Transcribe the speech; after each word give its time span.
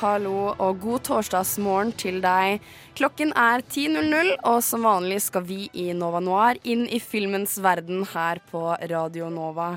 Hallo, 0.00 0.54
og 0.56 0.78
god 0.80 1.02
torsdagsmorgen 1.04 1.90
til 2.00 2.22
deg. 2.24 2.62
Klokken 2.96 3.34
er 3.36 3.60
10.00, 3.60 4.30
og 4.48 4.62
som 4.64 4.86
vanlig 4.88 5.18
skal 5.26 5.44
vi 5.44 5.66
i 5.76 5.90
Nova 5.92 6.22
Noir 6.24 6.56
inn 6.64 6.86
i 6.88 6.96
filmens 7.04 7.58
verden 7.60 8.06
her 8.14 8.40
på 8.48 8.62
Radio 8.88 9.28
Nova. 9.28 9.74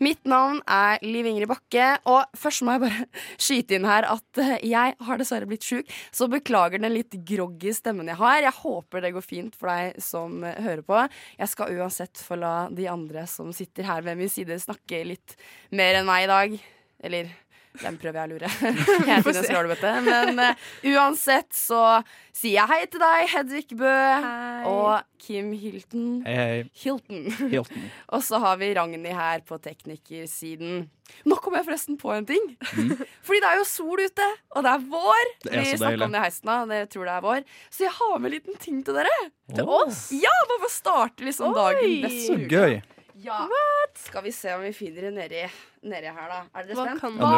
Mitt 0.00 0.24
navn 0.24 0.62
er 0.64 1.04
Liv 1.04 1.28
Ingrid 1.28 1.50
Bakke, 1.50 1.90
og 2.08 2.24
først 2.40 2.64
må 2.64 2.78
jeg 2.78 2.84
bare 2.86 3.04
skyte 3.48 3.76
inn 3.76 3.84
her 3.90 4.08
at 4.14 4.40
eh, 4.40 4.54
jeg 4.64 4.96
har 5.10 5.20
dessverre 5.20 5.50
blitt 5.50 5.68
sjuk, 5.68 5.92
så 6.08 6.30
beklager 6.32 6.80
den 6.80 6.96
litt 6.96 7.12
groggy 7.28 7.76
stemmen 7.76 8.08
jeg 8.08 8.20
har. 8.22 8.46
Jeg 8.46 8.56
håper 8.62 9.04
det 9.04 9.12
går 9.12 9.28
fint 9.28 9.60
for 9.60 9.74
deg 9.74 10.00
som 10.00 10.40
hører 10.40 10.86
på. 10.88 11.04
Jeg 11.36 11.52
skal 11.52 11.76
uansett 11.76 12.24
få 12.24 12.40
la 12.40 12.54
de 12.72 12.88
andre 12.88 13.28
som 13.28 13.52
sitter 13.52 13.92
her 13.92 14.08
ved 14.08 14.24
min 14.24 14.32
side, 14.32 14.56
snakke 14.56 15.04
litt 15.12 15.36
mer 15.68 16.00
enn 16.00 16.08
meg 16.08 16.24
i 16.24 16.32
dag. 16.32 16.62
Eller 17.04 17.28
den 17.82 17.98
prøver 18.00 18.20
jeg 18.20 18.28
å 18.28 18.32
lure. 18.34 18.50
Jeg 19.06 19.12
er 19.16 19.26
Tine 19.26 19.42
Skålbøtte. 19.46 19.92
Men 20.06 20.40
uh, 20.40 20.66
uansett 20.94 21.52
så 21.56 21.82
sier 22.36 22.58
jeg 22.58 22.68
hei 22.68 22.80
til 22.92 23.00
deg, 23.00 23.28
Hedvig 23.32 23.76
Bø 23.80 23.92
og 24.68 25.06
Kim 25.22 25.52
Hilton. 25.56 26.08
Hei, 26.26 26.34
hei. 26.36 26.58
Hilton. 26.82 27.22
Hilton. 27.50 27.86
og 28.14 28.24
så 28.26 28.40
har 28.42 28.58
vi 28.60 28.72
Ragnhild 28.76 29.16
her 29.16 29.44
på 29.46 29.58
teknikersiden. 29.64 30.84
Nå 31.26 31.38
kom 31.42 31.56
jeg 31.56 31.66
forresten 31.68 31.98
på 32.00 32.12
en 32.14 32.26
ting. 32.28 32.44
Fordi 33.26 33.40
det 33.42 33.52
er 33.52 33.60
jo 33.60 33.68
sol 33.68 34.02
ute, 34.02 34.26
og 34.56 34.66
det 34.66 34.74
er 34.74 34.84
vår. 34.96 35.30
Mm. 35.30 35.46
Det 35.46 35.54
er 35.54 35.62
vi 35.62 35.70
så 35.70 35.80
snakka 35.84 36.08
om 36.08 36.16
det 36.16 36.20
i 36.20 36.26
heisen, 36.26 36.52
og 36.56 36.74
Dere 36.74 36.90
tror 36.92 37.08
det 37.08 37.14
er 37.14 37.24
vår. 37.28 37.46
Så 37.70 37.86
jeg 37.86 37.94
har 38.00 38.18
med 38.18 38.28
en 38.30 38.36
liten 38.36 38.60
ting 38.66 38.82
til 38.86 39.00
dere. 39.00 39.16
Til 39.54 39.72
oss? 39.78 40.04
Ja, 40.16 40.34
bare 40.50 40.60
for 40.64 40.68
å 40.68 40.74
starte 40.76 41.26
liksom 41.26 41.56
dagen 41.56 41.96
best 42.04 42.26
Så 42.26 42.36
mulig. 42.36 42.50
gøy. 42.52 42.78
Ja. 43.24 43.46
Skal 43.96 44.26
vi 44.26 44.32
se 44.36 44.52
om 44.52 44.60
vi 44.66 44.74
finner 44.76 45.08
det 45.08 45.14
nedi, 45.16 45.46
nedi 45.86 46.10
her, 46.10 46.26
da. 46.32 46.40
Er 46.54 46.66
dere 46.66 46.76
Hva 46.78 46.88
spent? 46.88 47.00
kan 47.00 47.16
det 47.20 47.30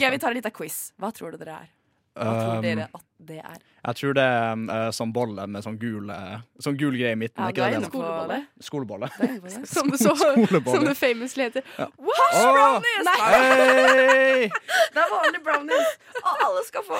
være? 0.00 0.10
Vi 0.16 0.18
tar 0.22 0.32
en 0.34 0.40
liten 0.40 0.56
quiz. 0.56 0.80
Hva 1.00 1.12
tror 1.16 1.36
dere 1.36 1.46
det 1.46 1.58
er? 1.58 1.68
Hva 2.20 2.32
tror 2.34 2.56
Um, 2.58 2.62
dere 2.64 2.84
at 2.92 3.04
det 3.22 3.36
er? 3.38 3.58
Jeg 3.86 3.96
tror 4.00 4.14
det 4.18 4.22
er 4.26 4.52
um, 4.52 4.64
sånn 4.92 5.12
bolle 5.14 5.44
med 5.48 5.62
sånn 5.64 5.76
gul, 5.80 6.10
eh, 6.10 6.40
sånn 6.60 6.76
gul 6.76 6.96
greie 6.98 7.14
i 7.14 7.18
midten. 7.20 7.38
Ja, 7.38 7.52
ikke 7.54 7.68
det 7.70 7.86
Skolebolle. 7.86 8.34
det. 8.34 8.40
Skolebolle. 8.68 9.10
Er. 9.14 9.66
Som 9.70 9.92
det, 9.94 10.00
så, 10.02 10.14
Skolebolle. 10.18 10.74
som 10.74 10.84
det 10.88 10.96
famously 10.98 11.46
heter. 11.46 11.62
Hash 11.78 12.40
oh, 12.42 12.50
brownies! 12.58 13.06
Nei, 13.06 13.14
Hei! 13.22 14.50
det 14.50 15.04
er 15.04 15.14
vanlige 15.14 15.44
brownies. 15.46 15.94
Og 16.24 16.44
alle 16.48 16.64
skal 16.66 16.84
få. 16.90 16.98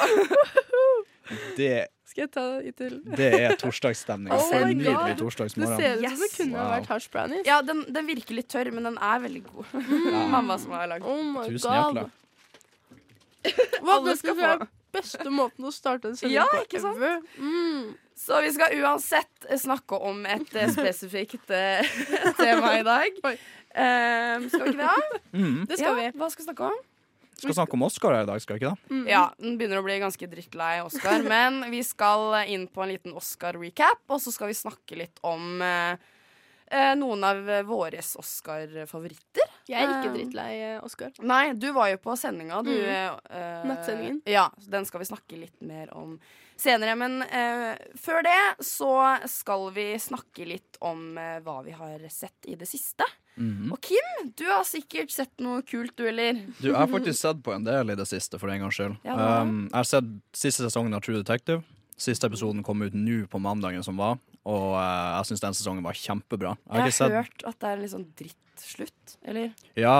Det, 1.58 1.72
Skal 2.10 2.24
jeg 2.24 2.30
ta 2.34 2.44
i 2.66 2.72
til? 2.74 2.96
det 3.16 3.28
er 3.38 3.52
torsdagsstemning. 3.60 4.32
Oh 4.34 4.40
For 4.50 4.66
en 4.66 4.78
Det 4.80 4.86
ser 4.90 6.00
ut 6.00 6.08
som 6.10 6.24
det 6.24 6.30
kunne 6.34 6.56
Wow. 6.58 6.70
vært 6.74 6.88
hash 6.90 7.10
brownies. 7.12 7.44
Ja, 7.46 7.60
den, 7.62 7.84
den 7.94 8.08
virker 8.10 8.34
litt 8.34 8.48
tørr, 8.50 8.72
men 8.74 8.88
den 8.88 8.98
er 8.98 9.22
veldig 9.22 9.44
god. 9.46 9.70
Mamma 10.34 10.56
som 10.58 10.74
har 10.74 10.90
lagd 10.90 11.06
den. 11.06 11.12
Oh 11.12 11.22
my 11.36 11.46
Tusen 11.46 11.70
god. 11.70 11.78
hjertelig. 11.78 12.10
Hva, 13.80 13.94
Alle 14.00 14.16
skal 14.18 14.36
få. 14.36 14.66
beste 14.92 15.30
måten 15.32 15.64
å 15.64 15.70
starte 15.72 16.10
en 16.10 16.16
sending 16.18 16.34
Ja, 16.34 16.48
på 16.50 16.64
ikke 16.66 16.80
sant? 16.82 16.98
Mm. 17.38 17.92
Så 18.20 18.40
vi 18.44 18.50
skal 18.52 18.74
uansett 18.82 19.46
snakke 19.62 19.96
om 20.10 20.26
et 20.28 20.50
eh, 20.60 20.68
spesifikt 20.74 21.48
eh, 21.56 21.86
tema 22.36 22.74
i 22.76 22.82
dag. 22.84 23.20
Eh, 23.24 24.48
skal 24.50 24.66
vi 24.66 24.74
ikke 24.74 24.82
det? 24.82 25.20
Mm. 25.32 25.60
Det 25.70 25.78
skal 25.78 26.02
ja, 26.02 26.10
Hva 26.18 26.28
skal 26.34 26.42
vi 26.42 26.48
snakke 26.50 26.68
om? 26.74 26.82
Skal 27.40 27.56
snakke 27.56 27.76
om 27.78 27.84
Oscar 27.86 28.14
her 28.16 28.26
i 28.26 28.30
dag, 28.30 28.40
skal 28.44 28.56
vi 28.56 28.62
ikke 28.62 28.72
det? 28.74 28.94
Mm. 28.94 29.02
Ja, 29.10 29.24
Den 29.40 29.58
begynner 29.60 29.80
å 29.80 29.86
bli 29.86 29.98
ganske 30.02 30.28
drittlei 30.30 30.72
Oscar, 30.84 31.24
men 31.34 31.62
vi 31.72 31.82
skal 31.86 32.40
inn 32.52 32.66
på 32.70 32.84
en 32.84 32.92
liten 32.94 33.16
Oscar-recap, 33.16 34.02
og 34.08 34.22
så 34.22 34.32
skal 34.34 34.52
vi 34.52 34.58
snakke 34.58 34.98
litt 35.00 35.22
om 35.26 35.62
eh, 35.64 35.94
eh, 36.70 36.92
noen 37.00 37.24
av 37.26 37.40
våres 37.68 38.14
Oscar-favoritter. 38.20 39.48
Jeg 39.70 39.84
er 39.84 39.90
ikke 40.00 40.10
Um, 40.10 40.14
drittlei 40.18 40.50
eh, 40.64 40.84
Oscar. 40.84 41.12
Nei, 41.22 41.52
du 41.54 41.70
var 41.76 41.90
jo 41.92 41.98
på 42.02 42.16
sendinga, 42.18 42.62
du. 42.66 42.72
Mm. 42.74 43.18
eh, 43.30 43.66
Nattsendingen. 43.70 44.22
Ja, 44.26 44.48
den 44.66 44.86
skal 44.88 45.04
vi 45.04 45.10
snakke 45.10 45.38
litt 45.38 45.60
mer 45.62 45.92
om 45.94 46.16
senere. 46.60 46.96
Men 46.98 47.22
eh, 47.22 47.76
før 48.00 48.24
det 48.26 48.64
så 48.66 48.92
skal 49.30 49.70
vi 49.76 49.92
snakke 50.00 50.48
litt 50.48 50.80
om 50.84 51.16
eh, 51.18 51.38
hva 51.44 51.60
vi 51.66 51.76
har 51.76 52.02
sett 52.12 52.50
i 52.50 52.56
det 52.58 52.68
siste. 52.68 53.06
Mhm. 53.40 53.72
Og 53.72 53.80
Kim, 53.80 54.08
du 54.36 54.44
har 54.50 54.64
sikkert 54.68 55.12
sett 55.14 55.32
noe 55.40 55.62
kult, 55.66 55.94
du, 55.96 56.04
eller? 56.10 56.42
Du, 56.58 56.68
jeg 56.68 56.76
har 56.76 56.90
faktisk 56.90 57.20
sett 57.22 57.40
på 57.44 57.54
en 57.54 57.64
del 57.64 57.92
i 57.92 57.96
det 57.96 58.06
siste, 58.10 58.38
for 58.40 58.52
en 58.52 58.66
gangs 58.66 58.76
skyld. 58.76 58.98
Ja, 59.06 59.16
um, 59.40 59.62
jeg 59.70 59.78
har 59.78 59.88
sett 59.88 60.10
siste 60.36 60.66
sesongen 60.66 60.96
av 60.96 61.04
True 61.06 61.22
Detective. 61.22 61.64
Siste 62.00 62.28
episoden 62.28 62.62
kom 62.64 62.84
ut 62.84 62.96
nå 62.96 63.22
på 63.32 63.40
mandagen 63.40 63.84
som 63.84 63.98
var, 64.00 64.20
og 64.48 64.76
uh, 64.76 65.16
jeg 65.20 65.30
syns 65.30 65.44
den 65.46 65.56
sesongen 65.56 65.84
var 65.84 65.96
kjempebra. 65.96 66.54
Jeg 66.56 66.70
har 66.76 66.84
Jeg 66.84 66.92
har 66.92 66.96
sett 66.98 67.16
hørt 67.16 67.44
at 67.48 67.58
det 67.60 67.72
er 67.72 67.82
litt 67.82 67.94
sånn 67.94 68.06
drittslutt, 68.20 69.16
eller? 69.24 69.50
Ja, 69.72 69.96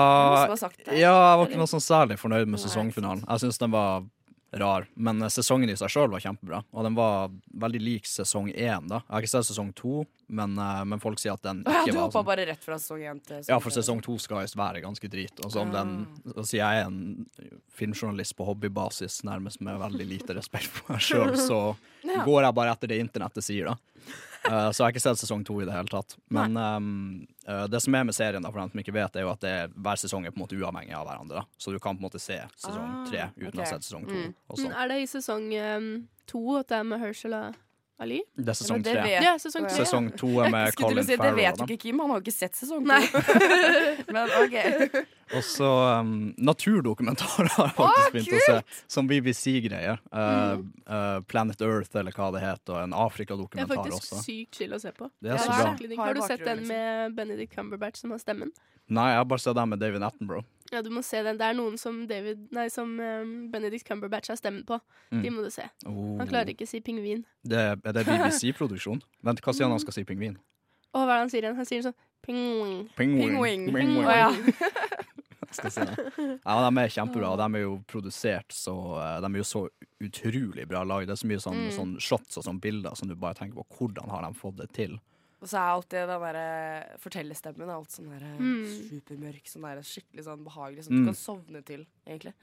det? 0.53 0.97
ja, 0.97 1.11
jeg 1.11 1.41
var 1.41 1.45
ikke 1.47 1.61
noe 1.61 1.73
sånn 1.73 1.85
særlig 1.85 2.21
fornøyd 2.21 2.45
med 2.45 2.59
Nei, 2.59 2.63
sesongfinalen. 2.67 3.25
Jeg 3.25 3.45
syns 3.45 3.61
den 3.61 3.73
var 3.73 4.05
rar, 4.53 4.87
men 4.95 5.19
sesongen 5.31 5.69
i 5.71 5.75
seg 5.79 5.87
sjøl 5.93 6.09
var 6.11 6.19
kjempebra. 6.19 6.63
Og 6.75 6.83
den 6.83 6.95
var 6.97 7.29
veldig 7.55 7.79
lik 7.81 8.03
sesong 8.09 8.49
én. 8.51 8.87
da 8.89 8.97
Jeg 8.99 9.13
har 9.13 9.21
ikke 9.21 9.31
sett 9.31 9.47
sesong 9.47 9.69
to, 9.73 10.05
men, 10.27 10.57
eh, 10.59 10.83
men 10.83 10.99
folk 10.99 11.19
sier 11.19 11.33
at 11.33 11.41
den 11.45 11.61
ikke 11.63 11.71
ja, 11.71 11.85
du 11.85 11.91
var 11.97 12.01
hoppa 12.09 12.19
sånn. 12.19 12.25
bare 12.25 12.45
rett 12.49 12.63
fra 12.63 12.75
sesong 12.75 12.99
én 13.07 13.21
til 13.23 13.43
Ja, 13.47 13.59
for 13.59 13.69
sesong 13.71 14.01
to 14.03 14.17
skal 14.19 14.41
visst 14.43 14.57
være 14.59 14.81
ganske 14.83 15.07
drit. 15.09 15.39
Og 15.45 15.51
så 15.51 15.61
om 15.61 15.71
den 15.71 15.93
Ah. 16.07 16.31
og 16.35 16.43
siden 16.45 16.59
jeg 16.59 16.81
er 16.81 16.85
en 16.87 17.25
filmjournalist 17.71 18.35
på 18.35 18.45
hobbybasis, 18.45 19.21
nærmest 19.23 19.61
med 19.61 19.79
veldig 19.79 20.07
lite 20.07 20.35
respekt 20.35 20.67
for 20.67 20.93
meg 20.93 21.01
sjøl, 21.01 21.35
så 21.37 21.61
Ja. 22.03 22.25
går 22.25 22.43
jeg 22.43 22.55
bare 22.55 22.71
etter 22.75 22.87
det 22.87 22.99
internettet 22.99 23.43
sier, 23.45 23.65
da. 23.65 23.75
Eh, 24.43 24.71
så 24.71 24.81
jeg 24.81 24.85
har 24.85 24.93
ikke 24.95 25.03
sett 25.03 25.21
sesong 25.21 25.43
to 25.45 25.59
i 25.61 25.67
det 25.67 25.73
hele 25.75 25.91
tatt. 25.91 26.15
Men 26.33 26.57
um, 26.57 26.87
uh, 27.47 27.65
det 27.69 27.81
som 27.83 27.95
er 27.95 28.07
med 28.07 28.17
serien, 28.17 28.41
da, 28.41 28.49
for 28.49 28.61
dem 28.61 28.71
som 28.73 28.81
ikke 28.81 28.95
vet, 28.95 29.17
er 29.17 29.27
jo 29.27 29.33
at 29.33 29.43
det 29.43 29.51
er, 29.53 29.73
hver 29.75 30.01
sesong 30.01 30.25
er 30.25 30.33
på 30.33 30.41
en 30.41 30.45
måte 30.45 30.57
uavhengig 30.57 30.95
av 30.97 31.05
hverandre. 31.05 31.43
Da. 31.43 31.59
Så 31.61 31.73
du 31.73 31.77
kan 31.79 31.97
på 31.97 32.01
en 32.01 32.07
måte 32.09 32.21
se 32.21 32.39
sesong 32.55 32.79
Ah, 32.81 33.03
tre 33.05 33.27
uten 33.37 33.59
å 33.59 33.61
ha 33.61 33.69
sett 33.69 33.85
sesong 33.85 34.07
to. 34.09 34.17
Mm. 34.17 34.33
Og 34.49 34.57
sånn. 34.57 34.73
er 34.73 34.89
det 34.89 34.97
i 35.03 35.09
sesong 35.11 35.45
um, 35.53 35.91
to 36.29 36.41
at 36.57 36.71
det 36.71 36.79
er 36.79 36.87
med 36.89 37.03
Herschel 37.03 37.37
Ali? 38.01 38.19
Det 38.33 38.49
er 38.49 38.57
sesong 38.57 38.83
tre. 38.85 39.01
Ja, 39.13 39.33
sesong 39.41 39.67
tre. 39.67 39.77
Sesong 39.83 40.07
to 40.17 40.29
er 40.41 40.49
med 40.53 40.75
Colin 40.77 41.05
si, 41.05 41.17
Farrell. 41.19 41.37
Det 41.37 41.43
vet 41.45 41.59
du 41.59 41.63
jo 41.63 41.67
ikke 41.69 41.81
Kim, 41.83 41.99
han 42.01 42.13
har 42.13 42.21
jo 42.21 42.25
ikke 42.25 42.33
sett 42.33 42.57
sesong 42.57 42.81
to. 42.81 42.89
Nei. 42.89 43.03
Men 44.15 44.31
OK. 44.41 44.55
Og 45.37 45.43
så 45.47 45.67
um, 46.01 46.31
naturdokumentarer 46.43 47.53
har 47.55 47.69
jeg 47.69 47.75
faktisk 47.77 48.15
begynt 48.15 48.33
å 48.35 48.41
se, 48.43 48.81
som 48.91 49.07
BBC-greier. 49.07 50.01
Uh, 50.11 50.65
uh, 50.89 51.21
Planet 51.31 51.63
Earth, 51.63 51.95
eller 52.01 52.17
hva 52.17 52.31
det 52.35 52.41
heter, 52.43 52.73
og 52.75 52.81
en 52.83 52.97
Det 53.53 53.63
er 53.63 53.71
faktisk 53.71 54.09
sykt 54.25 54.59
chill 54.59 54.75
å 54.75 54.81
se 54.81 54.91
på. 54.97 55.07
Det 55.23 55.31
er 55.31 55.39
så 55.39 55.53
bra. 55.53 55.71
Har 55.71 56.03
Har 56.09 56.19
du 56.19 56.25
sett 56.25 56.43
den 56.43 56.65
med 56.67 57.15
Benedict 57.15 57.55
Cumberbatch 57.55 58.03
som 58.03 58.11
har 58.11 58.19
stemmen? 58.19 58.51
Nei, 58.91 59.07
jeg 59.13 59.21
har 59.21 59.29
bare 59.29 59.45
sett 59.45 59.55
den 59.55 59.71
med 59.71 59.79
David 59.79 60.03
Attenborough. 60.03 60.43
Ja, 60.71 60.81
du 60.81 60.89
må 60.93 61.01
se 61.03 61.19
den. 61.25 61.35
Det 61.39 61.43
er 61.49 61.55
noen 61.57 61.75
som, 61.79 61.97
David, 62.07 62.45
nei, 62.55 62.67
som 62.71 62.93
um, 62.99 63.31
Benedict 63.51 63.83
Cumberbatch 63.87 64.31
har 64.31 64.37
stemmen 64.39 64.63
på. 64.67 64.77
Mm. 65.11 65.21
De 65.25 65.31
må 65.35 65.43
du 65.43 65.49
se. 65.51 65.65
Oh. 65.85 66.15
Han 66.21 66.29
klarer 66.29 66.53
ikke 66.53 66.63
å 66.63 66.71
si 66.71 66.79
pingvin. 66.85 67.25
Det, 67.43 67.59
er 67.75 67.97
det 67.97 68.05
BBC-produksjon? 68.07 69.01
Vent, 69.27 69.43
hva 69.43 69.53
sier 69.55 69.67
han 69.67 69.75
han 69.75 69.83
skal 69.83 69.97
si 69.99 70.05
pingvin? 70.07 70.37
Å, 70.95 71.03
hva 71.03 71.09
er 71.09 71.11
det 71.17 71.19
han 71.25 71.33
sier 71.33 71.47
igjen? 71.47 71.59
Han 71.59 71.67
sier 71.67 71.83
sånn 71.89 71.97
pingwing. 72.23 72.85
Pingwing. 72.95 73.67
Pingwing. 73.75 73.97
Å, 74.05 74.15
ja. 74.15 74.31
Skal 75.51 75.71
si 75.75 75.83
det. 75.83 75.95
Ja, 76.45 76.53
de 76.63 76.79
er 76.79 76.91
kjempebra. 76.95 77.33
De 77.35 77.47
er 77.59 77.63
jo 77.65 77.73
produsert 77.91 78.53
så 78.55 78.73
eh, 79.01 79.17
De 79.19 79.27
er 79.33 79.41
jo 79.41 79.47
så 79.49 79.65
utrolig 79.99 80.63
bra 80.69 80.85
lagd. 80.87 81.09
Det 81.09 81.17
er 81.17 81.19
så 81.19 81.27
mye 81.27 81.41
sånn, 81.43 81.57
Mm. 81.65 81.71
sånn 81.75 81.91
shots 81.99 82.39
og 82.39 82.45
sånn 82.47 82.61
bilder 82.63 82.95
som 82.95 83.09
du 83.11 83.15
bare 83.19 83.35
tenker 83.35 83.59
på 83.59 83.65
hvordan 83.81 84.07
har 84.13 84.23
de 84.23 84.37
fått 84.39 84.55
det 84.61 84.69
til. 84.77 84.95
Og 85.41 85.49
så 85.49 85.57
er 85.57 85.71
alltid 85.73 86.07
den 86.07 86.21
derre 86.21 86.97
fortellerstemmen 87.01 87.65
er 87.69 87.73
alt 87.73 87.89
sånn 87.89 88.09
der 88.11 88.25
Mm. 88.37 88.65
supermørk, 88.91 89.45
sånn 89.49 89.63
der 89.65 89.81
skikkelig 89.81 90.23
sånn 90.27 90.43
behagelig, 90.45 90.83
som 90.85 90.93
Mm. 90.93 90.99
du 91.01 91.05
kan 91.11 91.15
sovne 91.17 91.65
til, 91.65 91.85
egentlig. 92.05 92.33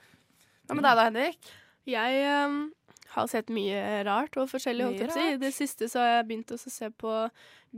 Hva 0.67 0.75
med 0.75 0.83
deg 0.85 0.97
da, 0.97 1.05
Henrik? 1.05 1.39
Jeg 1.87 2.45
um, 2.45 2.73
har 3.15 3.27
sett 3.29 3.47
mye 3.49 4.05
rart 4.05 4.37
og 4.37 4.49
forskjellig. 4.51 4.85
holdt. 4.85 5.17
I 5.17 5.37
det 5.39 5.55
siste 5.55 5.89
så 5.89 6.01
har 6.01 6.23
jeg 6.23 6.29
begynt 6.29 6.51
å 6.53 6.59
se 6.59 6.91
på 6.91 7.31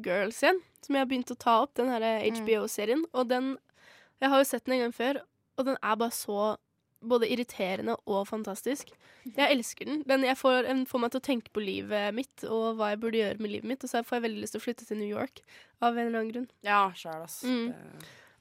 Girls 0.03 0.41
igjen, 0.43 0.61
som 0.81 0.95
jeg 0.97 1.01
har 1.07 1.07
begynt 1.07 1.31
å 1.31 1.39
ta 1.39 1.63
opp, 1.63 1.75
den 1.75 1.89
her 1.89 2.01
Mm. 2.01 2.33
HBO-serien. 2.35 3.05
Og 3.15 3.29
den 3.29 3.59
Jeg 4.21 4.29
har 4.29 4.39
jo 4.39 4.45
sett 4.45 4.65
den 4.65 4.75
en 4.75 4.81
gang 4.81 4.93
før, 4.93 5.23
og 5.57 5.65
den 5.65 5.77
er 5.83 5.97
bare 5.97 6.11
så 6.11 6.57
både 7.01 7.29
irriterende 7.33 7.97
og 8.07 8.27
fantastisk. 8.29 8.93
Jeg 9.25 9.49
elsker 9.55 9.89
den. 9.89 10.03
den 10.09 10.25
jeg 10.27 10.39
får, 10.39 10.63
den 10.69 10.85
får 10.89 11.05
meg 11.05 11.13
til 11.15 11.23
å 11.23 11.27
tenke 11.31 11.53
på 11.55 11.65
livet 11.65 12.15
mitt 12.17 12.47
og 12.49 12.79
hva 12.79 12.93
jeg 12.93 13.03
burde 13.03 13.21
gjøre 13.21 13.41
med 13.41 13.55
livet 13.55 13.73
mitt. 13.73 13.85
Og 13.85 13.93
så 13.93 14.05
får 14.05 14.21
jeg 14.21 14.27
veldig 14.29 14.45
lyst 14.45 14.57
til 14.57 14.63
å 14.63 14.67
flytte 14.67 14.89
til 14.89 15.01
New 15.01 15.11
York 15.11 15.43
av 15.81 15.95
en 15.95 16.07
eller 16.07 16.23
annen 16.23 16.33
grunn. 16.35 16.51
Ja, 16.67 16.89
sjæl, 16.97 17.25
ass. 17.25 17.43
Mm. 17.45 17.73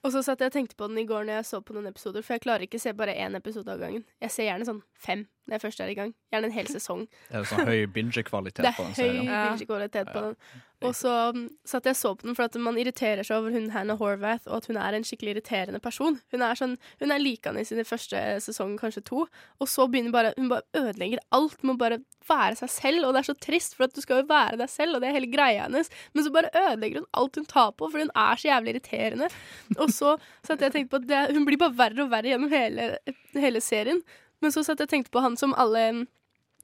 Og 0.00 0.14
så 0.14 0.22
satt 0.24 0.40
jeg 0.40 0.48
og 0.48 0.54
tenkte 0.54 0.76
på 0.80 0.88
den 0.88 1.02
i 1.02 1.04
går 1.08 1.26
når 1.28 1.40
jeg 1.40 1.48
så 1.50 1.60
på 1.60 1.74
noen 1.76 1.90
episoder, 1.90 2.24
for 2.24 2.36
jeg 2.36 2.44
klarer 2.46 2.64
ikke 2.64 2.78
å 2.80 2.82
se 2.86 2.92
bare 2.96 3.12
én 3.20 3.36
episode 3.36 3.68
av 3.68 3.82
gangen. 3.82 4.06
Jeg 4.24 4.32
ser 4.32 4.48
gjerne 4.48 4.68
sånn 4.68 4.80
fem 4.96 5.26
når 5.44 5.58
jeg 5.58 5.64
først 5.66 5.82
er 5.84 5.92
i 5.92 5.96
gang. 5.98 6.14
Gjerne 6.32 6.48
en 6.48 6.54
hel 6.54 6.70
sesong. 6.72 7.02
Det 7.28 7.36
er 7.36 7.48
sånn 7.50 7.68
høy 7.68 7.84
binge-kvalitet 7.92 8.64
Det 8.66 8.72
på 8.78 8.86
den 8.86 8.94
er 8.94 8.96
høy 8.96 9.02
serien. 9.02 9.30
Binge-kvalitet 9.34 10.12
på 10.14 10.22
den. 10.24 10.38
Og 10.86 10.94
så 10.96 11.12
mm, 11.36 11.46
satt 11.68 11.86
jeg 11.88 11.96
og 11.96 11.98
så 11.98 12.12
på 12.16 12.26
den 12.26 12.36
for 12.36 12.48
at 12.48 12.56
man 12.62 12.78
irriterer 12.80 13.26
seg 13.26 13.36
over 13.36 13.52
hun 13.52 13.68
Hannah 13.74 13.98
Horvath, 14.00 14.48
og 14.48 14.60
at 14.60 14.68
hun 14.70 14.78
er 14.80 14.96
en 14.96 15.04
skikkelig 15.04 15.34
irriterende 15.34 15.80
person. 15.82 16.16
Hun 16.32 16.44
er, 16.44 16.56
sånn, 16.56 16.76
hun 17.02 17.12
er 17.12 17.20
likende 17.20 17.60
i 17.60 17.68
sin 17.68 17.82
første 17.84 18.20
sesong, 18.44 18.76
kanskje 18.80 19.04
to, 19.10 19.26
og 19.60 19.68
så 19.70 19.86
begynner 19.90 20.14
bare 20.14 20.32
Hun 20.38 20.48
bare 20.48 20.64
ødelegger 20.76 21.20
alt 21.36 21.60
med 21.64 21.74
å 21.74 21.80
bare 21.80 21.98
være 22.28 22.60
seg 22.62 22.72
selv, 22.72 23.04
og 23.04 23.12
det 23.12 23.20
er 23.20 23.28
så 23.28 23.36
trist, 23.42 23.76
for 23.76 23.88
at 23.88 23.96
du 23.96 24.00
skal 24.04 24.22
jo 24.22 24.28
være 24.30 24.60
deg 24.60 24.70
selv, 24.72 24.96
og 24.96 25.02
det 25.02 25.10
er 25.10 25.18
hele 25.18 25.32
greia 25.32 25.66
hennes, 25.66 25.90
men 26.14 26.24
så 26.24 26.32
bare 26.32 26.52
ødelegger 26.54 27.02
hun 27.02 27.10
alt 27.20 27.40
hun 27.40 27.50
tar 27.50 27.74
på, 27.76 27.90
for 27.90 28.04
hun 28.04 28.14
er 28.14 28.40
så 28.40 28.48
jævlig 28.48 28.74
irriterende. 28.74 29.30
Og 29.76 29.92
så 29.92 30.16
satt 30.46 30.62
jeg 30.62 30.72
og 30.72 30.78
tenkte 30.78 30.94
på 30.94 31.02
at 31.02 31.10
det, 31.10 31.20
hun 31.36 31.46
blir 31.48 31.60
bare 31.60 31.76
verre 31.76 32.06
og 32.06 32.14
verre 32.14 32.32
gjennom 32.32 32.52
hele, 32.52 32.92
hele 33.36 33.62
serien. 33.64 34.00
Men 34.40 34.54
så 34.54 34.64
satt 34.64 34.80
jeg 34.80 34.88
og 34.88 34.94
tenkte 34.94 35.12
på 35.12 35.22
han 35.24 35.36
som 35.36 35.52
alle 35.60 36.06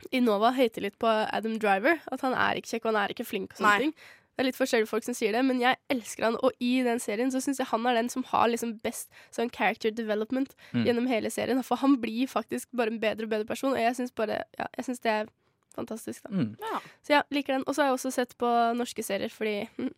mm, 0.02 0.06
i 0.12 0.20
Nova 0.20 0.50
hater 0.52 0.82
litt 0.82 0.98
på 0.98 1.06
Adam 1.08 1.58
Driver. 1.58 1.98
At 2.12 2.20
han 2.20 2.32
er 2.34 2.56
ikke 2.60 2.75
kjekk 2.76 2.84
og 2.87 2.94
han 2.94 3.02
er 3.04 3.14
ikke 3.14 3.26
flink. 3.26 3.52
og 3.52 3.58
sånne 3.58 3.72
Nei. 3.72 3.78
ting 3.87 3.93
Det 4.37 4.43
er 4.43 4.48
litt 4.50 4.56
forskjellige 4.58 4.88
folk 4.90 5.04
som 5.04 5.14
sier 5.16 5.32
det, 5.32 5.40
men 5.48 5.60
jeg 5.62 5.76
elsker 5.88 6.25
han. 6.25 6.34
Og 6.44 6.52
i 6.60 6.82
den 6.84 6.98
serien 7.00 7.31
så 7.32 7.40
syns 7.40 7.56
jeg 7.58 7.66
han 7.70 7.87
er 7.87 7.94
den 7.94 8.08
som 8.12 8.22
har 8.25 8.48
liksom 8.52 8.75
best 8.84 9.08
sånn 9.32 9.48
character 9.50 9.90
development 9.90 10.54
Mm. 10.75 10.84
gjennom 10.84 11.06
hele 11.08 11.31
serien. 11.31 11.62
For 11.64 11.76
han 11.76 11.96
blir 11.96 12.26
faktisk 12.28 12.69
bare 12.76 12.88
en 12.93 13.00
bedre 13.00 13.25
og 13.25 13.31
bedre 13.31 13.46
person, 13.48 13.72
og 13.72 13.78
jeg 13.81 13.94
syns 13.96 14.12
bare 14.14 14.43
Ja, 14.58 14.66
jeg 14.76 14.84
syns 14.84 15.00
det 15.00 15.10
er 15.10 15.26
fantastisk, 15.75 16.22
da. 16.25 16.31
Mm. 16.31 16.56
Ja. 16.60 16.81
Så 17.02 17.08
ja, 17.16 17.22
liker 17.31 17.54
den. 17.54 17.64
Og 17.66 17.75
så 17.75 17.82
har 17.82 17.88
jeg 17.88 17.98
også 17.98 18.12
sett 18.12 18.37
på 18.38 18.46
norske 18.76 19.02
serier, 19.02 19.28
fordi 19.32 19.69
mm, 19.78 19.90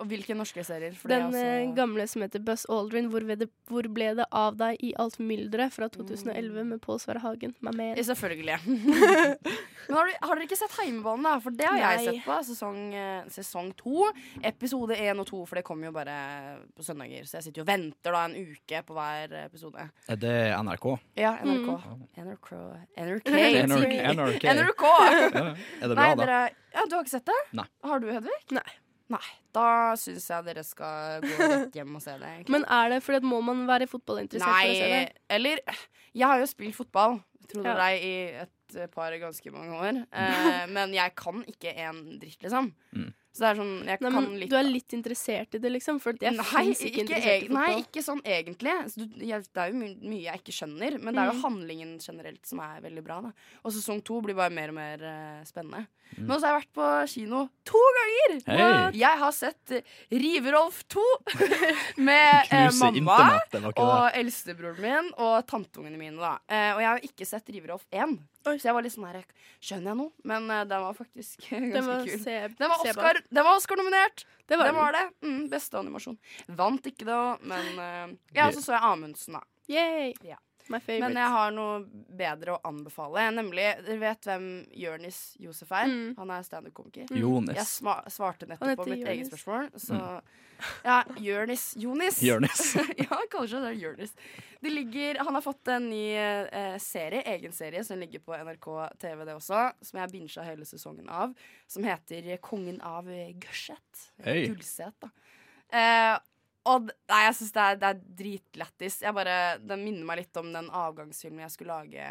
Og 0.00 0.08
hvilke 0.08 0.32
norske 0.36 0.62
serier? 0.64 0.94
For 0.96 1.12
er 1.12 1.26
den 1.28 1.34
eh, 1.36 1.74
gamle 1.76 2.06
som 2.08 2.22
heter 2.24 2.40
Buzz 2.44 2.64
Aldrin, 2.72 3.10
hvor, 3.12 3.20
det, 3.20 3.50
hvor 3.68 3.84
ble 3.92 4.14
det 4.16 4.24
av 4.32 4.56
deg 4.56 4.80
i 4.80 4.94
alt 5.00 5.18
mylderet, 5.20 5.74
fra 5.74 5.88
Mm. 5.90 5.96
2011 6.06 6.64
med 6.70 6.80
Pål 6.80 7.00
Sverre 7.02 7.20
Hagen. 7.20 7.52
Ja. 7.60 8.04
Selvfølgelig. 8.06 8.56
Men 9.90 9.96
har, 9.96 10.06
du, 10.06 10.12
har 10.22 10.38
dere 10.38 10.46
ikke 10.46 10.56
sett 10.60 10.76
Heimebanen, 10.78 11.24
da? 11.26 11.34
For 11.42 11.50
det 11.56 11.66
har 11.66 11.80
jeg 11.98 12.06
sett 12.06 12.24
på. 12.24 12.36
Sesong, 12.48 12.78
eh, 12.94 13.28
sesong 13.34 13.72
to. 13.76 14.06
Episode 14.46 14.96
én 14.96 15.20
og 15.20 15.26
to, 15.28 15.42
for 15.48 15.58
det 15.60 15.64
kommer 15.66 15.90
jo 15.90 15.92
bare 15.96 16.16
på 16.76 16.84
søndager. 16.86 17.26
Så 17.28 17.38
jeg 17.40 17.48
sitter 17.48 17.60
jo 17.62 17.66
og 17.66 17.72
venter 17.72 18.16
da 18.16 18.24
en 18.28 18.36
uke 18.38 18.82
på 18.86 18.96
hver 18.96 19.34
episode. 19.44 19.88
Er 20.08 20.20
det 20.20 20.36
NRK? 20.62 20.86
Ja, 21.20 21.34
NRK. 21.44 21.70
Mm. 21.90 22.04
NRK 22.24 22.52
NRK. 22.96 23.32
NRK. 23.70 23.88
NRK. 24.14 24.46
NRK. 24.54 24.86
Ja. 25.40 25.54
Er 25.82 25.88
det 25.90 25.96
bra, 25.96 26.04
Nei, 26.04 26.14
da? 26.14 26.24
dere 26.24 26.38
Ja, 26.74 26.84
du 26.88 26.94
har 26.96 27.02
ikke 27.04 27.12
sett 27.16 27.26
det? 27.28 27.36
Nei. 27.58 27.64
Har 27.84 28.00
du, 28.02 28.06
Hedvig? 28.12 28.38
Nei. 28.56 28.68
Nei. 29.10 29.22
Da 29.56 29.64
syns 29.98 30.28
jeg 30.30 30.44
dere 30.46 30.62
skal 30.66 31.24
gå 31.24 31.48
rett 31.52 31.74
hjem 31.80 31.96
og 31.98 32.02
se 32.04 32.14
det. 32.20 32.28
egentlig. 32.36 32.54
Men 32.54 32.64
er 32.70 32.92
det 32.94 33.00
fordi 33.02 33.18
at 33.22 33.26
må 33.26 33.40
man 33.42 33.64
være 33.66 33.88
fotballinteressert 33.90 34.46
for 34.46 34.70
å 34.70 34.76
se 34.78 34.86
Nei, 34.86 35.00
det? 35.08 35.18
eller 35.38 35.62
Jeg 36.14 36.26
har 36.30 36.38
jo 36.42 36.46
spilt 36.50 36.76
fotball, 36.78 37.18
tro 37.50 37.62
det 37.64 37.66
Ja. 37.66 37.74
eller 37.74 38.04
i 38.06 38.14
et 38.46 38.90
par 38.94 39.10
ganske 39.18 39.50
mange 39.50 39.74
år. 39.82 39.96
Eh, 40.14 40.66
men 40.76 40.94
jeg 40.94 41.14
kan 41.18 41.42
ikke 41.50 41.72
en 41.88 42.04
dritt, 42.22 42.38
liksom. 42.44 42.70
Mm. 42.94 43.08
Så 43.30 43.44
det 43.44 43.48
er 43.52 43.58
sånn 43.60 43.74
Jeg 43.86 44.00
Nei, 44.02 44.10
kan 44.10 44.24
men 44.26 44.38
litt 44.40 44.50
du 44.50 44.56
er 44.58 44.64
litt 44.66 44.94
interessert 44.96 45.54
i 45.54 45.58
det, 45.62 45.70
liksom? 45.70 46.00
For 46.02 46.16
jeg 46.18 46.34
Nei, 46.34 46.64
ikke, 46.74 47.04
ikke 47.04 47.20
e 47.20 47.36
nei, 47.54 47.68
ikke 47.84 48.02
sånn 48.02 48.18
egentlig. 48.26 48.74
Så 48.90 49.04
du, 49.04 49.20
jeg, 49.22 49.44
det 49.46 49.62
er 49.62 49.70
jo 49.70 49.78
my 49.78 49.90
mye 50.10 50.24
jeg 50.24 50.40
ikke 50.42 50.54
skjønner, 50.56 50.96
men 50.98 51.14
det 51.14 51.22
er 51.22 51.30
jo 51.30 51.36
Mm. 51.38 51.42
handlingen 51.44 51.92
generelt 52.02 52.46
som 52.46 52.58
er 52.64 52.80
veldig 52.82 53.04
bra. 53.06 53.20
Da. 53.22 53.30
Og 53.62 53.72
sesong 53.76 54.00
to 54.04 54.18
blir 54.24 54.34
bare 54.34 54.50
mer 54.50 54.72
og 54.72 54.76
mer 54.80 55.04
uh, 55.06 55.44
spennende. 55.46 55.86
Mm. 56.16 56.24
Men 56.26 56.32
også 56.34 56.48
har 56.48 56.56
jeg 56.56 56.64
vært 56.64 56.74
på 56.80 56.88
kino 57.14 57.44
to 57.70 57.82
ganger! 58.00 58.34
Hey. 58.50 58.98
Jeg 58.98 59.18
har 59.22 59.32
sett 59.36 59.74
uh, 59.76 59.94
Riverolf 60.10 60.82
2 60.90 61.04
med 62.10 62.50
uh, 62.50 62.70
mamma 62.80 63.20
og 63.76 64.10
eldstebroren 64.18 64.82
min 64.82 65.12
og 65.22 65.46
tanteungene 65.46 66.00
mine. 66.00 66.18
da 66.18 66.34
eh, 66.50 66.72
Og 66.74 66.82
jeg 66.82 66.90
har 66.90 67.06
ikke 67.06 67.26
sett 67.28 67.50
Riverolf 67.54 67.86
1, 67.94 68.16
så 68.44 68.68
jeg 68.70 68.74
var 68.76 68.84
litt 68.86 68.94
sånn 68.94 69.08
her 69.08 69.22
Skjønner 69.60 69.92
jeg 69.92 69.98
noe? 70.00 70.12
Men 70.24 70.46
uh, 70.50 70.62
den 70.68 70.84
var 70.86 70.96
faktisk 70.96 71.42
ganske 71.50 71.72
Den 71.76 71.88
var, 71.88 72.04
kul. 72.08 72.20
se, 72.22 72.36
Den 72.58 72.72
var. 72.72 72.84
Oscar- 72.84 73.22
den 73.28 73.44
var 73.46 73.58
Oscar-nominert! 73.60 74.26
Det 74.50 74.58
var 74.58 74.70
den 74.70 74.78
var 74.80 74.96
det. 74.96 75.02
Mm, 75.22 75.42
beste 75.52 75.78
animasjon. 75.78 76.16
Vant 76.58 76.86
ikke 76.90 77.06
da, 77.08 77.18
men 77.42 77.72
uh, 77.78 78.14
Ja, 78.34 78.48
så 78.52 78.64
så 78.64 78.74
jeg 78.76 78.86
Amundsen, 78.92 79.36
da. 79.38 79.44
Yay! 79.70 80.14
Ja. 80.26 80.40
My 80.70 80.78
favorite. 80.78 81.02
Men 81.08 81.18
jeg 81.18 81.30
har 81.34 81.54
noe 81.54 81.78
bedre 82.20 82.54
å 82.54 82.60
anbefale. 82.68 83.24
Nemlig, 83.34 83.64
Dere 83.86 83.98
vet 84.02 84.28
hvem 84.28 84.44
Jonis 84.78 85.18
Josef 85.42 85.72
er? 85.74 85.90
Mm. 85.90 86.12
Han 86.18 86.30
er 86.30 86.44
standup-komiker. 86.46 87.10
Mm. 87.10 87.50
Jeg 87.56 87.66
sma 87.66 87.96
svarte 88.12 88.46
nettopp 88.46 88.78
på 88.78 88.86
mitt 88.86 89.00
mitt 89.00 89.10
eget 89.10 89.30
spørsmål, 89.32 89.70
så 89.82 89.98
Ja, 90.84 91.00
Jørnis. 91.20 91.72
Jonis. 91.80 92.20
Jørnis. 92.22 92.74
ja, 93.04 93.18
kanskje 93.32 93.62
det 93.64 93.72
er 93.72 93.98
det 93.98 94.08
De 94.60 94.72
ligger, 94.72 95.20
han 95.24 95.36
har 95.36 95.44
fått 95.44 95.68
en 95.72 95.88
ny 95.90 96.04
eh, 96.16 96.76
serie, 96.82 97.22
egen 97.34 97.52
serie, 97.56 97.84
som 97.84 98.00
ligger 98.00 98.22
på 98.24 98.36
NRK 98.36 98.68
TV, 99.00 99.24
det 99.24 99.36
også, 99.36 99.66
som 99.90 100.02
jeg 100.02 100.12
binsja 100.12 100.46
hele 100.46 100.68
sesongen 100.68 101.08
av, 101.08 101.32
som 101.70 101.86
heter 101.86 102.34
Kongen 102.44 102.80
av 102.84 103.08
Gørset. 103.10 104.10
Hey. 104.24 104.48
Gullset, 104.50 104.96
da. 105.00 105.12
Eh, 105.70 106.16
og 106.70 106.90
nei, 106.90 107.20
jeg 107.24 107.36
syns 107.38 107.54
det 107.56 107.68
det 107.80 107.88
er 107.88 108.02
dritlættis. 108.20 108.98
Den 109.00 109.84
minner 109.84 110.04
meg 110.08 110.20
litt 110.24 110.40
om 110.40 110.50
den 110.52 110.68
avgangsfilmen 110.68 111.46
jeg 111.46 111.54
skulle 111.54 111.78
lage 111.78 112.10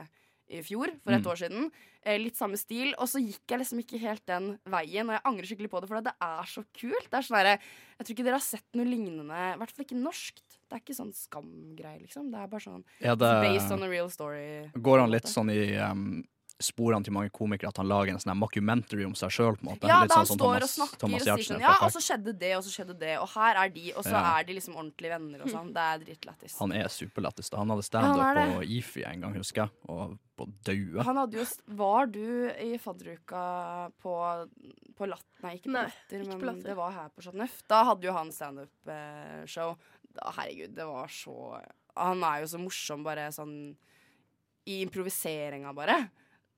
i 0.49 0.61
fjor, 0.65 0.89
for 1.03 1.11
et 1.13 1.21
Mm. 1.21 1.29
år 1.31 1.37
siden. 1.37 1.71
Eh, 2.03 2.17
litt 2.17 2.35
samme 2.35 2.57
stil. 2.57 2.93
Og 2.97 3.07
så 3.07 3.19
gikk 3.21 3.45
jeg 3.47 3.59
liksom 3.59 3.79
ikke 3.83 3.99
helt 3.99 4.25
den 4.25 4.57
veien, 4.65 5.07
og 5.09 5.13
jeg 5.13 5.21
angrer 5.25 5.45
skikkelig 5.45 5.69
på 5.69 5.81
det, 5.81 5.87
for 5.89 6.01
det 6.01 6.13
er 6.21 6.43
så 6.47 6.63
kult. 6.73 7.09
Det 7.09 7.13
er 7.13 7.21
sånn 7.27 7.59
Jeg 7.99 8.05
tror 8.05 8.15
ikke 8.15 8.23
dere 8.25 8.39
har 8.39 8.39
sett 8.39 8.63
noe 8.73 8.85
lignende, 8.85 9.29
i 9.53 9.57
hvert 9.57 9.71
fall 9.71 9.85
ikke 9.85 10.01
norskt. 10.01 10.41
Det 10.69 10.73
er 10.77 10.79
ikke 10.79 10.95
sånn 10.95 11.13
skamgreie, 11.13 12.01
liksom. 12.01 12.31
Det 12.31 12.39
er 12.39 12.47
bare 12.47 12.61
sånn 12.61 12.83
Er 13.01 13.15
based 13.15 13.71
on 13.71 13.83
a 13.83 13.87
real 13.89 14.09
story. 14.09 14.71
går 14.73 14.99
han 14.99 15.11
litt 15.11 15.23
sånn 15.25 15.49
i 15.51 15.75
um, 15.77 16.23
sporene 16.59 17.03
til 17.07 17.13
mange 17.15 17.29
komikere 17.31 17.69
at 17.71 17.77
han 17.79 17.87
lager 17.87 18.11
en 18.13 18.19
sånn 18.19 18.35
mockumentary 18.37 19.05
om 19.07 19.13
seg 19.15 19.31
sjøl? 19.31 19.55
Ja, 19.63 19.71
litt 19.71 19.81
da 20.11 20.17
han 20.19 20.27
sånn 20.27 20.35
står 20.37 20.39
Thomas, 20.39 20.63
og 20.63 20.71
snakker 20.75 20.99
Thomas 20.99 21.21
og 21.21 21.27
sier 21.39 21.45
sånn 21.47 21.61
Ja, 21.63 21.75
og 21.85 21.91
så 21.95 22.01
skjedde 22.03 22.33
det, 22.39 22.51
og 22.57 22.63
så 22.67 22.73
skjedde 22.73 22.95
det, 22.99 23.13
og 23.19 23.29
her 23.33 23.55
er 23.63 23.69
de, 23.69 23.85
og 23.95 24.03
så 24.03 24.11
Ja. 24.11 24.23
er 24.39 24.43
de 24.43 24.53
liksom 24.57 24.75
ordentlige 24.75 25.13
venner 25.15 25.41
og 25.45 25.47
sånn. 25.53 25.69
Det 25.73 25.85
er 25.85 25.99
dritlættis. 26.03 26.57
Han 26.59 26.71
er 26.75 26.87
superlættis. 26.91 27.49
Han 27.55 27.69
hadde 27.69 27.85
Ja, 27.85 27.89
standup 27.89 28.19
er 28.19 28.57
på 28.57 28.63
IFI 28.67 29.05
en 29.13 29.21
gang, 29.21 29.33
husker 29.39 29.61
jeg, 29.63 29.69
og 29.87 30.17
på 30.37 30.45
daue. 30.63 31.03
Han 31.03 31.15
hadde 31.17 31.33
jo 31.39 31.45
Var 31.67 32.05
du 32.07 32.49
i 32.49 32.77
fadderuka 32.77 33.91
på, 34.01 34.13
på 34.95 35.07
Latter? 35.07 35.43
Nei, 35.43 35.55
ikke 35.57 35.67
på 35.69 35.71
Nei, 35.75 35.83
Latter, 35.87 36.19
ikke 36.19 36.27
men 36.27 36.39
på 36.39 36.45
Latter. 36.45 36.63
det 36.69 36.75
var 36.75 36.91
her 36.91 37.09
på 37.15 37.21
Chateau 37.23 37.39
Neuf. 37.39 37.61
Da 37.67 37.83
hadde 37.85 38.03
jo 38.03 38.13
han 38.13 38.31
standup-show. 38.31 39.75
Herregud, 40.35 40.73
det 40.75 40.85
var 40.85 41.07
så 41.07 41.61
Han 41.95 42.23
er 42.23 42.41
jo 42.41 42.47
så 42.47 42.59
morsom, 42.59 43.03
bare 43.03 43.27
sånn 43.31 43.75
I 44.67 44.81
improviseringa, 44.85 45.73
bare. 45.73 46.09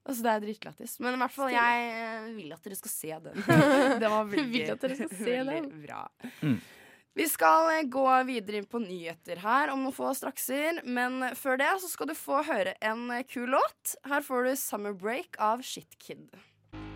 Altså, 0.01 0.23
det 0.25 0.31
er 0.33 0.43
dritlættis. 0.45 0.97
Men 1.03 1.15
i 1.15 1.21
hvert 1.21 1.33
fall, 1.35 1.51
jeg 1.53 1.89
eh, 1.93 2.29
vil 2.33 2.53
at 2.55 2.63
dere 2.65 2.77
skal 2.79 2.93
se 2.93 3.17
den. 3.27 3.41
det 4.01 4.09
var 4.09 4.29
veldig, 4.29 4.67
veldig 5.21 5.81
bra. 5.83 6.05
Mm. 6.41 6.55
Vi 7.13 7.27
skal 7.27 7.69
eh, 7.75 7.89
gå 7.91 8.05
videre 8.29 8.61
inn 8.61 8.69
på 8.71 8.81
nyheter 8.81 9.41
her 9.43 9.73
om 9.73 9.83
noen 9.83 9.95
få 9.95 10.13
strakser. 10.17 10.81
Men 10.87 11.35
før 11.37 11.59
det 11.61 11.73
så 11.83 11.91
skal 11.91 12.09
du 12.09 12.15
få 12.17 12.41
høre 12.47 12.73
en 12.81 13.09
eh, 13.13 13.25
kul 13.27 13.51
låt. 13.53 13.97
Her 14.09 14.25
får 14.25 14.47
du 14.47 14.53
'Summer 14.55 14.95
Break' 14.97 15.37
av 15.37 15.61
Shitkid. 15.65 16.31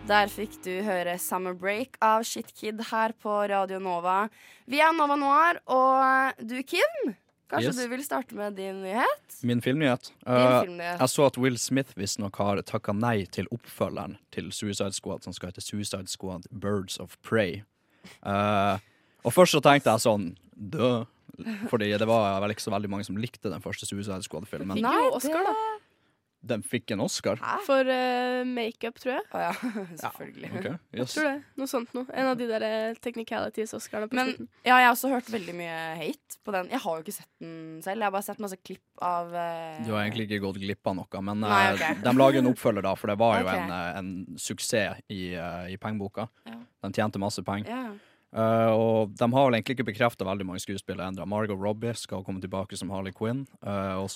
Der 0.08 0.32
fikk 0.32 0.58
du 0.64 0.72
høre 0.86 1.18
'Summer 1.20 1.54
Break' 1.54 2.00
av 2.02 2.26
Shitkid 2.26 2.80
her 2.90 3.12
på 3.12 3.38
Radio 3.52 3.78
Nova. 3.78 4.24
Vi 4.66 4.82
er 4.82 4.96
Nova 4.96 5.14
Noir, 5.20 5.62
og 5.70 6.42
du, 6.42 6.58
Kim? 6.66 7.14
Kanskje 7.50 7.68
Yes. 7.70 7.76
du 7.76 7.88
vil 7.88 8.02
starte 8.04 8.34
med 8.34 8.56
din 8.58 8.80
nyhet? 8.82 9.36
Min 9.46 9.60
filmnyhet. 9.62 10.10
Uh, 10.26 10.62
filmnyhet. 10.64 10.98
jeg 10.98 11.08
så 11.12 11.26
at 11.26 11.36
Will 11.38 11.56
Smith 11.58 11.92
visstnok 11.96 12.36
har 12.42 12.58
takka 12.66 12.92
nei 12.92 13.24
til 13.30 13.46
oppfølgeren 13.54 14.16
til 14.34 14.50
Suicide 14.50 14.92
Squad, 14.92 15.22
som 15.22 15.32
skal 15.32 15.52
hete 15.52 15.62
Suicide 15.62 16.08
Squad 16.10 16.48
Birds 16.50 16.98
of 16.98 17.16
Prey. 17.22 17.62
Uh, 18.24 18.78
og 19.24 19.32
først 19.34 19.54
så 19.54 19.62
tenkte 19.62 19.90
jeg 19.94 20.02
sånn 20.06 20.32
Dø. 20.56 21.04
Fordi 21.68 21.90
det 22.00 22.06
var 22.08 22.40
vel 22.40 22.54
ikke 22.54 22.64
så 22.64 22.72
veldig 22.72 22.88
mange 22.88 23.04
som 23.04 23.16
likte 23.20 23.50
den 23.52 23.60
første 23.60 23.84
Suicide 23.86 24.22
Squad-filmen. 24.24 24.80
Nei, 24.80 25.10
Oscar, 25.12 25.44
det- 25.44 25.52
da. 25.52 25.78
Den 26.46 26.62
fikk 26.66 26.92
en 26.94 27.02
Oscar. 27.04 27.40
Hæ? 27.42 27.56
For 27.66 27.90
uh, 27.90 28.42
makeup, 28.48 29.00
tror 29.02 29.16
jeg. 29.16 29.24
Å 29.34 29.42
ja, 29.46 29.52
selvfølgelig. 30.02 30.50
Ja, 30.50 30.60
okay. 30.60 30.78
yes. 30.94 31.14
tror 31.16 31.28
det. 31.28 31.34
Noe 31.60 31.70
sånt 31.70 31.94
noe. 31.96 32.06
En 32.14 32.30
av 32.30 32.38
de 32.40 32.48
der 32.50 32.66
eh, 32.66 32.98
technicalities-Oscarene 33.02 34.10
på 34.10 34.18
Men 34.18 34.32
slutten. 34.32 34.50
ja, 34.62 34.78
jeg 34.80 34.88
har 34.88 34.94
også 34.94 35.12
hørt 35.12 35.30
veldig 35.32 35.56
mye 35.58 35.76
hate 36.00 36.40
på 36.46 36.56
den. 36.56 36.72
Jeg 36.74 36.82
har 36.86 36.98
jo 36.98 37.06
ikke 37.06 37.16
sett 37.18 37.30
den 37.42 37.54
selv. 37.84 37.98
Jeg 37.98 38.08
har 38.08 38.16
bare 38.16 38.28
sett 38.28 38.42
masse 38.42 38.60
klipp 38.62 39.04
av 39.04 39.32
uh, 39.34 39.84
Du 39.86 39.92
har 39.94 40.04
egentlig 40.04 40.28
ikke 40.30 40.42
gått 40.46 40.60
glipp 40.62 40.92
av 40.92 40.98
noe, 41.00 41.22
men 41.30 41.44
Nei, 41.44 41.62
okay. 41.76 42.00
de 42.04 42.16
lager 42.16 42.42
en 42.42 42.52
oppfølger, 42.52 42.86
da, 42.86 42.96
for 42.98 43.12
det 43.12 43.18
var 43.20 43.40
jo 43.40 43.48
okay. 43.48 43.64
en, 43.64 43.78
en 44.00 44.40
suksess 44.40 45.02
i, 45.12 45.22
i 45.72 45.78
pengeboka. 45.80 46.28
Ja. 46.48 46.60
Den 46.86 46.94
tjente 46.96 47.22
masse 47.22 47.44
penger. 47.46 47.72
Ja. 47.72 47.96
Uh, 48.36 48.72
og 48.74 49.14
de 49.16 49.26
har 49.32 49.46
vel 49.46 49.56
egentlig 49.56 49.78
ikke 49.78 49.90
bekrefta 49.92 50.26
veldig 50.28 50.44
mange 50.48 50.60
skuespillere 50.60 51.08
ennå. 51.08 51.24
Margot 51.28 51.56
Robbie 51.56 51.94
skal 51.96 52.24
komme 52.26 52.42
tilbake 52.42 52.76
som 52.76 52.90
Harley 52.92 53.14
Quinn. 53.16 53.46
Uh, 53.62 54.02
og 54.02 54.10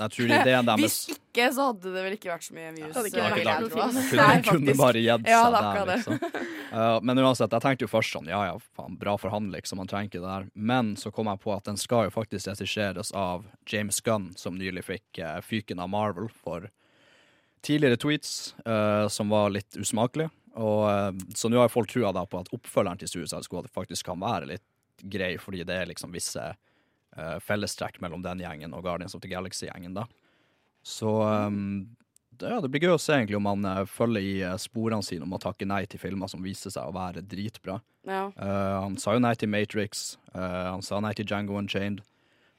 Jeg 0.00 0.12
tror 0.14 0.30
deres 0.30 0.80
Hvis 0.80 0.94
ikke, 1.12 1.46
så 1.52 1.66
hadde 1.68 1.90
det 1.92 2.02
vel 2.06 2.14
ikke 2.16 2.30
vært 2.30 2.46
så 2.46 2.54
mye 2.56 2.70
views. 2.72 2.92
Hadde 2.96 3.10
ikke 3.10 3.20
eh, 3.20 3.34
vært 3.44 3.74
film. 3.74 3.98
kunne, 4.08 4.22
Nei, 4.22 4.36
kunne 4.46 4.74
bare 4.78 5.02
gitt 5.04 5.28
Ja, 5.28 5.42
seg 5.42 5.52
det 5.52 5.60
er 5.62 5.74
der, 5.76 5.90
liksom. 5.92 6.46
Uh, 6.72 6.96
men 7.04 7.20
uansett, 7.20 7.52
jeg 7.52 7.64
tenkte 7.66 7.84
jo 7.84 7.90
først 7.92 8.16
sånn, 8.16 8.30
ja 8.32 8.40
ja, 8.48 8.54
faen, 8.78 8.96
bra 9.00 9.18
for 9.20 9.34
han, 9.34 9.50
liksom, 9.52 9.82
han 9.82 9.90
trenger 9.90 10.08
ikke 10.08 10.22
det 10.22 10.30
der. 10.30 10.46
Men 10.54 10.94
så 11.00 11.12
kom 11.12 11.28
jeg 11.28 11.42
på 11.44 11.52
at 11.52 11.68
den 11.68 11.80
skal 11.80 12.08
jo 12.08 12.14
faktisk 12.14 12.48
regisseres 12.48 13.12
av 13.12 13.44
James 13.68 14.00
Gunn, 14.06 14.30
som 14.40 14.56
nylig 14.56 14.86
fikk 14.88 15.20
uh, 15.20 15.36
fyken 15.44 15.82
av 15.84 15.92
Marvel 15.92 16.32
for 16.32 16.70
tidligere 17.62 18.00
tweets 18.00 18.54
uh, 18.64 19.06
som 19.12 19.28
var 19.32 19.52
litt 19.52 19.76
usmakelige. 19.76 20.32
Og, 20.56 20.88
uh, 20.88 21.36
så 21.36 21.52
nå 21.52 21.60
har 21.60 21.72
folk 21.72 21.92
trua 21.92 22.16
da 22.16 22.24
på 22.24 22.40
at 22.40 22.48
oppfølgeren 22.56 23.04
til 23.04 23.12
Suicide 23.12 23.44
Squad 23.44 23.68
faktisk 23.76 24.08
kan 24.08 24.24
være 24.24 24.54
litt 24.54 24.68
grei, 25.02 25.34
fordi 25.40 25.66
det 25.68 25.76
er 25.76 25.92
liksom 25.92 26.16
visse 26.16 26.54
uh, 27.18 27.38
fellestrekk 27.42 28.00
mellom 28.02 28.22
den 28.24 28.42
gjengen 28.44 28.74
og 28.76 28.84
Guardians 28.86 29.16
of 29.16 29.22
the 29.24 29.30
Galaxy-gjengen, 29.30 29.94
da. 29.96 30.06
Så 30.82 31.10
um, 31.22 31.86
det, 32.30 32.48
ja, 32.50 32.58
det 32.62 32.70
blir 32.72 32.82
gøy 32.82 32.96
å 32.96 33.00
se 33.00 33.14
egentlig 33.14 33.38
om 33.38 33.46
han 33.50 33.66
uh, 33.68 33.82
følger 33.86 34.24
i 34.26 34.34
sporene 34.60 35.04
sine 35.06 35.26
om 35.26 35.36
å 35.36 35.40
takke 35.42 35.68
nei 35.68 35.84
til 35.86 36.02
filmer 36.02 36.30
som 36.30 36.42
viser 36.42 36.74
seg 36.74 36.88
å 36.88 36.96
være 36.96 37.24
dritbra. 37.26 37.78
Ja. 38.02 38.24
Han 38.82 38.96
sa 38.98 39.12
jo 39.14 39.20
nei 39.22 39.36
til 39.38 39.46
Matrix, 39.52 40.16
han 40.34 40.82
sa 40.82 40.98
nei 40.98 41.12
til 41.14 41.28
Django 41.30 41.54
Unchained, 41.54 42.00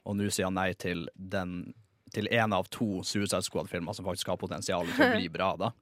og 0.08 0.16
nå 0.16 0.30
sier 0.32 0.48
han 0.48 0.56
nei 0.56 0.70
til 0.80 1.10
den 1.20 1.74
til 2.16 2.30
en 2.32 2.54
av 2.56 2.70
to 2.72 3.02
Suicide 3.04 3.44
Squad-filmer 3.44 3.98
som 3.98 4.08
faktisk 4.08 4.30
har 4.32 4.40
potensial 4.40 4.88
til 4.88 5.04
å 5.04 5.18
bli 5.18 5.28
bra. 5.36 5.50
da. 5.60 5.74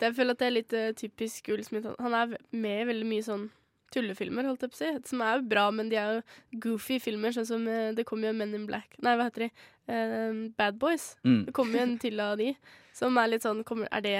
Jeg 0.00 0.16
føler 0.16 0.32
at 0.32 0.40
det 0.40 0.46
er 0.46 0.54
litt 0.54 0.76
typisk 0.96 1.50
Will 1.52 1.64
Smith. 1.66 1.90
Han 2.00 2.16
er 2.16 2.38
med 2.56 2.86
i 2.86 2.88
veldig 2.88 3.08
mye 3.10 3.26
sånn 3.26 3.48
tullefilmer, 3.94 4.48
holdt 4.48 4.64
jeg 4.64 4.72
på 4.72 4.78
å 4.78 4.80
si. 4.80 4.90
Som 5.10 5.22
er 5.24 5.38
jo 5.38 5.46
bra, 5.50 5.68
men 5.74 5.90
de 5.90 5.98
er 6.00 6.18
jo 6.18 6.58
goofy 6.66 7.00
filmer, 7.02 7.34
sånn 7.34 7.48
som 7.48 7.68
eh, 7.70 7.92
det 7.96 8.06
kommer 8.08 8.30
jo 8.30 8.38
Men 8.40 8.54
in 8.56 8.66
Black 8.68 8.98
Nei, 9.02 9.16
hva 9.18 9.28
heter 9.28 9.48
de? 9.48 9.52
Uh, 9.90 10.50
Bad 10.58 10.76
Boys. 10.78 11.16
Mm. 11.26 11.46
Det 11.48 11.54
kommer 11.56 11.80
jo 11.80 11.86
en 11.86 11.96
til 11.98 12.20
av 12.22 12.36
de, 12.38 12.52
som 12.94 13.16
er 13.18 13.32
litt 13.32 13.46
sånn 13.46 13.64
kommer, 13.66 13.88
Er 13.90 14.04
det 14.04 14.18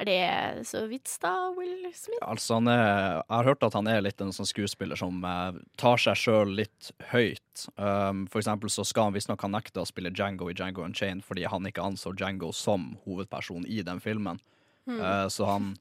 Er 0.00 0.06
det 0.08 0.64
så 0.64 0.86
vits, 0.88 1.18
da, 1.20 1.50
Will 1.52 1.84
Smith? 1.92 2.22
Altså, 2.24 2.56
han 2.56 2.70
er, 2.72 3.20
jeg 3.20 3.34
har 3.34 3.48
hørt 3.50 3.66
at 3.66 3.76
han 3.76 3.90
er 3.90 4.00
litt 4.00 4.22
en 4.24 4.32
sånn 4.32 4.48
skuespiller 4.48 4.96
som 4.96 5.20
eh, 5.28 5.58
tar 5.76 6.00
seg 6.00 6.16
sjøl 6.16 6.54
litt 6.62 6.92
høyt. 7.10 7.66
Um, 7.76 8.24
for 8.30 8.40
eksempel 8.40 8.72
så 8.72 8.86
skal 8.88 9.10
han 9.10 9.18
visstnok 9.18 9.44
ha 9.44 9.50
nekta 9.52 9.82
å 9.82 9.90
spille 9.90 10.14
Django 10.14 10.48
i 10.48 10.56
Django 10.56 10.86
Unchained 10.86 11.26
fordi 11.26 11.44
han 11.44 11.68
ikke 11.68 11.84
anså 11.84 12.14
Django 12.16 12.48
som 12.56 12.94
hovedperson 13.04 13.68
i 13.68 13.82
den 13.84 14.00
filmen. 14.00 14.40
Eh, 14.88 15.28
så 15.28 15.44
han 15.44 15.74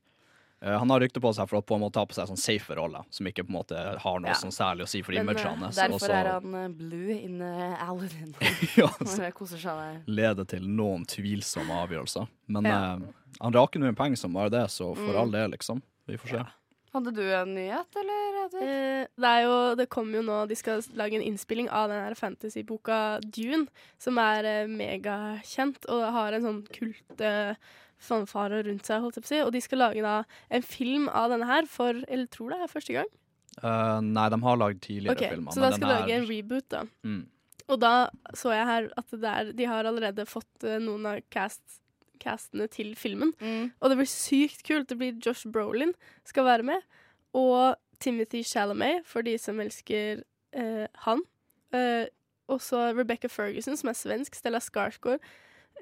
han 0.61 0.89
har 0.91 0.99
rykte 0.99 1.21
på 1.23 1.31
seg 1.33 1.47
for 1.47 1.59
å 1.61 1.65
på 1.65 1.75
en 1.77 1.81
måte 1.85 1.93
ta 1.93 2.05
på 2.05 2.13
seg 2.17 2.27
sånn 2.27 2.37
safe 2.37 2.75
rolle, 2.75 3.03
som 3.09 3.25
ikke 3.29 3.45
på 3.47 3.53
en 3.53 3.57
måte 3.61 3.77
har 4.03 4.19
noe 4.19 4.29
Ja. 4.33 4.35
sånn 4.35 4.51
særlig 4.51 4.83
å 4.83 4.89
si 4.91 5.01
for 5.01 5.13
eh, 5.13 5.23
hans. 5.23 5.75
Derfor 5.79 5.95
også, 5.95 6.11
er 6.11 6.31
han 6.33 6.55
eh, 6.55 6.67
blue 6.67 7.15
in 7.15 7.41
eh, 7.41 7.89
Aladdin. 7.89 8.35
ja, 8.77 8.87
Han 8.99 9.07
så 9.07 9.31
koser 9.33 9.57
seg 9.57 9.79
der. 9.79 10.01
leder 10.07 10.45
til 10.45 10.67
noen 10.67 11.05
tvilsomme 11.07 11.71
avgjørelser. 11.87 12.27
Men 12.47 12.65
Ja. 12.65 12.95
eh, 12.95 12.99
han 13.39 13.53
raker 13.53 13.79
nå 13.79 13.87
en 13.87 13.95
penger 13.95 14.17
som 14.17 14.33
bare 14.33 14.49
det, 14.49 14.65
så 14.69 14.93
for 14.95 15.13
Mm. 15.13 15.19
all 15.21 15.31
del, 15.31 15.51
liksom. 15.51 15.81
Vi 16.07 16.17
får 16.17 16.27
se. 16.29 16.43
Hadde 16.91 17.11
du 17.13 17.21
en 17.21 17.53
nyhet, 17.53 17.95
eller? 17.95 18.25
Eh, 18.49 19.05
det 19.15 19.29
er 19.29 19.43
jo 19.45 19.75
Det 19.75 19.85
kommer 19.89 20.15
jo 20.17 20.21
nå 20.25 20.47
De 20.49 20.55
skal 20.55 20.81
lage 20.97 21.13
en 21.13 21.21
innspilling 21.21 21.69
av 21.69 21.87
den 21.87 22.01
her 22.03 22.15
fantasyboka 22.15 23.21
Dune, 23.21 23.67
som 23.99 24.17
er 24.17 24.43
eh, 24.43 24.65
megakjent 24.67 25.85
og 25.87 26.01
har 26.15 26.33
en 26.33 26.41
sånn 26.41 26.63
kult 26.73 27.21
eh, 27.21 27.53
fanfare 27.99 28.61
rundt 28.67 28.87
seg, 28.87 29.01
holdt 29.03 29.19
jeg 29.19 29.25
på 29.25 29.29
å 29.29 29.33
si. 29.33 29.41
Og 29.45 29.51
de 29.55 29.61
skal 29.63 29.81
lage 29.83 30.03
da 30.05 30.19
en 30.55 30.65
film 30.65 31.09
av 31.09 31.33
denne 31.33 31.47
her 31.49 31.67
for 31.69 31.97
Eller 32.07 32.29
tror 32.31 32.53
det 32.53 32.61
er 32.63 32.71
første 32.71 32.95
gang? 32.95 33.09
Uh, 33.59 33.99
nei, 34.05 34.29
de 34.31 34.39
har 34.45 34.59
lagd 34.61 34.79
tidligere 34.85 35.17
Ok, 35.17 35.25
filmer. 35.33 35.55
Så 35.55 35.63
da 35.63 35.71
skal 35.73 35.87
de 35.87 35.93
lage 35.93 36.13
er- 36.13 36.21
en 36.21 36.29
reboot, 36.29 36.67
da. 36.71 36.85
mm. 37.03 37.25
Og 37.69 37.77
da 37.83 38.09
så 38.33 38.53
jeg 38.55 38.65
her 38.65 38.87
at 38.97 39.11
det 39.11 39.29
er, 39.29 39.51
de 39.53 39.65
har 39.69 39.85
allerede 39.85 40.25
fått 40.25 40.63
uh, 40.65 40.79
noen 40.81 41.05
av 41.05 41.19
cast, 41.29 41.81
castene 42.19 42.65
til 42.71 42.95
filmen. 42.97 43.33
Mm. 43.39 43.71
Og 43.79 43.91
det 43.91 43.97
blir 43.99 44.09
sykt 44.09 44.63
kult. 44.65 44.87
Det 44.89 44.97
blir 44.97 45.19
Josh 45.21 45.45
Brolin 45.47 45.93
skal 46.25 46.47
være 46.47 46.65
med. 46.71 46.87
Og 47.37 47.75
Timothy 47.99 48.41
Chalamet, 48.47 49.03
for 49.05 49.21
de 49.21 49.35
som 49.37 49.59
elsker 49.61 50.23
uh, 50.55 50.87
han. 51.05 51.21
Uh, 51.75 52.07
og 52.49 52.61
så 52.65 52.89
Rebecca 52.97 53.29
Ferguson, 53.29 53.77
som 53.77 53.91
er 53.91 53.99
svensk. 53.99 54.39
Stella 54.39 54.61
Skarsgård. 54.63 55.21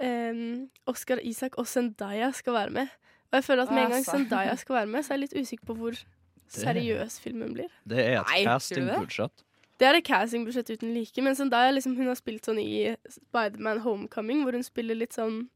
Um, 0.04 0.70
Oscar 0.86 1.20
Isak 1.24 1.58
og 1.58 1.68
Zendaya 1.68 2.32
skal 2.32 2.54
være 2.54 2.70
med. 2.70 2.94
Og 3.32 3.40
jeg 3.40 3.44
føler 3.44 3.64
at 3.64 3.74
med 3.74 3.82
en 3.82 3.90
gang 3.90 4.04
Altså. 4.04 4.12
Zendaya 4.12 4.56
skal 4.64 4.76
være 4.76 4.86
med, 4.94 5.04
så 5.04 5.14
er 5.14 5.18
jeg 5.18 5.26
litt 5.26 5.36
usikker 5.42 5.66
på 5.66 5.76
hvor 5.80 6.00
seriøs 6.48 7.20
filmen 7.20 7.54
blir. 7.54 7.72
Det 7.90 8.00
er 8.00 8.22
et 8.22 8.48
casting-budsjett. 8.48 9.34
det? 9.36 9.44
Det 9.80 9.88
er 9.88 10.00
et 10.00 10.08
castingbudsjett 10.08 10.70
uten 10.74 10.94
like, 10.94 11.22
men 11.22 11.36
Zendaya 11.36 11.72
liksom, 11.72 11.96
hun 11.98 12.08
har 12.10 12.18
spilt 12.18 12.48
sånn 12.48 12.60
i 12.62 12.96
Spiderman 13.14 13.84
Homecoming, 13.84 14.42
hvor 14.46 14.58
hun 14.58 14.66
spiller 14.66 14.98
litt 14.98 15.18
sånn 15.18 15.50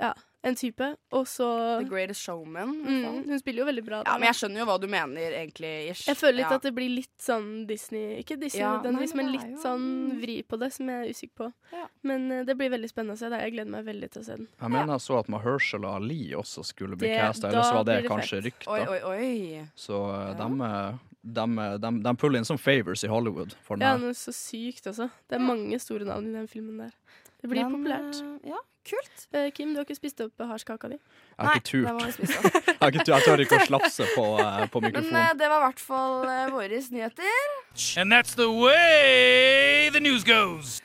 Ja, 0.00 0.12
en 0.46 0.54
type. 0.58 0.86
Og 1.16 1.24
så 1.26 1.46
The 1.82 1.88
Greatest 1.90 2.22
Showman. 2.22 2.70
mm, 2.86 3.24
Hun 3.26 3.38
spiller 3.42 3.64
jo 3.64 3.66
veldig 3.68 3.84
bra. 3.86 4.02
Ja, 4.06 4.14
men 4.20 4.28
jeg 4.30 4.38
skjønner 4.38 4.62
jo 4.62 4.66
hva 4.68 4.76
du 4.80 4.86
mener, 4.92 5.34
egentlig. 5.40 5.72
Ish. 5.90 6.04
Jeg 6.08 6.16
føler 6.20 6.38
litt 6.40 6.50
ja. 6.52 6.58
at 6.60 6.62
det 6.68 6.72
blir 6.76 6.92
litt 6.94 7.12
sånn 7.22 7.48
Disney 7.66 8.20
Ikke 8.22 8.38
Disney 8.38 8.62
Ja, 8.62 8.76
nødvendigvis, 8.78 9.14
men 9.18 9.26
men 9.26 9.34
litt 9.34 9.48
jo- 9.56 9.62
sånn 9.64 9.86
vri 10.22 10.36
på 10.46 10.58
det, 10.62 10.72
som 10.76 10.88
jeg 10.92 11.02
er 11.08 11.10
usikker 11.16 11.36
på. 11.42 11.52
Ja. 11.72 11.86
Men 12.06 12.30
uh, 12.32 12.44
det 12.44 12.56
blir 12.56 12.70
veldig 12.70 12.90
spennende 12.92 13.16
å 13.16 13.18
se. 13.18 13.28
det. 13.28 13.42
Jeg 13.42 13.52
gleder 13.56 13.70
meg 13.76 13.84
veldig 13.90 14.10
til 14.12 14.22
å 14.22 14.24
se 14.30 14.36
den. 14.36 14.48
Jeg 14.60 14.70
mener 14.70 14.94
jeg 14.94 15.00
så 15.08 15.18
at 15.18 15.28
Mahershala 15.28 15.96
Ali 15.96 16.20
også 16.38 16.64
skulle 16.64 16.96
bli 16.96 17.08
Det- 17.08 17.18
casta, 17.20 17.50
da 17.50 17.58
eller 17.58 17.62
så 17.66 17.74
var 17.80 17.84
det 17.90 18.02
det 18.02 18.10
kanskje 18.10 18.42
rykta. 18.46 18.70
Oi, 18.70 18.80
oi, 18.86 19.00
oi. 19.02 19.68
Så 19.76 19.98
uh, 20.06 20.30
Ja. 20.30 20.34
dem, 20.34 20.58
de 21.26 21.58
eh, 21.58 21.76
dem, 21.82 22.02
dem 22.04 22.16
puller 22.16 22.38
inn 22.38 22.44
som 22.46 22.56
favors 22.56 23.02
i 23.02 23.08
Hollywood 23.10 23.52
for 23.66 23.76
Ja, 23.80 23.96
meg. 23.96 24.02
noe 24.04 24.14
så 24.14 24.30
sykt 24.32 24.86
altså. 24.86 25.10
Det 25.28 25.34
er 25.40 25.42
mange 25.42 25.74
store 25.82 26.04
navn 26.06 26.28
i 26.30 26.32
den 26.38 26.46
filmen 26.46 26.78
der. 26.78 26.92
Det 27.46 27.52
blir 27.54 27.62
Men, 27.62 27.76
populært. 27.78 28.18
eh, 28.42 28.50
ja, 28.50 28.58
kult. 28.90 29.24
Uh, 29.34 29.46
Kim, 29.54 29.72
du 29.74 29.78
har 29.80 29.86
ikke 29.86 29.96
spist 29.98 30.20
opp 30.24 30.42
hasjkaka 30.50 30.88
di? 30.90 30.96
Jeg 30.98 31.46
har 31.46 31.60
ikke 31.60 31.68
turt. 31.70 31.86
Jeg, 32.66 32.76
har 32.80 32.90
ikke 32.90 33.04
turt. 33.04 33.12
jeg 33.14 33.26
tør 33.26 33.42
ikke 33.44 33.58
å 33.60 33.66
slafse 33.68 34.06
på, 34.14 34.24
uh, 34.40 34.64
på 34.72 34.80
Men 34.82 34.90
mikrofonen. 34.92 35.20
eh, 35.22 35.34
det 35.38 35.48
var 35.52 35.62
i 35.62 35.66
hvert 35.68 35.82
fall 35.86 36.16
uh, 36.26 36.46
våre 36.54 36.80
nyheter. 36.90 37.54
And 38.02 38.12
that's 38.12 38.34
the 38.34 38.48
way 38.50 39.90
the 39.94 40.00
news 40.00 40.24
goes. 40.26 40.80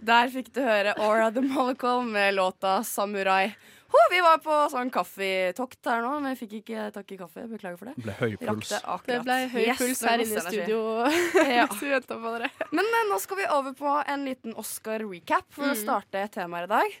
Der 0.00 0.30
fikk 0.32 0.48
du 0.56 0.62
høre 0.64 0.94
Aura 0.98 1.30
the 1.30 1.42
Molecule 1.44 2.04
med 2.08 2.34
låta 2.34 2.80
'Samurai'. 2.82 3.52
Ho, 3.90 4.00
vi 4.12 4.20
var 4.22 4.38
på 4.38 4.56
sånn 4.70 4.90
kaffetokt 4.94 5.88
her 5.90 6.02
nå, 6.04 6.12
men 6.22 6.34
vi 6.36 6.40
fikk 6.44 6.52
ikke 6.60 6.84
tak 6.94 7.10
i 7.10 7.16
kaffe. 7.18 7.42
Beklager 7.50 7.78
for 7.80 7.90
det. 7.90 7.94
Det 7.98 8.04
ble 8.06 8.14
høy 8.20 8.36
puls. 8.38 8.70
Det 9.08 9.16
ble 9.26 9.38
høy 9.50 9.62
Yes, 9.64 9.78
puls 9.80 10.02
her 10.06 10.22
inne 10.22 10.36
i 10.38 10.44
studio. 10.46 10.80
Ja. 11.58 11.66
Men 12.76 12.86
eh, 12.86 13.08
nå 13.10 13.18
skal 13.22 13.40
vi 13.40 13.48
over 13.50 13.74
på 13.74 13.96
en 14.06 14.24
liten 14.28 14.54
Oscar-recap 14.54 15.48
for 15.50 15.66
å 15.66 15.74
Mm. 15.74 15.80
starte 15.82 16.22
temaet 16.38 16.68
i 16.68 16.74
dag. 16.76 17.00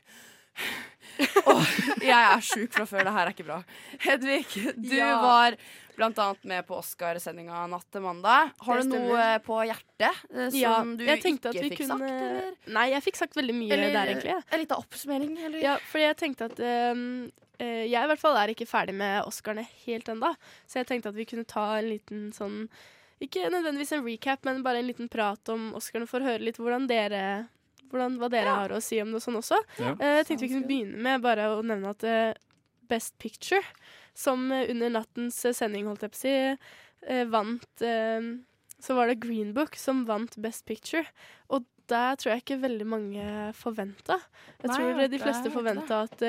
Oh, 1.46 1.62
jeg 2.00 2.16
er 2.16 2.40
sjuk 2.44 2.72
fra 2.74 2.84
før. 2.88 3.04
Det 3.06 3.12
her 3.12 3.26
er 3.28 3.32
ikke 3.34 3.44
bra. 3.46 3.56
Hedvig, 4.04 4.44
du 4.76 4.94
Ja. 4.96 5.14
var 5.22 5.56
blant 6.00 6.20
annet 6.22 6.46
med 6.48 6.66
på 6.68 6.78
Oscar-sendinga 6.80 7.66
natt 7.70 7.86
til 7.92 8.04
mandag. 8.04 8.54
Har 8.66 8.80
du 8.80 8.88
noe 8.90 9.26
på 9.44 9.58
hjertet 9.68 10.06
eh, 10.08 10.48
som 10.48 10.56
Ja, 10.58 10.72
du 10.84 11.04
ikke 11.04 11.34
fikk 11.54 11.76
kunne 11.82 11.98
sagt? 12.00 12.06
Eller, 12.08 12.56
Nei, 12.78 12.86
jeg 12.94 13.04
fikk 13.06 13.20
sagt 13.20 13.38
veldig 13.38 13.56
mye 13.58 13.76
eller 13.76 13.94
der, 13.94 14.14
egentlig. 14.14 14.38
en 14.40 14.62
liten 14.64 14.80
oppsummering? 14.80 15.36
Eller? 15.38 15.60
Ja, 15.64 15.76
fordi 15.90 16.08
jeg 16.08 16.18
tenkte 16.24 16.50
at 16.50 16.64
eh, 16.64 17.04
Jeg 17.60 17.92
i 17.92 18.10
hvert 18.12 18.22
fall 18.22 18.40
er 18.40 18.54
ikke 18.54 18.68
ferdig 18.68 18.96
med 18.96 19.20
Oscarene 19.28 19.66
helt 19.84 20.08
ennå. 20.08 20.32
Så 20.66 20.80
jeg 20.80 20.90
tenkte 20.90 21.12
at 21.12 21.18
vi 21.20 21.28
kunne 21.28 21.46
ta 21.48 21.66
en 21.78 21.90
liten 21.92 22.26
sånn 22.36 22.64
Ikke 23.20 23.50
nødvendigvis 23.52 23.92
en 23.98 24.04
recap, 24.06 24.44
men 24.48 24.64
bare 24.64 24.80
en 24.80 24.88
liten 24.88 25.10
prat 25.12 25.52
om 25.52 25.70
Oscarene 25.78 26.08
for 26.08 26.24
å 26.24 26.30
høre 26.32 26.46
litt 26.46 26.60
hvordan 26.60 26.88
dere 26.90 27.24
hvordan, 27.90 28.20
hva 28.20 28.28
dere 28.30 28.52
har 28.54 28.70
å 28.70 28.78
si 28.82 29.00
om 29.02 29.10
det 29.10 29.18
og 29.18 29.24
sånn 29.24 29.40
også. 29.40 29.58
Ja. 29.80 29.96
uh, 29.98 30.12
jeg 30.20 30.28
tenkte 30.28 30.44
vi 30.46 30.52
kunne 30.52 30.68
begynne 30.68 31.00
med 31.02 31.24
bare 31.24 31.48
å 31.56 31.56
nevne 31.66 31.90
at 31.90 32.04
uh, 32.06 32.38
Best 32.90 33.16
Picture, 33.22 33.62
som 34.20 34.50
eh, 34.52 34.68
under 34.70 34.94
nattens 35.00 35.40
eh, 35.44 35.56
sending, 35.56 35.88
holdt 35.88 36.06
jeg 36.06 36.14
på 36.14 36.20
å 36.20 36.22
si, 36.24 36.36
eh, 37.08 37.26
vant 37.30 37.84
Så 38.80 38.96
var 38.96 39.10
det 39.10 39.20
Green 39.20 39.52
Book 39.56 39.76
som 39.76 40.06
vant 40.08 40.36
Best 40.40 40.64
Picture. 40.64 41.04
Og 41.52 41.66
der 41.90 42.14
tror 42.16 42.30
jeg 42.30 42.44
ikke 42.44 42.62
veldig 42.62 42.86
mange 42.86 43.24
forventa. 43.58 44.16
Jeg 44.62 44.70
tror 44.70 45.00
de 45.10 45.18
fleste 45.20 45.50
forventa 45.52 46.04
at 46.06 46.22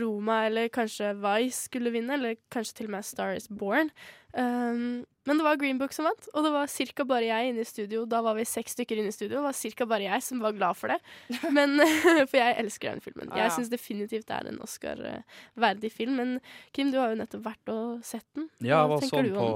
Roma 0.00 0.40
eller 0.48 0.70
kanskje 0.72 1.12
Vice 1.20 1.68
skulle 1.68 1.92
vinne, 1.94 2.16
eller 2.16 2.40
kanskje 2.50 2.80
til 2.80 2.88
og 2.88 2.96
med 2.96 3.06
Star 3.06 3.36
Is 3.36 3.46
Born. 3.46 3.92
Um, 4.32 5.04
men 5.28 5.38
det 5.38 5.44
var 5.44 5.58
Green 5.60 5.78
Book 5.78 5.92
som 5.92 6.06
vant, 6.08 6.28
og 6.32 6.44
det 6.46 6.50
var 6.54 6.70
ca. 6.70 7.04
bare 7.06 7.26
jeg 7.28 7.50
inne 7.50 7.62
i 7.62 7.68
studio. 7.68 8.04
Da 8.08 8.22
var 8.24 8.38
vi 8.38 8.46
seks 8.48 8.74
stykker 8.76 8.98
inne 8.98 9.12
i 9.12 9.14
studio. 9.14 9.36
Det 9.36 9.44
var 9.44 9.76
ca. 9.76 9.86
bare 9.90 10.06
jeg 10.06 10.24
som 10.26 10.40
var 10.42 10.56
glad 10.56 10.78
for 10.78 10.92
det. 10.92 10.98
Men, 11.56 11.76
for 12.30 12.38
jeg 12.38 12.56
elsker 12.62 12.94
den 12.94 13.04
filmen. 13.04 13.30
Ah, 13.30 13.36
ja. 13.36 13.46
Jeg 13.46 13.58
syns 13.58 13.72
definitivt 13.72 14.28
det 14.30 14.38
er 14.38 14.50
en 14.50 14.60
Oscar-verdig 14.64 15.92
film. 15.92 16.16
Men 16.18 16.36
Kim, 16.72 16.92
du 16.94 16.98
har 17.02 17.12
jo 17.12 17.20
nettopp 17.20 17.44
vært 17.46 17.72
og 17.74 18.04
sett 18.06 18.26
den. 18.38 18.48
Ja, 18.58 18.80
jeg 18.80 18.92
var 18.94 19.08
sånn 19.12 19.32
på, 19.36 19.48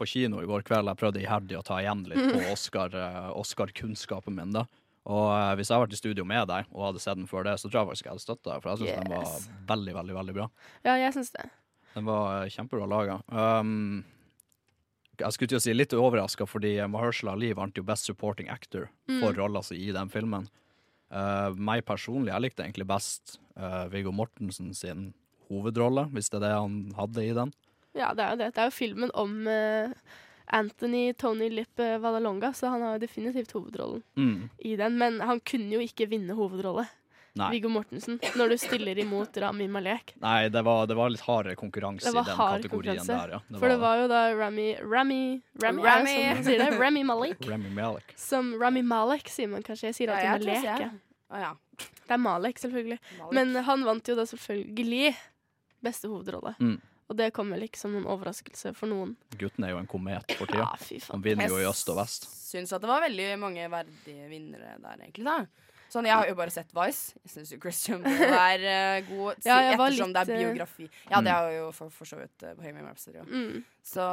på 0.00 0.10
kino 0.14 0.42
i 0.42 0.50
går 0.50 0.66
kveld. 0.66 0.90
Jeg 0.92 1.02
prøvde 1.04 1.22
iherdig 1.22 1.58
å 1.60 1.64
ta 1.66 1.80
igjen 1.82 2.06
litt 2.10 2.22
på 2.30 2.44
Oscar-kunnskapen 2.54 3.38
Oscar-kunnskapen 3.40 4.38
min. 4.38 4.54
da. 4.56 4.66
Og 5.10 5.30
eh, 5.32 5.54
hvis 5.58 5.70
jeg 5.70 5.76
hadde 5.76 5.86
vært 5.86 5.96
i 5.96 6.00
studio 6.00 6.26
med 6.28 6.48
deg 6.50 6.68
og 6.74 6.90
hadde 6.90 7.02
sett 7.02 7.18
den 7.18 7.28
før 7.30 7.46
det, 7.46 7.56
så 7.60 7.68
tror 7.68 7.82
jeg 7.82 7.90
faktisk 7.90 8.06
jeg 8.06 8.14
hadde 8.14 8.24
støtta 8.26 8.52
deg. 8.52 8.62
For 8.62 8.70
jeg 8.72 8.82
syns 8.82 9.00
den 9.00 9.14
var 9.14 9.50
veldig, 9.72 9.96
veldig 9.96 10.16
veldig 10.20 10.36
bra. 10.36 10.48
Ja, 10.86 10.96
jeg 11.00 11.14
syns 11.16 11.32
det. 11.36 11.46
Den 11.94 12.06
var 12.06 12.26
eh, 12.36 12.50
kjempebra 12.52 12.88
laga. 12.90 13.20
Um, 13.32 14.02
jeg 15.20 15.32
skulle 15.36 15.48
til 15.52 15.58
å 15.60 15.64
si 15.64 15.74
litt 15.76 15.92
overraska, 15.96 16.46
fordi 16.48 16.74
Mahershala 16.90 17.32
Ali 17.36 17.52
vant 17.56 17.76
jo 17.78 17.82
Best 17.86 18.08
Supporting 18.08 18.48
Actor 18.52 18.88
for 19.06 19.32
Mm. 19.32 19.36
rolla 19.38 19.62
si 19.62 19.76
i 19.88 19.92
den 19.92 20.08
filmen. 20.12 20.48
Uh, 21.10 21.50
meg 21.58 21.84
personlig, 21.84 22.30
jeg 22.32 22.40
likte 22.44 22.62
egentlig 22.64 22.86
best 22.86 23.38
uh, 23.58 23.88
Viggo 23.90 24.12
Mortensen 24.14 24.72
sin 24.74 25.12
hovedrolle, 25.50 26.04
hvis 26.14 26.30
det 26.30 26.38
er 26.38 26.44
det 26.46 26.52
han 26.54 26.76
hadde 26.96 27.24
i 27.26 27.32
den. 27.34 27.52
Ja, 27.98 28.12
det 28.14 28.22
er 28.22 28.30
jo 28.30 28.36
det. 28.44 28.50
Det 28.54 28.62
er 28.62 28.68
jo 28.70 28.76
filmen 28.76 29.10
om 29.18 29.32
uh, 29.50 29.90
Anthony 30.54 31.12
Tony 31.18 31.48
Lipp 31.50 31.78
Valalonga, 31.78 32.52
så 32.54 32.70
han 32.70 32.82
har 32.82 32.94
jo 32.96 33.02
definitivt 33.06 33.52
hovedrollen 33.56 34.02
Mm. 34.16 34.48
i 34.58 34.76
den. 34.76 34.98
Men 34.98 35.20
han 35.20 35.40
kunne 35.40 35.74
jo 35.74 35.80
ikke 35.82 36.08
vinne 36.10 36.34
hovedrolle, 36.38 36.86
Nei. 37.38 37.50
Viggo 37.54 37.68
Mortensen, 37.70 38.16
når 38.36 38.48
du 38.50 38.56
stiller 38.58 38.98
imot 38.98 39.36
Rami 39.38 39.68
Malek. 39.70 40.14
Nei, 40.20 40.48
det 40.50 40.62
var, 40.66 40.86
det 40.90 40.96
var 40.98 41.12
litt 41.14 41.22
hardere 41.22 41.54
konkurranse 41.56 42.08
Det 42.10 42.14
var 42.16 42.26
i 42.26 42.30
den 42.32 42.36
hard 42.40 42.62
kategorien 42.64 42.98
konkurranse. 42.98 43.28
der, 43.30 43.34
ja. 43.36 43.58
For 43.60 43.68
det 43.70 43.76
var 43.80 44.00
jo 44.00 44.08
da 44.10 44.22
Rami 44.34 44.66
Rami 44.82 45.20
Rami, 45.62 45.82
Rami. 45.86 46.16
sier 46.42 46.58
det? 46.64 46.70
Rami 46.82 47.04
Malek. 47.06 47.46
Rami 47.46 47.70
Malek. 47.76 48.12
Som 48.18 48.54
Rami 48.60 48.82
Malek, 48.82 49.30
sier 49.30 49.48
man 49.52 49.62
kanskje. 49.62 49.92
Jeg 49.92 49.98
sier 50.00 50.10
Ja, 50.10 50.34
alltid 50.34 50.48
ja, 50.50 50.58
tror 50.58 50.74
Malek. 50.74 50.80
jeg. 50.80 51.44
ja. 51.46 51.54
Det 52.10 52.16
er 52.16 52.22
Malek, 52.26 52.58
selvfølgelig. 52.58 52.98
Malek. 53.20 53.32
Men 53.38 53.64
han 53.70 53.84
vant 53.86 54.08
jo 54.10 54.16
da 54.18 54.26
selvfølgelig 54.26 55.14
beste 55.86 56.10
hovedrolle. 56.10 56.56
Mm. 56.58 56.80
Og 57.10 57.16
det 57.18 57.30
kom 57.34 57.48
vel 57.50 57.64
ikke 57.66 57.78
som 57.78 57.90
noen 57.94 58.04
overraskelse 58.10 58.74
for 58.78 58.90
noen. 58.90 59.14
Gutten 59.38 59.64
er 59.66 59.72
jo 59.72 59.78
en 59.80 59.86
komet 59.90 60.34
for 60.38 60.46
tida. 60.50 60.66
Ja, 60.66 60.76
fy 60.78 60.98
Han 61.10 61.22
vinner 61.24 61.48
jo 61.50 61.56
i 61.62 61.64
øst 61.66 61.88
og 61.90 61.96
vest. 61.98 62.26
syns 62.50 62.70
at 62.74 62.82
det 62.82 62.90
var 62.90 63.02
veldig 63.06 63.26
mange 63.38 63.64
verdige 63.70 64.28
vinnere 64.30 64.76
der, 64.82 65.00
egentlig. 65.06 65.24
da 65.26 65.46
Sånn, 65.90 66.06
Jeg 66.06 66.14
har 66.14 66.28
jo 66.30 66.36
bare 66.38 66.52
sett 66.54 66.70
Vice. 66.76 67.16
Jeg 67.24 67.32
syns 67.32 67.50
jo 67.50 67.58
Christian 67.62 68.02
Bale 68.04 68.38
er 68.38 68.62
uh, 69.02 69.08
god, 69.08 69.42
Ja, 69.42 69.58
jeg 69.66 69.80
var 69.80 69.90
ettersom 69.90 70.14
det 70.14 70.22
er 70.22 70.30
eh, 70.30 70.42
biografi. 70.44 70.86
Ja, 71.10 71.20
det 71.26 71.34
har 71.34 71.50
er 71.50 71.56
jo 71.56 71.66
for, 71.74 71.90
for 71.94 72.06
så 72.06 72.20
vidt 72.20 72.46
uh, 72.46 72.54
Bohemian 72.54 72.86
Rhapsody. 72.86 73.18
Ja. 73.18 73.26
Mm. 73.26 73.64
Så 73.90 74.06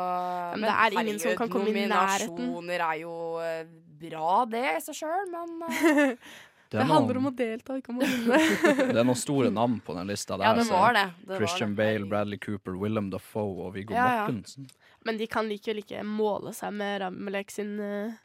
men 0.56 0.66
det 0.66 0.74
er 0.74 0.98
ingen 1.04 1.22
som 1.22 1.38
kan 1.38 1.52
komme 1.54 1.70
i 1.70 1.86
nærheten. 1.86 2.34
Nominasjoner 2.34 2.86
er 2.88 3.00
jo 3.04 3.14
uh, 3.38 3.80
bra, 4.02 4.34
det 4.50 4.66
i 4.72 4.84
seg 4.88 5.00
sjøl, 5.04 5.34
men 5.34 5.56
uh, 5.68 6.36
Det, 6.68 6.84
handler 6.84 7.20
om 7.22 7.30
å 7.30 7.32
delta, 7.32 7.78
ikke 7.80 7.94
om 7.94 8.02
å 8.02 8.08
vinne. 8.10 8.40
det 8.90 8.98
er 8.98 9.06
noen 9.06 9.20
store 9.20 9.52
navn 9.54 9.78
på 9.86 9.94
den 9.96 10.10
lista 10.10 10.36
der. 10.36 10.50
Ja, 10.50 10.56
det 10.58 10.66
var 10.72 10.98
det. 10.98 11.06
det 11.22 11.36
var 11.36 11.44
Christian 11.44 11.76
det. 11.76 11.80
Bale, 11.84 12.10
Bradley 12.10 12.42
Cooper, 12.44 12.76
Willem 12.82 13.12
Dafoe 13.14 13.68
og 13.68 13.76
Viggo 13.78 13.96
Ja, 13.96 14.26
ja. 14.26 14.66
Men 15.08 15.22
de 15.22 15.30
kan 15.32 15.48
likevel 15.48 15.84
ikke 15.86 16.02
måle 16.04 16.52
seg 16.58 16.74
med 16.76 17.04
Ramelek 17.06 17.54
sin 17.54 17.78
uh, 17.80 18.18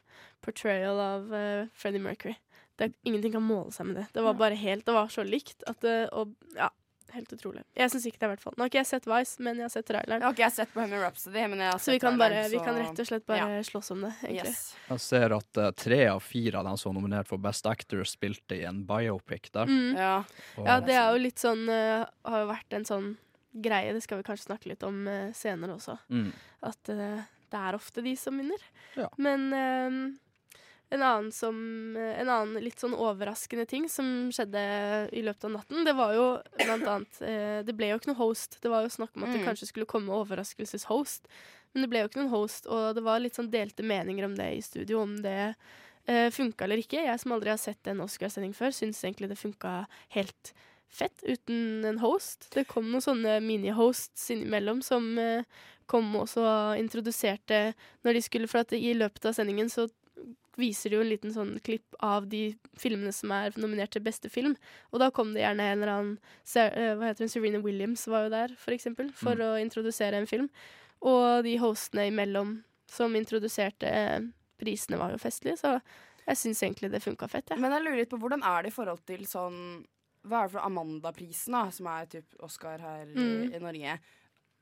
portrayal 0.43 0.99
av 0.99 1.29
uh, 1.31 1.69
Freddie 1.77 2.03
Mercury. 2.03 2.35
Det, 2.77 2.93
ingenting 3.05 3.31
kan 3.35 3.43
måle 3.45 3.71
seg 3.71 3.85
med 3.85 3.95
det. 4.01 4.07
Det 4.15 4.23
var 4.25 4.33
bare 4.33 4.55
helt, 4.57 4.85
det 4.85 4.93
var 4.95 5.11
så 5.13 5.23
likt 5.25 5.61
at 5.69 5.79
det, 5.85 5.97
og, 6.11 6.33
ja, 6.57 6.69
Helt 7.13 7.29
utrolig. 7.29 7.61
Jeg 7.77 7.91
syns 7.93 8.05
ikke 8.09 8.17
det, 8.17 8.25
i 8.25 8.29
hvert 8.31 8.41
fall. 8.41 8.53
Nå 8.57 8.63
har 8.63 8.69
ikke 8.71 8.79
jeg 8.79 8.87
sett 8.89 9.03
Vice, 9.05 9.35
men 9.45 9.59
jeg 9.59 9.67
har 9.67 9.69
sett 9.69 9.85
traileren. 9.85 10.17
Jeg 10.23 10.25
har 10.25 10.33
ikke 10.33 10.41
jeg 10.47 10.53
sett 10.55 10.71
Bohemian 10.73 11.01
Rhapsody, 11.03 11.43
men 11.51 11.59
jeg 11.61 11.69
har 11.69 11.81
Så 11.83 11.93
vi 11.93 11.99
kan, 12.01 12.15
bare, 12.17 12.39
vi 12.49 12.61
kan 12.65 12.79
rett 12.79 13.01
og 13.03 13.05
slett 13.05 13.25
bare 13.29 13.59
slåss 13.67 13.91
om 13.93 14.01
det, 14.07 14.09
egentlig. 14.23 14.53
Yes. 14.55 14.63
Jeg 14.87 15.03
ser 15.03 15.35
at 15.37 15.59
uh, 15.61 15.67
tre 15.77 15.99
av 16.09 16.23
fire 16.25 16.57
av 16.57 16.65
dem 16.71 16.79
som 16.81 16.89
var 16.89 16.95
nominert 16.97 17.29
for 17.29 17.37
Best 17.43 17.69
Actor, 17.69 18.01
spilte 18.09 18.57
i 18.57 18.63
en 18.65 18.81
biopic 18.89 19.51
der. 19.53 19.69
Mm. 19.69 19.93
Ja. 19.99 20.15
Og- 20.57 20.71
Ja, 20.71 20.79
det 20.87 20.95
er 20.97 21.11
jo 21.13 21.21
litt 21.21 21.37
sånn 21.37 21.69
uh, 21.69 22.01
Har 22.25 22.39
jo 22.39 22.49
vært 22.49 22.73
en 22.79 22.89
sånn 22.89 23.11
greie, 23.61 23.93
det 23.93 24.01
skal 24.07 24.17
vi 24.17 24.25
kanskje 24.31 24.47
snakke 24.49 24.73
litt 24.73 24.81
om 24.89 25.03
uh, 25.05 25.29
senere 25.37 25.77
også. 25.77 25.99
Mm. 26.09 26.31
At 26.65 26.81
det 26.89 27.61
er 27.61 27.75
ofte 27.77 28.01
de 28.01 28.15
som 28.17 28.41
vinner. 28.41 28.57
Ja. 28.97 29.11
Men 29.21 29.53
eh, 29.53 29.97
en 30.93 31.01
annen 31.03 31.31
som 31.33 31.57
eh, 31.97 32.19
En 32.21 32.29
annen 32.29 32.63
litt 32.63 32.79
sånn 32.81 32.93
overraskende 32.93 33.65
ting 33.69 33.87
som 33.89 34.29
skjedde 34.33 34.61
i 35.11 35.23
løpet 35.25 35.47
av 35.49 35.55
natten, 35.57 35.83
det 35.87 35.95
var 35.97 36.13
jo 36.15 36.25
blant 36.61 36.87
annet 36.87 37.21
eh, 37.25 37.59
Det 37.65 37.75
ble 37.77 37.89
jo 37.91 37.99
ikke 37.99 38.11
noe 38.11 38.21
host. 38.21 38.59
Det 38.61 38.71
var 38.71 38.85
jo 38.85 38.93
snakk 38.93 39.15
om 39.17 39.25
at 39.25 39.33
det 39.33 39.41
Mm. 39.41 39.47
kanskje 39.49 39.69
skulle 39.71 39.89
komme 39.89 40.13
overraskelseshost, 40.21 41.27
men 41.73 41.83
det 41.83 41.89
ble 41.89 42.03
jo 42.03 42.09
ikke 42.11 42.21
noen 42.21 42.35
host, 42.35 42.67
og 42.67 42.93
det 42.95 43.03
var 43.03 43.19
litt 43.23 43.35
sånn 43.39 43.49
delte 43.51 43.83
meninger 43.83 44.25
om 44.27 44.35
det 44.37 44.51
i 44.57 44.61
studio, 44.61 45.01
om 45.01 45.15
det 45.23 45.55
eh, 46.05 46.29
funka 46.29 46.65
eller 46.67 46.77
ikke. 46.83 47.01
Jeg 47.07 47.19
som 47.19 47.31
aldri 47.31 47.49
har 47.49 47.57
sett 47.61 47.87
en 47.87 48.03
Oscarsending 48.05 48.53
før, 48.53 48.71
syns 48.75 49.01
egentlig 49.03 49.29
det 49.31 49.39
funka 49.39 49.85
helt 50.13 50.53
fett 50.93 51.23
uten 51.25 51.85
en 51.89 51.97
host. 52.03 52.49
Det 52.53 52.67
kom 52.69 52.91
noen 52.91 53.01
sånne 53.01 53.39
mini-hosts 53.41 54.29
innimellom 54.35 54.83
som 54.85 55.17
eh, 55.17 55.41
kom 55.89 56.13
også 56.15 56.43
og 56.45 56.77
introduserte 56.79 57.73
når 58.05 58.13
de 58.13 58.21
skulle 58.21 58.47
For 58.47 58.61
at 58.61 58.73
i 58.77 58.93
løpet 58.93 59.25
av 59.25 59.33
sendingen 59.33 59.71
så 59.73 59.87
viser 60.59 60.89
de 60.93 60.97
jo 60.99 61.01
en 61.01 61.09
liten 61.09 61.33
sånn 61.33 61.55
klipp 61.65 61.95
av 62.03 62.27
de 62.29 62.55
filmene 62.77 63.11
som 63.15 63.31
er 63.33 63.55
nominert 63.57 63.91
til 63.95 64.03
beste 64.05 64.29
film. 64.29 64.53
Og 64.91 64.99
da 65.01 65.09
kom 65.11 65.31
det 65.33 65.41
gjerne 65.41 65.65
en 65.71 65.79
eller 65.81 65.93
annen 65.93 66.13
eh, 66.55 66.93
Hva 66.99 67.09
heter 67.09 67.25
hun? 67.25 67.31
Serena 67.33 67.61
Williams 67.63 68.05
var 68.07 68.27
jo 68.27 68.33
der, 68.35 68.53
for 68.59 68.75
eksempel, 68.75 69.09
for 69.17 69.39
å 69.41 69.55
introdusere 69.61 70.19
en 70.21 70.29
film. 70.29 70.49
Og 71.01 71.43
de 71.47 71.57
hostene 71.61 72.07
imellom 72.11 72.59
som 72.93 73.15
introduserte 73.17 73.89
eh, 73.89 74.19
prisene, 74.61 74.99
var 75.01 75.11
jo 75.15 75.17
festlige, 75.21 75.57
så 75.59 75.77
jeg 76.27 76.37
syns 76.39 76.61
egentlig 76.63 76.91
det 76.93 77.01
funka 77.03 77.27
fett, 77.27 77.49
Ja. 77.51 77.57
Men 77.59 77.73
jeg 77.75 77.83
lurer 77.83 77.97
litt 78.03 78.11
på 78.13 78.19
hvordan 78.21 78.45
er 78.47 78.63
det 78.63 78.69
i 78.71 78.75
forhold 78.77 79.01
til 79.09 79.25
sånn 79.27 79.57
Hva 80.23 80.43
er 80.43 80.47
det 80.47 80.53
for 80.53 80.63
Amanda-prisen, 80.63 81.51
da, 81.57 81.65
som 81.75 81.89
er 81.91 82.05
typ 82.13 82.37
Oscar 82.45 82.79
her 82.79 83.09
i, 83.09 83.17
Mm. 83.17 83.49
i 83.57 83.59
Norge? 83.59 83.97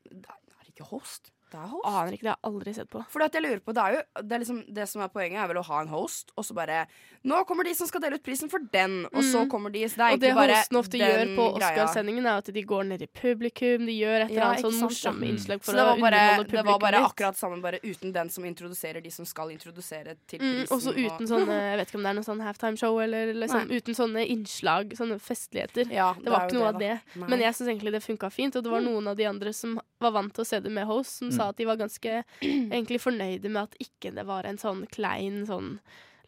Er, 0.09 0.39
det 0.63 0.71
ikke 0.73 0.87
host. 0.89 1.29
Det 1.51 1.59
er 1.59 1.67
host. 1.67 1.83
Aner 1.85 2.13
ikke, 2.15 2.23
det 2.23 2.31
har 2.31 2.37
jeg 2.39 2.47
aldri 2.53 2.73
sett 2.73 2.89
på. 2.89 2.99
Fordi 3.11 3.25
at 3.27 3.33
jeg 3.35 3.43
lurer 3.43 3.59
på, 3.59 3.73
det 3.75 3.83
er 3.83 3.91
jo 3.97 4.01
det, 4.23 4.31
er 4.31 4.39
liksom, 4.39 4.59
det 4.73 4.85
som 4.87 5.01
er 5.03 5.09
poenget, 5.11 5.39
er 5.43 5.47
vel 5.51 5.57
å 5.59 5.63
ha 5.67 5.81
en 5.81 5.89
host, 5.91 6.31
og 6.37 6.45
så 6.47 6.53
bare 6.55 6.85
Nå 7.27 7.43
kommer 7.45 7.63
de 7.67 7.73
som 7.77 7.85
skal 7.85 8.01
dele 8.01 8.15
ut 8.17 8.23
prisen 8.25 8.49
for 8.49 8.63
den, 8.73 9.05
og 9.11 9.19
så 9.21 9.43
Mm. 9.43 9.49
kommer 9.51 9.69
de 9.69 9.83
så 9.85 9.97
Det 9.99 10.05
er 10.07 10.13
Og 10.15 10.19
det 10.21 10.33
bare 10.33 10.55
hosten 10.55 10.77
ofte 10.79 10.97
gjør 10.97 11.35
på. 11.35 11.43
Oscarsendingen, 11.59 12.25
er 12.25 12.37
at 12.41 12.45
de 12.53 12.63
går 12.63 12.83
ned 12.87 13.01
i 13.01 13.07
publikum, 13.07 13.85
de 13.85 13.93
gjør 13.99 14.23
et 14.23 14.29
eller 14.31 14.41
Ja, 14.41 14.47
annet 14.49 14.63
sånn 14.65 14.71
sant, 14.79 14.89
morsomme 14.89 15.21
ja. 15.27 15.31
innslag 15.33 15.59
Så 15.61 15.65
for 15.65 15.73
det 15.73 15.81
å 15.81 15.85
var, 15.91 15.99
bare, 15.99 16.21
underholde 16.39 16.51
det 16.51 16.65
var 16.65 16.79
bare 16.79 17.03
akkurat 17.05 17.35
sammen, 17.37 17.61
bare 17.61 17.79
uten 17.83 18.11
den 18.13 18.29
som 18.29 18.43
introduserer 18.45 19.03
de 19.03 19.11
som 19.11 19.25
skal 19.25 19.49
introdusere 19.51 20.15
til 20.27 20.39
Mm, 20.39 20.65
prisen. 20.65 20.71
og 20.71 20.81
så 20.81 20.91
uten 20.95 21.27
sånne 21.27 21.57
Jeg 21.71 21.77
vet 21.77 21.87
ikke 21.91 21.99
om 21.99 22.03
det 22.03 22.09
er 22.09 22.17
noe 22.17 22.29
sånn 22.31 22.41
halftime-show, 22.47 23.03
eller 23.03 23.33
liksom 23.33 23.69
uten 23.69 23.93
sånne 23.93 24.25
innslag, 24.27 24.95
sånne 24.97 25.19
festligheter. 25.21 25.91
ja, 25.91 26.13
Det 26.13 26.31
var 26.31 26.41
er 26.41 26.47
ikke 26.49 26.57
noe 26.57 26.71
det, 26.71 26.73
av 26.73 26.79
det. 26.79 26.95
Nei. 27.21 27.27
Men 27.29 27.39
jeg 27.41 27.53
syns 27.53 27.69
egentlig 27.69 27.91
det 27.91 28.03
funka 28.03 28.31
fint, 28.31 28.55
og 28.55 28.63
det 28.63 28.71
var 28.71 28.81
noen 28.81 29.07
av 29.07 29.15
de 29.17 29.25
andre 29.25 29.53
som 29.53 29.79
var 30.01 30.11
vant 30.11 30.33
til 30.33 30.41
å 30.43 30.47
se 30.47 30.59
det 30.59 30.71
med 30.71 30.87
host, 30.89 31.19
som 31.19 31.29
sa 31.31 31.40
at 31.49 31.57
de 31.57 31.65
var 31.65 31.77
ganske 31.81 32.23
egentlig 32.41 33.01
fornøyde 33.01 33.49
med 33.49 33.63
at 33.63 33.75
ikke 33.81 34.13
det 34.15 34.25
var 34.29 34.45
en 34.45 34.57
sånn 34.61 34.85
klein 34.93 35.45
sånn 35.49 35.79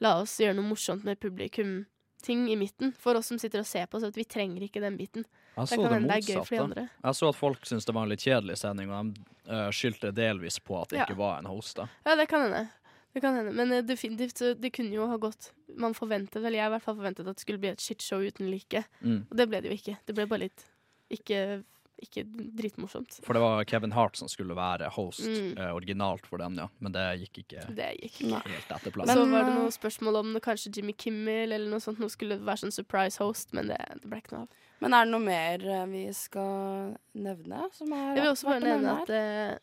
La 0.01 0.17
oss 0.19 0.33
gjøre 0.41 0.55
noe 0.57 0.65
morsomt 0.67 1.03
med 1.07 1.19
publikum-ting 1.21 2.49
i 2.51 2.55
midten. 2.59 2.91
For 2.99 3.15
oss 3.15 3.29
som 3.31 3.37
sitter 3.39 3.61
og 3.61 3.67
ser 3.69 3.85
på, 3.87 3.99
så 4.01 4.09
at 4.11 4.17
vi 4.17 4.25
trenger 4.27 4.65
ikke 4.65 4.81
den 4.83 4.97
biten. 4.99 5.23
Jeg 5.55 5.69
så 5.69 5.77
kan 5.79 5.93
det 6.03 6.09
det 6.09 6.17
er 6.17 6.25
gøy 6.27 6.39
for 6.41 6.55
de 6.55 6.59
motsatte. 6.59 6.63
andre. 6.65 6.83
Jeg 7.05 7.15
så 7.19 7.29
at 7.29 7.37
folk 7.39 7.65
syntes 7.69 7.85
det 7.87 7.95
var 7.95 8.03
en 8.03 8.11
litt 8.11 8.25
kjedelig 8.25 8.57
sending, 8.59 8.91
og 8.91 9.13
de 9.13 9.23
uh, 9.53 9.69
skyldte 9.71 10.11
delvis 10.17 10.57
på 10.59 10.79
at 10.81 10.89
det 10.91 10.97
Ja. 10.99 11.05
ikke 11.05 11.19
var 11.21 11.37
en 11.39 11.45
host. 11.47 11.77
da. 11.77 11.87
Ja, 12.09 12.15
det 12.19 12.27
kan 12.27 12.41
hende. 12.47 12.65
Det 13.13 13.21
kan 13.21 13.35
hende. 13.37 13.53
Men 13.53 13.71
eh, 13.71 13.83
definitivt, 13.85 14.37
så 14.41 14.53
det 14.57 14.73
kunne 14.73 14.91
jo 14.97 15.05
ha 15.07 15.17
gått 15.21 15.51
Man 15.77 15.93
forventet 15.93 16.41
eller 16.41 16.57
jeg 16.57 16.65
i 16.67 16.73
hvert 16.73 16.83
fall 16.83 16.95
forventet 16.97 17.27
at 17.29 17.35
det 17.37 17.41
skulle 17.45 17.59
bli 17.61 17.69
et 17.69 17.79
shitshow 17.81 18.19
uten 18.25 18.49
like. 18.51 18.83
Mm. 19.01 19.27
Og 19.29 19.37
det 19.37 19.47
ble 19.49 19.61
det 19.61 19.69
jo 19.71 19.77
ikke. 19.77 19.97
Det 20.05 20.15
ble 20.17 20.25
bare 20.27 20.47
litt 20.47 20.65
ikke, 21.13 21.63
ikke 22.05 22.23
dritmorsomt. 22.57 23.19
For 23.25 23.33
det 23.37 23.41
var 23.43 23.63
Kevin 23.69 23.93
Hart 23.95 24.17
som 24.19 24.29
skulle 24.31 24.55
være 24.57 24.89
host 24.95 25.23
Mm. 25.23 25.57
eh, 25.57 25.71
originalt 25.73 26.25
for 26.27 26.37
den, 26.37 26.55
ja. 26.59 26.67
Men 26.79 26.91
det 26.91 27.03
gikk 27.23 27.43
ikke 27.43 27.65
Det 27.75 27.89
gikk 28.01 28.21
ikke. 28.23 28.41
helt 28.49 28.71
etter 28.77 28.91
så 28.91 29.25
var 29.29 29.43
det 29.43 29.53
eh, 29.53 29.57
noe 29.59 29.71
spørsmål 29.71 30.19
om 30.19 30.33
det 30.33 30.41
kanskje 30.43 30.71
Jimmy 30.77 30.93
Kimmel 30.93 31.51
eller 31.51 31.69
noe 31.69 31.79
sånt 31.83 31.99
noe 31.99 32.09
skulle 32.09 32.37
være 32.39 32.63
sånn 32.65 32.75
surprise 32.75 33.17
host, 33.23 33.53
men 33.53 33.67
det, 33.71 33.77
det 34.01 34.09
ble 34.09 34.19
ikke 34.21 34.35
noe 34.35 34.45
av. 34.47 34.63
Men 34.83 34.93
er 34.93 35.05
det 35.05 35.11
noe 35.13 35.23
mer 35.23 35.65
eh, 35.65 35.85
vi 35.91 36.05
skal 36.13 36.95
nevne? 37.15 37.67
Som 37.73 37.93
er 37.93 38.15
Jeg 38.15 38.23
vil 38.23 38.31
også 38.33 38.49
bare 38.49 38.65
nevne 38.65 38.95
at 39.01 39.09
uh, 39.09 39.57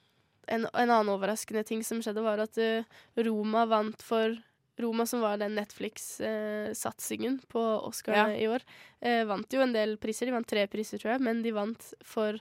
en, 0.48 0.64
en 0.66 0.90
annen 0.90 1.12
overraskende 1.12 1.64
ting 1.68 1.82
som 1.86 2.00
skjedde, 2.02 2.22
var 2.24 2.40
at 2.42 2.56
uh, 2.58 2.82
Roma 3.26 3.66
vant 3.70 4.02
for 4.02 4.38
Roma, 4.82 5.06
som 5.06 5.20
var 5.22 5.36
den 5.38 5.54
Netflix-satsingen 5.56 7.40
på 7.48 7.60
Oscar 7.86 8.14
Ja. 8.16 8.26
i 8.36 8.46
år, 8.48 8.60
eh, 9.00 9.24
vant 9.24 9.48
jo 9.52 9.60
en 9.62 9.72
del 9.72 9.96
priser. 9.96 10.26
De 10.26 10.32
vant 10.32 10.46
tre 10.46 10.66
priser, 10.66 10.98
tror 10.98 11.12
jeg, 11.16 11.20
men 11.20 11.42
de 11.42 11.50
vant 11.52 11.94
for 12.04 12.38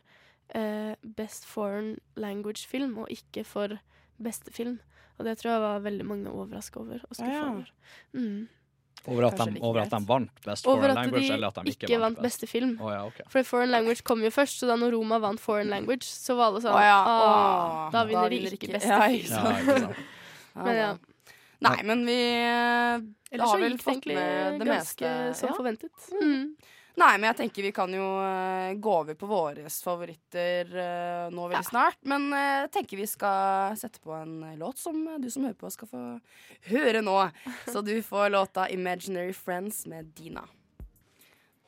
eh, 0.55 0.95
Best 1.03 1.45
Foreign 1.45 1.97
Language-film, 2.15 2.97
og 2.97 3.07
ikke 3.09 3.45
for 3.45 3.79
beste 4.19 4.51
film. 4.51 4.79
Og 5.19 5.25
det 5.25 5.37
tror 5.37 5.51
jeg 5.51 5.61
var 5.61 5.79
veldig 5.83 6.05
mange 6.05 6.31
overraska 6.31 6.79
over. 6.79 7.01
Og 7.09 7.15
skuffa 7.15 7.27
Ja, 7.29 7.43
ja. 7.43 7.49
over. 7.51 7.65
Mm. 8.13 8.47
Over 9.07 9.25
at, 9.29 9.37
de, 9.37 9.59
over 9.61 9.79
at 9.81 9.89
de 9.91 9.99
vant 10.05 10.29
Best 10.45 10.67
Over 10.67 10.81
Foreign 10.81 10.91
at 10.97 11.03
Language, 11.05 11.27
de 11.27 11.33
eller 11.33 11.47
at 11.47 11.55
de 11.63 11.71
ikke 11.71 11.99
vant 11.99 12.19
beste 12.21 12.47
film. 12.47 12.73
Oh, 12.81 12.89
ja, 12.91 13.05
okay. 13.05 13.23
For 13.29 13.43
Foreign 13.43 13.71
Language 13.71 14.03
kom 14.03 14.19
jo 14.21 14.29
først, 14.29 14.59
så 14.59 14.67
da 14.67 14.75
når 14.75 14.91
Roma 14.97 15.19
vant 15.19 15.39
Foreign 15.39 15.69
Language, 15.69 16.03
så 16.03 16.35
var 16.35 16.49
alle 16.51 16.59
sånn 16.65 16.73
oh, 16.75 16.81
ja, 16.83 16.97
«Åh, 16.99 17.85
åh, 17.87 17.91
Da 17.93 18.03
vinner 18.05 18.23
da 18.23 18.29
de 18.29 18.35
ikke 18.43 18.57
ikke- 18.59 18.73
beste 18.73 18.89
Ja, 18.89 19.07
film. 19.07 19.29
Ja, 19.29 19.75
ikke 19.77 19.95
Men 20.65 20.75
ja. 20.75 20.89
Nei, 21.59 21.77
men 21.83 22.05
vi 22.07 22.17
eh, 22.39 22.99
Ellers 23.35 23.51
har 23.51 23.59
vel 23.59 23.77
fått 23.81 24.05
med 24.07 24.59
det 24.61 24.67
meste. 24.69 25.09
som 25.35 25.49
Ja. 25.49 25.55
forventet. 25.57 25.91
Mm. 26.21 26.53
Nei, 26.99 27.11
men 27.17 27.27
jeg 27.29 27.37
tenker 27.37 27.63
vi 27.63 27.71
kan 27.71 27.91
jo 27.93 28.05
eh, 28.23 28.73
gå 28.75 28.93
over 29.01 29.15
på 29.15 29.27
våre 29.29 29.69
favoritter 29.69 30.71
eh, 30.75 31.29
nå 31.31 31.47
veldig 31.51 31.67
snart. 31.67 31.99
Men 32.03 32.29
jeg 32.35 32.71
tenker 32.75 32.99
vi 32.99 33.07
skal 33.07 33.75
sette 33.79 33.99
på 34.03 34.11
en 34.15 34.41
låt 34.59 34.79
som 34.79 35.03
du 35.19 35.29
som 35.31 35.43
hører 35.47 35.59
på, 35.59 35.71
skal 35.71 35.87
få 35.91 36.03
høre 36.71 37.03
nå. 37.03 37.17
Så 37.71 37.83
du 37.83 38.01
får 38.03 38.29
låta 38.35 38.67
'Imaginary 38.69 39.35
Friends' 39.35 39.85
med 39.87 40.11
Dina. 40.15 40.47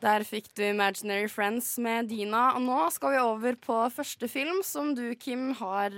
Der 0.01 0.23
fikk 0.23 0.54
du 0.56 0.63
'Imaginary 0.63 1.27
Friends' 1.30 1.80
med 1.80 2.10
Dina. 2.10 2.56
Og 2.56 2.62
nå 2.63 2.89
skal 2.91 3.12
vi 3.12 3.19
over 3.19 3.56
på 3.56 3.77
første 3.91 4.27
film 4.27 4.63
som 4.63 4.95
du, 4.95 5.13
Kim, 5.15 5.54
har 5.54 5.91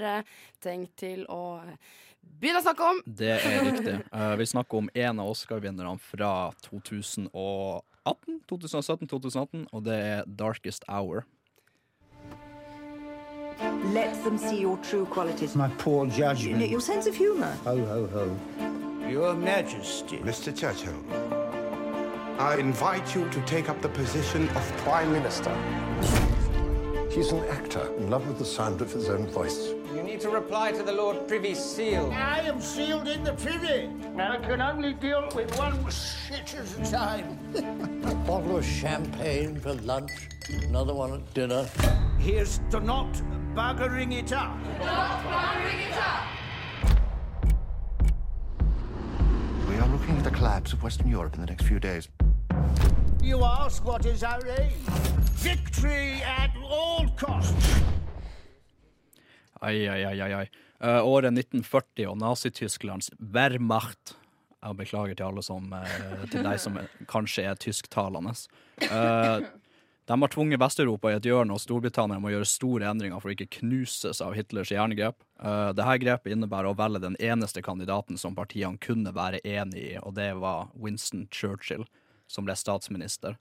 tenkt 0.61 0.97
til 0.97 1.25
å 1.29 1.61
begynne 2.43 2.59
å 2.59 2.65
snakke 2.65 2.89
om. 2.89 2.99
Det 3.05 3.35
er 3.37 3.61
riktig. 3.67 3.95
Uh, 4.11 4.33
vi 4.39 4.47
snakker 4.49 4.81
om 4.83 4.89
en 4.93 5.21
av 5.23 5.31
Oscar-vinnerne 5.31 5.95
fra 6.11 6.33
2018, 6.65 8.41
2017-2018, 8.51 9.69
og 9.71 9.85
det 9.85 9.95
er 9.95 10.27
Darkest 10.27 10.83
Hour. 10.89 11.23
Let 13.93 14.13
them 14.23 14.37
see 14.37 14.59
your 14.59 14.77
true 14.77 15.05
qualities. 15.05 15.55
My 15.55 15.69
poor 15.77 16.07
judgment. 16.07 16.69
Your 16.69 16.81
sense 16.81 17.07
of 17.07 17.15
humor. 17.15 17.51
Ho, 17.63 17.77
ho, 17.85 18.07
ho. 18.07 19.07
Your 19.07 19.35
Majesty. 19.35 20.17
Mr. 20.17 20.55
Churchill, 20.57 20.95
I 22.39 22.57
invite 22.57 23.13
you 23.13 23.29
to 23.29 23.41
take 23.41 23.69
up 23.69 23.81
the 23.81 23.89
position 23.89 24.49
of 24.49 24.77
Prime 24.77 25.11
Minister. 25.11 25.53
He's 27.11 27.31
an 27.31 27.43
actor 27.49 27.93
in 27.97 28.09
love 28.09 28.27
with 28.27 28.39
the 28.39 28.45
sound 28.45 28.81
of 28.81 28.91
his 28.91 29.07
own 29.07 29.27
voice. 29.27 29.73
You 30.13 30.19
need 30.19 30.25
to 30.25 30.29
reply 30.29 30.71
to 30.73 30.83
the 30.83 30.91
Lord 30.91 31.27
Privy 31.27 31.55
Seal. 31.55 32.11
I 32.11 32.41
am 32.41 32.61
sealed 32.61 33.07
in 33.07 33.23
the 33.23 33.33
privy. 33.33 33.89
I 34.15 34.37
can 34.37 34.61
only 34.61 34.93
deal 34.93 35.27
with 35.33 35.57
one 35.57 35.73
shit 35.89 36.53
at 36.53 36.87
a 36.87 36.91
time. 36.91 37.39
a 38.05 38.13
bottle 38.27 38.57
of 38.57 38.63
champagne 38.63 39.59
for 39.59 39.73
lunch, 39.73 40.11
another 40.67 40.93
one 40.93 41.13
at 41.13 41.33
dinner. 41.33 41.67
Here's 42.19 42.59
to 42.69 42.79
not 42.79 43.11
buggering 43.55 44.13
it 44.13 44.31
up. 44.33 44.55
Not 44.81 45.23
buggering 45.23 45.81
it 45.87 45.97
up. 45.97 46.27
We 49.67 49.77
are 49.77 49.87
looking 49.87 50.15
at 50.15 50.23
the 50.23 50.29
collapse 50.29 50.73
of 50.73 50.83
Western 50.83 51.07
Europe 51.07 51.33
in 51.33 51.41
the 51.41 51.47
next 51.47 51.65
few 51.65 51.79
days. 51.79 52.07
You 53.23 53.43
ask 53.43 53.83
what 53.83 54.05
is 54.05 54.23
our 54.23 54.47
aim? 54.59 54.73
Victory 55.41 56.21
at 56.21 56.51
all 56.63 57.09
costs. 57.17 57.81
Ai, 59.63 59.87
ai, 59.87 60.03
ai, 60.03 60.33
ai. 60.33 60.47
Eh, 60.83 61.07
året 61.07 61.31
1940 61.31 62.09
og 62.11 62.17
Nazi-Tysklands 62.19 63.13
Wehrmacht. 63.19 64.17
Jeg 64.63 64.75
beklager 64.79 65.15
til 65.15 65.27
alle 65.27 65.43
som, 65.43 65.65
uh, 65.75 66.23
til 66.31 66.43
deg 66.43 66.59
som 66.59 66.77
er, 66.79 66.87
kanskje 67.07 67.43
er 67.47 67.59
tysktalende. 67.59 68.31
Uh, 68.79 69.43
de 70.07 70.17
har 70.19 70.31
tvunget 70.31 70.59
Vest-Europa 70.59 71.11
i 71.11 71.17
et 71.17 71.27
hjørne, 71.27 71.55
og 71.55 71.59
Storbritannia 71.63 72.19
må 72.19 72.31
gjøre 72.31 72.47
store 72.47 72.87
endringer 72.91 73.19
for 73.19 73.31
å 73.31 73.35
ikke 73.35 73.59
knuses 73.59 74.19
av 74.23 74.35
Hitlers 74.35 74.71
jerngrep. 74.71 75.19
Uh, 75.39 75.71
Dette 75.75 75.97
grepet 76.03 76.35
innebærer 76.35 76.71
å 76.71 76.77
velge 76.79 77.03
den 77.03 77.15
eneste 77.19 77.63
kandidaten 77.63 78.19
som 78.19 78.35
partiene 78.35 78.79
kunne 78.83 79.15
være 79.15 79.43
enig 79.47 79.83
i, 79.83 79.93
og 79.99 80.15
det 80.19 80.31
var 80.39 80.71
Winston 80.75 81.27
Churchill, 81.31 81.87
som 82.27 82.47
ble 82.47 82.55
statsminister. 82.59 83.39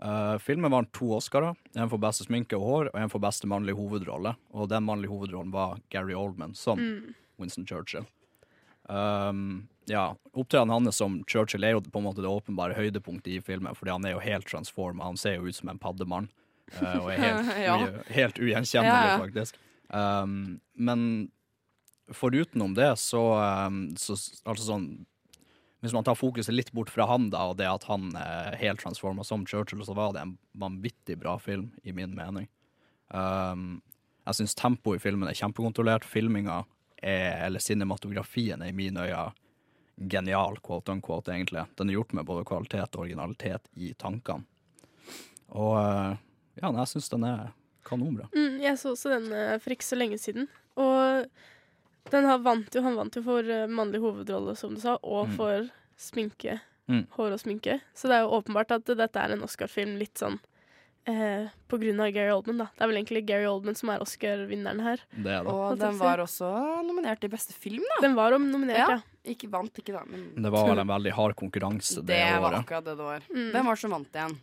Uh, 0.00 0.36
filmen 0.38 0.70
vant 0.70 0.92
to 0.94 1.08
Oscarer, 1.16 1.56
en 1.74 1.88
for 1.90 1.98
beste 1.98 2.24
sminke 2.28 2.54
og 2.54 2.62
hår, 2.68 2.90
og 2.94 3.00
en 3.00 3.10
for 3.10 3.18
beste 3.22 3.48
mannlige 3.50 3.74
hovedrolle. 3.76 4.36
Og 4.54 4.68
den 4.70 4.84
mannlige 4.86 5.10
hovedrollen 5.10 5.50
var 5.52 5.80
Gary 5.90 6.14
Oldman 6.14 6.54
som 6.54 6.78
Mm. 6.78 7.14
Winston 7.38 7.66
Churchill. 7.66 8.06
Um, 8.88 9.68
ja, 9.86 10.14
Opptredenen 10.34 10.70
hans 10.86 10.96
som 10.96 11.24
Churchill 11.28 11.64
er 11.64 11.74
jo 11.76 11.80
på 11.84 11.98
en 12.00 12.04
måte 12.06 12.22
det 12.24 12.30
åpenbare 12.30 12.74
høydepunktet 12.76 13.34
i 13.36 13.40
filmen, 13.44 13.74
fordi 13.76 13.90
han 13.92 14.04
er 14.08 14.14
jo 14.16 14.22
helt 14.24 14.46
transforma. 14.48 15.04
Han 15.04 15.16
ser 15.20 15.36
jo 15.36 15.46
ut 15.48 15.54
som 15.58 15.68
en 15.72 15.78
paddemann, 15.82 16.28
uh, 16.80 16.98
og 17.02 17.10
er 17.12 17.18
helt, 17.18 17.52
Ja. 17.66 17.76
helt 18.14 18.38
ugjenkjennelig, 18.38 19.02
Ja, 19.02 19.12
ja. 19.12 19.18
faktisk. 19.18 19.58
Um, 19.88 20.60
men 20.76 21.30
forutenom 22.12 22.74
det, 22.76 22.94
så, 23.00 23.20
um, 23.66 23.88
så 23.96 24.16
Altså 24.46 24.64
sånn 24.70 24.88
Hvis 25.80 25.94
man 25.94 26.06
tar 26.06 26.18
fokuset 26.18 26.54
litt 26.54 26.72
bort 26.74 26.90
fra 26.90 27.06
han, 27.06 27.28
da, 27.30 27.44
og 27.50 27.58
det 27.60 27.68
at 27.70 27.84
han 27.86 28.10
er 28.18 28.56
helt 28.58 28.82
transforma 28.82 29.22
som 29.26 29.44
Churchill, 29.46 29.84
så 29.86 29.94
var 29.94 30.14
det 30.16 30.24
en 30.24 30.34
vanvittig 30.58 31.18
bra 31.20 31.36
film, 31.38 31.70
i 31.86 31.94
min 31.94 32.16
mening. 32.18 32.48
Um, 33.14 33.78
jeg 34.26 34.40
syns 34.40 34.58
tempoet 34.58 34.98
i 34.98 35.04
filmen 35.06 35.30
er 35.30 35.38
kjempekontrollert. 35.38 36.04
Filminga 36.04 36.64
er, 36.98 37.46
eller 37.46 37.62
cinematografien 37.62 38.64
er 38.64 38.72
i 38.72 38.76
mine 38.76 39.06
øyne 39.06 39.28
genial, 39.98 40.58
quote 40.62 40.92
unquote, 40.92 41.32
egentlig. 41.32 41.64
Den 41.78 41.90
er 41.90 41.98
gjort 41.98 42.12
med 42.14 42.26
både 42.26 42.46
kvalitet 42.46 42.98
og 42.98 43.06
originalitet 43.06 43.70
i 43.78 43.92
tankene. 43.98 44.46
Og 45.54 45.78
uh, 45.78 46.18
ja, 46.58 46.70
jeg 46.70 46.90
syns 46.90 47.08
den 47.14 47.24
er 47.26 47.48
kanonbra. 47.88 48.28
Mm, 48.34 48.58
jeg 48.62 48.78
så 48.78 48.92
også 48.92 49.14
den 49.14 49.30
eh, 49.32 49.54
for 49.62 49.74
ikke 49.74 49.86
så 49.86 49.98
lenge 49.98 50.18
siden. 50.20 50.48
Og 50.78 51.28
den 52.10 52.24
har 52.28 52.38
vant 52.44 52.74
jo, 52.74 52.82
han 52.82 52.96
vant 52.96 53.14
jo 53.16 53.22
for 53.26 53.40
eh, 53.50 53.66
mannlig 53.66 54.00
hovedrolle, 54.02 54.56
som 54.56 54.74
du 54.74 54.80
sa, 54.80 54.98
og 55.02 55.28
Mm. 55.28 55.36
for 55.36 55.70
sminke. 55.98 56.60
Mm. 56.88 57.06
Hår 57.16 57.32
og 57.36 57.40
sminke. 57.40 57.80
Så 57.94 58.08
det 58.08 58.16
er 58.16 58.22
jo 58.24 58.36
åpenbart 58.40 58.70
at 58.72 58.84
dette 58.96 59.16
er 59.20 59.32
en 59.34 59.42
Oscar-film 59.44 59.98
litt 60.00 60.14
sånn 60.16 60.38
eh, 61.08 61.48
på 61.68 61.78
grunn 61.80 62.00
av 62.00 62.10
Gary 62.12 62.30
Oldman, 62.32 62.58
da. 62.58 62.66
Det 62.76 62.84
er 62.84 62.88
vel 62.90 62.98
egentlig 63.02 63.22
Gary 63.28 63.46
Oldman 63.48 63.76
som 63.76 63.88
er 63.92 64.00
Oscar-vinneren 64.04 64.80
her. 64.84 65.00
Det 65.12 65.32
er 65.32 65.44
det. 65.44 65.52
Og 65.52 65.78
den 65.80 65.96
var 66.00 66.18
også 66.24 66.48
nominert 66.84 67.20
til 67.20 67.30
beste 67.32 67.52
film, 67.56 67.84
da. 67.94 68.00
Den 68.04 68.14
var 68.16 68.36
nominert, 68.38 68.76
ja. 68.96 68.98
Ikke 69.28 69.48
vant 69.52 69.72
ikke, 69.76 69.92
da, 69.92 70.02
men 70.08 70.30
Det 70.42 70.50
var 70.52 70.68
vel 70.68 70.78
en 70.80 70.88
veldig 70.88 71.12
hard 71.12 71.34
konkurranse 71.36 72.00
det, 72.00 72.16
det 72.16 72.40
var 72.40 72.54
akkurat 72.62 72.84
det 72.84 72.96
det 72.96 73.04
var. 73.04 73.20
Mm. 73.28 73.50
Hvem 73.52 73.64
var 73.68 73.74
det 73.76 73.80
som 73.82 73.90
vant 73.96 74.14
igjen? 74.16 74.36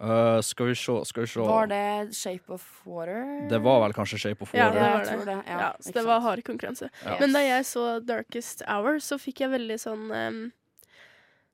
Uh, 0.00 0.40
skal 0.40 0.66
vi 0.70 0.74
se, 0.74 0.94
skal 1.04 1.22
vi 1.26 1.28
se. 1.28 1.40
Var 1.44 1.66
det 1.68 2.14
Shape 2.16 2.54
of 2.54 2.62
Water? 2.86 3.48
Det 3.50 3.58
var 3.60 3.82
vel 3.82 3.92
kanskje 3.92 4.18
Shape 4.22 4.42
of 4.46 4.54
Ja, 4.56 4.68
Water. 4.70 4.78
det 4.80 4.86
Ja, 4.86 4.92
var 4.92 5.04
det. 5.04 5.10
tror 5.10 5.24
det, 5.26 5.34
ja, 5.46 5.58
Ja, 5.60 5.72
så 5.80 5.92
det 5.92 6.04
var 6.06 6.20
hard 6.24 6.42
konkurranse. 6.44 6.88
Ja. 7.04 7.16
Men 7.20 7.32
da 7.36 7.42
jeg 7.44 7.64
så 7.68 7.84
Darkest 8.04 8.62
Hour, 8.66 8.96
så 9.04 9.18
fikk 9.20 9.40
jeg 9.44 9.50
veldig 9.50 9.76
sånn 9.78 10.06
um, 10.10 10.52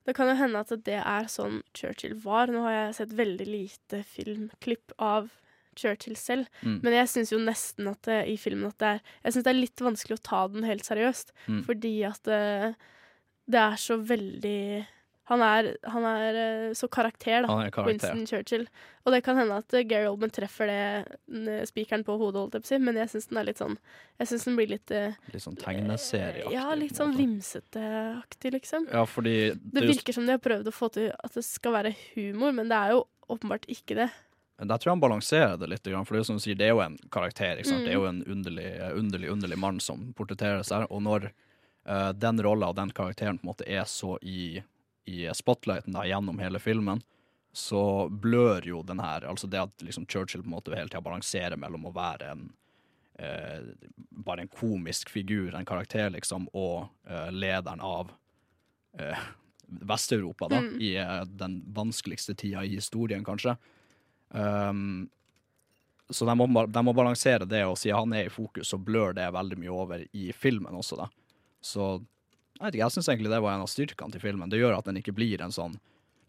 Det 0.07 0.15
kan 0.15 0.29
jo 0.31 0.37
hende 0.39 0.61
at 0.63 0.69
det 0.87 1.01
er 1.03 1.25
sånn 1.27 1.63
Churchill 1.75 2.15
var. 2.15 2.47
Nå 2.47 2.63
har 2.63 2.71
jeg 2.77 2.95
sett 2.95 3.17
veldig 3.19 3.47
lite 3.51 4.05
filmklipp 4.07 4.93
av 5.03 5.33
Churchill 5.75 6.15
selv, 6.17 6.47
Mm. 6.63 6.81
men 6.83 6.93
jeg 6.95 7.07
syns 7.09 7.33
jo 7.33 7.39
nesten 7.39 7.89
at 7.91 8.01
det, 8.03 8.29
i 8.31 8.37
filmen 8.39 8.69
at 8.69 8.79
det 8.79 8.87
er 8.87 9.01
Jeg 9.25 9.33
synes 9.33 9.45
det 9.45 9.51
er 9.51 9.61
litt 9.61 9.77
vanskelig 9.77 10.17
å 10.21 10.23
ta 10.23 10.47
den 10.49 10.63
helt 10.63 10.85
seriøst, 10.87 11.33
Mm. 11.49 11.65
fordi 11.67 12.07
at 12.07 12.23
det, 12.23 12.77
det 13.51 13.59
er 13.61 13.75
så 13.77 13.99
veldig 14.01 14.87
han 15.27 15.43
er, 15.43 15.73
han 15.91 16.05
er 16.07 16.37
eh, 16.39 16.75
så 16.79 16.87
karakter, 16.87 17.43
da. 17.43 17.55
Er 17.67 17.73
karakter. 17.75 18.15
Winston 18.15 18.27
Churchill. 18.31 18.67
Og 19.07 19.15
det 19.15 19.21
kan 19.27 19.39
hende 19.39 19.59
at 19.59 19.75
eh, 19.75 19.83
Gary 19.87 20.07
Oldman 20.07 20.31
treffer 20.35 20.71
det 20.71 21.57
spikeren 21.67 22.05
på 22.07 22.15
hodet, 22.21 22.45
holdt 22.45 22.71
jeg 22.71 22.83
men 22.83 22.99
jeg 23.01 23.11
syns 23.11 23.27
den 23.33 23.41
er 23.41 23.49
litt 23.49 23.59
sånn 23.59 23.75
Jeg 24.21 24.31
syns 24.31 24.47
den 24.47 24.59
blir 24.59 24.71
litt 24.71 24.93
eh, 24.95 25.19
Litt 25.35 25.43
sånn 25.43 25.59
tegneserieaktig. 25.59 26.55
Ja, 26.55 26.69
litt 26.79 26.99
sånn 26.99 27.17
vimseteaktig, 27.19 28.55
liksom. 28.55 28.87
Ja, 28.95 29.03
fordi 29.11 29.35
Det 29.51 29.81
det 29.81 29.89
virker 29.89 30.07
virker 30.07 30.12
som 30.21 30.29
de 30.29 30.37
har 30.37 30.43
prøvd 30.43 30.71
å 30.71 30.75
få 30.75 30.89
til 30.95 31.11
at 31.11 31.35
det 31.35 31.43
skal 31.47 31.75
være 31.75 31.93
humor, 32.15 32.55
men 32.55 32.71
det 32.71 32.79
er 32.79 32.95
jo 32.95 33.03
åpenbart 33.33 33.67
ikke 33.73 33.99
det. 33.99 34.09
Der 34.57 34.79
tror 34.79 34.91
jeg 34.91 34.95
han 34.95 35.03
balanserer 35.03 35.57
det 35.61 35.69
litt, 35.69 35.83
for 35.85 36.17
det 36.17 36.23
er, 36.23 36.39
sier, 36.41 36.57
det 36.57 36.69
er 36.69 36.73
jo 36.73 36.85
en 36.85 36.97
karakter. 37.12 37.59
Mm. 37.61 37.83
Det 37.85 37.91
er 37.91 37.99
jo 37.99 38.07
en 38.09 38.23
underlig, 38.25 38.71
underlig, 38.95 39.31
underlig 39.31 39.59
mann 39.59 39.81
som 39.81 40.12
portretteres 40.17 40.71
der. 40.73 40.87
Og 40.89 41.03
når 41.05 41.29
uh, 41.89 42.12
den 42.17 42.41
rolla 42.47 42.71
og 42.71 42.79
den 42.79 42.95
karakteren 42.97 43.37
på 43.41 43.45
en 43.45 43.51
måte 43.51 43.67
er 43.69 43.85
så 43.91 44.15
i, 44.23 44.62
i 45.07 45.31
spotlighten 45.35 45.95
da, 45.97 46.05
gjennom 46.07 46.38
hele 46.42 46.59
filmen, 46.62 47.01
så 47.57 48.09
blør 48.11 48.66
jo 48.69 48.83
den 48.85 49.01
her 49.01 49.25
Altså 49.25 49.49
det 49.49 49.62
at 49.62 49.83
liksom 49.83 50.05
Churchill 50.07 50.42
på 50.42 50.51
en 50.51 50.57
måte 50.59 50.75
hele 50.77 50.90
tida 50.92 51.01
balanserer 51.01 51.57
mellom 51.57 51.87
å 51.88 51.95
være 51.97 52.31
en 52.35 52.42
eh, 53.19 53.71
bare 54.11 54.45
en 54.45 54.49
komisk 54.53 55.09
figur, 55.09 55.55
en 55.55 55.64
karakter, 55.64 56.11
liksom, 56.12 56.51
og 56.53 56.88
eh, 57.09 57.31
lederen 57.33 57.81
av 57.81 58.11
eh, 58.99 59.23
Vest-Europa, 59.66 60.49
da, 60.53 60.61
Mm. 60.61 60.81
i 60.81 60.97
eh, 61.01 61.25
den 61.25 61.62
vanskeligste 61.75 62.35
tida 62.35 62.64
i 62.64 62.75
historien, 62.77 63.25
kanskje. 63.25 63.57
Um, 64.29 65.09
så 66.11 66.27
de 66.27 66.35
må, 66.37 66.66
de 66.66 66.83
må 66.85 66.92
balansere 66.95 67.49
det, 67.49 67.64
og 67.66 67.79
siden 67.79 67.99
han 67.99 68.12
er 68.12 68.27
i 68.29 68.31
fokus, 68.31 68.69
så 68.69 68.79
blør 68.79 69.14
det 69.16 69.27
veldig 69.33 69.59
mye 69.59 69.73
over 69.73 70.05
i 70.12 70.29
filmen 70.33 70.75
også, 70.77 71.01
da. 71.01 71.09
Så 71.61 72.05
jeg 72.57 72.64
vet 72.64 72.75
ikke, 72.75 72.85
jeg 72.85 72.95
syns 72.97 73.11
egentlig 73.12 73.33
det 73.33 73.42
var 73.45 73.55
en 73.55 73.64
av 73.66 73.71
styrkene 73.71 74.14
til 74.14 74.23
filmen. 74.23 74.51
Det 74.53 74.61
gjør 74.61 74.79
at 74.79 74.88
den 74.88 74.99
ikke 75.01 75.14
blir 75.16 75.45
en 75.45 75.55
sånn 75.55 75.77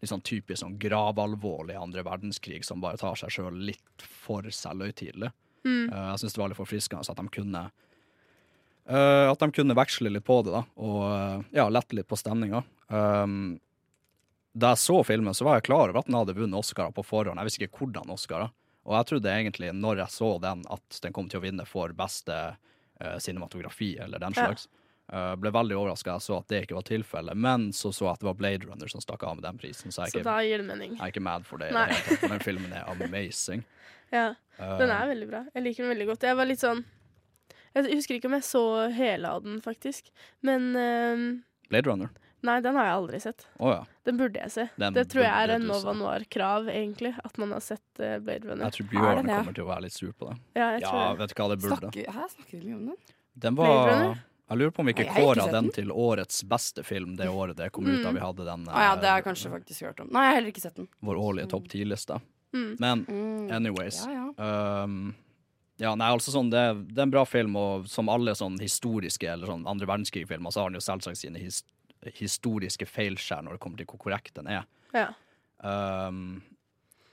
sånn 0.06 0.22
typisk 0.22 0.60
sånn 0.62 0.76
gravalvorlig 0.78 1.74
andre 1.74 2.04
verdenskrig 2.06 2.62
som 2.62 2.82
bare 2.82 3.00
tar 3.00 3.16
seg 3.18 3.32
sjøl 3.34 3.56
litt 3.66 4.04
for 4.06 4.46
selvhøytidelig. 4.46 5.32
Mm. 5.66 5.88
Uh, 5.90 6.04
jeg 6.12 6.20
syns 6.22 6.36
det 6.36 6.42
var 6.42 6.52
litt 6.52 6.60
forfriskende 6.60 7.02
at 7.02 7.18
de 7.18 7.30
kunne 7.34 7.62
uh, 7.66 9.26
At 9.26 9.40
de 9.42 9.48
kunne 9.52 9.74
veksle 9.74 10.12
litt 10.12 10.24
på 10.24 10.36
det, 10.46 10.52
da, 10.54 10.62
og 10.78 11.00
uh, 11.02 11.40
ja, 11.50 11.66
lette 11.72 11.98
litt 11.98 12.08
på 12.08 12.18
stemninga. 12.18 12.62
Um, 12.86 13.58
da 14.54 14.72
jeg 14.74 14.82
så 14.86 15.00
filmen, 15.06 15.34
så 15.34 15.48
var 15.48 15.58
jeg 15.58 15.68
klar 15.68 15.90
over 15.90 16.00
at 16.00 16.06
den 16.06 16.16
hadde 16.18 16.38
vunnet 16.38 16.58
Oscarer 16.62 16.94
på 16.94 17.04
forhånd. 17.06 17.38
Jeg 17.42 17.50
visste 17.50 17.66
ikke 17.66 17.82
hvordan 17.82 18.14
Oscarer. 18.14 18.54
Og 18.88 18.94
jeg 18.96 19.10
trodde 19.10 19.34
egentlig, 19.34 19.74
når 19.76 20.04
jeg 20.04 20.14
så 20.14 20.30
den, 20.42 20.62
at 20.72 21.02
den 21.02 21.14
kom 21.14 21.26
til 21.28 21.42
å 21.42 21.44
vinne 21.44 21.66
for 21.68 21.92
beste 21.94 22.38
cinematografi 23.22 23.92
eller 24.02 24.18
den 24.18 24.34
slags. 24.34 24.64
Uh, 25.08 25.32
ble 25.40 25.48
veldig 25.54 25.72
overraska 25.78 26.18
jeg 26.18 26.20
så 26.26 26.34
at 26.42 26.48
det 26.52 26.58
ikke 26.66 26.76
var 26.76 26.84
tilfellet, 26.84 27.36
men 27.40 27.70
så 27.72 27.88
så 27.96 28.04
jeg 28.04 28.12
at 28.18 28.20
det 28.20 28.26
var 28.28 28.34
Blade 28.36 28.66
Runner 28.68 28.90
som 28.92 29.00
stakk 29.00 29.22
av 29.24 29.38
med 29.38 29.44
den 29.46 29.56
prisen. 29.56 29.88
Så 29.94 30.02
jeg 30.04 30.12
Så 30.12 30.18
ikke, 30.20 30.24
da 30.28 30.34
gir 30.44 30.60
det 30.60 30.66
mening. 30.68 30.92
jeg 30.98 31.00
er 31.06 31.12
ikke 31.14 31.22
mad 31.24 31.46
for 31.48 31.56
det. 31.62 31.70
Nei. 31.72 31.86
det 31.88 31.96
hele 31.96 32.18
tatt, 32.18 32.30
Den 32.34 32.44
filmen 32.44 32.72
er 32.76 32.84
amazing. 32.92 33.64
Ja, 34.12 34.34
Uh, 34.58 34.72
den 34.80 34.90
er 34.90 35.06
veldig 35.06 35.26
bra. 35.30 35.40
Jeg 35.54 35.62
liker 35.62 35.84
den 35.84 35.90
veldig 35.92 36.06
godt. 36.08 36.24
Jeg 36.26 36.34
var 36.34 36.46
litt 36.48 36.58
sånn 36.58 36.80
Jeg 37.76 37.84
husker 37.94 38.16
ikke 38.16 38.26
om 38.26 38.32
jeg 38.34 38.42
så 38.48 38.62
hele 38.90 39.28
av 39.30 39.44
den, 39.44 39.60
faktisk. 39.62 40.08
Men 40.42 40.64
ehm, 40.74 41.26
Blade 41.70 41.86
Runner. 41.92 42.08
Nei, 42.42 42.56
den 42.64 42.74
har 42.74 42.88
jeg 42.88 42.94
aldri 42.96 43.20
sett. 43.22 43.44
Oh, 43.60 43.70
ja. 43.70 43.84
Den 44.08 44.16
burde 44.18 44.40
jeg 44.42 44.50
se. 44.50 44.64
Den 44.78 44.94
det 44.96 45.04
tror 45.12 45.22
jeg 45.24 45.30
er 45.44 45.52
en 45.56 45.66
Nova. 45.68 45.92
Noir-krav, 45.94 46.66
egentlig. 46.72 47.12
At 47.22 47.38
man 47.38 47.52
har 47.54 47.62
sett 47.62 47.84
uh, 48.02 48.16
Blade 48.18 48.48
Runner. 48.50 48.64
Jeg 48.66 48.76
tror 48.80 48.90
Bjørn 48.96 49.30
kommer 49.30 49.54
til 49.60 49.64
å 49.66 49.70
være 49.70 49.86
litt 49.86 49.94
sur 49.96 50.10
på 50.12 50.30
det. 50.32 50.36
Ja, 50.58 50.72
jeg 50.74 50.82
Ja, 50.82 50.90
tror 50.90 51.00
det. 51.04 51.20
vet 51.22 51.30
du 51.36 51.38
hva, 51.42 51.48
det 51.52 51.60
burde. 51.62 51.78
Snakker, 51.84 52.12
her 52.18 52.28
snakker 52.34 52.64
vi 52.64 52.74
om 52.74 52.84
den. 52.90 52.98
Den 53.46 53.54
Blade 53.60 53.78
var 53.78 53.92
Runner? 53.92 54.22
Jeg 54.48 54.58
lurer 54.58 54.70
på 54.72 54.80
om 54.80 54.86
vi 54.88 54.92
ikke 54.94 55.12
kåra 55.14 55.44
den 55.52 55.70
til 55.76 55.90
årets 55.92 56.42
beste 56.48 56.82
film 56.84 57.16
det 57.18 57.28
året 57.28 57.56
det 57.58 57.70
kom 57.72 57.84
ut 57.86 58.02
da 58.02 58.08
Mm. 58.10 58.14
vi 58.14 58.20
hadde 58.24 58.44
den 58.46 58.68
Ah, 58.68 58.82
ja, 58.86 58.96
det 58.96 59.06
har 59.08 59.18
eh, 59.18 59.22
jeg 59.22 59.24
kanskje 59.24 59.50
faktisk 59.52 59.82
hørt 59.84 60.00
om. 60.00 60.08
Nei, 60.10 60.22
jeg 60.24 60.28
har 60.30 60.34
heller 60.40 60.52
ikke 60.52 60.60
sett 60.64 60.74
den. 60.76 60.88
vår 61.04 61.16
årlige 61.20 61.48
topp 61.52 61.68
ti-liste. 61.68 62.20
Mm. 62.54 62.76
Men 62.80 63.04
Mm. 63.04 63.50
anyways 63.52 64.06
Ja, 64.06 64.84
Um, 64.84 65.14
ja, 65.78 65.94
nei, 65.94 66.08
altså 66.10 66.30
sånn, 66.32 66.50
det, 66.50 66.88
det 66.94 66.98
er 66.98 67.02
en 67.02 67.10
bra 67.10 67.24
film, 67.24 67.54
og 67.56 67.86
som 67.88 68.08
alle 68.08 68.32
sånn 68.34 68.58
historiske 68.58 69.28
eller 69.28 69.46
sånn 69.46 69.66
andre 69.68 69.86
verdenskrig-filmer, 69.86 70.50
så 70.50 70.62
har 70.62 70.70
den 70.70 70.80
jo 70.80 70.86
selvsagt 70.86 71.16
sine 71.20 71.38
his, 71.38 71.62
historiske 72.14 72.86
feilskjær 72.86 73.42
når 73.44 73.52
det 73.52 73.60
kommer 73.60 73.76
til 73.76 73.86
hvor 73.86 73.98
korrekt 73.98 74.34
den 74.34 74.46
er. 74.48 74.64
Ja. 74.94 75.12
Um, 75.60 76.42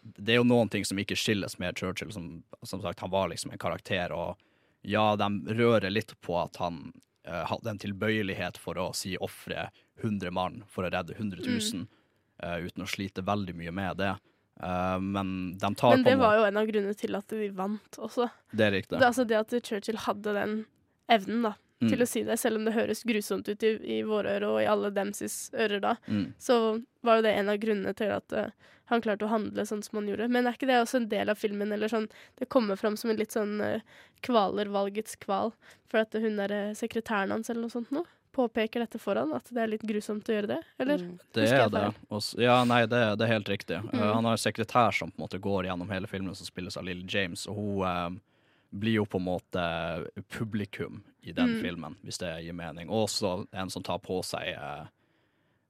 det 0.04 0.34
er 0.36 0.40
jo 0.40 0.44
noen 0.48 0.70
ting 0.70 0.86
som 0.86 0.98
ikke 1.02 1.18
skilles 1.18 1.58
med 1.60 1.76
Churchill. 1.78 2.12
Som, 2.14 2.44
som 2.64 2.82
sagt, 2.82 3.00
han 3.00 3.10
var 3.12 3.28
liksom 3.30 3.52
en 3.52 3.58
karakter, 3.62 4.12
og 4.14 4.38
ja, 4.86 5.16
de 5.16 5.30
rører 5.54 5.90
litt 5.92 6.14
på 6.22 6.38
at 6.44 6.56
han 6.62 6.92
eh, 6.94 7.02
hadde 7.26 7.72
en 7.72 7.82
tilbøyelighet 7.82 8.60
for 8.62 8.78
å 8.82 8.92
si 8.96 9.16
ofre 9.18 9.70
100 10.04 10.32
mann 10.36 10.64
for 10.70 10.86
å 10.86 10.92
redde 10.94 11.16
100 11.18 11.42
000, 11.46 11.88
eh, 12.44 12.58
uten 12.68 12.86
å 12.86 12.90
slite 12.90 13.26
veldig 13.26 13.56
mye 13.58 13.74
med 13.76 14.02
det. 14.02 14.14
Eh, 14.64 15.00
men 15.00 15.58
de 15.58 15.72
tar 15.76 15.96
Men 15.96 16.06
på 16.06 16.10
det 16.10 16.16
var 16.22 16.38
jo 16.40 16.48
en 16.48 16.62
av 16.62 16.70
grunnene 16.70 16.98
til 17.00 17.18
at 17.18 17.28
de 17.34 17.50
vant 17.56 18.00
også. 18.00 18.30
Det 18.52 18.68
er 18.68 18.76
riktig. 18.78 19.00
Det, 19.00 19.08
altså 19.08 19.28
det 19.28 19.40
at 19.42 19.56
Churchill 19.66 20.02
hadde 20.06 20.36
den 20.38 20.58
evnen 21.12 21.50
da, 21.50 21.54
Mm. 21.82 21.90
til 21.92 22.02
å 22.02 22.08
si 22.08 22.22
det, 22.24 22.38
selv 22.40 22.56
om 22.56 22.66
det 22.66 22.72
høres 22.72 23.04
grusomt 23.04 23.50
ut 23.52 23.64
i, 23.68 23.74
i 23.98 24.02
våre 24.08 24.38
ører 24.38 24.46
og 24.48 24.62
i 24.64 24.68
alle 24.72 24.94
demsis 24.96 25.50
ører 25.54 25.82
da, 25.84 25.96
Mm. 26.08 26.34
så 26.40 26.82
var 27.04 27.18
jo 27.18 27.26
det 27.26 27.34
en 27.36 27.50
av 27.52 27.58
grunnene 27.60 27.94
til 27.94 28.14
at 28.16 28.32
uh, 28.32 28.48
han 28.86 29.02
klarte 29.02 29.26
å 29.26 29.32
handle 29.32 29.66
sånn 29.66 29.84
som 29.84 29.98
han 30.00 30.08
gjorde. 30.08 30.30
Men 30.32 30.48
er 30.48 30.54
ikke 30.56 30.70
det 30.70 30.78
også 30.80 31.02
en 31.02 31.10
del 31.10 31.30
av 31.30 31.36
filmen, 31.36 31.72
eller 31.74 31.92
sånn, 31.92 32.08
det 32.40 32.48
kommer 32.48 32.76
fram 32.80 32.96
som 32.96 33.10
en 33.12 33.18
litt 33.20 33.36
sånn 33.36 33.60
uh, 33.60 33.82
kvalervalgets 34.24 35.16
kval, 35.20 35.52
for 35.90 36.04
at 36.04 36.14
hun 36.14 36.40
er 36.44 36.52
uh, 36.54 36.76
sekretæren 36.78 37.34
hans 37.36 37.50
eller 37.50 37.66
noe 37.66 37.74
sånt 37.74 37.92
nå, 37.96 38.06
påpeker 38.36 38.84
dette 38.84 39.00
foran, 39.00 39.32
at 39.36 39.48
det 39.56 39.62
er 39.64 39.70
litt 39.72 39.84
grusomt 39.88 40.28
å 40.28 40.34
gjøre 40.36 40.50
det, 40.56 40.62
eller? 40.84 41.04
Det 41.36 41.46
er 41.48 41.70
det. 41.72 41.86
Ja, 42.44 42.58
nei, 42.68 42.82
det, 42.92 43.02
det 43.20 43.28
er 43.28 43.32
helt 43.32 43.50
riktig. 43.52 43.78
Mm. 43.88 43.94
Uh, 43.96 44.14
han 44.14 44.28
har 44.28 44.36
en 44.36 44.42
sekretær 44.44 44.92
som 44.96 45.12
på 45.12 45.20
en 45.20 45.26
måte 45.28 45.40
går 45.44 45.70
gjennom 45.70 45.92
hele 45.92 46.08
filmen, 46.12 46.36
som 46.36 46.48
spilles 46.48 46.76
av 46.80 46.84
Lily 46.88 47.06
James, 47.08 47.46
og 47.52 47.56
hun 47.60 47.86
eh, 47.88 48.22
blir 48.76 49.00
jo 49.00 49.06
på 49.08 49.20
en 49.22 49.28
måte 49.28 49.64
publikum 50.34 51.02
i 51.24 51.32
den 51.32 51.56
Mm. 51.56 51.62
filmen, 51.64 51.96
hvis 52.04 52.20
det 52.22 52.32
gir 52.44 52.54
mening. 52.54 52.90
Og 52.90 53.08
også 53.08 53.48
en 53.52 53.70
som 53.74 53.84
tar 53.84 54.00
på 54.04 54.20
seg 54.24 54.52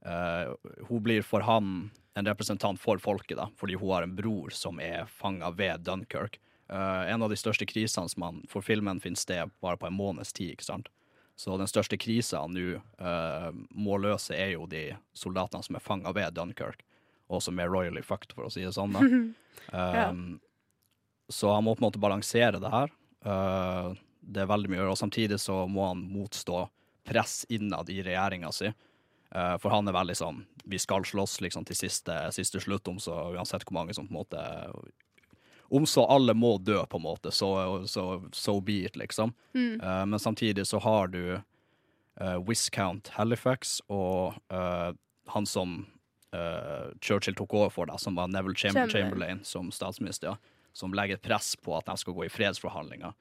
uh, 0.05 0.53
Hun 0.89 1.03
blir 1.03 1.23
for 1.23 1.41
han 1.41 1.91
en 2.15 2.25
representant 2.25 2.79
for 2.79 2.97
folket, 2.97 3.37
da, 3.37 3.49
fordi 3.57 3.75
hun 3.75 3.91
har 3.91 4.03
en 4.03 4.15
bror 4.15 4.53
som 4.55 4.79
er 4.79 5.05
fanga 5.05 5.49
ved 5.51 5.83
Dunkerque. 5.83 6.39
Uh, 6.69 7.05
en 7.11 7.21
av 7.21 7.29
de 7.29 7.37
største 7.37 7.65
krisene 7.69 8.09
som 8.09 8.23
han 8.25 8.37
For 8.49 8.61
filmen 8.65 8.99
finner 8.99 9.19
sted 9.21 9.51
bare 9.61 9.77
på 9.77 9.87
en 9.87 9.93
måneds 9.97 10.33
tid, 10.33 10.55
ikke 10.55 10.65
sant? 10.65 10.87
Så 11.37 11.57
den 11.59 11.67
største 11.67 11.97
krisa 11.99 12.41
han 12.41 12.53
nå 12.55 12.79
uh, 13.01 13.51
må 13.75 13.97
løse, 13.99 14.33
er 14.33 14.53
jo 14.55 14.65
de 14.65 14.95
soldatene 15.13 15.63
som 15.63 15.75
er 15.75 15.83
fanga 15.83 16.13
ved 16.15 16.33
Dunkerque, 16.33 16.81
og 17.29 17.41
som 17.43 17.59
er 17.59 17.69
royally 17.69 18.01
fucked, 18.01 18.33
for 18.33 18.47
å 18.47 18.51
si 18.53 18.63
det 18.63 18.73
sånn. 18.73 18.95
da. 18.95 19.01
Um, 19.71 20.39
Så 21.29 21.51
han 21.53 21.63
må 21.63 21.75
på 21.75 21.83
en 21.83 21.87
måte 21.87 21.99
balansere 21.99 22.59
det 22.61 22.71
her. 22.71 22.91
Uh, 23.25 23.93
det 24.21 24.43
er 24.43 24.49
veldig 24.49 24.69
mye 24.69 24.79
å 24.79 24.83
gjøre, 24.83 24.95
og 24.95 25.01
samtidig 25.01 25.39
så 25.41 25.63
må 25.69 25.87
han 25.89 26.03
motstå 26.09 26.65
press 27.05 27.43
innad 27.53 27.89
i 27.93 28.01
regjeringa 28.05 28.51
si. 28.53 28.71
Uh, 29.35 29.55
for 29.61 29.73
han 29.73 29.89
er 29.89 29.95
veldig 29.95 30.13
sånn 30.15 30.43
Vi 30.69 30.77
skal 30.79 31.03
slåss 31.05 31.39
liksom 31.41 31.65
til 31.65 31.75
siste, 31.75 32.13
siste 32.31 32.61
slutt, 32.61 32.87
om 32.87 32.99
så 33.01 33.33
uansett 33.33 33.65
hvor 33.65 33.73
mange 33.79 33.95
som 33.97 34.05
på 34.05 34.13
en 34.13 34.19
måte 34.19 34.43
Om 35.73 35.87
så 35.89 36.05
alle 36.13 36.35
må 36.37 36.55
dø, 36.61 36.77
på 36.85 37.01
en 37.01 37.05
måte, 37.07 37.33
så 37.33 37.49
så, 37.89 38.05
so 38.31 38.59
be 38.61 38.83
it, 38.85 38.95
liksom. 38.95 39.33
Mm. 39.57 39.81
Uh, 39.81 40.05
men 40.13 40.21
samtidig 40.21 40.67
så 40.69 40.79
har 40.79 41.13
du 41.13 41.41
Viscount 42.47 43.09
Halifax 43.17 43.81
og 43.91 44.37
han 45.27 45.45
som 45.49 45.73
Churchill 47.03 47.35
tok 47.35 47.53
over 47.57 47.73
for, 47.73 47.89
da, 47.89 47.97
som 47.99 48.15
var 48.15 48.29
Neville 48.31 48.55
Chamberlain. 48.55 48.91
Chamberlain 48.93 49.41
som 49.43 49.67
statsminister, 49.67 50.29
ja, 50.31 50.54
som 50.75 50.91
legger 50.93 51.21
press 51.23 51.53
på 51.55 51.71
at 51.77 51.87
de 51.87 51.95
skal 52.01 52.13
gå 52.17 52.25
i 52.27 52.31
fredsforhandlinger 52.33 53.13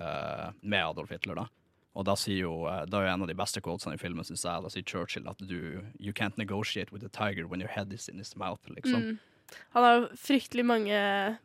uh, 0.00 0.48
med 0.62 0.80
Adolf 0.86 1.12
Hitler. 1.12 1.42
da. 1.42 1.46
Og 1.96 2.04
da 2.08 2.14
sier 2.16 2.42
jo, 2.46 2.54
uh, 2.64 2.82
da 2.88 3.02
er 3.02 3.06
jo 3.10 3.12
en 3.14 3.22
av 3.26 3.28
de 3.30 3.36
beste 3.36 3.60
quotesene 3.64 3.94
i 3.98 4.00
filmen, 4.00 4.24
synes 4.24 4.42
jeg, 4.48 4.64
da 4.64 4.72
sier 4.72 4.84
Churchill 4.88 5.28
at 5.28 5.38
du 5.44 5.82
You 6.00 6.12
can't 6.16 6.36
negotiate 6.40 6.92
with 6.92 7.04
a 7.04 7.12
tiger 7.12 7.46
when 7.46 7.60
your 7.60 7.72
head 7.72 7.92
is 7.92 8.08
in 8.08 8.18
his 8.18 8.34
mouth, 8.36 8.60
liksom. 8.72 9.02
Mm. 9.02 9.18
Han 9.76 9.84
har 9.86 10.08
fryktelig 10.18 10.64
mange, 10.66 10.96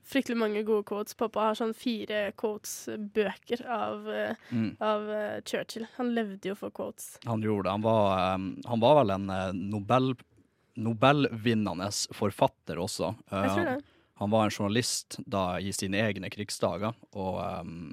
fryktelig 0.10 0.38
mange 0.42 0.64
gode 0.66 0.88
quotes. 0.90 1.14
Pappa 1.14 1.44
har 1.52 1.60
sånn 1.60 1.76
fire 1.78 2.32
quotes-bøker 2.34 3.62
av, 3.70 4.08
eh, 4.10 4.36
Mm. 4.52 4.72
av 4.82 5.10
eh, 5.12 5.42
Churchill. 5.46 5.86
Han 6.00 6.10
levde 6.16 6.50
jo 6.50 6.56
for 6.56 6.72
quotes. 6.72 7.20
Han 7.30 7.44
gjorde 7.46 7.68
det. 7.70 7.72
Han 7.76 7.82
var, 7.86 8.18
han 8.66 8.80
var 8.82 8.96
vel 9.04 9.14
en 9.20 9.30
eh, 9.30 9.52
Nobel, 9.54 10.16
Nobelvinnende 10.82 11.90
forfatter 12.16 12.80
også. 12.82 13.12
Eh, 13.32 13.42
Jeg 13.46 13.50
tror 13.56 13.66
det. 13.70 13.78
Han 14.22 14.30
var 14.30 14.46
en 14.46 14.54
journalist 14.54 15.16
da 15.26 15.60
i 15.60 15.72
sine 15.74 15.98
egne 15.98 16.30
krigsdager, 16.30 16.94
og 17.18 17.40
um, 17.42 17.88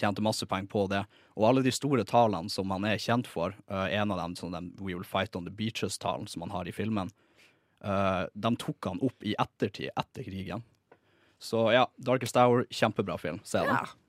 tjente 0.00 0.22
masse 0.24 0.46
penger 0.48 0.70
på 0.72 0.86
det. 0.88 1.02
Og 1.36 1.44
alle 1.50 1.64
de 1.66 1.74
store 1.76 2.06
talene 2.08 2.48
som 2.48 2.72
han 2.72 2.86
er 2.88 3.02
kjent 3.02 3.28
for, 3.28 3.52
uh, 3.68 3.84
en 3.92 4.14
av 4.14 4.22
dem 4.22 4.36
som 4.38 4.54
den 4.54 4.70
We 4.78 4.94
Will 4.94 5.04
Fight 5.04 5.36
On 5.36 5.44
The 5.44 5.52
Beaches-talen 5.52 6.24
som 6.32 6.46
han 6.46 6.54
har 6.56 6.70
i 6.70 6.72
filmen, 6.72 7.12
uh, 7.84 8.24
de 8.32 8.54
tok 8.64 8.88
han 8.88 9.02
opp 9.04 9.28
i 9.28 9.36
ettertid, 9.36 9.90
etter 9.92 10.24
krigen. 10.24 10.64
Så 11.36 11.66
ja, 11.76 11.84
Darkest 12.00 12.40
Hour, 12.40 12.64
kjempebra 12.72 13.18
film. 13.20 13.42
Se 13.44 13.60
den. 13.60 13.76
Ja. 13.76 14.03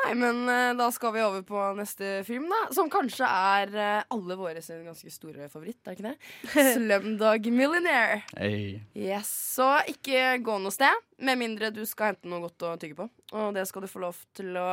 Nei, 0.00 0.14
men 0.16 0.42
uh, 0.48 0.72
da 0.78 0.86
skal 0.94 1.12
vi 1.14 1.22
over 1.24 1.42
på 1.46 1.62
neste 1.78 2.20
film, 2.26 2.46
da. 2.50 2.60
Som 2.74 2.90
kanskje 2.92 3.26
er 3.26 3.72
uh, 3.74 4.14
alle 4.16 4.36
våre 4.38 4.62
sin 4.64 4.84
ganske 4.86 5.12
store 5.12 5.48
favoritt, 5.52 5.80
er 5.84 5.92
det 5.92 5.98
ikke 5.98 6.12
det? 6.12 6.72
Slumdog 6.76 7.48
Millionaire. 7.52 8.22
Hey. 8.36 8.80
Yes, 8.96 9.30
Så 9.56 9.68
ikke 9.90 10.38
gå 10.44 10.58
noe 10.62 10.74
sted, 10.74 11.04
med 11.20 11.40
mindre 11.40 11.72
du 11.74 11.82
skal 11.88 12.12
hente 12.14 12.30
noe 12.30 12.44
godt 12.46 12.68
å 12.68 12.76
tygge 12.80 12.98
på. 13.02 13.08
Og 13.36 13.52
det 13.56 13.66
skal 13.68 13.84
du 13.84 13.90
få 13.90 14.04
lov 14.06 14.22
til 14.36 14.56
å 14.58 14.68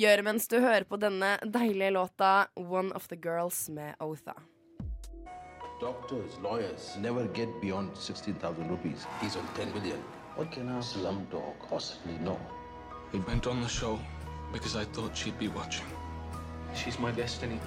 gjøre 0.00 0.26
mens 0.26 0.48
du 0.50 0.58
hører 0.58 0.88
på 0.88 0.98
denne 1.00 1.36
deilige 1.44 1.94
låta 1.94 2.32
One 2.56 2.92
of 2.96 3.08
the 3.12 3.20
Girls 3.20 3.68
med 3.72 3.94
Otha. 4.02 4.34
Doctors, 5.80 6.38
lawyers 6.42 6.96
never 7.00 7.26
get 7.34 7.48
beyond 7.60 7.96
16,000 7.96 8.70
rupees. 8.70 9.06
He's 9.20 9.36
on 9.36 9.46
10 9.54 9.74
million. 9.74 9.98
What 10.36 10.50
can 10.50 10.68
our 10.68 10.82
slumdog 10.82 11.54
possibly 11.68 12.14
know? 12.18 12.38
We 13.12 13.20
went 13.20 13.46
on 13.46 13.60
the 13.60 13.68
show 13.68 13.98
because 14.54 14.76
I 14.76 14.84
thought 14.84 15.16
she'd 15.16 15.38
be 15.38 15.48
watching. 15.48 15.86
She's 16.74 16.98
my 16.98 17.10
destiny. 17.12 17.58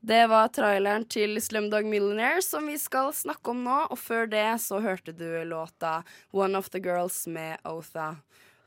Det 0.00 0.26
var 0.26 0.48
traileren 0.48 1.04
til 1.04 1.42
Slumdog 1.42 1.84
Millionaire 1.84 2.42
som 2.42 2.66
vi 2.66 2.78
skal 2.78 3.12
snakke 3.14 3.50
om 3.50 3.60
nå. 3.64 3.76
Og 3.90 3.98
før 3.98 4.26
det 4.26 4.58
så 4.58 4.80
hørte 4.82 5.12
du 5.12 5.44
låta 5.44 6.02
One 6.30 6.58
of 6.58 6.70
the 6.70 6.80
Girls 6.82 7.26
med 7.26 7.58
Otha. 7.64 8.16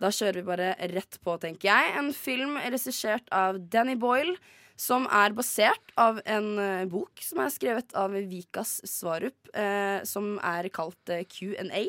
Da 0.03 0.11
kjører 0.11 0.41
vi 0.41 0.47
bare 0.49 0.73
rett 0.91 1.19
på, 1.23 1.37
tenker 1.39 1.69
jeg. 1.69 1.93
En 1.99 2.11
film 2.15 2.57
regissert 2.59 3.29
av 3.31 3.61
Danny 3.71 3.95
Boyle. 3.99 4.35
Som 4.83 5.03
er 5.13 5.35
basert 5.37 5.91
av 6.01 6.17
en 6.25 6.47
uh, 6.57 6.85
bok 6.89 7.21
som 7.21 7.43
er 7.43 7.51
skrevet 7.53 7.93
av 7.93 8.15
Vikas 8.25 8.79
Svarup, 8.89 9.37
uh, 9.53 10.01
som 10.09 10.39
er 10.41 10.65
kalt 10.73 11.13
uh, 11.13 11.21
Q&A. 11.29 11.83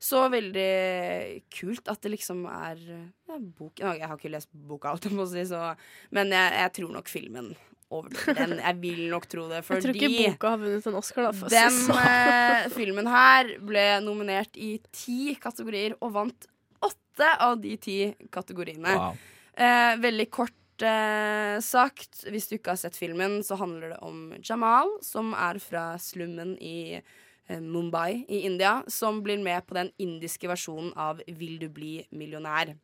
Så 0.00 0.26
veldig 0.32 1.40
kult 1.52 1.88
at 1.88 2.04
det 2.04 2.12
liksom 2.14 2.44
er 2.48 2.78
ja, 2.84 3.38
bok 3.40 3.80
Jeg 3.80 4.04
har 4.04 4.14
ikke 4.16 4.30
lest 4.32 4.52
boka, 4.52 4.92
alt 4.92 5.08
jeg 5.08 5.16
må 5.16 5.26
si, 5.28 5.42
så, 5.48 5.74
men 6.16 6.32
jeg, 6.32 6.54
jeg 6.60 6.74
tror 6.78 6.94
nok 6.94 7.10
filmen 7.12 7.50
overdriver 7.90 8.38
den. 8.38 8.54
Jeg 8.62 8.78
vil 8.84 9.02
nok 9.10 9.26
tro 9.32 9.48
det, 9.50 9.64
fordi 9.66 9.80
Jeg 9.80 9.84
tror 9.84 9.98
ikke 9.98 10.30
boka 10.36 10.52
har 10.54 10.62
vunnet 10.62 10.88
en 10.88 11.00
Oscar, 11.00 11.28
da. 11.28 11.50
Den 11.56 11.76
sånn. 11.80 12.00
eh, 12.04 12.70
filmen 12.76 13.10
her 13.10 13.52
ble 13.66 13.84
nominert 14.04 14.56
i 14.56 14.70
ti 14.94 15.34
kategorier 15.40 15.96
og 15.98 16.14
vant 16.16 16.48
åtte 16.86 17.30
av 17.44 17.60
de 17.60 17.76
ti 17.76 17.98
kategoriene. 18.32 18.96
Wow. 18.96 19.18
Eh, 19.60 19.94
veldig 20.00 20.28
kort 20.32 20.84
eh, 20.86 21.58
sagt, 21.64 22.22
hvis 22.30 22.48
du 22.48 22.56
ikke 22.56 22.74
har 22.74 22.80
sett 22.80 22.98
filmen, 22.98 23.40
så 23.44 23.58
handler 23.60 23.94
det 23.94 23.98
om 24.06 24.30
Jamal, 24.40 24.96
som 25.04 25.34
er 25.36 25.60
fra 25.62 25.92
slummen 26.00 26.54
i 26.56 26.96
eh, 26.96 27.60
Mumbai 27.60 28.24
i 28.28 28.44
India, 28.48 28.80
som 28.88 29.20
blir 29.26 29.42
med 29.42 29.66
på 29.66 29.76
den 29.76 29.92
indiske 30.00 30.48
versjonen 30.48 30.94
av 30.96 31.20
Vil 31.26 31.58
du 31.60 31.68
bli 31.68 31.98
millionær? 32.10 32.74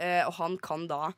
Eh, 0.00 0.24
og 0.24 0.34
han 0.40 0.56
kan 0.62 0.88
da 0.90 1.10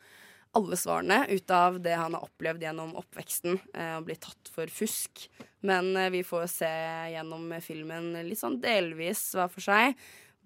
alle 0.52 0.76
svarene 0.76 1.22
ut 1.30 1.50
av 1.54 1.78
det 1.80 1.94
han 1.96 2.12
har 2.12 2.26
opplevd 2.26 2.66
gjennom 2.66 2.96
oppveksten, 3.00 3.56
eh, 3.72 3.94
og 3.96 4.08
blir 4.08 4.18
tatt 4.20 4.50
for 4.52 4.68
fusk. 4.68 5.28
Men 5.64 5.94
eh, 5.96 6.10
vi 6.12 6.24
får 6.26 6.48
se 6.52 6.72
gjennom 7.14 7.54
filmen 7.64 8.12
litt 8.26 8.42
sånn 8.42 8.60
delvis 8.60 9.30
hver 9.36 9.52
for 9.52 9.64
seg 9.64 9.96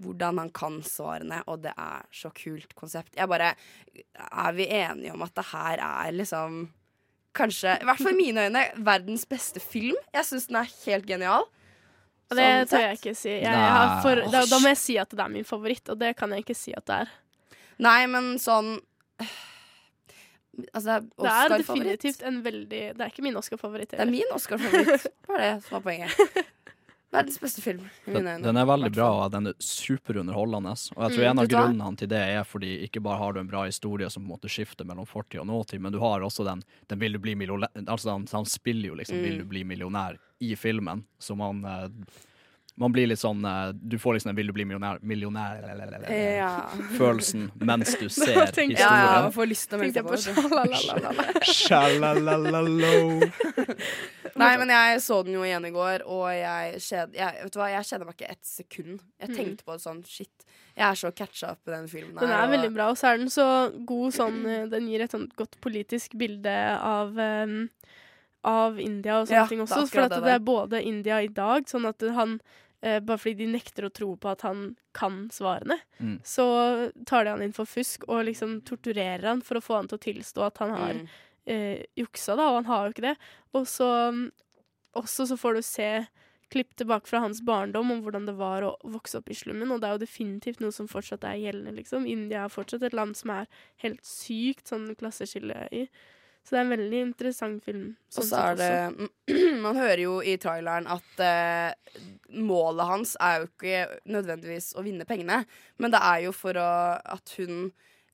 hvordan 0.02 0.38
han 0.42 0.50
kan 0.54 0.80
svarene, 0.84 1.42
og 1.48 1.62
det 1.64 1.72
er 1.72 2.06
så 2.12 2.30
kult 2.36 2.74
konsept. 2.76 3.14
Jeg 3.16 3.28
bare 3.28 3.54
Er 3.96 4.52
vi 4.52 4.66
enige 4.68 5.12
om 5.14 5.22
at 5.24 5.34
det 5.34 5.46
her 5.52 5.80
er 5.80 6.12
liksom 6.12 6.66
Kanskje, 7.36 7.74
i 7.82 7.84
hvert 7.84 8.00
fall 8.00 8.14
i 8.14 8.16
mine 8.16 8.46
øyne, 8.46 8.62
verdens 8.80 9.26
beste 9.28 9.60
film? 9.60 9.96
Jeg 10.14 10.24
syns 10.24 10.46
den 10.48 10.56
er 10.56 10.70
helt 10.86 11.04
genial. 11.06 11.44
Og 12.30 12.38
det 12.38 12.46
Sånn 12.46 12.70
tør 12.70 12.84
jeg 12.86 12.96
ikke 12.96 13.12
si. 13.14 13.28
Jeg, 13.28 13.42
jeg 13.44 13.74
har 13.76 14.00
for, 14.02 14.22
da, 14.32 14.40
da 14.48 14.60
må 14.62 14.70
jeg 14.72 14.78
si 14.80 14.96
at 14.98 15.12
det 15.12 15.20
er 15.20 15.34
min 15.34 15.44
favoritt, 15.44 15.84
og 15.92 16.00
det 16.00 16.14
kan 16.16 16.32
jeg 16.32 16.46
ikke 16.46 16.56
si 16.56 16.72
at 16.72 16.86
det 16.88 16.96
er. 17.04 17.12
Nei, 17.84 18.00
men 18.08 18.36
sånn 18.40 18.78
Altså, 20.72 21.02
det 21.20 21.28
er 21.28 21.50
Det 21.50 21.56
er 21.56 21.58
definitivt 21.60 22.22
en 22.24 22.38
veldig 22.44 22.82
Det 22.96 23.04
er 23.04 23.10
ikke 23.12 23.24
min 23.26 23.36
Oscar-favoritt. 23.36 23.90
Det 23.92 24.00
er 24.00 24.08
min 24.08 24.32
Oscar-favoritt. 24.32 25.04
Bare 25.28 25.36
var 25.36 25.44
det 25.44 25.64
som 25.66 25.76
var 25.76 25.82
poenget. 25.84 26.46
Verdens 27.14 27.38
beste 27.40 27.62
film. 27.62 27.84
Den, 28.04 28.26
den 28.42 28.56
er 28.58 28.66
veldig 28.66 28.90
bra, 28.92 29.08
og 29.24 29.30
den 29.32 29.46
er 29.46 29.54
superunderholdende. 29.62 30.72
Og 30.96 31.02
jeg 31.06 31.16
tror 31.16 31.24
Mm, 31.24 31.30
en 31.30 31.38
av 31.38 31.48
grunnene 31.52 31.96
til 32.00 32.08
det 32.10 32.18
er 32.34 32.44
fordi 32.44 32.72
ikke 32.88 33.00
bare 33.00 33.18
har 33.18 33.32
du 33.32 33.40
en 33.40 33.48
bra 33.50 33.64
historie 33.64 34.10
som 34.10 34.24
på 34.24 34.26
en 34.26 34.34
måte 34.34 34.50
skifter 34.50 34.84
mellom 34.84 35.06
fortid 35.06 35.40
og 35.40 35.46
nåtid, 35.46 35.80
men 35.80 35.92
du 35.94 36.00
har 36.02 36.20
også 36.20 36.44
den, 36.44 36.62
den 36.90 36.98
vil 36.98 37.12
du 37.12 37.18
bli 37.22 37.34
millionær 37.38 37.70
Altså 37.86 38.10
han, 38.10 38.26
han 38.32 38.44
spiller 38.44 38.88
jo 38.88 38.94
liksom 38.98 39.16
Mm. 39.16 39.22
'Vil 39.22 39.38
du 39.38 39.44
bli 39.44 39.64
millionær' 39.64 40.18
i 40.40 40.54
filmen, 40.56 41.04
så 41.18 41.34
man 41.36 41.64
eh, 41.64 41.88
man 42.78 42.92
blir 42.92 43.06
litt 43.08 43.18
sånn 43.22 43.40
eh, 43.48 43.72
Du 43.72 43.96
får 43.98 44.14
liksom 44.18 44.30
en 44.30 44.36
'vil 44.36 44.46
du 44.48 44.52
bli 44.52 44.64
millionær', 44.68 44.98
millionær 45.02 45.62
Ja. 46.10 46.68
følelsen 46.98 47.50
mens 47.60 47.94
du 47.98 48.08
ser 48.12 48.46
historien. 48.46 48.70
Ja, 48.76 49.22
ja, 49.22 49.30
får 49.30 49.46
lyst 49.48 49.70
til 49.70 49.78
å 49.78 49.80
melde 49.80 50.18
seg 50.18 50.34
på. 50.36 51.42
Shalalalalo. 51.56 53.20
Nei, 54.40 54.50
men 54.60 54.68
jeg 54.68 55.00
så 55.00 55.22
den 55.24 55.32
jo 55.38 55.44
igjen 55.46 55.64
i 55.64 55.70
går, 55.72 56.02
og 56.12 56.26
jeg, 56.36 56.80
kjed, 56.84 57.14
jeg, 57.16 57.38
vet 57.46 57.54
du 57.54 57.58
hva, 57.60 57.68
jeg 57.72 57.88
kjeder 57.88 58.04
meg 58.08 58.18
ikke 58.18 58.30
ett 58.34 58.44
sekund. 58.44 58.98
Jeg 59.22 59.28
Mm. 59.30 59.36
tenkte 59.36 59.64
på 59.64 59.72
det 59.72 59.82
sånn 59.86 60.02
Shit, 60.06 60.44
jeg 60.76 60.84
er 60.90 60.94
så 61.00 61.10
catcha 61.16 61.50
opp 61.54 61.66
i 61.68 61.70
den 61.72 61.88
filmen. 61.88 62.18
Den 62.20 62.30
er 62.30 62.44
og- 62.44 62.50
veldig 62.52 62.74
bra, 62.74 62.88
og 62.90 62.96
så 63.00 63.14
er 63.14 63.16
den 63.18 63.28
så 63.32 63.46
god 63.86 64.12
sånn 64.12 64.44
eh, 64.46 64.66
Den 64.68 64.88
gir 64.88 65.00
et 65.02 65.10
sånt 65.10 65.34
godt 65.36 65.56
politisk 65.60 66.16
bilde 66.18 66.52
av 66.80 67.16
um, 67.16 67.70
av 68.44 68.78
India 68.78 69.20
og 69.20 69.26
sånne 69.26 69.40
Ja, 69.40 69.46
ting 69.46 69.58
det 69.58 69.66
også. 69.68 69.88
For 69.90 70.00
at 70.02 70.10
det 70.10 70.22
det 70.22 70.34
er 70.34 70.38
både 70.38 70.82
India 70.84 71.16
i 71.22 71.26
dag, 71.28 71.64
sånn 71.66 71.86
at 71.88 72.00
han 72.14 72.40
eh, 72.86 73.00
Bare 73.02 73.18
fordi 73.18 73.34
de 73.42 73.46
nekter 73.56 73.88
å 73.88 73.92
tro 73.92 74.12
på 74.16 74.30
at 74.30 74.44
han 74.46 74.76
kan 74.94 75.24
svarene, 75.34 75.80
Mm. 76.00 76.20
så 76.22 76.46
tar 77.06 77.24
de 77.26 77.30
han 77.34 77.42
inn 77.42 77.52
for 77.56 77.66
fusk 77.66 78.04
og 78.08 78.24
liksom 78.30 78.60
torturerer 78.68 79.26
han 79.32 79.42
for 79.42 79.58
å 79.58 79.64
få 79.64 79.80
han 79.80 79.88
til 79.90 79.98
å 79.98 80.04
tilstå 80.06 80.46
at 80.46 80.58
han 80.62 80.70
har 80.76 80.94
Mm. 80.94 81.08
eh, 81.46 81.84
juksa, 81.96 82.34
da, 82.36 82.48
og 82.50 82.54
han 82.62 82.64
har 82.70 82.86
jo 82.86 82.92
ikke 82.94 83.08
det. 83.10 83.16
Og 83.54 83.66
så 83.70 83.88
mm, 84.12 84.30
også 84.96 85.26
så 85.28 85.36
får 85.38 85.54
du 85.54 85.62
se 85.62 85.90
klipp 86.50 86.76
tilbake 86.78 87.06
fra 87.10 87.20
hans 87.20 87.40
barndom 87.42 87.90
om 87.90 88.02
hvordan 88.02 88.26
det 88.26 88.34
var 88.38 88.62
å 88.62 88.76
vokse 88.84 89.18
opp 89.18 89.30
i 89.30 89.34
slummen, 89.34 89.70
og 89.72 89.80
det 89.80 89.88
er 89.88 89.94
jo 89.98 90.04
definitivt 90.06 90.60
noe 90.62 90.70
som 90.74 90.86
fortsatt 90.86 91.24
er 91.26 91.38
gjeldende, 91.42 91.74
liksom. 91.76 92.06
India 92.06 92.44
er 92.44 92.48
fortsatt 92.54 92.82
et 92.86 92.94
land 92.94 93.16
som 93.18 93.30
er 93.34 93.46
helt 93.82 94.02
sykt 94.06 94.68
sånn 94.70 94.94
klasseskille 94.96 95.68
i. 95.74 95.88
Så 96.46 96.54
det 96.54 96.60
er 96.60 96.66
en 96.66 96.74
veldig 96.76 96.98
interessant 97.08 97.64
film. 97.66 97.86
Og 98.14 98.20
sånn 98.20 98.28
så 98.28 98.42
er 98.52 98.58
det 98.60 99.08
Man 99.64 99.78
hører 99.80 100.02
jo 100.04 100.20
i 100.22 100.36
traileren 100.38 100.86
at 100.94 101.22
eh, 101.26 101.98
målet 102.38 102.86
hans 102.86 103.16
er 103.18 103.40
jo 103.40 103.48
ikke 103.50 103.80
nødvendigvis 104.14 104.70
å 104.78 104.84
vinne 104.86 105.08
pengene, 105.08 105.40
men 105.82 105.94
det 105.94 106.02
er 106.06 106.22
jo 106.28 106.34
for 106.36 106.58
å, 106.60 106.70
at 107.02 107.34
hun 107.40 107.72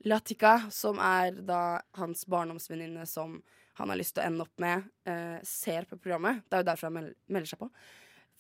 Latika, 0.09 0.57
som 0.75 0.99
er 0.99 1.37
da 1.47 1.83
hans 1.95 2.25
barndomsvenninne 2.27 3.05
som 3.07 3.37
han 3.79 3.93
har 3.93 4.01
lyst 4.01 4.17
til 4.17 4.25
å 4.25 4.27
ende 4.31 4.47
opp 4.47 4.63
med, 4.65 4.89
eh, 5.07 5.39
ser 5.47 5.87
på 5.89 6.01
programmet. 6.01 6.43
Det 6.49 6.57
er 6.57 6.65
jo 6.65 6.71
derfor 6.73 6.89
han 6.89 6.97
mel 6.97 7.13
melder 7.29 7.53
seg 7.53 7.61
på. 7.61 7.69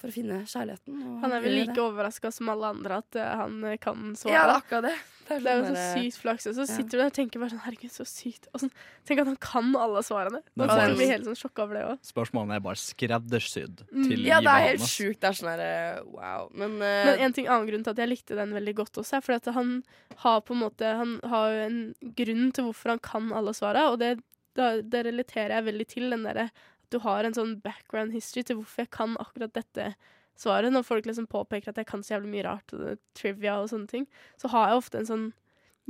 For 0.00 0.08
å 0.08 0.12
finne 0.12 0.40
kjærligheten. 0.50 0.94
og 1.06 1.20
Han 1.22 1.32
er 1.32 1.40
vel 1.40 1.52
like 1.60 1.74
det. 1.74 1.82
overraska 1.82 2.32
som 2.32 2.48
alle 2.48 2.64
andre 2.74 2.96
at 2.98 3.14
uh, 3.16 3.36
han 3.36 3.64
eh, 3.64 3.76
kan 3.78 4.16
svare. 4.18 4.32
Ja, 4.34 4.46
det 4.48 4.54
er 4.56 4.60
akkurat 4.62 4.82
det. 4.88 4.94
Det 5.28 5.46
er, 5.46 5.60
jo 5.60 5.64
sånn 5.68 5.76
så 5.78 5.84
sykt 5.94 6.16
flaks. 6.18 6.46
Og 6.50 6.54
så 6.56 6.64
Ja. 6.66 6.66
sitter 6.74 6.90
du 6.90 6.98
der 6.98 7.06
og 7.06 7.12
tenker 7.14 7.38
bare 7.38 7.50
sånn 7.52 7.60
Herregud, 7.62 7.92
så 7.94 8.04
sykt. 8.04 8.48
Og 8.52 8.60
sånn, 8.60 8.72
tenk 9.06 9.20
at 9.22 9.26
han 9.30 9.36
kan 9.36 9.76
alle 9.78 10.02
svarene. 10.02 10.40
Det 10.42 10.58
er 10.58 10.66
Man 10.66 10.68
bare- 10.72 10.96
bli 10.98 11.06
helt 11.06 11.24
sånn 11.24 11.38
sjokka 11.38 11.62
over 11.62 11.74
det 11.78 11.84
òg. 11.86 11.98
Spørsmålene 12.02 12.56
er 12.56 12.60
bare 12.66 12.74
skreddersydd 12.82 13.84
Mm. 13.92 14.08
til 14.08 14.24
Ja, 14.26 14.40
det 14.40 14.48
er 14.50 14.66
helt 14.74 14.80
sjukt. 14.90 15.20
Det 15.20 15.28
er 15.30 15.38
sånn 15.38 15.50
herre 15.54 16.02
wow. 16.04 16.50
Men, 16.52 16.72
uh, 16.82 17.04
Men 17.06 17.18
en 17.20 17.32
ting 17.32 17.46
annen 17.46 17.68
grunn 17.68 17.84
til 17.84 17.90
at 17.90 17.96
jeg 18.02 18.08
likte 18.08 18.34
den 18.34 18.52
veldig 18.52 18.74
godt 18.74 18.92
også, 18.98 19.16
er 19.18 19.20
fordi 19.20 19.36
at 19.46 19.54
han 19.54 19.84
har 20.16 20.40
på 20.40 20.50
en 20.56 20.60
måte 20.68 20.96
Han 20.96 21.20
har 21.30 21.50
jo 21.52 21.58
en 21.68 21.94
grunn 22.02 22.52
til 22.52 22.64
hvorfor 22.64 22.88
han 22.90 22.98
kan 22.98 23.32
alle 23.32 23.54
svara, 23.54 23.92
og 23.92 24.00
det, 24.00 24.18
da, 24.54 24.82
det 24.82 25.06
relaterer 25.06 25.50
jeg 25.54 25.64
veldig 25.64 25.86
til. 25.88 26.10
Den 26.10 26.24
derre 26.24 26.50
du 26.92 26.98
har 27.04 27.24
en 27.24 27.34
sånn 27.36 27.54
background 27.64 28.12
history 28.14 28.44
til 28.46 28.58
hvorfor 28.60 28.84
jeg 28.84 28.90
kan 28.94 29.16
akkurat 29.22 29.52
dette 29.56 29.94
svaret. 30.38 30.72
Når 30.72 30.84
folk 30.86 31.08
liksom 31.08 31.26
påpeker 31.30 31.72
at 31.72 31.80
jeg 31.80 31.88
kan 31.88 32.02
så 32.04 32.14
jævlig 32.16 32.30
mye 32.36 32.44
rart, 32.46 32.72
og 32.76 32.98
trivia 33.18 33.58
og 33.62 33.70
sånne 33.72 33.88
ting, 33.90 34.06
så 34.40 34.48
har 34.52 34.68
jeg 34.70 34.80
ofte 34.82 35.00
en 35.02 35.08
sånn 35.10 35.26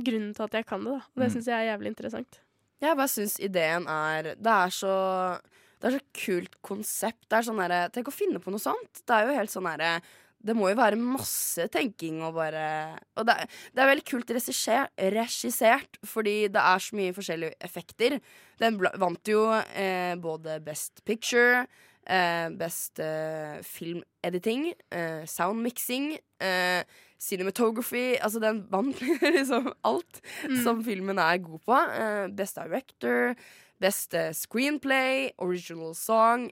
grunn 0.03 0.31
til 0.33 0.43
at 0.47 0.57
jeg 0.57 0.65
kan 0.69 0.83
det, 0.83 0.95
da. 0.97 1.01
Og 1.13 1.21
det 1.21 1.27
Mm. 1.29 1.33
syns 1.35 1.45
jeg 1.51 1.59
er 1.59 1.69
jævlig 1.77 1.91
interessant. 1.93 2.39
Jeg 2.81 2.97
bare 2.97 3.07
syns 3.07 3.39
ideen 3.39 3.85
er 3.87 4.23
Det 4.35 4.47
er 4.51 4.69
så 4.69 5.39
Det 5.79 5.93
er 5.93 5.99
så 5.99 6.05
kult 6.15 6.53
konsept. 6.63 7.27
Det 7.29 7.37
er 7.37 7.41
sånn 7.43 7.57
der, 7.59 7.89
Tenk 7.89 8.07
å 8.07 8.13
finne 8.15 8.39
på 8.39 8.49
noe 8.51 8.59
sånt. 8.59 9.01
Det 9.05 9.11
er 9.11 9.27
jo 9.27 9.35
helt 9.35 9.49
sånn 9.51 9.65
derre 9.67 10.01
Det 10.43 10.55
må 10.57 10.67
jo 10.69 10.75
være 10.75 10.97
masse 10.99 11.67
tenking 11.71 12.17
og 12.27 12.33
bare 12.35 12.97
Og 13.15 13.25
det 13.29 13.35
det 13.73 13.79
er 13.83 13.87
veldig 13.93 14.05
kult 14.09 14.29
regissert, 14.35 14.91
regissert, 14.99 15.97
fordi 16.03 16.47
det 16.51 16.59
er 16.61 16.79
så 16.83 16.95
mye 16.99 17.13
forskjellige 17.15 17.55
effekter. 17.63 18.19
Den 18.59 18.77
vant 18.99 19.27
jo 19.31 19.45
eh, 19.75 20.15
både 20.19 20.59
Best 20.65 21.01
Picture, 21.05 21.65
eh, 22.05 22.49
Best 22.59 22.99
eh, 22.99 23.61
Film 23.63 24.03
Editing, 24.23 24.73
eh, 24.91 25.23
Sound 25.25 25.63
Mixing, 25.63 26.17
eh, 26.43 26.83
Cinematography 27.23 28.17
Altså, 28.19 28.39
den 28.43 28.65
vant 28.69 28.99
liksom 29.37 29.71
alt 29.83 30.19
Mm. 30.43 30.57
som 30.63 30.83
filmen 30.83 31.17
er 31.19 31.37
god 31.39 31.59
på. 31.65 31.75
Eh, 31.95 32.27
best 32.35 32.55
Director, 32.59 33.33
Best 33.79 34.13
eh, 34.13 34.33
Screenplay, 34.35 35.31
Original 35.37 35.95
Song 35.95 36.49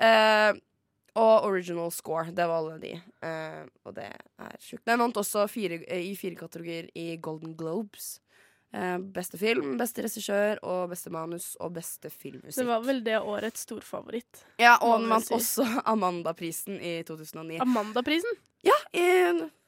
eh, 0.00 0.52
og 1.18 1.48
Original 1.48 1.90
Score. 1.94 2.30
Det 2.34 2.46
var 2.46 2.62
alle 2.62 2.78
de. 2.82 2.94
Uh, 3.24 3.66
og 3.88 3.96
det 3.98 4.08
er 4.12 4.56
sjukt. 4.62 4.84
Den 4.88 5.02
vant 5.02 5.18
også 5.18 5.46
fire, 5.50 5.82
eh, 5.86 6.10
i 6.12 6.16
fire 6.18 6.38
kategorier 6.38 6.88
i 6.94 7.10
Golden 7.22 7.56
Globes. 7.58 8.18
Uh, 8.68 8.98
beste 9.00 9.38
film, 9.40 9.78
beste 9.80 10.04
regissør 10.04 10.58
og 10.60 10.90
beste 10.90 11.10
manus 11.10 11.54
og 11.64 11.72
beste 11.78 12.10
filmmusikk. 12.12 12.60
Det 12.60 12.68
var 12.68 12.84
vel 12.84 13.00
det 13.06 13.16
årets 13.18 13.64
storfavoritt. 13.64 14.44
Ja, 14.60 14.76
og 14.84 15.00
den 15.00 15.08
vant 15.14 15.32
også 15.32 15.66
Amandaprisen 15.92 16.76
i 16.80 16.98
2009. 17.08 17.62
Amandaprisen? 17.64 18.36
Ja, 18.66 18.76
i 18.92 19.08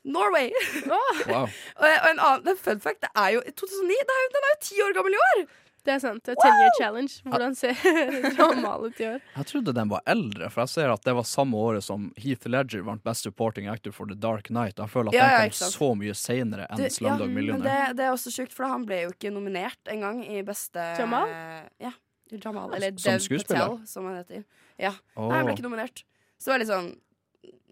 Norway. 0.05 0.53
Wow. 0.91 1.01
og, 1.33 1.49
og 1.81 1.89
en 1.89 2.21
annen 2.21 2.45
det 2.47 2.59
fun 2.61 2.81
fact, 2.81 3.03
det 3.05 3.11
er 3.15 3.37
jo 3.39 3.43
2009. 3.49 3.99
Det 4.05 4.17
er 4.17 4.23
jo, 4.27 4.31
den 4.37 4.47
er 4.47 4.55
jo 4.55 4.63
ti 4.69 4.85
år 4.85 4.97
gammel 5.01 5.17
i 5.17 5.25
år! 5.31 5.45
Det 5.87 5.93
er 5.95 6.01
sant. 6.03 6.21
det 6.27 6.35
er 6.35 6.41
Ten 6.43 6.59
year 6.61 6.75
challenge. 6.77 7.23
Hvordan 7.25 7.55
ser 7.57 7.79
Jamal 8.39 8.85
ut 8.91 9.01
i 9.01 9.07
år? 9.09 9.23
Jeg 9.37 9.49
trodde 9.49 9.75
den 9.77 9.89
var 9.93 10.03
eldre, 10.13 10.51
for 10.53 10.65
jeg 10.67 10.73
ser 10.75 10.93
at 10.93 11.07
det 11.07 11.15
var 11.17 11.27
samme 11.29 11.57
året 11.57 11.87
som 11.87 12.11
Heath 12.21 12.49
Ledger 12.51 12.85
vant 12.87 13.03
Best 13.07 13.25
Supporting 13.29 13.71
Actor 13.73 13.95
for 13.97 14.11
The 14.11 14.19
Dark 14.19 14.51
Knight. 14.53 14.77
Jeg 14.79 14.93
føler 14.93 15.13
at 15.15 15.17
Ja, 15.17 15.31
den 15.41 15.55
kom 15.55 15.65
ja, 15.65 15.71
så 15.77 15.91
mye 16.03 16.19
senere 16.19 16.69
enn 16.69 16.83
Du, 16.83 16.87
Slumdog 16.93 17.27
ja, 17.29 17.35
Millionaire. 17.39 17.89
det, 17.89 17.97
det 18.01 18.07
er 18.09 18.15
også 18.15 18.35
sjukt, 18.35 18.55
for 18.57 18.69
han 18.69 18.85
ble 18.89 19.03
jo 19.07 19.15
ikke 19.15 19.33
nominert 19.33 19.93
engang 19.93 20.23
i 20.27 20.45
beste 20.47 20.85
Jamal? 21.01 21.33
Ja. 21.81 21.95
Jamal, 22.31 22.75
eller 22.77 22.95
Som 23.01 23.17
Dev 23.17 23.25
skuespiller? 23.25 23.67
Patel, 23.73 23.87
som 23.91 24.07
han 24.07 24.21
heter. 24.21 24.45
Ja. 24.79 24.93
Oh. 25.17 25.29
Nei, 25.31 25.41
han 25.41 25.49
ble 25.49 25.57
ikke 25.57 25.67
nominert. 25.67 26.05
Så 26.39 26.51
det 26.51 26.57
var 26.57 26.65
litt 26.65 26.73
sånn 26.73 26.91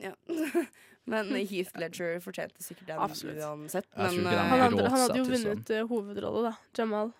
Ja. 0.02 0.14
Men 1.08 1.30
Heath 1.48 1.72
Ledger 1.80 2.18
fortjente 2.20 2.60
sikkert 2.60 2.90
den 2.90 2.98
Absolutt. 3.00 3.38
uansett. 3.40 3.86
Men, 3.96 4.18
den 4.18 4.26
eh, 4.28 4.42
Han 4.50 4.60
hadde, 4.60 4.88
han 4.92 5.00
hadde 5.06 5.16
jo 5.16 5.24
vunnet 5.30 5.70
eh, 5.72 5.86
hovedrolle, 5.88 6.50
da. 6.50 6.52
Jamal. 6.76 7.14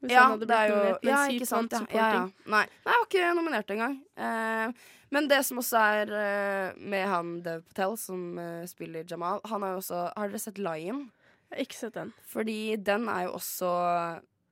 Hvis 0.00 0.14
ja, 0.14 0.22
han 0.24 0.32
hadde 0.34 0.46
det 0.48 0.56
er 0.56 0.70
blitt 0.70 0.72
jo 0.72 0.78
nominert, 0.80 1.04
Ja, 1.04 1.18
mens 1.18 1.34
ikke 1.34 1.48
sant. 1.50 1.74
Ja. 1.92 2.08
Ja. 2.14 2.22
Nei, 2.48 2.62
Nei, 2.64 2.94
jeg 2.94 3.00
var 3.02 3.06
ikke 3.10 3.34
nominert 3.36 3.72
engang. 3.74 3.96
Eh, 4.16 4.88
men 5.10 5.28
det 5.28 5.40
som 5.44 5.60
også 5.60 5.82
er 5.98 6.12
eh, 6.16 6.78
med 6.78 7.06
han 7.10 7.32
Dev 7.44 7.64
Patel, 7.68 7.96
som 8.00 8.38
eh, 8.40 8.62
spiller 8.70 9.04
Jamal 9.10 9.42
Han 9.50 9.64
har 9.66 9.74
jo 9.74 9.80
også 9.82 10.02
Har 10.14 10.30
dere 10.30 10.40
sett 10.42 10.60
Lion? 10.62 11.08
Jeg 11.50 11.56
har 11.56 11.64
ikke 11.66 11.80
sett 11.80 11.96
den. 11.98 12.12
Fordi 12.30 12.58
den 12.78 13.08
er 13.10 13.26
jo 13.26 13.34
også 13.40 13.70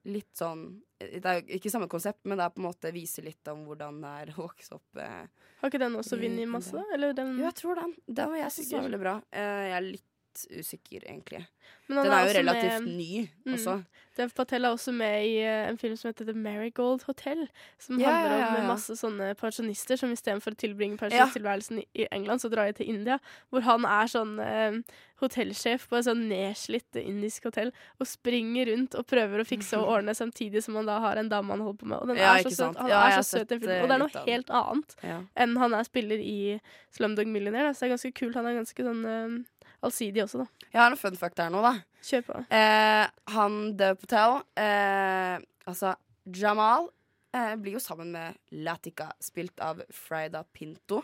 litt 0.08 0.30
sånn 0.36 0.64
Det 0.98 1.22
er 1.22 1.40
jo 1.40 1.58
ikke 1.58 1.70
samme 1.70 1.88
konsept, 1.90 2.24
men 2.26 2.40
det 2.40 2.46
er 2.48 2.54
på 2.54 2.62
en 2.62 2.66
måte 2.68 2.92
viser 2.94 3.26
litt 3.28 3.50
om 3.52 3.64
hvordan 3.68 4.00
det 4.02 4.12
er 4.22 4.32
å 4.34 4.44
vokse 4.48 4.74
opp. 4.74 4.98
Eh, 4.98 5.48
Har 5.62 5.70
ikke 5.72 5.80
den 5.84 5.96
også 6.00 6.18
vunnet 6.18 6.50
masse? 6.50 6.82
Eller 6.94 7.14
den 7.16 7.36
Jo, 7.38 7.46
jeg 7.46 7.58
tror 7.60 7.78
den. 7.84 7.94
Den 8.06 8.32
var 8.34 8.42
jeg 8.42 8.56
syns 8.56 8.72
var 8.74 8.86
veldig 8.88 9.02
bra. 9.06 9.16
Eh, 9.30 9.64
jeg 9.70 9.76
er 9.78 9.86
litt 9.92 10.06
usikker, 10.50 11.02
egentlig. 11.08 11.46
Men 11.88 11.98
han 11.98 12.06
Den 12.06 12.12
er 12.14 12.26
jo 12.28 12.38
relativt 12.38 12.84
med- 12.84 12.96
ny 12.96 13.28
Mm. 13.46 13.54
også. 13.54 13.84
Dev 14.16 14.30
Patel 14.34 14.64
er 14.64 14.68
også 14.74 14.92
med 14.92 15.24
i 15.24 15.34
uh, 15.46 15.68
en 15.68 15.76
film 15.78 15.94
som 15.96 16.08
heter 16.10 16.24
The 16.26 16.32
Marigold 16.34 17.02
Hotel. 17.06 17.48
Som 17.78 18.00
yeah, 18.00 18.10
handler 18.12 18.46
om 18.48 18.54
yeah, 18.54 18.66
masse 18.66 18.90
sånne 18.98 19.34
pensjonister 19.38 19.96
som 19.96 20.10
istedenfor 20.10 20.52
å 20.52 20.56
tilbringe 20.58 20.98
pensjonisttilværelsen 20.98 21.78
i, 21.78 21.86
i 22.02 22.06
England, 22.10 22.40
så 22.40 22.50
drar 22.50 22.66
de 22.66 22.72
til 22.72 22.88
India. 22.88 23.18
Hvor 23.50 23.62
han 23.62 23.84
er 23.84 24.06
sånn 24.10 24.40
uh, 24.40 24.82
hotellsjef 25.20 25.86
på 25.88 25.98
et 25.98 26.04
sånn 26.06 26.28
nedslitt 26.30 26.98
indisk 27.00 27.44
hotell 27.44 27.72
og 28.00 28.06
springer 28.06 28.66
rundt 28.72 28.94
og 28.98 29.06
prøver 29.06 29.40
å 29.42 29.46
fikse 29.46 29.78
og 29.78 29.88
ordne 29.98 30.14
samtidig 30.14 30.62
som 30.64 30.74
han 30.78 30.86
da 30.86 30.98
har 31.00 31.16
en 31.16 31.28
dame 31.28 31.50
han 31.54 31.60
holder 31.60 31.78
på 31.82 31.86
med. 31.86 31.98
Og 32.02 32.08
den 32.08 32.16
Ja, 32.16 32.34
er 32.38 32.42
så 32.42 32.50
søt. 32.54 32.76
Han 32.76 32.88
Ja, 32.90 33.02
er 33.08 33.22
så 33.22 33.38
søt 33.38 33.52
i 33.52 33.58
filmen. 33.58 33.76
eh, 33.76 33.82
Og 33.82 33.88
det 33.88 33.94
er 33.94 33.98
noe 33.98 34.24
helt 34.26 34.50
annet 34.50 34.96
Ja. 35.02 35.20
enn 35.36 35.56
han 35.56 35.74
er 35.74 35.84
spiller 35.84 36.18
i 36.18 36.60
Slumdog 36.92 37.26
Millionaire. 37.26 37.68
Da. 37.68 37.72
Så 37.72 37.80
det 37.80 37.90
er 37.90 37.96
ganske 37.96 38.14
kult. 38.14 38.34
Han 38.34 38.46
er 38.46 38.58
ganske 38.62 38.82
sånn 38.82 39.04
eh, 39.06 39.44
allsidig 39.84 40.24
også, 40.24 40.44
da. 40.44 40.68
Jeg 40.72 40.80
har 40.82 40.92
en 40.92 41.00
fun 41.00 41.18
fact 41.18 41.42
her 41.42 41.50
nå, 41.54 41.62
da. 41.64 41.74
Kjør 42.08 42.24
på. 42.28 42.38
Eh, 42.54 43.04
han 43.34 43.58
Dev 43.78 43.98
Patel, 44.02 44.38
eh, 44.60 45.36
altså 45.68 45.94
Jamal, 46.28 46.88
eh, 47.34 47.54
blir 47.60 47.78
jo 47.78 47.82
sammen 47.82 48.12
med 48.14 48.38
Latika, 48.64 49.10
spilt 49.20 49.60
av 49.64 49.82
Frida 49.94 50.44
Pinto. 50.52 51.02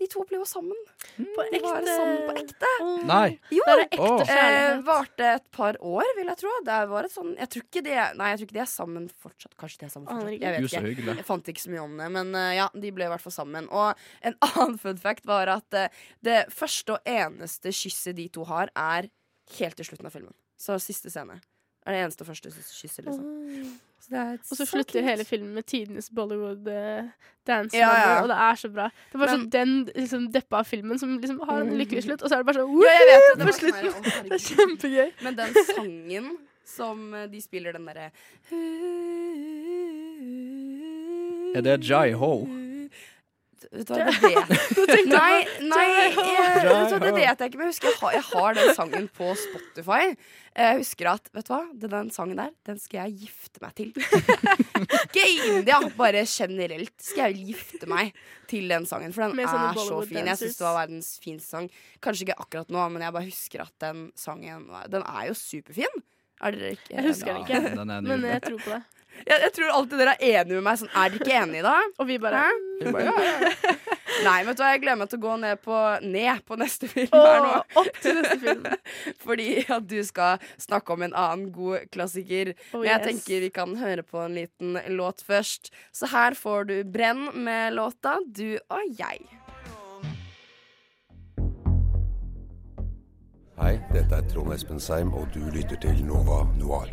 De 0.00 0.06
to 0.08 0.22
ble 0.26 0.38
jo 0.40 0.44
sammen. 0.48 0.78
På 1.36 1.44
De 1.52 1.58
var 1.62 1.84
sammen 1.86 2.22
på 2.26 2.34
ekte. 2.40 2.70
Nei. 3.06 3.38
Jo, 3.52 3.62
Det 3.68 3.74
er 3.74 3.82
ekte 3.84 4.06
Åh. 4.08 4.32
eh, 4.34 4.78
varte 4.86 5.26
et 5.34 5.50
par 5.52 5.76
år, 5.78 6.08
vil 6.16 6.30
jeg 6.32 6.40
tro. 6.40 6.52
Det 6.64 6.78
var 6.88 7.04
et 7.08 7.12
sånn 7.12 7.34
Jeg 7.36 7.50
tror 7.52 7.66
ikke 7.66 7.82
de 7.84 7.96
Nei, 8.18 8.30
jeg 8.32 8.40
tror 8.40 8.48
ikke 8.48 8.56
de 8.58 8.64
er 8.64 8.70
sammen 8.72 9.08
fortsatt. 9.22 9.54
Kanskje 9.60 9.78
de 9.82 9.86
er 9.86 9.92
sammen 9.92 10.08
fortsatt. 10.08 10.40
Jeg 10.40 10.56
vet 10.56 10.96
ikke. 10.96 11.16
Jeg 11.20 11.28
fant 11.28 11.52
ikke 11.52 11.64
så 11.66 11.70
mye 11.74 11.84
om 11.84 11.96
det, 12.00 12.10
men 12.16 12.34
eh, 12.34 12.54
ja, 12.56 12.68
de 12.74 12.92
ble 12.96 13.04
i 13.06 13.12
hvert 13.12 13.24
fall 13.26 13.36
sammen. 13.36 13.68
Og 13.70 13.94
en 14.22 14.38
annen 14.48 14.78
fun 14.80 14.96
fact 15.04 15.28
var 15.28 15.52
at 15.58 15.78
eh, 15.78 16.02
det 16.24 16.40
første 16.50 16.96
og 16.96 17.00
eneste 17.08 17.68
kysset 17.76 18.16
de 18.16 18.28
to 18.32 18.44
har, 18.48 18.72
er 18.74 19.10
helt 19.58 19.76
til 19.76 19.84
slutten 19.92 20.08
av 20.08 20.16
filmen. 20.16 20.34
Så 20.56 20.78
siste 20.80 21.10
scene. 21.12 21.40
Er 21.86 21.92
det 21.96 22.00
eneste 22.04 22.22
og 22.22 22.28
første 22.28 22.50
kysset, 22.52 23.04
liksom. 23.04 23.78
Så 24.02 24.10
det 24.10 24.18
er 24.18 24.32
Og 24.50 24.56
så 24.58 24.66
slutter 24.66 25.00
cute. 25.00 25.02
hele 25.06 25.24
filmen 25.24 25.54
med 25.54 25.64
tidenes 25.66 26.08
Bollywood 26.14 26.66
uh, 26.66 27.08
dance 27.46 27.76
Ja, 27.76 27.86
number, 27.86 28.12
ja. 28.12 28.20
og 28.22 28.28
det 28.28 28.36
er 28.36 28.54
så 28.60 28.68
bra. 28.72 28.86
Det 29.08 29.14
er 29.14 29.18
bare 29.18 29.30
Men- 29.30 29.40
sånn 29.40 29.50
den 29.50 29.74
liksom, 29.96 30.28
deppa 30.32 30.62
filmen 30.66 30.98
som 30.98 31.18
liksom 31.18 31.40
har 31.48 31.60
en 31.62 31.74
lykkelig 31.78 32.02
slutt, 32.06 32.22
og 32.22 32.28
så 32.30 32.34
er 32.34 32.42
det 32.42 32.46
bare 32.46 32.62
sånn 32.62 32.82
Ja, 32.82 32.94
jeg 32.98 33.06
vet 33.10 33.22
det. 33.26 33.38
det 33.38 33.44
var 33.46 33.52
sånn 33.58 33.74
her. 33.74 34.22
Det 34.22 34.38
er 34.38 34.46
kjempegøy. 34.48 35.12
Men 35.22 35.34
den 35.42 35.54
sangen 35.74 36.30
som 36.64 37.14
eh, 37.14 37.26
de 37.26 37.40
spiller, 37.42 37.72
den 37.72 37.84
derre 37.86 38.10
Er 41.54 41.60
det 41.66 41.80
Jai 41.88 42.12
Ho? 42.16 42.46
Vet 43.70 43.88
du 43.88 43.92
hva, 43.94 44.04
det 44.06 44.30
vet 44.90 45.08
Nei, 45.12 45.42
nei 45.62 45.86
jeg, 45.88 46.12
vet 46.18 47.02
det 47.02 47.12
vet 47.16 47.42
jeg 47.42 47.50
ikke, 47.50 47.58
men 47.60 47.68
jeg 47.68 47.74
husker 47.74 47.90
jeg 47.90 47.98
har, 48.00 48.14
jeg 48.16 48.24
har 48.30 48.56
den 48.58 48.70
sangen 48.78 49.08
på 49.16 49.28
Spotify. 49.38 50.14
Jeg 50.52 50.78
husker 50.82 51.10
at, 51.12 51.30
vet 51.32 51.48
du 51.48 51.52
hva, 51.54 51.60
den, 51.72 51.92
den 51.94 52.10
sangen 52.14 52.40
der, 52.42 52.52
den 52.68 52.80
skal 52.82 53.06
jeg 53.06 53.26
gifte 53.26 53.62
meg 53.64 53.74
til. 53.78 53.92
ikke 55.06 55.26
India, 55.48 55.80
bare 55.96 56.24
generelt 56.28 56.94
skal 57.00 57.30
jeg 57.30 57.52
gifte 57.52 57.88
meg 57.90 58.12
til 58.50 58.68
den 58.72 58.88
sangen. 58.88 59.14
For 59.16 59.28
den 59.28 59.42
er 59.44 59.80
så 59.80 60.00
fin. 60.08 60.26
Jeg 60.26 60.40
syns 60.42 60.58
det 60.60 60.66
var 60.66 60.80
verdens 60.82 61.12
fineste 61.22 61.56
sang. 61.56 61.68
Kanskje 62.04 62.28
ikke 62.28 62.40
akkurat 62.42 62.72
nå, 62.74 62.88
men 62.92 63.06
jeg 63.06 63.16
bare 63.16 63.28
husker 63.30 63.64
at 63.64 63.74
den 63.84 64.08
sangen 64.18 64.68
Den 64.92 65.06
er 65.06 65.28
jo 65.30 65.38
superfin. 65.38 66.02
Er 66.42 66.56
dere 66.56 66.74
ikke 66.74 66.96
Jeg 66.96 67.06
husker 67.06 67.36
den 67.36 67.44
ikke, 67.46 68.02
men 68.02 68.24
jeg 68.26 68.42
tror 68.42 68.58
på 68.64 68.74
det. 68.74 68.82
Jeg, 69.26 69.38
jeg 69.46 69.52
tror 69.56 69.72
alltid 69.76 70.00
dere 70.00 70.14
er 70.18 70.40
enige 70.42 70.58
med 70.58 70.66
meg. 70.66 70.78
Sånn, 70.80 70.92
er 70.92 71.12
dere 71.12 71.22
ikke 71.22 71.38
enige, 71.42 71.64
da? 71.66 71.74
Og 71.98 72.08
vi 72.08 72.18
bare 72.22 72.44
Vi 72.80 72.92
bare, 72.94 73.10
ja, 73.10 73.42
ja. 73.46 73.74
Nei, 74.26 74.38
vet 74.46 74.58
du 74.58 74.62
hva, 74.62 74.70
jeg 74.74 74.82
gleder 74.82 74.98
meg 75.00 75.10
til 75.10 75.20
å 75.20 75.22
gå 75.22 75.34
ned 75.42 75.60
på, 75.64 75.76
ned 76.04 76.42
på 76.46 76.58
neste 76.60 76.88
film 76.90 77.14
her 77.16 77.38
nå. 77.42 77.52
Åh, 77.58 77.78
opp 77.82 78.00
til 78.02 78.18
neste 78.18 78.38
film. 78.42 78.66
Fordi 79.24 79.48
at 79.64 79.86
du 79.88 79.98
skal 80.06 80.42
snakke 80.60 80.96
om 80.96 81.06
en 81.06 81.16
annen 81.16 81.52
god 81.54 81.88
klassiker. 81.94 82.52
Oh, 82.72 82.82
Men 82.82 82.90
jeg 82.90 82.98
yes. 83.00 83.06
tenker 83.08 83.46
vi 83.46 83.52
kan 83.54 83.76
høre 83.80 84.04
på 84.06 84.20
en 84.22 84.36
liten 84.36 84.80
låt 84.98 85.24
først. 85.26 85.72
Så 85.96 86.10
her 86.12 86.36
får 86.38 86.68
du 86.70 86.74
Brenn 86.84 87.30
med 87.44 87.78
låta 87.78 88.18
'Du 88.26 88.58
og 88.68 88.82
jeg'. 88.98 89.38
Hei, 93.62 93.78
dette 93.92 94.16
er 94.16 94.24
Trond 94.26 94.52
Espen 94.52 94.80
Seim, 94.80 95.12
og 95.14 95.28
du 95.34 95.44
lytter 95.54 95.78
til 95.78 96.04
Nova 96.04 96.42
Noir. 96.58 96.90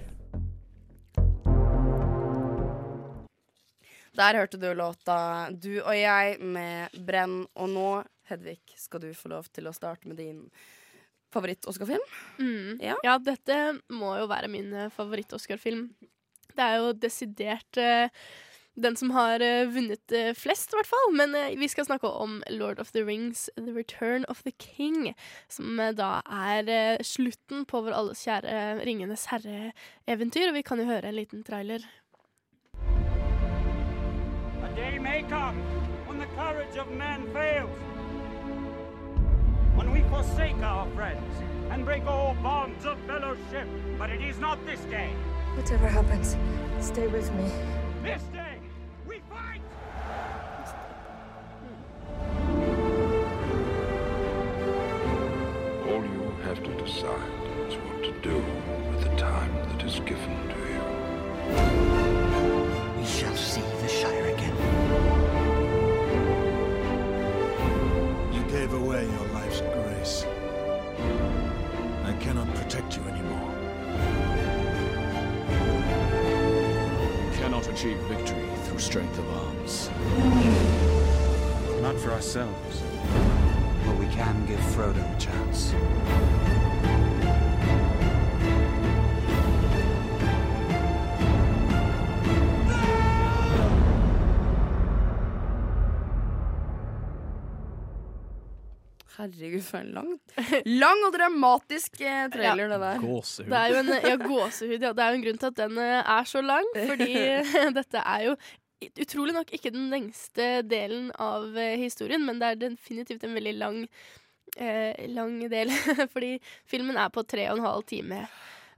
Der 4.19 4.35
hørte 4.35 4.59
du 4.59 4.67
låta 4.75 5.49
'Du 5.49 5.79
og 5.79 5.95
jeg' 5.95 6.41
med 6.43 6.91
Brenn. 7.07 7.47
Og 7.55 7.69
nå, 7.69 8.03
Hedvig, 8.27 8.59
skal 8.75 8.99
du 8.99 9.13
få 9.13 9.31
lov 9.31 9.47
til 9.53 9.65
å 9.67 9.73
starte 9.73 10.07
med 10.07 10.17
din 10.17 10.49
favoritt-Oscar-film. 11.33 12.03
Mm. 12.37 12.81
Ja. 12.81 12.97
Ja. 13.03 13.17
dette 13.17 13.79
må 13.89 14.17
jo 14.19 14.27
være 14.27 14.49
min 14.51 14.73
eh, 14.73 14.91
favoritt-Oscar-film. 14.93 15.87
Det 16.53 16.65
er 16.65 16.75
jo 16.81 16.91
desidert 16.93 17.79
uh, 17.79 18.09
den 18.75 18.97
som 18.99 19.13
har 19.15 19.39
uh, 19.39 19.69
vunnet 19.71 20.11
uh, 20.11 20.33
flest, 20.35 20.73
i 20.73 20.77
hvert 20.77 20.89
fall. 20.89 21.13
Men 21.15 21.37
vi 21.61 21.69
skal 21.71 21.87
snakke 21.87 22.09
om 22.09 22.41
Lord 22.49 22.81
of 22.83 22.91
the 22.91 23.05
Rings, 23.05 23.47
The 23.55 23.71
Return 23.71 24.25
of 24.27 24.43
the 24.43 24.51
King. 24.51 25.13
Som 25.47 25.79
da 25.95 26.19
er 26.25 26.99
slutten 27.05 27.63
på 27.69 27.85
vår 27.85 27.95
alles 27.95 28.25
kjære 28.27 28.83
Ringenes 28.83 29.29
herre-eventyr. 29.31 30.49
Og 30.49 30.59
vi 30.59 30.65
kan 30.65 30.81
jo 30.81 30.89
høre 30.89 31.13
en 31.13 31.19
liten 31.21 31.45
trailer. 31.47 31.87
A 34.99 35.01
day 35.01 35.21
may 35.21 35.23
come 35.23 35.55
when 36.07 36.17
the 36.17 36.25
courage 36.35 36.75
of 36.77 36.91
man 36.91 37.31
fails. 37.33 37.69
When 39.75 39.91
we 39.91 40.01
forsake 40.09 40.57
our 40.57 40.89
friends 40.91 41.35
and 41.69 41.85
break 41.85 42.05
all 42.05 42.35
bonds 42.43 42.85
of 42.85 42.97
fellowship. 43.07 43.67
But 43.97 44.09
it 44.09 44.21
is 44.21 44.39
not 44.39 44.65
this 44.65 44.79
day. 44.81 45.11
Whatever 45.55 45.87
happens, 45.87 46.35
stay 46.79 47.07
with 47.07 47.31
me. 47.33 47.49
This 48.03 48.23
day, 48.33 48.57
we 49.07 49.21
fight! 49.29 49.61
All 55.87 56.03
you 56.03 56.33
have 56.43 56.63
to 56.63 56.83
decide 56.83 57.38
achieve 77.79 77.97
victory 78.09 78.49
through 78.65 78.77
strength 78.77 79.17
of 79.17 79.29
arms. 79.29 79.89
Not 81.81 81.95
for 81.97 82.11
ourselves. 82.11 82.81
But 83.85 83.95
we 83.97 84.05
can 84.07 84.45
give 84.45 84.59
Frodo 84.59 84.99
a 84.99 85.17
chance. 85.17 85.73
Herregud, 99.17 99.61
for 99.61 99.77
en 99.77 99.93
lang, 99.93 100.08
lang 100.81 101.03
og 101.07 101.13
dramatisk 101.15 101.99
eh, 102.01 102.25
trailer, 102.33 102.71
det 102.71 102.79
der. 102.83 103.03
Gåsehud. 103.03 103.49
Det 103.51 103.59
er 103.59 103.73
jo 103.73 103.81
en, 103.81 103.91
ja, 103.95 104.15
gåsehud, 104.21 104.77
ja. 104.79 104.93
Det 104.93 105.03
er 105.05 105.11
jo 105.13 105.19
en 105.19 105.27
grunn 105.27 105.41
til 105.41 105.51
at 105.51 105.59
den 105.59 105.83
eh, 105.83 106.13
er 106.17 106.31
så 106.31 106.43
lang, 106.45 106.71
fordi 106.75 107.13
dette 107.79 108.03
er 108.03 108.25
jo 108.29 108.35
utrolig 109.03 109.35
nok 109.35 109.51
ikke 109.55 109.73
den 109.75 109.89
lengste 109.91 110.47
delen 110.67 111.09
av 111.19 111.57
eh, 111.57 111.75
historien, 111.81 112.23
men 112.25 112.39
det 112.39 112.53
er 112.53 112.61
definitivt 112.67 113.25
en 113.27 113.35
veldig 113.35 113.55
lang, 113.59 113.81
eh, 114.55 115.07
lang 115.11 115.41
del. 115.51 115.73
fordi 116.13 116.37
filmen 116.69 116.99
er 116.99 117.11
på 117.13 117.25
tre 117.27 117.49
og 117.51 117.59
en 117.59 117.67
halv 117.67 117.85
time. 117.89 118.23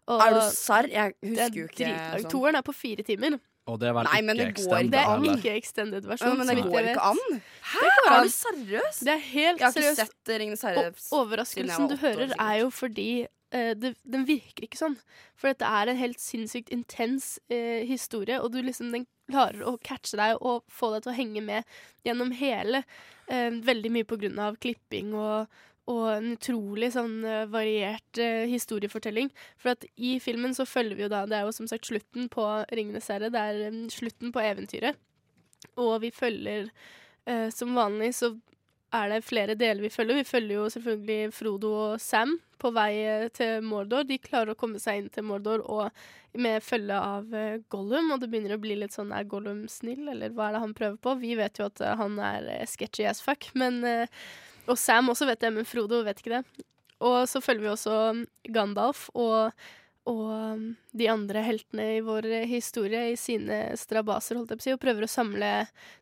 Og 0.09 0.23
Er 0.25 0.33
du 0.35 0.41
serr? 0.55 0.89
Jeg 0.89 1.13
er 1.13 1.29
husker 1.29 1.59
jo 1.59 1.69
ikke 1.69 1.91
sånn. 1.93 2.31
Toeren 2.33 2.57
er 2.59 2.65
på 2.65 2.73
fire 2.75 3.05
timer. 3.05 3.37
Og 3.71 3.79
det 3.79 3.89
er 3.89 3.95
vel 3.95 4.07
Nei, 4.09 4.21
men 4.27 4.41
ikke 4.43 4.55
det 4.59 4.67
går 4.67 4.79
extended 4.81 4.91
Det 4.91 5.01
er 5.01 5.37
ikke 5.37 5.57
extended 5.61 6.07
Ja, 6.11 6.31
men 6.37 6.49
det 6.51 6.63
går 6.65 6.89
ikke 6.91 7.09
an. 7.11 7.21
Hæ? 7.71 7.83
Det 7.83 7.91
går 7.97 8.15
Er 8.15 8.25
du 8.25 8.33
seriøs? 8.35 9.03
Det 9.07 9.13
er 9.13 9.21
helt 9.27 9.61
Jeg 9.61 9.65
har 9.65 9.75
ikke 9.75 9.85
seriøst. 9.85 10.01
sett 10.01 10.33
Ringenes 10.41 10.65
herre 10.67 10.87
siden 10.95 11.19
overraskelsen 11.21 11.87
du 11.91 11.95
hører, 12.01 12.33
er 12.35 12.57
jo 12.61 12.69
fordi 12.73 13.09
uh, 13.55 13.71
det, 13.79 13.93
den 14.03 14.27
virker 14.27 14.67
ikke 14.67 14.79
sånn. 14.79 14.97
For 15.39 15.51
dette 15.51 15.67
er 15.67 15.91
en 15.91 15.99
helt 15.99 16.21
sinnssykt 16.21 16.71
intens 16.73 17.33
uh, 17.51 17.81
historie, 17.87 18.39
og 18.41 18.51
du 18.53 18.61
liksom 18.63 18.91
den 18.95 19.07
klarer 19.31 19.63
å 19.67 19.77
catche 19.83 20.19
deg 20.19 20.39
og 20.41 20.65
få 20.71 20.91
deg 20.95 21.05
til 21.05 21.13
å 21.13 21.17
henge 21.17 21.43
med 21.45 21.75
gjennom 22.07 22.33
hele. 22.35 22.83
Uh, 23.31 23.61
veldig 23.63 23.93
mye 23.95 24.07
på 24.07 24.19
grunn 24.21 24.39
av 24.43 24.59
klipping 24.63 25.13
og, 25.15 25.61
og 25.89 26.03
en 26.13 26.33
utrolig 26.35 26.91
sånn 26.93 27.23
eh, 27.25 27.47
variert 27.49 28.21
uh, 28.21 28.45
historiefortelling. 28.49 29.31
For 29.61 29.73
at 29.73 29.85
i 29.97 30.17
filmen 30.21 30.53
så 30.57 30.67
følger 30.69 30.97
vi 30.97 31.05
jo 31.07 31.11
da 31.11 31.23
Det 31.29 31.39
er 31.39 31.47
jo 31.47 31.55
som 31.55 31.69
sagt 31.69 31.89
slutten 31.89 32.29
på 32.31 32.45
Ringenes 32.71 33.09
herre. 33.11 33.31
Det 33.33 33.41
er 33.41 33.73
um, 33.73 33.83
slutten 33.89 34.33
på 34.33 34.43
eventyret. 34.45 34.99
Og 35.81 35.99
vi 36.05 36.13
følger 36.13 36.69
uh, 37.29 37.49
Som 37.53 37.75
vanlig 37.77 38.13
så 38.17 38.35
er 38.91 39.07
det 39.07 39.23
flere 39.23 39.55
deler 39.55 39.85
vi 39.85 39.89
følger. 39.93 40.19
Vi 40.19 40.27
følger 40.27 40.57
jo 40.57 40.69
selvfølgelig 40.69 41.33
Frodo 41.33 41.69
og 41.79 42.01
Sam 42.03 42.35
på 42.59 42.73
vei 42.75 43.29
til 43.33 43.63
Mordor. 43.63 44.03
De 44.03 44.19
klarer 44.21 44.51
å 44.51 44.59
komme 44.59 44.81
seg 44.83 44.99
inn 44.99 45.07
til 45.09 45.23
Mordor 45.25 45.63
og 45.63 46.01
med 46.37 46.61
følge 46.63 46.99
av 46.99 47.31
uh, 47.33 47.57
Gollum, 47.71 48.11
og 48.13 48.21
det 48.21 48.29
begynner 48.29 48.57
å 48.57 48.61
bli 48.61 48.77
litt 48.77 48.93
sånn 48.93 49.15
er 49.15 49.25
Gollum 49.31 49.63
snill, 49.71 50.05
eller 50.11 50.35
hva 50.35 50.49
er 50.49 50.57
det 50.57 50.63
han 50.67 50.77
prøver 50.77 51.01
på? 51.01 51.15
Vi 51.23 51.33
vet 51.39 51.59
jo 51.59 51.71
at 51.71 51.81
han 52.03 52.19
er 52.21 52.51
sketchy 52.69 53.07
as 53.09 53.23
fuck, 53.23 53.49
men 53.57 53.81
Og 54.69 54.77
Sam 54.79 55.11
også 55.11 55.27
vet 55.29 55.41
det, 55.41 55.53
men 55.55 55.67
Frodo 55.67 56.03
vet 56.05 56.21
ikke 56.21 56.39
det. 56.39 56.65
Og 57.01 57.23
så 57.29 57.41
følger 57.41 57.65
vi 57.65 57.71
også 57.71 57.95
Gandalf 58.53 59.07
og 59.17 59.53
og 60.09 60.29
um, 60.33 60.63
de 60.97 61.05
andre 61.11 61.43
heltene 61.45 61.83
i 61.97 61.99
vår 62.01 62.25
eh, 62.25 62.47
historie 62.49 63.11
i 63.11 63.17
sine 63.19 63.75
strabaser, 63.77 64.39
holdt 64.39 64.53
jeg 64.53 64.57
på 64.57 64.63
å 64.63 64.65
si, 64.65 64.73
og 64.73 64.81
prøver 64.81 65.05
å 65.05 65.11
samle 65.11 65.51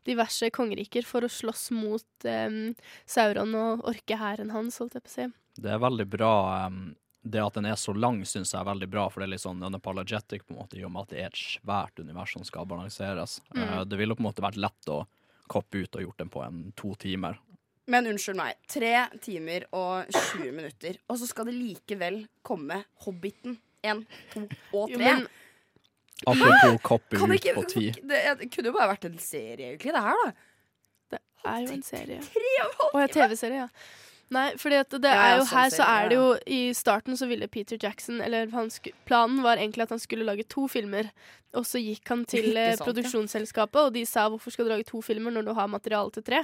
diverse 0.07 0.47
kongeriker 0.55 1.03
for 1.07 1.25
å 1.25 1.31
slåss 1.31 1.65
mot 1.75 2.27
um, 2.29 2.71
Sauron 3.03 3.57
og 3.59 3.83
orkehæren 3.91 4.53
hans, 4.55 4.79
holdt 4.79 4.95
jeg 4.95 5.03
på 5.03 5.11
å 5.11 5.15
si. 5.17 5.27
Det 5.59 5.73
er 5.75 5.83
veldig 5.83 6.07
bra 6.07 6.31
um, 6.71 6.93
Det 7.19 7.41
at 7.43 7.59
den 7.59 7.67
er 7.67 7.75
så 7.75 7.91
lang, 7.91 8.21
syns 8.23 8.53
jeg 8.53 8.61
er 8.61 8.69
veldig 8.71 8.87
bra, 8.87 9.09
for 9.11 9.19
det 9.19 9.27
er 9.27 9.33
litt 9.35 9.43
sånn 9.43 9.67
unapologetic, 9.67 10.47
på 10.47 10.55
en 10.55 10.61
måte, 10.61 10.79
i 10.79 10.87
og 10.87 10.95
med 10.95 11.03
at 11.03 11.11
det 11.11 11.19
er 11.19 11.33
et 11.33 11.43
svært 11.43 11.99
univers 11.99 12.37
som 12.37 12.47
skal 12.47 12.71
balanseres. 12.71 13.41
Mm. 13.51 13.61
Uh, 13.65 13.81
det 13.83 13.99
ville 13.99 14.15
på 14.15 14.23
en 14.23 14.29
måte 14.31 14.47
vært 14.47 14.63
lett 14.63 14.95
å 14.95 15.03
koppe 15.51 15.83
ut 15.83 15.99
og 15.99 16.07
gjort 16.07 16.23
den 16.23 16.31
på 16.31 16.45
en 16.45 16.69
to 16.79 16.95
timer. 17.01 17.35
Men 17.89 18.07
unnskyld 18.11 18.37
meg. 18.37 18.57
Tre 18.69 18.93
timer 19.23 19.65
og 19.73 20.09
20 20.13 20.51
minutter, 20.53 20.97
og 21.09 21.17
så 21.17 21.27
skal 21.29 21.49
det 21.49 21.55
likevel 21.57 22.21
komme 22.45 22.83
Hobbiten 23.05 23.57
1, 23.83 24.03
2 24.35 24.43
og 24.77 24.91
tre. 24.93 25.13
Jo, 25.15 25.27
Apropos 26.27 26.81
koppe 26.83 27.15
ut 27.17 27.33
ikke- 27.37 27.53
på 27.55 27.63
ti. 27.71 27.85
Det, 27.95 28.19
det 28.41 28.49
kunne 28.51 28.67
jo 28.69 28.75
bare 28.75 28.89
vært 28.91 29.05
en 29.07 29.17
serie, 29.23 29.69
egentlig, 29.71 29.93
det 29.95 30.01
her, 30.03 30.17
da. 30.25 30.31
Det 31.15 31.19
er 31.45 31.59
jo 31.63 31.71
en 31.77 31.83
serie. 31.87 32.19
Tre 32.21 32.51
og 32.59 32.67
en 32.67 32.77
halv 32.81 32.93
Og 32.93 33.01
en 33.01 33.13
TV-serie, 33.15 33.61
ja. 33.63 33.67
Nei, 34.29 34.51
for 34.61 34.69
det 34.69 34.77
er 35.09 35.37
jo 35.39 35.45
sånn 35.47 35.57
her 35.57 35.69
så 35.73 35.85
er 35.89 36.09
det 36.11 36.17
jo 36.19 36.25
I 36.45 36.59
starten 36.77 37.17
så 37.17 37.25
ville 37.25 37.47
Peter 37.49 37.79
Jackson 37.81 38.19
Eller 38.21 38.45
planen 39.09 39.41
var 39.41 39.57
egentlig 39.57 39.87
at 39.87 39.89
han 39.95 39.99
skulle 39.99 40.27
lage 40.27 40.45
to 40.47 40.67
filmer. 40.69 41.09
Og 41.57 41.65
så 41.65 41.81
gikk 41.81 42.05
han 42.11 42.25
til 42.29 42.51
eh, 42.55 42.75
sant, 42.75 42.85
produksjonsselskapet, 42.85 43.79
og 43.87 43.93
de 43.95 44.03
sa 44.05 44.27
hvorfor 44.29 44.53
skal 44.53 44.67
du 44.67 44.73
lage 44.75 44.85
to 44.85 45.01
filmer 45.01 45.33
når 45.33 45.47
du 45.49 45.53
har 45.57 45.67
materiale 45.71 46.13
til 46.13 46.23
tre? 46.27 46.43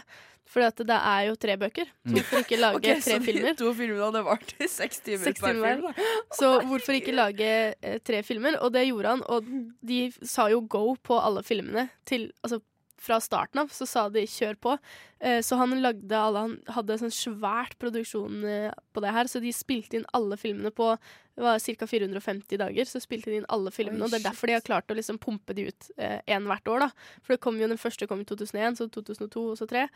At 0.65 0.81
det 0.81 0.97
er 0.97 1.21
jo 1.29 1.35
tre 1.37 1.55
bøker. 1.61 1.85
Så 1.85 2.09
Mm. 2.09 2.17
hvorfor 2.17 2.41
ikke 2.41 2.57
lage 2.61 2.75
Ok, 2.81 2.83
tre 2.89 3.01
så 3.01 3.19
de? 3.21 3.53
To 3.61 3.73
filmer 3.77 4.03
hadde 4.07 4.25
vart 4.25 4.53
i 4.61 4.67
seks 4.67 4.99
timer 5.05 5.23
Seks 5.29 5.41
per 5.41 5.53
film. 5.53 5.81
da. 5.85 5.93
Så 6.33 6.51
hvorfor 6.65 6.97
ikke 6.97 7.13
lage 7.13 7.51
eh, 7.81 7.99
tre 8.05 8.23
filmer? 8.25 8.57
Og 8.65 8.73
det 8.73 8.87
gjorde 8.89 9.13
han, 9.13 9.23
og 9.29 9.45
de 9.85 9.99
sa 10.23 10.49
jo 10.49 10.61
go 10.61 10.95
på 10.97 11.21
alle 11.21 11.43
filmene. 11.45 11.89
Til, 12.05 12.31
altså, 12.41 12.61
fra 13.05 13.19
starten 13.23 13.61
av 13.61 13.71
så 13.73 13.87
sa 13.89 14.07
de 14.09 14.25
kjør 14.29 14.57
på. 14.61 14.73
Eh, 15.19 15.39
så 15.45 15.59
han 15.59 15.75
lagde 15.83 16.17
alle 16.19 16.41
Han 16.45 16.57
hadde 16.75 16.97
sånn 17.01 17.13
svært 17.13 17.77
produksjon 17.81 18.43
eh, 18.49 18.73
på 18.93 19.03
det 19.05 19.13
her, 19.15 19.29
så 19.31 19.41
de 19.43 19.53
spilte 19.55 19.99
inn 19.99 20.09
alle 20.17 20.37
filmene 20.41 20.73
på 20.73 20.95
det 21.35 21.43
var 21.43 21.59
ca. 21.59 21.87
450 21.87 22.59
dager. 22.61 22.87
Så 22.87 23.01
spilte 23.03 23.31
de 23.31 23.41
inn 23.41 23.49
alle 23.51 23.71
filmene, 23.75 23.99
Oi, 23.99 24.07
og 24.07 24.13
det 24.13 24.21
er 24.21 24.29
derfor 24.29 24.47
de 24.47 24.55
har 24.55 24.63
klart 24.63 24.91
å 24.91 24.95
liksom 24.95 25.19
pumpe 25.19 25.55
de 25.57 25.65
ut 25.67 25.89
én 25.99 26.47
hvert 26.47 26.69
år. 26.71 26.85
da 26.85 26.87
For 27.25 27.35
det 27.35 27.43
kom 27.43 27.59
jo 27.59 27.67
den 27.67 27.81
første 27.81 28.07
kom 28.07 28.21
i 28.23 28.27
2001, 28.29 28.79
så 28.79 28.87
2002 28.87 29.43
og 29.51 29.59
så 29.59 29.67
2003. 29.67 29.89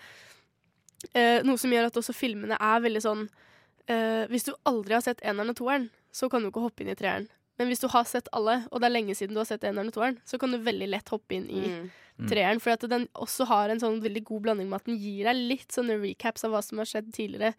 Eh, 1.16 1.40
noe 1.48 1.60
som 1.60 1.72
gjør 1.72 1.88
at 1.88 1.98
også 2.00 2.16
filmene 2.16 2.58
er 2.60 2.82
veldig 2.84 3.02
sånn 3.06 3.22
eh, 3.88 4.26
Hvis 4.28 4.50
du 4.50 4.52
aldri 4.68 4.98
har 4.98 5.04
sett 5.06 5.24
eneren 5.24 5.54
og 5.54 5.60
toeren, 5.62 5.88
så 6.12 6.28
kan 6.32 6.44
du 6.44 6.50
ikke 6.50 6.64
hoppe 6.66 6.84
inn 6.84 6.92
i 6.92 6.98
treeren. 7.00 7.30
Men 7.60 7.68
hvis 7.68 7.82
du 7.84 7.88
har 7.92 8.06
sett 8.08 8.30
alle, 8.36 8.62
og 8.72 8.80
det 8.80 8.88
er 8.88 8.94
lenge 8.96 9.16
siden 9.20 9.36
du 9.36 9.42
har 9.42 9.48
sett 9.50 9.66
eneren 9.68 9.92
og 9.92 9.96
toeren, 9.98 10.18
så 10.26 10.40
kan 10.40 10.52
du 10.56 10.58
veldig 10.64 10.88
lett 10.90 11.10
hoppe 11.12 11.36
inn 11.36 11.50
i 11.52 11.64
Mm. 12.20 12.28
treeren. 12.30 12.60
For 12.60 12.72
at 12.72 12.82
den 12.92 13.06
også 13.16 13.46
har 13.48 13.70
en 13.72 13.80
sånn 13.80 14.02
veldig 14.04 14.24
god 14.28 14.42
blanding 14.44 14.68
med 14.70 14.82
at 14.82 14.86
den 14.90 14.98
gir 15.00 15.24
deg 15.28 15.36
litt 15.36 15.72
sånne 15.72 15.96
recaps 16.02 16.44
av 16.44 16.52
hva 16.52 16.62
som 16.64 16.78
har 16.82 16.86
skjedd 16.90 17.14
tidligere 17.16 17.54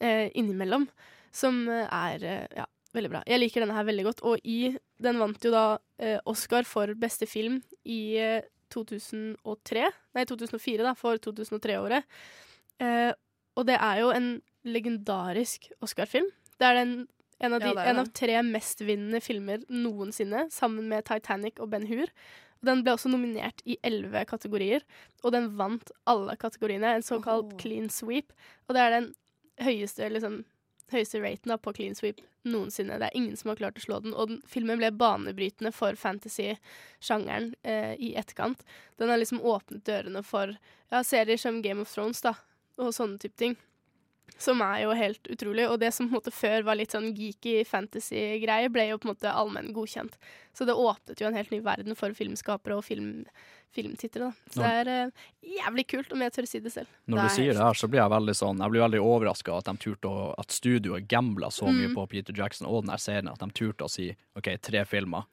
eh, 0.00 0.30
innimellom. 0.34 0.88
Som 1.32 1.68
eh, 1.68 1.86
er 1.86 2.24
eh, 2.26 2.46
ja, 2.56 2.64
veldig 2.94 3.10
bra. 3.12 3.20
Jeg 3.30 3.38
liker 3.38 3.62
denne 3.62 3.74
her 3.76 3.84
veldig 3.86 4.04
godt. 4.08 4.22
Og 4.26 4.38
i 4.42 4.76
Den 5.02 5.18
vant 5.18 5.42
jo 5.42 5.50
da 5.54 5.78
eh, 5.98 6.18
Oscar 6.26 6.62
for 6.66 6.94
beste 6.98 7.26
film 7.30 7.60
i 7.86 8.16
eh, 8.18 8.42
2003. 8.74 9.86
Nei, 10.14 10.24
2004, 10.26 10.82
da, 10.82 10.94
for 10.98 11.18
2003-året. 11.22 12.04
Eh, 12.82 13.12
og 13.56 13.66
det 13.68 13.78
er 13.78 14.00
jo 14.02 14.10
en 14.14 14.28
legendarisk 14.64 15.70
Oscar-film. 15.82 16.26
Det 16.58 16.66
er 16.68 16.78
den, 16.80 16.94
en, 17.42 17.56
av 17.56 17.62
de, 17.64 17.72
er 17.74 17.90
en 17.90 18.00
av 18.02 18.10
tre 18.16 18.38
mestvinnende 18.46 19.20
filmer 19.24 19.64
noensinne, 19.68 20.46
sammen 20.54 20.88
med 20.90 21.06
Titanic 21.08 21.60
og 21.62 21.72
Ben 21.74 21.86
Hur. 21.90 22.10
Den 22.62 22.84
ble 22.86 22.94
også 22.94 23.10
nominert 23.10 23.62
i 23.66 23.76
elleve 23.82 24.22
kategorier, 24.30 24.84
og 25.22 25.34
den 25.34 25.50
vant 25.58 25.90
alle 26.08 26.36
kategoriene. 26.38 26.94
En 26.94 27.06
såkalt 27.06 27.56
clean 27.60 27.90
sweep. 27.90 28.30
Og 28.68 28.76
det 28.76 28.84
er 28.84 28.94
den 28.94 29.08
høyeste, 29.62 30.06
liksom, 30.14 30.44
høyeste 30.94 31.22
raten 31.24 31.50
da, 31.50 31.58
på 31.58 31.74
clean 31.74 31.98
sweep 31.98 32.22
noensinne. 32.46 33.00
Det 33.02 33.10
er 33.10 33.18
ingen 33.18 33.34
som 33.38 33.50
har 33.50 33.58
klart 33.58 33.80
å 33.80 33.84
slå 33.84 33.98
den. 34.04 34.14
Og 34.14 34.30
den, 34.30 34.38
filmen 34.50 34.78
ble 34.78 34.92
banebrytende 34.94 35.74
for 35.74 35.98
fantasy-sjangeren 35.98 37.52
eh, 37.66 37.96
i 37.98 38.14
etterkant. 38.18 38.62
Den 39.02 39.10
har 39.10 39.18
liksom 39.18 39.42
åpnet 39.42 39.84
dørene 39.88 40.22
for 40.26 40.54
ja, 40.54 41.02
serier 41.02 41.40
som 41.40 41.62
Game 41.66 41.82
of 41.82 41.90
Thrones 41.90 42.22
da, 42.22 42.36
og 42.78 42.94
sånne 42.94 43.18
type 43.22 43.38
ting. 43.42 43.58
Som 44.42 44.60
er 44.64 44.80
jo 44.82 44.90
helt 44.96 45.22
utrolig. 45.30 45.68
Og 45.70 45.78
det 45.78 45.92
som 45.94 46.08
på 46.08 46.16
en 46.16 46.20
måte 46.20 46.32
før 46.34 46.64
var 46.66 46.74
litt 46.74 46.90
sånn 46.90 47.12
geeky 47.14 47.64
fantasy-greie, 47.68 48.70
ble 48.74 48.88
jo 48.88 48.98
på 48.98 49.06
en 49.08 49.12
måte 49.14 49.30
allmenn 49.30 49.72
godkjent. 49.76 50.16
Så 50.52 50.66
det 50.66 50.74
åpnet 50.74 51.20
jo 51.20 51.28
en 51.28 51.34
helt 51.38 51.50
ny 51.52 51.60
verden 51.62 51.94
for 51.94 52.10
filmskapere 52.16 52.74
og 52.76 52.82
film, 52.84 53.24
filmtittere. 53.72 54.30
da. 54.30 54.32
Så 54.50 54.60
Når- 54.60 54.84
det 54.84 54.88
er 54.88 55.06
uh, 55.06 55.10
jævlig 55.60 55.86
kult, 55.86 56.12
om 56.12 56.20
jeg 56.20 56.32
tør 56.32 56.48
si 56.48 56.58
det 56.60 56.72
selv. 56.72 56.86
Når 57.06 57.22
du 57.22 57.28
sier 57.36 57.52
det 57.52 57.62
her, 57.62 57.72
så 57.78 57.88
blir 57.88 58.00
jeg 58.02 58.10
veldig 58.10 58.34
sånn 58.34 58.58
Jeg 58.58 58.70
blir 58.70 58.82
veldig 58.88 59.00
overraska 59.00 59.56
at 59.58 59.64
de 59.64 59.76
turte 59.78 60.08
å 60.10 60.34
At 60.38 60.48
studioet 60.48 61.06
gambla 61.08 61.48
så 61.50 61.64
mye 61.70 61.88
Mm. 61.88 61.94
på 61.94 62.08
Peter 62.08 62.32
Jackson 62.34 62.66
og 62.66 62.82
den 62.84 62.90
her 62.90 62.98
serien 62.98 63.28
at 63.30 63.38
de 63.38 63.46
turte 63.50 63.84
å 63.84 63.90
si 63.90 64.14
OK, 64.36 64.56
tre 64.60 64.84
filmer, 64.84 65.24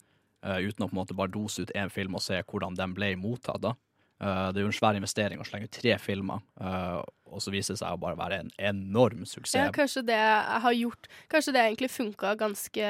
uh, 0.45 0.59
uten 0.59 0.85
å 0.85 0.89
på 0.89 0.93
en 0.93 1.01
måte 1.05 1.15
bare 1.15 1.31
dose 1.31 1.59
ut 1.61 1.71
én 1.75 1.89
film 1.91 2.15
og 2.15 2.21
se 2.21 2.41
hvordan 2.43 2.75
den 2.75 2.93
ble 2.93 3.15
mottatt. 3.15 3.61
da. 3.61 3.73
Eh, 4.19 4.47
det 4.51 4.59
er 4.59 4.65
jo 4.65 4.71
en 4.71 4.75
svær 4.75 4.97
investering 4.99 5.39
å 5.39 5.47
slenge 5.47 5.69
ut 5.69 5.77
tre 5.79 5.95
filmer, 6.01 6.41
uh, 6.59 6.99
og 7.29 7.39
så 7.43 7.53
viser 7.53 7.75
det 7.75 7.79
seg 7.79 7.95
å 7.95 8.01
bare 8.01 8.19
være 8.19 8.41
en 8.43 8.49
enorm 8.71 9.23
suksess. 9.23 9.55
Ja, 9.55 9.69
kanskje 9.71 10.03
det 10.09 10.19
har 10.19 10.75
gjort 10.75 11.07
Kanskje 11.31 11.53
det 11.55 11.63
egentlig 11.63 11.91
funka 11.93 12.33
ganske 12.39 12.89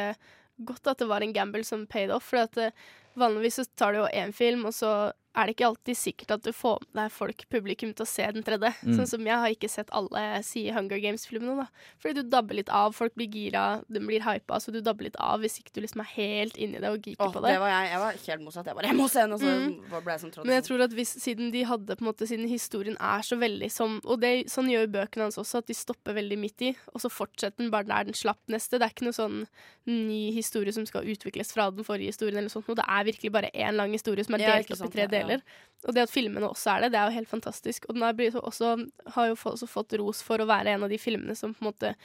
godt 0.66 0.90
at 0.90 1.04
det 1.04 1.10
var 1.12 1.24
en 1.24 1.36
gamble 1.36 1.62
som 1.68 1.86
paid 1.88 2.10
off. 2.16 2.32
For 2.32 2.42
at 2.48 2.58
uh, 2.58 2.74
vanligvis 3.20 3.62
så 3.62 3.68
tar 3.78 3.94
du 3.94 4.02
jo 4.02 4.10
én 4.10 4.34
film, 4.34 4.66
og 4.70 4.74
så 4.74 5.12
er 5.38 5.46
det 5.46 5.54
ikke 5.54 5.68
alltid 5.70 5.98
sikkert 5.98 6.32
at 6.34 6.44
du 6.44 6.50
får 6.56 6.82
med 6.90 7.04
deg 7.04 7.12
folk, 7.14 7.44
publikum, 7.54 7.92
til 7.94 8.06
å 8.06 8.10
se 8.10 8.26
den 8.34 8.46
tredje. 8.46 8.72
Mm. 8.82 8.96
Sånn 8.98 9.10
som 9.12 9.28
jeg 9.28 9.38
har 9.44 9.54
ikke 9.54 9.70
sett 9.70 9.92
alle 9.96 10.24
si 10.46 10.64
Hunger 10.74 11.02
Games-filmene, 11.04 11.54
da. 11.62 11.68
Fordi 12.02 12.24
du 12.24 12.32
dabber 12.34 12.58
litt 12.58 12.72
av, 12.74 12.96
folk 12.98 13.14
blir 13.20 13.30
gira, 13.30 13.66
den 13.88 14.08
blir 14.10 14.26
hypa, 14.26 14.58
så 14.60 14.74
du 14.74 14.80
dabber 14.82 15.06
litt 15.06 15.20
av 15.22 15.44
hvis 15.44 15.60
ikke 15.62 15.76
du 15.76 15.82
liksom 15.86 16.02
er 16.04 16.10
helt 16.16 16.58
inni 16.58 16.82
det 16.82 16.90
og 16.90 16.98
geeker 17.06 17.28
oh, 17.30 17.34
på 17.36 17.44
det. 17.46 17.54
det 17.54 17.62
var 17.62 17.72
jeg. 17.74 17.92
Jeg 17.94 18.02
var 18.04 18.20
helt 18.26 18.46
motsatt. 18.48 18.72
Jeg 18.72 18.80
bare, 18.80 18.90
jeg 18.90 19.00
må 19.00 19.08
se 19.12 19.22
den, 19.22 19.36
og 19.38 19.44
så 19.44 19.50
Mm. 19.60 20.04
ble 20.04 20.14
jeg 20.14 20.22
som 20.22 20.32
trådd. 20.32 20.46
Men 20.46 20.56
jeg 20.56 20.64
tror 20.70 20.82
at 20.86 20.94
hvis, 20.98 21.14
siden 21.22 21.52
de 21.54 21.64
hadde 21.68 21.96
på 21.96 22.04
en 22.06 22.10
måte 22.10 22.28
Siden 22.30 22.48
historien 22.48 22.98
er 23.00 23.22
så 23.26 23.36
veldig 23.40 23.70
som 23.72 23.96
Og 24.06 24.20
det, 24.22 24.50
sånn 24.52 24.70
gjør 24.70 24.86
bøkene 24.92 25.26
hans 25.26 25.38
også, 25.42 25.64
at 25.64 25.68
de 25.68 25.74
stopper 25.74 26.14
veldig 26.14 26.38
midt 26.38 26.62
i, 26.62 26.76
og 26.94 27.02
så 27.02 27.10
fortsetter 27.10 27.58
den 27.58 27.72
bare 27.74 27.88
der 27.90 28.10
den 28.10 28.18
slapp 28.18 28.40
neste. 28.48 28.78
Det 28.78 28.86
er 28.86 28.94
ikke 28.94 29.08
noe 29.08 29.18
sånn 29.18 29.48
ny 29.90 30.32
historie 30.36 30.74
som 30.76 30.86
skal 30.86 31.08
utvikles 31.10 31.52
fra 31.54 31.70
den 31.74 31.86
forrige 31.88 32.14
historien, 32.14 32.38
eller 32.38 32.52
sånt 32.54 32.68
noe. 32.70 32.78
Det 32.78 32.86
er 32.86 33.08
virkelig 33.08 33.32
bare 33.34 33.50
én 33.54 33.78
lang 33.78 33.92
historie 33.96 34.24
som 34.26 34.38
er 34.38 34.46
delt 34.46 34.70
ja, 34.70 34.78
opp 34.78 34.90
i 34.90 34.94
tre 34.94 35.08
ja. 35.08 35.19
Deler. 35.20 35.44
Og 35.88 35.96
det 35.96 36.04
at 36.08 36.12
filmene 36.12 36.50
også 36.50 36.74
er 36.74 36.84
det, 36.84 36.92
det 36.94 37.00
er 37.00 37.08
jo 37.08 37.20
helt 37.20 37.32
fantastisk. 37.32 37.86
Og 37.88 37.96
den 37.96 38.04
har, 38.04 38.42
også, 38.42 38.74
har 39.16 39.30
jo 39.30 39.38
også 39.52 39.70
fått 39.70 39.96
ros 40.02 40.24
for 40.26 40.42
å 40.42 40.50
være 40.50 40.76
en 40.76 40.84
av 40.88 40.92
de 40.92 41.00
filmene 41.00 41.38
som 41.40 41.56
på 41.56 41.64
en 41.64 41.72
måte 41.72 41.96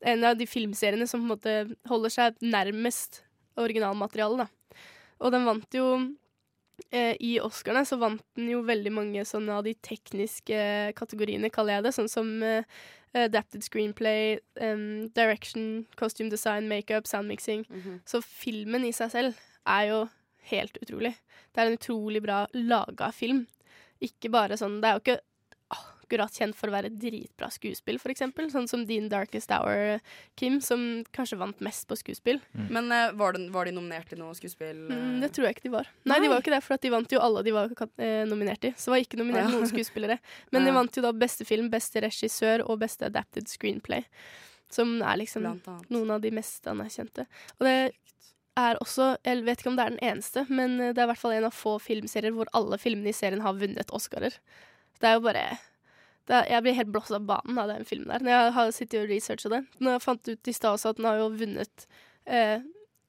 En 0.00 0.22
av 0.24 0.32
de 0.32 0.46
filmseriene 0.48 1.04
som 1.04 1.20
på 1.20 1.26
en 1.26 1.32
måte 1.34 1.90
holder 1.90 2.12
seg 2.14 2.38
nærmest 2.40 3.18
originalmaterialet, 3.60 4.46
da. 4.46 4.78
Og 5.20 5.34
den 5.34 5.44
vant 5.44 5.76
jo 5.76 5.90
eh, 6.88 7.18
I 7.20 7.34
Oscarene 7.44 7.84
så 7.84 7.98
vant 8.00 8.24
den 8.38 8.48
jo 8.48 8.62
veldig 8.64 8.94
mange 8.96 9.26
sånne 9.28 9.58
av 9.58 9.66
de 9.66 9.74
tekniske 9.84 10.62
kategoriene, 10.96 11.52
kaller 11.52 11.76
jeg 11.76 11.84
det. 11.84 11.92
Sånn 11.98 12.08
som 12.08 12.32
eh, 12.40 12.64
adapted 13.12 13.60
screenplay, 13.66 14.38
um, 14.60 15.10
direction, 15.16 15.86
costume 16.00 16.30
design, 16.30 16.68
makeup, 16.68 17.04
soundmixing. 17.04 17.66
Mhm. 17.68 18.00
Så 18.06 18.22
filmen 18.24 18.84
i 18.84 18.92
seg 18.96 19.10
selv 19.10 19.34
er 19.66 19.84
jo 19.90 20.00
helt 20.50 20.78
utrolig. 20.82 21.14
Det 21.52 21.60
er 21.62 21.66
en 21.70 21.78
utrolig 21.78 22.22
bra 22.22 22.46
laga 22.54 23.12
film. 23.12 23.46
Ikke 24.00 24.30
bare 24.32 24.56
sånn 24.56 24.80
Det 24.80 24.88
er 24.88 24.96
jo 24.96 25.02
ikke 25.04 25.20
akkurat 25.70 26.34
kjent 26.34 26.56
for 26.58 26.66
å 26.66 26.72
være 26.74 26.88
dritbra 26.90 27.46
skuespill, 27.54 28.00
eksempel. 28.10 28.48
Sånn 28.50 28.66
som 28.66 28.82
Dean 28.88 29.04
Darkest 29.08 29.52
Hour, 29.54 30.00
Kim, 30.34 30.56
som 30.60 31.04
kanskje 31.14 31.38
vant 31.38 31.60
mest 31.62 31.86
på 31.86 31.94
skuespill. 32.00 32.40
Men 32.68 32.90
uh, 32.90 33.12
var, 33.14 33.36
den, 33.36 33.44
var 33.54 33.68
de 33.68 33.74
nominert 33.76 34.08
til 34.10 34.18
noe 34.18 34.34
skuespill? 34.34 34.88
eh? 34.90 34.96
Mm, 34.96 35.20
det 35.22 35.30
tror 35.36 35.46
jeg 35.46 35.54
ikke 35.54 35.68
de 35.68 35.74
var. 35.76 35.86
Nei, 36.10 36.18
de 36.18 36.26
var 36.32 36.40
jo 36.40 36.42
ikke 36.42 36.54
det, 36.56 36.62
for 36.66 36.74
at 36.74 36.82
de 36.82 36.90
vant 36.90 37.14
jo 37.14 37.22
alle 37.22 37.44
de 37.46 37.54
var 37.54 37.70
eh, 38.02 38.24
nominert 38.26 38.66
i. 38.66 38.72
Så 38.76 38.90
var 38.90 38.98
ikke 39.04 39.20
nominert 39.22 39.46
Ja. 39.46 39.54
noen 39.54 39.70
skuespillere. 39.74 40.18
Men 40.50 40.66
de 40.66 40.74
vant 40.74 40.98
jo 40.98 41.04
da 41.06 41.12
beste 41.14 41.46
film, 41.46 41.70
beste 41.70 42.02
regissør 42.02 42.66
og 42.66 42.80
beste 42.82 43.06
adapted 43.06 43.46
screenplay. 43.46 44.02
Som 44.70 44.98
er 45.02 45.16
liksom 45.22 45.46
noen 45.90 46.10
av 46.10 46.20
de 46.26 46.34
mest 46.34 46.66
anerkjente. 46.70 47.28
Og 47.60 47.66
det 47.70 47.78
er 48.60 48.80
også, 48.82 49.14
jeg 49.26 49.44
vet 49.46 49.62
ikke 49.62 49.72
om 49.72 49.78
det 49.78 49.86
er 49.86 49.94
den 49.94 50.04
eneste, 50.12 50.44
men 50.48 50.78
det 50.80 50.98
er 50.98 51.06
i 51.06 51.10
hvert 51.12 51.20
fall 51.20 51.34
en 51.36 51.48
av 51.48 51.56
få 51.56 51.78
filmserier 51.82 52.34
hvor 52.36 52.50
alle 52.56 52.78
filmene 52.80 53.12
i 53.12 53.16
serien 53.16 53.42
har 53.44 53.58
vunnet 53.58 53.92
Oscarer. 53.96 54.36
Det 55.00 55.08
er 55.08 55.18
jo 55.18 55.24
bare 55.24 55.44
er, 55.50 55.60
Jeg 56.30 56.62
blir 56.62 56.76
helt 56.76 56.92
blåst 56.94 57.14
av 57.16 57.24
banen 57.26 57.58
av 57.58 57.70
den 57.72 57.86
filmen 57.88 58.12
der. 58.12 58.22
Når 58.22 58.34
jeg 58.34 58.52
har 58.58 58.74
sittet 58.76 59.00
og 59.00 59.08
researcha 59.10 59.50
det. 59.50 59.62
Når 59.80 59.96
jeg 59.96 60.04
fant 60.04 60.28
ut 60.30 60.50
i 60.50 60.54
stad 60.54 60.76
også 60.76 60.92
at 60.92 61.00
den 61.00 61.08
har 61.08 61.18
jo 61.18 61.30
vunnet 61.40 61.86
eh, 62.26 62.60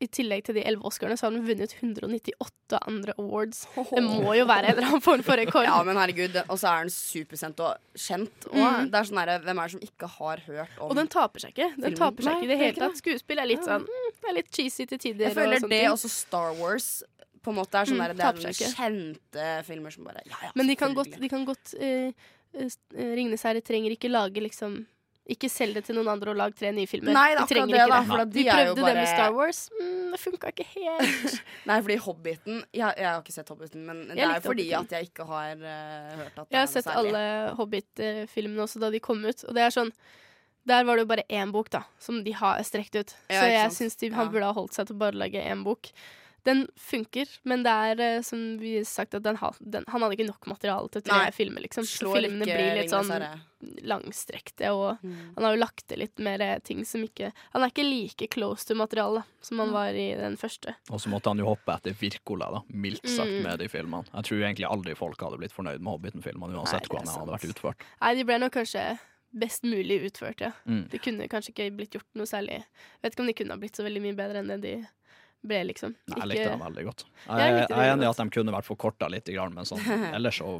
I 0.01 0.07
tillegg 0.09 0.43
til 0.47 0.55
de 0.57 0.63
elleve 0.65 0.87
Oscarene, 0.89 1.15
så 1.19 1.27
har 1.27 1.35
den 1.35 1.43
vunnet 1.45 1.73
198 1.77 2.79
andre 2.87 3.13
awards. 3.21 3.59
Det 3.91 4.01
må 4.01 4.33
jo 4.37 4.45
være 4.49 4.71
en 4.71 4.77
eller 4.79 4.87
annen 4.89 5.03
form 5.05 5.21
for 5.27 5.37
rekord. 5.37 5.67
Ja, 5.67 5.77
men 5.85 5.99
herregud, 5.99 6.39
og 6.47 6.57
så 6.57 6.71
er 6.71 6.87
den 6.87 6.93
supersendt 6.95 7.59
og 7.61 7.77
kjent. 7.95 8.47
Og 8.49 8.57
Mm. 8.61 8.89
det 8.91 8.97
er 9.01 9.07
sånn 9.09 9.19
derre 9.21 9.39
Hvem 9.45 9.59
er 9.61 9.67
det 9.69 9.71
som 9.75 9.83
ikke 9.85 10.07
har 10.17 10.37
hørt 10.47 10.79
om 10.79 10.89
Og 10.89 10.95
den 10.97 11.07
taper 11.07 11.39
seg 11.45 11.53
ikke. 11.53 11.69
Den 11.75 11.83
filmen? 11.83 11.97
taper 12.01 12.23
seg 12.23 12.33
ikke 12.37 12.47
i 12.49 12.51
det 12.53 12.57
hele 12.63 12.77
tatt. 12.81 12.97
Skuespill 13.01 13.39
er 13.43 13.45
litt 13.51 13.63
sånn 13.67 13.85
mm, 13.85 14.11
Det 14.21 14.29
er 14.29 14.37
litt 14.39 14.51
cheesy 14.51 14.85
til 14.87 14.97
tider. 14.97 15.25
Jeg 15.29 15.35
føler 15.37 15.61
og 15.63 15.69
det 15.69 15.79
ting. 15.81 15.91
også 15.91 16.09
Star 16.09 16.53
Wars 16.57 17.03
på 17.41 17.49
en 17.53 17.57
måte 17.57 17.73
er 17.79 17.85
sånn 17.89 17.97
Mm, 18.01 18.17
der, 18.17 18.33
Det 18.33 18.45
er 18.45 18.75
kjente 18.75 19.65
filmer 19.65 19.91
som 19.91 20.03
bare 20.05 20.21
ja, 20.25 20.35
ja, 20.43 20.51
Men 20.55 20.67
de 20.67 20.75
kan 20.75 20.93
godt, 20.93 21.19
de 21.19 21.29
kan 21.29 21.45
godt 21.45 21.73
uh, 21.79 22.11
uh, 22.57 22.69
Ringnes 23.17 23.41
herre 23.43 23.61
trenger 23.61 23.91
ikke 23.95 24.09
lage 24.11 24.41
liksom 24.41 24.85
Ikke 25.30 25.47
selg 25.53 25.76
det 25.78 25.84
til 25.86 25.95
noen 25.95 26.07
andre 26.09 26.32
og 26.34 26.38
lag 26.39 26.53
tre 26.57 26.72
nye 26.74 26.89
filmer. 26.89 27.13
Nei, 27.13 27.36
det 27.38 27.43
Vi 27.53 27.59
det, 27.69 27.84
da, 27.91 27.99
for 28.07 28.24
de 28.26 28.39
Vi 28.39 28.45
prøvde 28.49 28.74
prøvde 28.74 28.88
det 28.88 28.95
med 28.97 29.07
Star 29.07 29.34
Wars. 29.36 29.59
Mm, 29.78 30.07
det 30.11 30.19
funka 30.19 30.49
ikke 30.49 30.65
helt. 30.74 31.36
Nei, 31.69 31.78
fordi 31.86 31.97
Hobbiten 32.01 32.63
jeg, 32.74 32.95
jeg 32.97 33.05
har 33.05 33.22
ikke 33.22 33.36
sett 33.36 33.51
Hobbiten, 33.53 33.86
men 33.86 34.01
det 34.09 34.17
er 34.26 34.41
fordi 34.41 34.65
Hobbiten. 34.72 34.89
at 34.89 34.95
jeg 34.97 35.11
ikke 35.11 35.28
har 35.30 35.61
uh, 35.61 36.17
hørt 36.24 36.39
at 36.41 36.47
Jeg 36.49 36.59
har 36.59 36.72
sett 36.74 36.88
særlig. 36.89 37.13
alle 37.13 37.53
Hobbit-filmene 37.61 38.65
også 38.65 38.82
da 38.82 38.89
de 38.89 38.99
kom 38.99 39.22
ut, 39.24 39.45
og 39.47 39.53
det 39.55 39.61
er 39.67 39.76
sånn 39.78 39.93
Der 40.67 40.84
var 40.86 40.97
det 40.97 41.05
jo 41.05 41.11
bare 41.13 41.24
én 41.30 41.51
bok, 41.53 41.69
da, 41.74 41.84
som 42.01 42.24
de 42.26 42.34
har 42.38 42.59
strekt 42.65 42.97
ut. 42.97 43.13
Ja, 43.30 43.39
så 43.41 43.45
jeg 43.49 43.72
syns 43.78 43.95
de, 44.01 44.09
han 44.13 44.26
Ja. 44.28 44.32
burde 44.34 44.45
ha 44.49 44.53
holdt 44.57 44.74
seg 44.78 44.88
til 44.89 44.95
bare 45.01 45.15
å 45.15 45.22
lage 45.24 45.41
én 45.41 45.63
bok. 45.65 45.89
Den 46.43 46.63
funker, 46.75 47.29
men 47.45 47.61
det 47.63 47.69
er 47.69 47.99
eh, 48.01 48.21
som 48.25 48.57
vi 48.57 48.77
har 48.79 48.85
sagt, 48.89 49.13
at 49.13 49.21
den 49.23 49.37
har, 49.37 49.53
den, 49.61 49.83
han 49.87 50.01
hadde 50.01 50.15
ikke 50.17 50.25
nok 50.31 50.47
materiale 50.49 50.89
til 50.89 51.03
tre 51.05 51.19
Nei. 51.27 51.31
filmer, 51.35 51.61
liksom. 51.61 51.85
Så 51.85 52.09
filmene 52.15 52.47
ikke 52.47 52.55
blir 52.57 52.79
litt 52.79 52.89
sånn 52.89 53.11
langstrekte, 53.85 54.71
og 54.73 54.97
Mm. 55.03 55.33
han 55.35 55.43
har 55.45 55.53
jo 55.55 55.59
lagt 55.61 55.87
til 55.87 55.99
litt 55.99 56.17
mer 56.19 56.41
eh, 56.41 56.59
ting 56.59 56.83
som 56.85 57.03
ikke 57.03 57.31
Han 57.53 57.61
er 57.63 57.69
ikke 57.69 57.85
like 57.87 58.27
close 58.33 58.65
to 58.65 58.73
materialet 58.75 59.23
som 59.41 59.59
han 59.59 59.71
var 59.71 59.89
i 59.93 60.15
den 60.17 60.35
første. 60.37 60.73
Og 60.89 60.99
så 60.99 61.09
måtte 61.09 61.29
han 61.29 61.37
jo 61.37 61.45
hoppe 61.45 61.73
etter 61.75 61.93
Virkola, 61.93 62.49
da, 62.51 62.61
mildt 62.69 63.05
sagt, 63.07 63.29
Mm. 63.29 63.43
med 63.43 63.59
de 63.59 63.67
filmene. 63.69 64.05
Jeg 64.13 64.23
tror 64.23 64.41
egentlig 64.41 64.65
aldri 64.69 64.95
folk 64.95 65.19
hadde 65.21 65.37
blitt 65.37 65.53
fornøyd 65.53 65.79
med 65.79 65.91
Hobbiten-filmene, 65.93 66.57
uansett 66.57 66.81
Nei, 66.81 66.89
hvordan 66.89 67.05
de 67.05 67.19
hadde 67.19 67.37
vært 67.37 67.53
utført. 67.55 67.85
Nei, 68.01 68.15
de 68.15 68.23
ble 68.23 68.37
nok 68.39 68.51
kanskje 68.53 68.99
best 69.33 69.63
mulig 69.63 70.01
utført, 70.11 70.41
ja. 70.41 70.51
Mm. 70.67 70.89
Det 70.89 71.01
kunne 71.01 71.27
kanskje 71.29 71.53
ikke 71.53 71.75
blitt 71.77 71.91
gjort 71.91 72.09
noe 72.15 72.25
særlig 72.25 72.63
Vet 73.03 73.13
ikke 73.13 73.21
om 73.21 73.27
de 73.27 73.33
kunne 73.33 73.51
ha 73.53 73.57
blitt 73.61 73.75
så 73.77 73.83
veldig 73.85 74.01
mye 74.01 74.15
bedre 74.15 74.39
enn 74.41 74.47
det 74.47 74.61
de 74.61 74.87
ble, 75.43 75.63
liksom. 75.71 75.95
Nei, 76.11 76.17
jeg 76.21 76.27
likte 76.31 76.49
dem 76.51 76.59
veldig 76.65 76.83
godt. 76.89 77.03
Jeg 77.27 77.37
Jeg, 77.41 77.55
jeg 77.69 77.77
er 77.79 77.93
enig 77.95 78.05
i 78.05 78.09
at 78.11 78.17
de 78.21 78.29
kunne 78.29 78.53
vært 78.55 78.67
forkorta 78.69 79.09
litt, 79.09 79.27
men 79.53 79.65
sånn, 79.65 79.81
ellers 80.17 80.37
så 80.41 80.51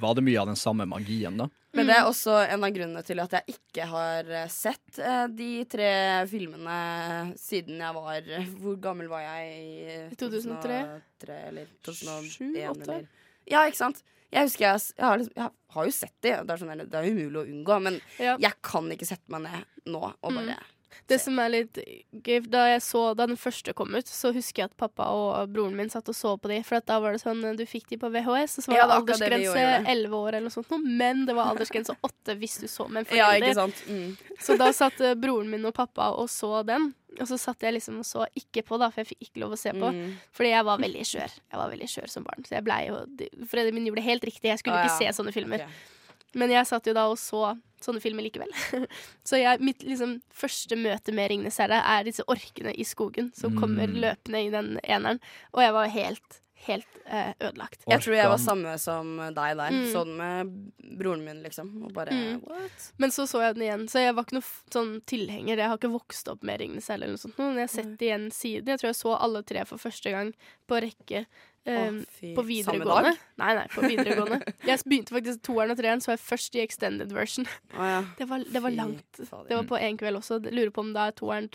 var 0.00 0.14
det 0.18 0.24
mye 0.26 0.40
av 0.42 0.46
den 0.50 0.56
samme 0.58 0.84
magien, 0.90 1.36
da. 1.38 1.46
Men 1.76 1.86
det 1.86 1.94
Mm. 1.94 2.00
er 2.00 2.08
også 2.08 2.34
en 2.54 2.64
av 2.64 2.70
grunnene 2.72 3.02
til 3.04 3.20
at 3.20 3.30
jeg 3.36 3.54
ikke 3.54 3.84
har 3.90 4.30
eh, 4.32 4.46
sett 4.48 4.98
eh, 4.98 5.26
de 5.28 5.64
tre 5.68 5.90
filmene 6.26 7.34
siden 7.36 7.78
jeg 7.84 7.94
var 7.94 8.22
Hvor 8.62 8.78
gammel 8.80 9.08
var 9.12 9.20
jeg 9.20 9.50
i 9.52 9.96
I 10.12 10.16
2003? 10.16 10.78
2003 11.20 11.36
eller 11.50 11.66
Sju, 11.84 11.90
2001, 11.92 12.70
åtte? 12.70 12.82
eller 12.82 13.06
Ja, 13.46 13.64
ikke 13.68 13.76
sant? 13.82 14.00
Jeg 14.32 14.48
husker 14.48 14.64
jeg, 14.66 14.80
jeg, 14.96 15.04
har, 15.06 15.18
liksom, 15.20 15.34
jeg 15.36 15.50
har 15.76 15.84
jo 15.86 15.92
sett 15.94 16.14
de, 16.24 16.30
det 16.32 16.50
er, 16.56 16.56
sånn, 16.64 16.80
det 16.90 16.98
er 16.98 17.10
umulig 17.12 17.38
å 17.38 17.44
unngå, 17.46 17.76
men 17.84 18.00
jeg 18.18 18.52
kan 18.66 18.88
ikke 18.90 19.06
sette 19.06 19.30
meg 19.36 19.44
ned 19.46 19.92
nå 19.92 20.00
og 20.02 20.32
bare 20.32 20.56
Mm. 20.56 20.72
Det 21.06 21.18
som 21.20 21.38
er 21.42 21.50
litt 21.52 21.78
gøy, 22.24 22.40
da 22.50 22.64
jeg 22.72 22.80
så 22.82 23.00
da 23.18 23.26
den 23.28 23.36
første 23.38 23.74
kom 23.76 23.92
ut, 23.94 24.08
så 24.08 24.32
husker 24.34 24.62
jeg 24.64 24.70
at 24.70 24.76
pappa 24.80 25.06
og 25.12 25.50
broren 25.52 25.74
min 25.76 25.90
satt 25.92 26.08
og 26.08 26.16
så 26.16 26.32
på 26.40 26.48
de. 26.50 26.60
For 26.66 26.80
da 26.80 26.98
var 27.02 27.12
det 27.14 27.20
sånn, 27.22 27.42
du 27.58 27.64
fikk 27.68 27.88
de 27.92 27.98
på 28.00 28.10
VHS, 28.14 28.58
og 28.58 28.64
så 28.66 28.72
var 28.72 28.78
Ja, 28.78 28.86
det 28.86 28.94
er 28.94 29.00
aldersgrense 29.02 29.64
elleve 29.64 29.90
11 29.92 30.16
år 30.18 30.28
eller 30.38 30.46
noe 30.48 30.54
sånt. 30.56 30.72
Men 31.02 31.24
det 31.28 31.34
var 31.36 31.52
aldersgrense 31.52 31.96
8 32.06 32.36
hvis 32.40 32.58
du 32.62 32.66
så 32.70 32.88
med 32.88 33.04
en 33.04 33.16
Ja, 33.18 33.26
forelder. 33.32 33.54
sant? 33.60 33.82
Mm. 33.88 34.16
Så 34.40 34.56
da 34.58 34.70
satt 34.72 35.00
eh, 35.00 35.14
broren 35.18 35.50
min 35.52 35.66
og 35.68 35.74
pappa 35.76 36.10
og 36.16 36.30
så 36.32 36.62
den. 36.66 36.94
Og 37.20 37.26
så 37.30 37.38
satt 37.40 37.62
jeg 37.64 37.72
liksom 37.78 37.98
og 38.02 38.04
så 38.04 38.26
ikke 38.36 38.62
på, 38.66 38.76
da, 38.80 38.90
for 38.92 39.00
jeg 39.04 39.12
fikk 39.14 39.28
ikke 39.30 39.40
lov 39.44 39.54
å 39.56 39.60
se 39.60 39.70
på. 39.72 39.88
Mm. 39.92 40.16
Fordi 40.36 40.50
jeg 40.52 40.64
var 40.68 40.80
veldig 40.82 41.04
skjør. 41.08 41.36
Jeg 41.52 41.60
var 41.62 41.70
veldig 41.72 41.88
skjør 41.92 42.10
som 42.12 42.24
barn. 42.26 42.44
Så 42.44 42.56
jeg 42.58 42.64
ble 42.66 42.80
jo 42.88 42.98
Foreldrene 43.48 43.72
mine 43.78 43.88
gjorde 43.92 44.02
det 44.02 44.08
helt 44.10 44.24
riktig. 44.28 44.50
Jeg 44.52 44.58
skulle 44.60 44.80
Ah, 44.80 44.84
ikke 44.88 44.98
se 45.00 45.12
sånne 45.20 45.32
filmer. 45.32 45.64
Okay. 45.64 45.94
Men 46.36 46.50
jeg 46.52 46.66
satt 46.68 46.84
jo 46.86 46.92
da 46.92 47.06
og 47.08 47.16
så 47.16 47.54
sånne 47.86 48.02
filmer 48.02 48.26
likevel. 48.26 48.50
så 49.28 49.38
jeg, 49.40 49.60
mitt 49.64 49.84
liksom, 49.86 50.18
første 50.34 50.76
møte 50.78 51.14
med 51.16 51.30
Ringenes 51.32 51.60
herre 51.62 51.78
er 51.96 52.04
disse 52.08 52.26
orkene 52.28 52.74
i 52.76 52.84
skogen 52.86 53.32
som 53.36 53.54
Mm. 53.54 53.60
kommer 53.62 53.86
løpende 53.86 54.42
i 54.46 54.50
den 54.52 54.74
eneren. 54.82 55.20
Og 55.54 55.62
jeg 55.62 55.72
var 55.76 55.88
helt, 55.94 56.40
helt 56.66 56.98
eh, 57.06 57.32
ødelagt. 57.38 57.84
Jeg 57.86 58.02
tror 58.02 58.16
jeg 58.16 58.28
var 58.32 58.40
samme 58.42 58.72
som 58.82 59.12
deg 59.36 59.56
der. 59.60 59.70
Mm. 59.76 59.84
Sånn 59.92 60.12
med 60.18 60.52
broren 60.98 61.22
min, 61.24 61.42
liksom. 61.44 61.70
Og 61.86 61.92
bare 61.94 62.10
Mm. 62.16 62.40
what? 62.48 62.88
Men 62.98 63.10
så 63.14 63.22
så 63.30 63.40
jeg 63.44 63.54
den 63.54 63.62
igjen, 63.68 63.84
så 63.88 64.02
jeg 64.02 64.14
var 64.16 64.24
ikke 64.26 64.38
noen 64.40 64.50
sånn 64.74 64.94
tilhenger. 65.06 65.56
Jeg 65.56 65.68
har 65.70 65.78
ikke 65.78 65.92
vokst 65.94 66.28
opp 66.32 66.42
med 66.42 66.58
Ringenes 66.60 66.88
herre 66.90 67.04
eller 67.04 67.14
noe 67.14 67.22
sånt. 67.22 67.38
Men 67.38 67.54
jeg 67.60 67.68
har 67.68 67.74
sett 67.76 68.02
igjen 68.08 68.30
siden. 68.32 68.66
Jeg 68.74 68.80
tror 68.82 68.90
jeg 68.90 68.98
så 69.02 69.14
alle 69.20 69.42
tre 69.46 69.64
for 69.64 69.78
første 69.78 70.10
gang 70.10 70.34
på 70.66 70.80
rekke. 70.82 71.26
Eh, 71.66 71.98
Å, 71.98 72.30
på 72.36 72.44
videregående. 72.46 73.12
Nei, 73.42 73.50
nei, 73.58 73.66
på 73.74 73.84
videregående. 73.84 74.40
Jeg 74.68 74.84
begynte 74.86 75.16
faktisk 75.16 75.42
toeren 75.50 75.74
og 75.74 75.80
treeren, 75.80 76.02
så 76.04 76.12
var 76.12 76.18
jeg 76.18 76.24
først 76.26 76.56
i 76.58 76.62
extended 76.64 77.12
version. 77.14 77.48
Det 78.20 78.26
var, 78.30 78.46
det 78.52 78.62
var 78.62 78.74
langt. 78.74 79.20
Det 79.20 79.54
var 79.54 79.66
på 79.68 79.78
én 79.78 79.98
kveld 80.00 80.18
også. 80.20 80.40
Lurer 80.48 80.72
på 80.74 80.82
om 80.84 80.94
da 80.96 81.10
er 81.10 81.16
toeren 81.18 81.50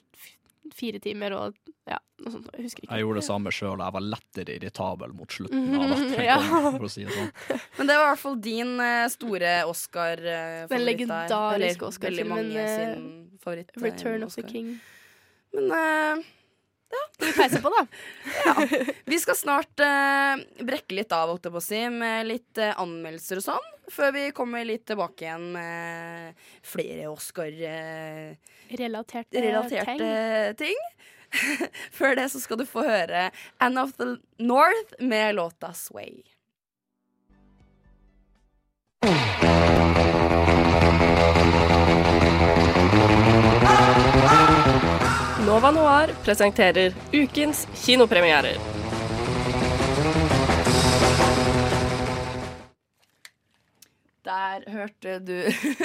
fire 0.75 0.99
timer 1.03 1.33
og 1.35 1.57
ja, 1.89 1.97
noe 2.21 2.33
sånt. 2.35 2.49
Jeg 2.55 2.67
husker 2.67 2.85
ikke. 2.85 2.93
Jeg 2.93 3.03
gjorde 3.03 3.21
det 3.21 3.25
samme 3.27 3.53
sjøl, 3.55 3.73
og 3.73 3.83
jeg 3.83 3.95
var 3.97 4.05
lettere 4.05 4.57
irritabel 4.57 5.15
mot 5.17 5.33
slutten 5.33 5.71
av 5.75 5.95
at 5.95 6.03
det 6.13 6.25
Ja. 6.29 6.37
for 6.45 6.87
å 6.87 6.91
si 6.91 7.05
det 7.07 7.15
sånn. 7.15 7.31
Men 7.79 7.89
det 7.89 7.97
var 7.97 8.05
i 8.05 8.11
hvert 8.11 8.23
fall 8.23 8.37
din 8.45 8.73
eh, 8.85 9.05
store 9.11 9.55
Oscar 9.71 10.21
uh, 10.21 10.67
Den 10.71 10.85
legendariske 10.85 11.89
Oscar-filmen, 11.89 12.51
eh, 12.61 12.93
eh, 12.93 13.65
Return 13.81 14.27
of 14.27 14.37
the 14.37 14.45
King. 14.47 14.75
Men 15.57 16.23
eh, 16.97 17.05
Skal 17.15 17.27
vi 17.27 17.33
peise 17.37 17.61
på, 17.63 17.69
da? 17.73 17.81
ja. 18.45 18.53
Vi 19.05 19.17
skal 19.21 19.35
snart 19.39 19.79
eh, 19.85 20.33
brekke 20.65 20.95
litt 20.97 21.11
av, 21.15 21.29
holdt 21.31 21.45
jeg 21.47 21.53
på 21.55 21.61
å 21.61 21.65
si, 21.65 21.81
med 21.93 22.17
litt 22.29 22.53
eh, 22.61 22.81
anmeldelser 22.81 23.35
og 23.41 23.45
sånn. 23.47 23.67
Før 23.91 24.09
vi 24.15 24.23
kommer 24.35 24.61
litt 24.67 24.85
tilbake 24.87 25.19
igjen 25.25 25.45
med 25.55 26.33
flere 26.63 27.03
Oscar-relaterte 27.11 29.41
Relaterte 29.43 30.11
ting. 30.61 30.79
Før 31.97 32.11
det 32.19 32.27
så 32.31 32.39
skal 32.43 32.57
du 32.61 32.65
få 32.67 32.81
høre 32.87 33.21
Anne 33.63 33.79
of 33.83 33.91
the 33.99 34.07
North 34.39 34.91
med 34.99 35.35
låta 35.35 35.73
Sway. 35.73 36.23
Nova 45.51 45.67
Noir 45.75 46.13
presenterer 46.23 46.93
ukens 47.11 47.65
kinopremierer. 47.75 48.55
Der 54.23 54.63
hørte 54.71 55.17
du 55.19 55.35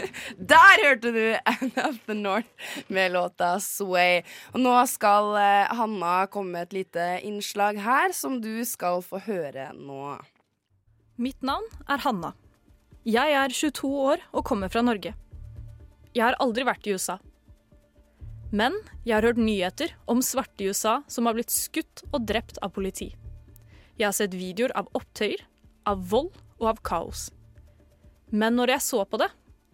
Der 0.55 0.85
hørte 0.85 1.11
du 1.11 1.19
End 1.35 1.83
of 1.83 1.99
the 2.07 2.15
North 2.15 2.47
med 2.87 3.11
låta 3.19 3.57
Sway. 3.59 4.23
Og 4.55 4.63
nå 4.63 4.79
skal 4.87 5.35
eh, 5.43 5.75
Hanna 5.75 6.15
komme 6.31 6.55
med 6.55 6.69
et 6.69 6.81
lite 6.85 7.11
innslag 7.27 7.83
her, 7.83 8.15
som 8.15 8.39
du 8.39 8.63
skal 8.63 9.03
få 9.03 9.19
høre 9.27 9.73
nå. 9.75 10.15
Mitt 11.19 11.43
navn 11.43 11.67
er 11.91 12.07
Hanna. 12.07 12.37
Jeg 13.03 13.35
er 13.35 13.51
22 13.51 13.97
år 14.15 14.29
og 14.31 14.47
kommer 14.47 14.71
fra 14.71 14.87
Norge. 14.87 15.17
Jeg 16.15 16.23
har 16.23 16.39
aldri 16.39 16.71
vært 16.71 16.87
i 16.87 16.95
USA. 16.95 17.19
Men 18.51 18.77
jeg 19.05 19.17
har 19.17 19.27
hørt 19.27 19.41
nyheter 19.41 19.95
om 20.07 20.23
svarte 20.23 20.65
i 20.65 20.71
USA 20.71 21.01
som 21.11 21.27
har 21.27 21.37
blitt 21.37 21.51
skutt 21.51 22.05
og 22.13 22.27
drept 22.29 22.61
av 22.63 22.75
politi. 22.77 23.11
Jeg 23.97 24.09
har 24.09 24.15
sett 24.15 24.37
videoer 24.37 24.75
av 24.77 24.91
opptøyer, 24.95 25.41
av 25.89 26.03
vold 26.11 26.35
og 26.61 26.69
av 26.75 26.83
kaos. 26.87 27.31
Men 28.31 28.57
når 28.59 28.77
jeg 28.77 28.87
så 28.87 29.05
på 29.09 29.21
det, 29.23 29.31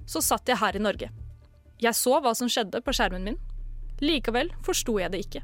så 0.07 0.23
satt 0.25 0.49
jeg 0.49 0.61
her 0.61 0.77
i 0.77 0.83
Norge. 0.83 1.09
Jeg 1.83 1.99
så 1.99 2.19
hva 2.23 2.35
som 2.39 2.51
skjedde 2.51 2.83
på 2.85 2.95
skjermen 2.95 3.25
min. 3.27 3.41
Likevel 4.03 4.53
forsto 4.67 4.99
jeg 5.01 5.13
det 5.13 5.25
ikke. 5.27 5.43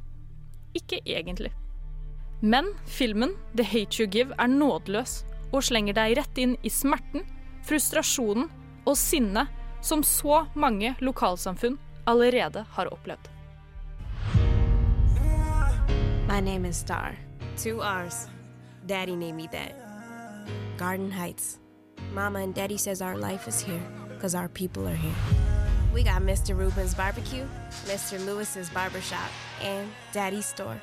Ikke 0.78 1.00
egentlig. 1.04 1.52
Men 2.40 2.70
filmen 2.86 3.34
The 3.58 3.66
Hate 3.66 3.98
You 3.98 4.06
Give 4.10 4.36
er 4.38 4.50
nådeløs 4.50 5.22
og 5.50 5.64
slenger 5.64 5.96
deg 5.96 6.18
rett 6.20 6.38
inn 6.38 6.54
i 6.62 6.70
smerten, 6.70 7.24
frustrasjonen 7.66 8.46
og 8.86 8.94
sinnet 8.98 9.50
som 9.84 10.04
så 10.06 10.44
mange 10.58 10.94
lokalsamfunn 11.02 11.78
allerede 12.09 12.64
har 12.70 12.92
opplevd. 12.92 13.30
My 16.28 16.40
name 16.40 16.68
is 16.68 16.76
Star. 16.76 17.14
Two 17.64 17.82
R's. 17.82 18.28
Daddy 18.86 19.16
named 19.16 19.36
me 19.36 19.48
that. 19.52 19.72
Garden 20.78 21.11
Heights. 21.11 21.59
Mama 22.14 22.38
and 22.38 22.54
Daddy 22.54 22.78
says 22.78 23.02
our 23.02 23.16
life 23.16 23.48
is 23.48 23.61
here 23.61 23.82
because 24.09 24.38
our 24.38 24.48
people 24.48 24.88
are 24.88 24.96
here. 24.96 25.14
We 25.94 26.02
got 26.02 26.22
Mr. 26.22 26.56
Rubin's 26.56 26.94
barbecue, 26.94 27.46
Mr. 27.86 28.24
Lewis's 28.24 28.70
barbershop, 28.70 29.30
and 29.62 29.88
Daddy's 30.12 30.46
store. 30.46 30.80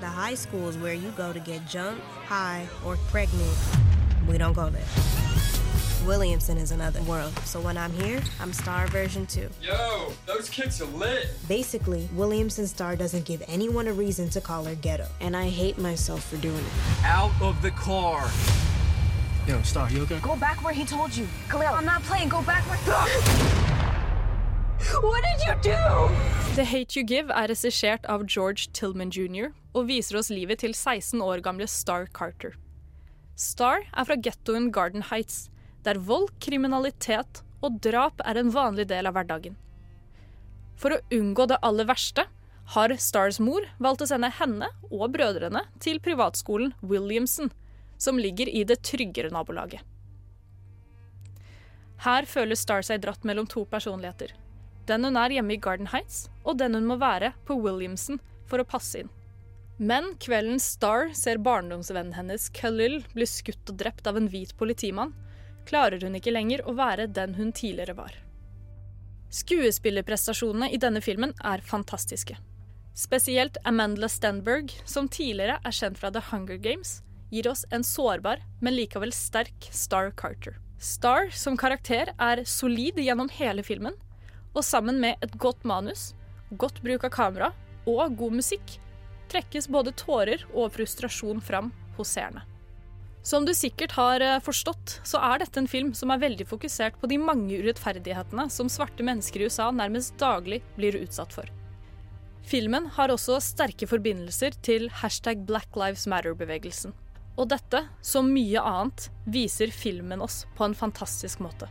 The 0.00 0.06
high 0.06 0.36
school 0.36 0.68
is 0.68 0.76
where 0.76 0.94
you 0.94 1.10
go 1.16 1.32
to 1.32 1.40
get 1.40 1.66
jumped, 1.66 2.02
high, 2.28 2.66
or 2.86 2.96
pregnant. 3.10 3.56
We 4.28 4.38
don't 4.38 4.54
go 4.54 4.70
there. 4.70 5.39
Williamson 6.06 6.56
is 6.56 6.70
another 6.70 7.02
world, 7.02 7.32
so 7.44 7.60
when 7.60 7.76
I'm 7.76 7.92
here, 7.92 8.20
I'm 8.40 8.52
Star 8.52 8.86
version 8.86 9.26
2. 9.26 9.48
Yo, 9.62 10.12
those 10.26 10.48
kicks 10.48 10.80
are 10.80 10.86
lit. 10.86 11.28
Basically, 11.46 12.08
Williamson 12.14 12.66
Star 12.66 12.96
doesn't 12.96 13.24
give 13.24 13.42
anyone 13.46 13.86
a 13.86 13.92
reason 13.92 14.30
to 14.30 14.40
call 14.40 14.64
her 14.64 14.74
ghetto, 14.74 15.06
and 15.20 15.36
I 15.36 15.48
hate 15.48 15.78
myself 15.78 16.24
for 16.24 16.36
doing 16.38 16.56
it. 16.56 17.04
Out 17.04 17.32
of 17.42 17.60
the 17.60 17.70
car. 17.72 18.28
Yo, 19.46 19.60
Star, 19.62 19.90
you 19.90 20.02
okay? 20.02 20.18
Go 20.22 20.36
back 20.36 20.64
where 20.64 20.72
he 20.72 20.84
told 20.84 21.14
you. 21.14 21.26
Khalil, 21.48 21.74
I'm 21.74 21.84
not 21.84 22.02
playing. 22.02 22.28
Go 22.28 22.42
back 22.42 22.62
where. 22.64 22.78
what 25.02 25.22
did 25.22 25.46
you 25.46 25.54
do? 25.62 26.14
The 26.56 26.64
Hate 26.64 26.96
You 26.96 27.04
Give 27.04 27.30
er 27.30 27.48
regissert 27.48 28.06
av 28.06 28.26
George 28.26 28.68
Tillman 28.72 29.10
jr. 29.10 29.52
og 29.74 29.88
viser 29.88 30.18
oss 30.18 30.30
livet 30.30 30.58
til 30.64 30.74
16 30.74 31.20
år 31.20 31.40
gamle 31.40 31.66
Star 31.66 32.06
Carter. 32.12 32.52
Star 33.36 33.80
er 33.96 34.04
fra 34.04 34.16
gettoen 34.16 34.72
Garden 34.72 35.02
Heights, 35.10 35.50
der 35.86 36.00
vold, 36.04 36.28
kriminalitet 36.40 37.42
og 37.64 37.80
drap 37.84 38.20
er 38.24 38.40
en 38.40 38.52
vanlig 38.52 38.88
del 38.90 39.08
av 39.08 39.16
hverdagen. 39.16 39.56
For 40.80 40.96
å 40.96 41.02
unngå 41.12 41.46
det 41.50 41.60
aller 41.66 41.88
verste 41.88 42.26
har 42.74 42.94
Stars 43.02 43.40
mor 43.42 43.66
valgt 43.82 44.04
å 44.04 44.08
sende 44.08 44.30
henne 44.38 44.70
og 44.90 45.10
brødrene 45.14 45.64
til 45.82 46.00
privatskolen 46.02 46.72
Williamson, 46.80 47.50
som 48.00 48.20
ligger 48.20 48.48
i 48.48 48.62
det 48.64 48.80
tryggere 48.86 49.32
nabolaget. 49.34 49.82
Her 52.00 52.24
føler 52.24 52.56
Star 52.56 52.84
seg 52.86 53.02
dratt 53.02 53.26
mellom 53.28 53.48
to 53.50 53.66
personligheter. 53.68 54.32
Den 54.88 55.04
hun 55.04 55.18
er 55.20 55.34
hjemme 55.34 55.52
i 55.52 55.60
Garden 55.60 55.90
Heights, 55.92 56.30
og 56.48 56.56
den 56.62 56.78
hun 56.78 56.86
må 56.88 56.96
være 57.00 57.34
på 57.44 57.58
Williamson 57.60 58.22
for 58.48 58.62
å 58.62 58.68
passe 58.68 59.02
inn. 59.02 59.10
Men 59.76 60.14
kvelden 60.20 60.60
Star 60.60 61.10
ser 61.16 61.40
barndomsvennen 61.44 62.16
hennes 62.16 62.48
Khalil 62.56 63.02
bli 63.12 63.28
skutt 63.28 63.72
og 63.72 63.78
drept 63.82 64.08
av 64.08 64.16
en 64.16 64.30
hvit 64.32 64.54
politimann, 64.60 65.12
klarer 65.68 66.02
hun 66.04 66.16
ikke 66.18 66.34
lenger 66.34 66.64
å 66.66 66.74
være 66.78 67.08
den 67.10 67.36
hun 67.38 67.52
tidligere 67.56 67.96
var. 67.98 68.16
Skuespillerprestasjonene 69.30 70.70
i 70.74 70.80
denne 70.82 71.02
filmen 71.04 71.34
er 71.46 71.62
fantastiske. 71.62 72.36
Spesielt 72.98 73.60
Amanda 73.64 74.08
Stenberg, 74.10 74.72
som 74.84 75.08
tidligere 75.08 75.60
er 75.64 75.76
kjent 75.76 76.00
fra 76.00 76.10
The 76.10 76.22
Hunger 76.30 76.58
Games, 76.58 76.98
gir 77.30 77.46
oss 77.46 77.62
en 77.70 77.86
sårbar, 77.86 78.42
men 78.60 78.74
likevel 78.74 79.14
sterk 79.14 79.70
Star 79.70 80.10
Carter. 80.10 80.58
Star 80.80 81.30
som 81.30 81.56
karakter 81.60 82.10
er 82.18 82.44
solid 82.48 82.98
gjennom 82.98 83.30
hele 83.38 83.62
filmen, 83.62 83.94
og 84.50 84.66
sammen 84.66 84.98
med 84.98 85.22
et 85.22 85.36
godt 85.38 85.62
manus, 85.62 86.10
godt 86.58 86.82
bruk 86.82 87.06
av 87.06 87.14
kamera 87.14 87.52
og 87.86 88.16
god 88.18 88.40
musikk 88.40 88.80
trekkes 89.30 89.68
både 89.70 89.94
tårer 89.98 90.42
og 90.52 90.72
frustrasjon 90.74 91.42
fram 91.44 91.70
hos 91.98 92.16
seerne. 92.16 92.42
Som 93.22 93.44
du 93.44 93.52
sikkert 93.54 93.92
har 93.98 94.22
eh, 94.24 94.38
forstått, 94.40 95.00
så 95.04 95.20
er 95.20 95.42
dette 95.42 95.60
en 95.60 95.68
film 95.68 95.92
som 95.96 96.12
er 96.12 96.22
veldig 96.22 96.46
fokusert 96.48 96.96
på 97.00 97.08
de 97.10 97.18
mange 97.20 97.58
urettferdighetene 97.60 98.46
som 98.52 98.70
svarte 98.72 99.04
mennesker 99.04 99.42
i 99.42 99.50
USA 99.50 99.68
nærmest 99.74 100.16
daglig 100.20 100.62
blir 100.78 100.96
utsatt 101.02 101.34
for. 101.36 101.50
Filmen 102.48 102.88
har 102.96 103.12
også 103.12 103.36
sterke 103.44 103.86
forbindelser 103.86 104.56
til 104.64 104.88
hashtag 105.02 105.44
Black 105.46 105.76
Lives 105.76 106.06
Matter-bevegelsen. 106.08 106.96
Og 107.36 107.50
dette, 107.52 107.84
som 108.00 108.32
mye 108.32 108.60
annet, 108.64 109.10
viser 109.28 109.70
filmen 109.72 110.24
oss 110.24 110.42
på 110.56 110.64
en 110.64 110.74
fantastisk 110.74 111.44
måte. 111.44 111.68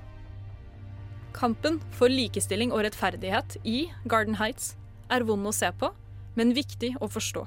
Kampen 1.33 1.81
for 1.97 2.13
likestilling 2.13 2.71
og 2.73 2.85
rettferdighet 2.85 3.57
i 3.65 3.87
Garden 4.09 4.37
Heights 4.39 4.75
er 5.09 5.25
vond 5.25 5.49
å 5.49 5.53
se 5.53 5.69
på, 5.81 5.91
men 6.37 6.55
viktig 6.57 6.93
å 7.01 7.09
forstå. 7.09 7.45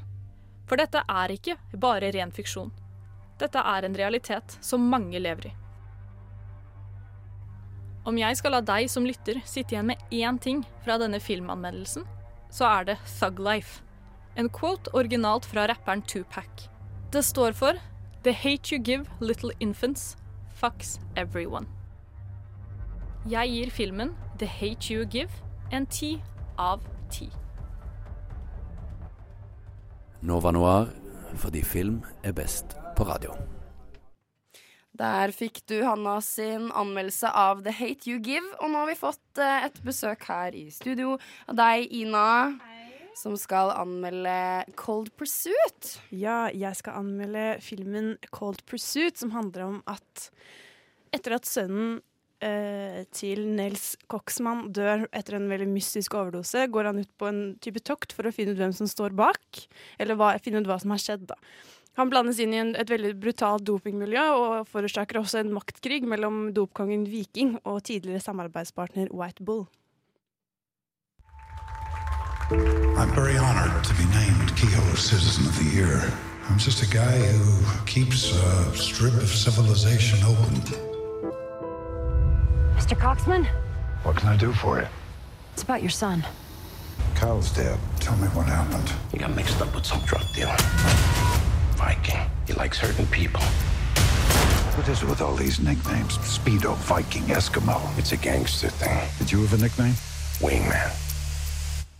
For 0.66 0.78
dette 0.78 1.02
er 1.06 1.34
ikke 1.34 1.58
bare 1.78 2.10
ren 2.14 2.34
fiksjon. 2.34 2.70
Dette 3.42 3.58
er 3.58 3.86
en 3.86 3.98
realitet 3.98 4.56
som 4.62 4.84
mange 4.86 5.18
lever 5.18 5.50
i. 5.50 5.54
Om 8.06 8.18
jeg 8.18 8.38
skal 8.38 8.56
la 8.56 8.62
deg 8.66 8.88
som 8.90 9.06
lytter 9.06 9.38
sitte 9.46 9.76
igjen 9.76 9.90
med 9.92 10.00
én 10.10 10.38
ting 10.42 10.64
fra 10.82 10.96
denne 10.98 11.20
filmanmeldelsen, 11.22 12.06
så 12.50 12.66
er 12.70 12.88
det 12.90 12.98
Thug 13.18 13.38
Life. 13.42 13.82
En 14.38 14.48
quote 14.50 14.90
originalt 14.94 15.46
fra 15.46 15.66
rapperen 15.70 16.02
Tupac. 16.02 16.68
Det 17.12 17.22
står 17.24 17.54
for 17.58 17.78
The 18.22 18.32
hate 18.32 18.72
you 18.72 18.78
give 18.82 19.06
little 19.20 19.50
infants 19.60 20.16
fucks 20.54 20.98
everyone. 21.16 21.66
Jeg 23.26 23.50
gir 23.50 23.70
filmen 23.70 24.14
The 24.38 24.46
Hate 24.46 24.94
You 24.94 25.06
Give 25.06 25.30
en 25.72 25.86
ti 25.86 26.22
av 26.58 26.82
ti. 27.10 27.30
Nova 30.22 30.50
Noir 30.50 30.90
fordi 31.36 31.62
film 31.64 32.02
er 32.22 32.32
best 32.32 32.81
på 32.96 33.06
radio. 33.08 33.34
Der 34.92 35.32
fikk 35.32 35.62
du 35.70 35.78
Hanna 35.86 36.18
sin 36.20 36.68
anmeldelse 36.76 37.30
av 37.32 37.62
The 37.64 37.72
Hate 37.72 38.10
You 38.10 38.20
Give. 38.20 38.44
Og 38.60 38.70
nå 38.70 38.82
har 38.82 38.90
vi 38.90 38.98
fått 38.98 39.40
eh, 39.40 39.64
et 39.68 39.80
besøk 39.86 40.26
her 40.28 40.52
i 40.56 40.66
studio 40.74 41.16
av 41.48 41.56
deg, 41.58 41.88
Ina. 42.02 42.28
Som 43.16 43.36
skal 43.40 43.72
anmelde 43.76 44.34
Cold 44.76 45.10
Pursuit. 45.20 45.96
Ja, 46.12 46.46
jeg 46.48 46.78
skal 46.78 47.00
anmelde 47.02 47.58
filmen 47.64 48.14
Cold 48.32 48.62
Pursuit, 48.68 49.18
som 49.20 49.34
handler 49.34 49.66
om 49.66 49.82
at 49.88 50.30
etter 51.12 51.36
at 51.36 51.48
sønnen 51.48 51.98
eh, 52.44 53.02
til 53.12 53.44
Nels 53.52 53.92
Koksmann 54.12 54.70
dør 54.76 55.06
etter 55.12 55.36
en 55.36 55.50
veldig 55.52 55.68
mystisk 55.74 56.16
overdose, 56.16 56.64
går 56.72 56.88
han 56.88 57.02
ut 57.04 57.12
på 57.20 57.28
en 57.28 57.42
type 57.64 57.84
tokt 57.84 58.16
for 58.16 58.28
å 58.28 58.32
finne 58.32 58.56
ut 58.56 58.60
hvem 58.60 58.72
som 58.76 58.88
står 58.88 59.12
bak, 59.16 59.64
eller 60.00 60.16
hva, 60.16 60.34
finne 60.40 60.64
ut 60.64 60.72
hva 60.72 60.80
som 60.80 60.96
har 60.96 61.04
skjedd. 61.04 61.28
da. 61.32 61.40
Han 62.00 62.08
blandes 62.08 62.38
inn 62.40 62.54
i 62.54 62.60
en, 62.60 62.70
et 62.80 62.88
veldig 62.88 63.12
brutalt 63.20 63.66
dopingmiljø 63.68 64.22
og 64.32 64.68
forårsaker 64.70 65.18
også 65.20 65.42
en 65.42 65.52
maktkrig 65.52 66.02
mellom 66.08 66.46
dopkongen 66.56 67.04
Viking 67.10 67.58
og 67.68 67.82
tidligere 67.84 68.20
samarbeidspartner 68.24 69.12
White 69.12 69.44
Bull. 69.44 69.66
I'm 73.00 73.10
very 73.14 73.36
honored 73.36 73.84
to 73.84 73.94
be 73.94 74.04
named 74.12 74.54
Kehoe 74.56 74.94
Citizen 74.96 75.46
of 75.46 75.56
the 75.58 75.68
Year. 75.76 76.00
I'm 76.48 76.58
just 76.58 76.82
a 76.82 76.86
guy 76.86 77.16
who 77.38 77.84
keeps 77.86 78.32
a 78.32 78.76
strip 78.76 79.14
of 79.14 79.28
civilization 79.28 80.18
open. 80.24 80.60
Mr. 82.76 82.96
Coxman, 82.96 83.46
What 84.02 84.16
can 84.16 84.28
I 84.28 84.36
do 84.36 84.52
for 84.52 84.80
you? 84.80 84.86
it's 85.54 85.62
about 85.62 85.80
your 85.82 85.90
son. 85.90 86.24
Kyle's 87.14 87.50
dead. 87.54 87.78
Tell 88.00 88.16
me 88.16 88.26
what 88.28 88.46
happened. 88.46 88.90
He 89.12 89.18
got 89.18 89.30
mixed 89.36 89.60
up 89.62 89.74
with 89.74 89.86
some 89.86 90.00
drug 90.06 90.24
dealer. 90.34 90.56
Viking. 91.84 92.20
He 92.46 92.52
likes 92.52 92.78
hurting 92.78 93.08
people. 93.08 93.42
What 94.76 94.88
is 94.88 95.02
it 95.02 95.08
with 95.08 95.20
all 95.20 95.34
these 95.34 95.58
nicknames? 95.58 96.16
Speedo, 96.18 96.76
Viking, 96.76 97.24
Eskimo. 97.24 97.76
It's 97.98 98.12
a 98.12 98.16
gangster 98.16 98.68
thing. 98.68 98.96
Did 99.18 99.32
you 99.32 99.40
have 99.42 99.52
a 99.52 99.60
nickname? 99.60 99.94
Wingman. 100.38 100.90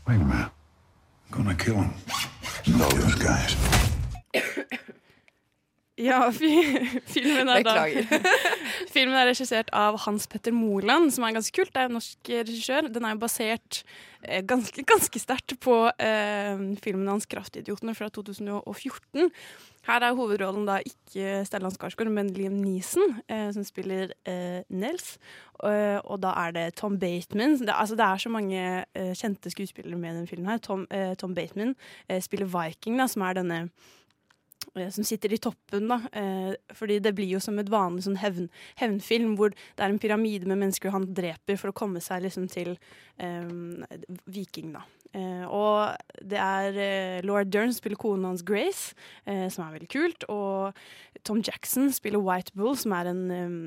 Wingman? 0.06 0.50
I'm 0.50 1.30
gonna 1.30 1.54
kill 1.54 1.74
him. 1.82 1.92
Those 2.78 3.14
guys. 3.16 3.56
Ja, 6.00 6.30
filmen 7.14 7.50
er 7.52 7.62
da 7.62 7.74
Filmen 8.94 9.14
er 9.14 9.28
regissert 9.28 9.68
av 9.76 9.98
Hans 10.06 10.24
Petter 10.26 10.54
Moland, 10.56 11.12
som 11.12 11.26
er 11.26 11.34
ganske 11.36 11.54
kult. 11.54 11.70
Det 11.74 11.82
er 11.82 11.90
en 11.90 11.98
norsk 11.98 12.30
regissør. 12.32 12.88
Den 12.88 13.04
er 13.04 13.12
jo 13.12 13.20
basert 13.20 13.82
eh, 14.24 14.40
ganske, 14.40 14.82
ganske 14.88 15.20
sterkt 15.20 15.54
på 15.62 15.76
eh, 15.92 16.64
filmen 16.82 17.12
hans 17.12 17.28
'Kraftidiotene' 17.28 17.94
fra 17.94 18.08
2014. 18.08 19.28
Her 19.82 20.04
er 20.06 20.14
hovedrollen 20.14 20.66
da 20.68 20.76
ikke 20.86 21.40
Stellan 21.46 21.72
Skarsgård, 21.74 22.10
men 22.14 22.30
Liam 22.36 22.54
Neeson, 22.62 23.16
eh, 23.26 23.48
som 23.54 23.64
spiller 23.66 24.12
eh, 24.28 24.60
Nels. 24.70 25.16
Og, 25.58 26.06
og 26.06 26.20
da 26.22 26.34
er 26.44 26.54
det 26.54 26.66
Tom 26.78 27.00
Bateman. 27.02 27.56
Det, 27.58 27.74
altså, 27.74 27.98
det 27.98 28.06
er 28.06 28.22
så 28.22 28.30
mange 28.30 28.60
eh, 28.84 29.10
kjente 29.18 29.50
skuespillere 29.50 29.98
med 29.98 30.12
i 30.12 30.20
denne 30.20 30.30
filmen. 30.30 30.52
her. 30.52 30.62
Tom, 30.62 30.86
eh, 30.90 31.16
Tom 31.18 31.34
Bateman 31.34 31.74
eh, 32.08 32.22
spiller 32.22 32.46
Viking, 32.46 33.00
da, 33.02 33.08
som 33.10 33.26
er 33.26 33.40
denne 33.40 33.58
eh, 34.76 34.88
som 34.94 35.02
sitter 35.02 35.34
i 35.34 35.42
toppen, 35.42 35.90
da. 35.90 35.98
Eh, 36.14 36.54
fordi 36.78 37.00
det 37.02 37.16
blir 37.18 37.34
jo 37.34 37.42
som 37.42 37.58
et 37.58 37.70
vanlig 37.70 38.06
sånn 38.06 38.22
hevn, 38.22 38.52
hevnfilm, 38.78 39.34
hvor 39.34 39.50
det 39.50 39.82
er 39.82 39.90
en 39.90 40.02
pyramide 40.02 40.46
med 40.46 40.62
mennesker 40.62 40.94
han 40.94 41.10
dreper 41.10 41.58
for 41.58 41.74
å 41.74 41.78
komme 41.82 42.02
seg 42.04 42.22
liksom 42.28 42.46
til 42.54 42.76
eh, 43.18 43.50
Viking, 44.30 44.76
da. 44.78 44.86
Eh, 45.12 45.44
og 45.44 45.96
det 46.24 46.38
er 46.40 46.78
eh, 46.80 47.22
Laura 47.26 47.44
Dern 47.44 47.72
spiller 47.76 48.00
konen 48.00 48.24
hans 48.30 48.44
Grace, 48.46 48.94
eh, 49.28 49.48
som 49.52 49.66
er 49.66 49.74
veldig 49.76 49.88
kult. 49.92 50.24
Og 50.32 50.72
Tom 51.26 51.42
Jackson 51.44 51.90
spiller 51.92 52.22
White 52.22 52.54
Bull, 52.56 52.76
som 52.78 52.94
er 52.96 53.10
en 53.10 53.24
um, 53.30 53.58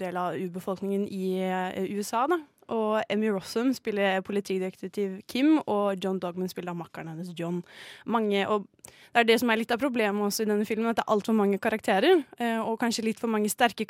del 0.00 0.16
av 0.16 0.38
urbefolkningen 0.38 1.08
i 1.12 1.34
eh, 1.44 1.90
USA, 1.98 2.26
da. 2.30 2.40
Og 2.72 2.98
Emmy 3.08 3.30
Rossum 3.32 3.70
spiller 3.72 4.20
politidetektiv 4.20 5.22
Kim, 5.28 5.54
og 5.64 6.02
John 6.04 6.18
Dogman 6.20 6.50
spiller 6.52 6.76
makkeren 6.76 7.08
hennes 7.08 7.30
John. 7.36 7.62
Mange, 8.04 8.42
og 8.44 8.66
det 8.84 9.22
er 9.22 9.28
det 9.30 9.38
som 9.40 9.48
er 9.48 9.60
litt 9.60 9.72
av 9.72 9.80
problemet 9.80 10.20
også 10.26 10.44
i 10.44 10.50
denne 10.50 10.66
filmen, 10.68 10.90
at 10.90 10.98
det 10.98 11.06
er 11.06 11.14
altfor 11.14 11.36
mange 11.36 11.60
karakterer. 11.60 12.24
eh, 12.40 12.58
Og 12.60 12.76
kanskje 12.80 13.06
litt 13.06 13.20
for 13.20 13.28
mange 13.32 13.48
sterke 13.48 13.86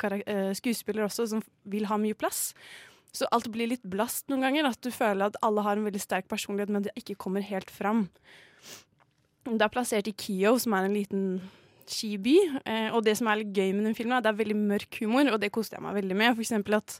skuespillere 0.55 1.09
også, 1.09 1.27
som 1.27 1.43
vil 1.65 1.89
ha 1.91 1.99
mye 1.99 2.15
plass. 2.15 2.53
Så 3.15 3.27
alt 3.33 3.49
blir 3.51 3.71
litt 3.71 3.85
blast 3.89 4.27
noen 4.29 4.45
ganger. 4.45 4.69
At 4.69 4.81
du 4.85 4.91
føler 4.93 5.29
at 5.29 5.39
alle 5.45 5.63
har 5.65 5.79
en 5.79 5.87
veldig 5.87 6.01
sterk 6.03 6.29
personlighet, 6.31 6.73
men 6.73 6.85
det 6.85 6.95
ikke 6.99 7.17
kommer 7.19 7.45
helt 7.45 7.71
fram. 7.73 8.07
Det 9.49 9.63
er 9.65 9.73
plassert 9.73 10.09
i 10.09 10.13
Kio, 10.13 10.57
som 10.61 10.75
er 10.77 10.85
en 10.85 10.97
liten 10.97 11.25
skiby. 11.89 12.37
Eh, 12.65 12.89
og 12.93 13.03
det 13.05 13.17
som 13.17 13.29
er 13.29 13.41
litt 13.41 13.55
gøy 13.55 13.73
med 13.73 13.89
den 13.89 13.97
filmen, 13.97 14.13
er 14.13 14.21
at 14.21 14.27
det 14.27 14.33
er 14.33 14.41
veldig 14.43 14.59
mørk 14.59 15.01
humor, 15.01 15.33
og 15.33 15.41
det 15.41 15.51
koste 15.55 15.77
jeg 15.77 15.85
meg 15.85 15.97
veldig 15.97 16.17
med. 16.21 16.35
For 16.35 16.45
eksempel 16.45 16.77
at 16.77 16.99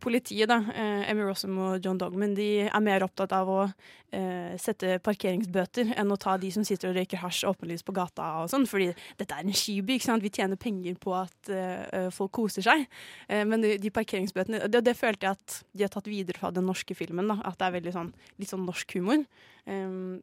politiet, 0.00 0.48
da, 0.50 0.58
eh, 0.72 1.10
Emmy 1.10 1.24
Rossum 1.26 1.56
og 1.58 1.84
John 1.84 1.98
Dogman, 1.98 2.34
de 2.34 2.68
er 2.68 2.84
mer 2.84 3.04
opptatt 3.06 3.32
av 3.36 3.48
å 3.50 3.58
eh, 3.66 4.54
sette 4.60 4.98
parkeringsbøter 5.04 5.92
enn 5.98 6.14
å 6.14 6.18
ta 6.20 6.36
de 6.40 6.50
som 6.54 6.64
sitter 6.66 6.90
og 6.90 6.98
røyker 6.98 7.22
hasj 7.22 7.44
åpenlyst 7.50 7.86
på 7.86 7.94
gata 7.96 8.28
og 8.42 8.48
sånn, 8.52 8.66
fordi 8.70 8.88
dette 9.20 9.34
er 9.36 9.44
en 9.44 9.56
skiby, 9.56 9.98
ikke 9.98 10.08
sant. 10.08 10.24
Vi 10.24 10.32
tjener 10.34 10.60
penger 10.60 10.96
på 11.02 11.14
at 11.18 11.52
eh, 11.52 12.08
folk 12.14 12.32
koser 12.38 12.64
seg. 12.64 12.86
Eh, 13.28 13.44
men 13.48 13.64
de, 13.64 13.76
de 13.82 13.92
parkeringsbøtene 13.94 14.64
det, 14.70 14.84
det 14.86 14.96
følte 14.98 15.28
jeg 15.28 15.38
at 15.38 15.60
de 15.72 15.86
har 15.86 15.92
tatt 15.92 16.10
videre 16.10 16.40
fra 16.40 16.52
den 16.54 16.68
norske 16.68 16.96
filmen, 16.98 17.30
da. 17.30 17.40
At 17.48 17.60
det 17.60 17.68
er 17.68 17.78
veldig 17.78 17.94
sånn, 17.98 18.10
litt 18.40 18.52
sånn 18.52 18.66
norsk 18.68 18.98
humor. 18.98 19.22
Um, 19.68 20.18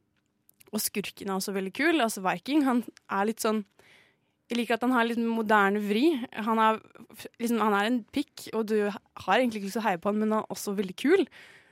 og 0.74 0.82
skurken 0.82 1.30
er 1.30 1.38
også 1.38 1.54
veldig 1.54 1.72
kul. 1.76 2.00
Altså 2.02 2.22
Viking, 2.24 2.64
han 2.66 2.82
er 3.12 3.28
litt 3.28 3.44
sånn 3.44 3.62
jeg 4.46 4.60
liker 4.60 4.76
at 4.76 4.84
han 4.86 4.94
har 4.94 5.06
litt 5.08 5.18
moderne 5.18 5.80
vri. 5.82 6.04
Han 6.46 6.60
er, 6.62 6.78
liksom, 7.42 7.58
han 7.64 7.74
er 7.74 7.88
en 7.88 8.00
pikk, 8.14 8.48
og 8.54 8.68
du 8.70 8.76
har 8.86 9.38
egentlig 9.38 9.62
ikke 9.62 9.70
lyst 9.70 9.78
til 9.80 9.82
å 9.82 9.88
heie 9.88 10.00
på 10.02 10.12
han, 10.12 10.20
men 10.20 10.30
han 10.30 10.44
er 10.44 10.54
også 10.54 10.76
veldig 10.78 10.96
kul. 11.02 11.26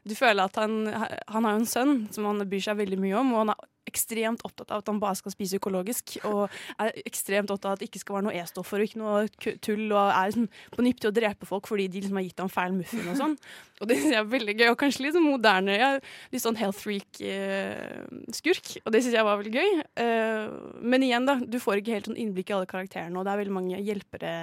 Du 0.05 0.15
føler 0.17 0.45
at 0.45 0.59
han, 0.61 0.85
han 0.89 1.47
har 1.47 1.55
jo 1.55 1.63
en 1.63 1.71
sønn 1.71 1.95
som 2.13 2.27
han 2.29 2.45
bryr 2.49 2.65
seg 2.65 2.77
veldig 2.81 3.01
mye 3.01 3.17
om, 3.21 3.33
og 3.33 3.45
han 3.45 3.55
er 3.55 3.71
ekstremt 3.89 4.43
opptatt 4.47 4.73
av 4.73 4.83
at 4.83 4.89
han 4.91 5.01
bare 5.01 5.17
skal 5.19 5.33
spise 5.35 5.59
økologisk. 5.61 6.17
Og 6.29 6.49
er 6.81 6.93
ekstremt 7.05 7.51
opptatt 7.53 7.69
av 7.69 7.77
at 7.77 7.83
det 7.83 7.91
ikke 7.91 8.03
skal 8.03 8.19
være 8.19 8.27
noe 8.29 8.37
E-stoffer 8.41 8.81
og 8.81 8.89
ikke 8.89 9.01
noe 9.01 9.55
tull. 9.65 9.85
Og 9.93 10.01
er 10.01 10.31
liksom 10.31 10.49
på 10.75 10.87
nipp 10.87 11.03
til 11.03 11.11
å 11.11 11.15
drepe 11.17 11.49
folk 11.49 11.69
fordi 11.71 11.87
de 11.93 12.03
liksom 12.03 12.19
har 12.21 12.27
gitt 12.27 12.43
ham 12.43 12.53
feil 12.53 12.77
muffin 12.77 13.11
og 13.13 13.19
sånn. 13.21 13.37
Og 13.83 13.89
det 13.91 13.97
synes 13.99 14.13
jeg 14.15 14.21
er 14.21 14.29
veldig 14.31 14.53
gøy, 14.55 14.69
og 14.71 14.77
kanskje 14.79 15.03
litt 15.03 15.17
sånn 15.17 15.27
moderne. 15.27 15.75
Ja, 15.75 15.89
litt 16.33 16.43
sånn 16.45 16.57
health 16.57 16.79
freak-skurk. 16.79 18.69
og 18.85 18.93
det 18.95 19.01
synes 19.03 19.17
jeg 19.19 19.27
var 19.27 19.41
veldig 19.41 19.53
gøy. 19.59 19.73
Eh, 20.01 20.55
men 20.79 21.05
igjen, 21.05 21.27
da, 21.27 21.35
du 21.43 21.59
får 21.61 21.83
ikke 21.83 21.97
helt 21.97 22.09
sånn 22.09 22.21
innblikk 22.23 22.53
i 22.53 22.57
alle 22.57 22.71
karakterene, 22.71 23.19
og 23.19 23.27
det 23.27 23.35
er 23.35 23.41
veldig 23.43 23.57
mange 23.57 23.83
hjelpere 23.83 24.35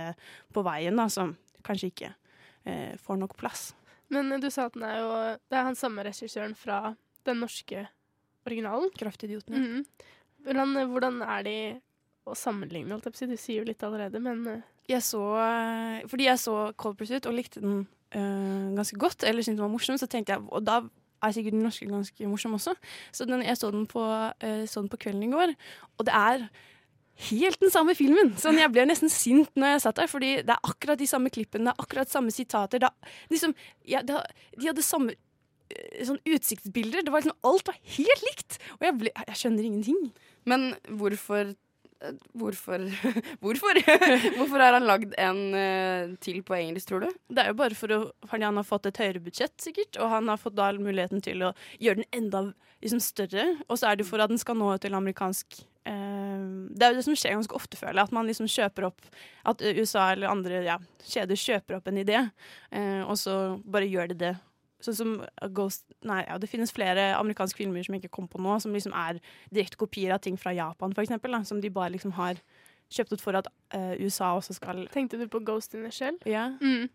på 0.51 0.65
veien 0.67 0.99
da, 0.99 1.07
som 1.09 1.31
kanskje 1.65 1.93
ikke 1.93 2.11
eh, 2.11 2.99
får 2.99 3.23
nok 3.23 3.39
plass. 3.39 3.69
Men 4.11 4.41
du 4.43 4.49
sa 4.51 4.67
at 4.67 4.75
den 4.75 4.83
er 4.87 4.99
jo 4.99 5.11
Det 5.49 5.57
er 5.57 5.67
han 5.69 5.77
samme 5.79 6.03
regissøren 6.03 6.55
fra 6.57 6.95
den 7.27 7.39
norske 7.43 7.85
originalen. 8.47 8.89
Kraftidioten. 8.97 9.55
Mhm. 9.55 9.85
Hvordan, 10.41 10.77
hvordan 10.89 11.21
er 11.21 11.43
de 11.45 11.57
å 12.25 12.35
sammenligne, 12.37 12.93
holdt 12.93 13.05
jeg 13.07 13.13
på 13.13 13.19
å 13.19 13.21
si? 13.21 13.29
Du 13.29 13.37
sier 13.39 13.61
jo 13.61 13.67
litt 13.67 13.83
allerede, 13.85 14.21
men 14.21 14.41
eh, 14.49 14.63
Jeg 14.89 15.03
så, 15.05 15.21
eh, 15.37 16.07
fordi 16.09 16.25
jeg 16.25 16.41
så 16.41 16.55
Cold 16.77 16.97
Pursuit 16.97 17.27
og 17.29 17.35
likte 17.37 17.61
den 17.61 17.83
øh, 17.85 18.73
ganske 18.77 18.97
godt, 18.97 19.23
eller 19.23 19.45
syntes 19.45 19.59
den 19.59 19.65
var 19.67 19.73
morsom, 19.73 19.99
så 20.01 20.09
tenkte 20.09 20.33
jeg 20.35 20.47
Og 20.49 20.65
da 20.65 20.81
er 21.21 21.35
sikkert 21.35 21.53
den 21.53 21.61
norske 21.65 21.85
ganske 21.85 22.27
morsom 22.27 22.57
også. 22.57 22.73
Så 23.13 23.25
den, 23.29 23.43
jeg 23.45 23.57
så 23.57 23.69
den, 23.71 23.85
på, 23.87 24.01
øh, 24.01 24.65
så 24.67 24.81
den 24.81 24.89
på 24.89 24.97
kvelden 24.97 25.23
i 25.27 25.31
går, 25.31 25.53
og 25.97 26.05
det 26.09 26.13
er 26.17 26.47
helt 27.29 27.59
den 27.61 27.73
samme 27.73 27.95
filmen. 27.97 28.33
Sånn, 28.41 28.59
jeg 28.61 28.71
ble 28.73 28.85
nesten 28.89 29.11
sint 29.11 29.51
når 29.59 29.75
jeg 29.75 29.83
satt 29.85 29.99
der, 30.01 30.11
fordi 30.11 30.31
det 30.47 30.55
er 30.55 30.71
akkurat 30.71 31.01
de 31.01 31.09
samme 31.09 31.31
klippene, 31.33 31.69
det 31.69 31.73
er 31.73 31.83
akkurat 31.85 32.13
samme 32.13 32.33
sitater. 32.33 32.87
Er, 32.87 33.17
liksom, 33.33 33.55
ja, 33.89 34.03
det, 34.05 34.21
de 34.57 34.69
hadde 34.69 34.85
samme 34.85 35.15
eh, 35.15 36.05
sånn 36.07 36.21
utsiktsbilder. 36.25 37.05
Det 37.05 37.13
var 37.13 37.23
liksom, 37.23 37.37
alt 37.47 37.67
var 37.69 37.79
helt 37.97 38.25
likt! 38.29 38.61
Og 38.79 38.87
jeg, 38.87 38.97
ble, 39.03 39.13
jeg 39.31 39.41
skjønner 39.43 39.67
ingenting. 39.67 40.01
Men 40.49 40.71
hvorfor 40.89 41.53
Hvorfor 42.33 42.81
Hvorfor? 43.43 43.79
Hvorfor 44.37 44.63
har 44.63 44.73
han 44.77 44.87
lagd 44.89 45.13
en 45.21 45.41
eh, 45.57 46.13
til 46.23 46.41
på 46.45 46.55
engelsk, 46.57 46.89
tror 46.89 47.05
du? 47.05 47.09
Det 47.29 47.43
er 47.43 47.51
jo 47.51 47.57
bare 47.59 47.77
for 47.77 47.93
fordi 48.27 48.47
han 48.47 48.57
har 48.57 48.67
fått 48.67 48.89
et 48.89 49.01
høyere 49.01 49.21
budsjett, 49.23 49.53
sikkert. 49.61 49.99
Og 50.01 50.09
han 50.09 50.31
har 50.31 50.41
fått 50.41 50.57
da 50.57 50.71
muligheten 50.77 51.21
til 51.23 51.45
å 51.45 51.53
gjøre 51.81 52.01
den 52.01 52.09
enda 52.23 52.45
liksom, 52.81 53.01
større. 53.03 53.51
Og 53.67 53.77
så 53.79 53.91
er 53.91 53.99
det 53.99 54.07
for 54.09 54.23
at 54.23 54.33
den 54.33 54.41
skal 54.41 54.57
nå 54.57 54.73
til 54.81 54.97
amerikansk 54.97 55.61
eh, 55.85 56.45
Det 56.71 56.87
er 56.87 56.93
jo 56.93 57.01
det 57.01 57.07
som 57.09 57.17
skjer 57.17 57.37
ganske 57.37 57.57
ofte, 57.57 57.79
føler 57.79 58.01
jeg. 58.01 58.09
At 58.09 58.17
man 58.17 58.29
liksom 58.29 58.49
kjøper 58.49 58.89
opp 58.89 59.09
At 59.53 59.61
USA 59.61 60.11
eller 60.15 60.31
andre 60.31 60.63
ja, 60.65 60.79
kjeder 61.05 61.37
kjøper 61.37 61.77
opp 61.77 61.91
en 61.91 62.01
idé, 62.01 62.23
eh, 62.71 63.01
og 63.05 63.17
så 63.19 63.37
bare 63.61 63.89
gjør 63.89 64.13
de 64.13 64.23
det. 64.25 64.35
Sånn 64.81 64.97
som 64.97 65.11
Ghost 65.55 65.85
Nei, 66.07 66.23
ja, 66.25 66.37
det 66.41 66.49
finnes 66.49 66.73
flere 66.73 67.11
amerikanske 67.19 67.59
filmer 67.59 67.85
som 67.85 67.95
jeg 67.95 68.03
ikke 68.03 68.15
kom 68.17 68.29
på 68.31 68.41
nå, 68.41 68.55
som 68.63 68.73
liksom 68.73 68.95
er 68.97 69.19
direkte 69.53 69.79
kopier 69.81 70.15
av 70.15 70.23
ting 70.25 70.39
fra 70.41 70.53
Japan, 70.57 70.95
for 70.95 71.05
eksempel. 71.05 71.35
Da, 71.35 71.43
som 71.47 71.61
de 71.61 71.69
bare 71.73 71.93
liksom 71.93 72.15
har 72.17 72.41
kjøpt 72.91 73.13
ut 73.15 73.23
for 73.23 73.37
at 73.39 73.47
uh, 73.75 73.93
USA 74.01 74.33
også 74.35 74.57
skal 74.57 74.87
Tenkte 74.91 75.19
du 75.19 75.27
på 75.31 75.43
Ghost 75.47 75.77
in 75.77 75.85
the 75.85 75.91
Shell? 75.93 76.17
Ja. 76.25 76.49
Mm. 76.61 76.89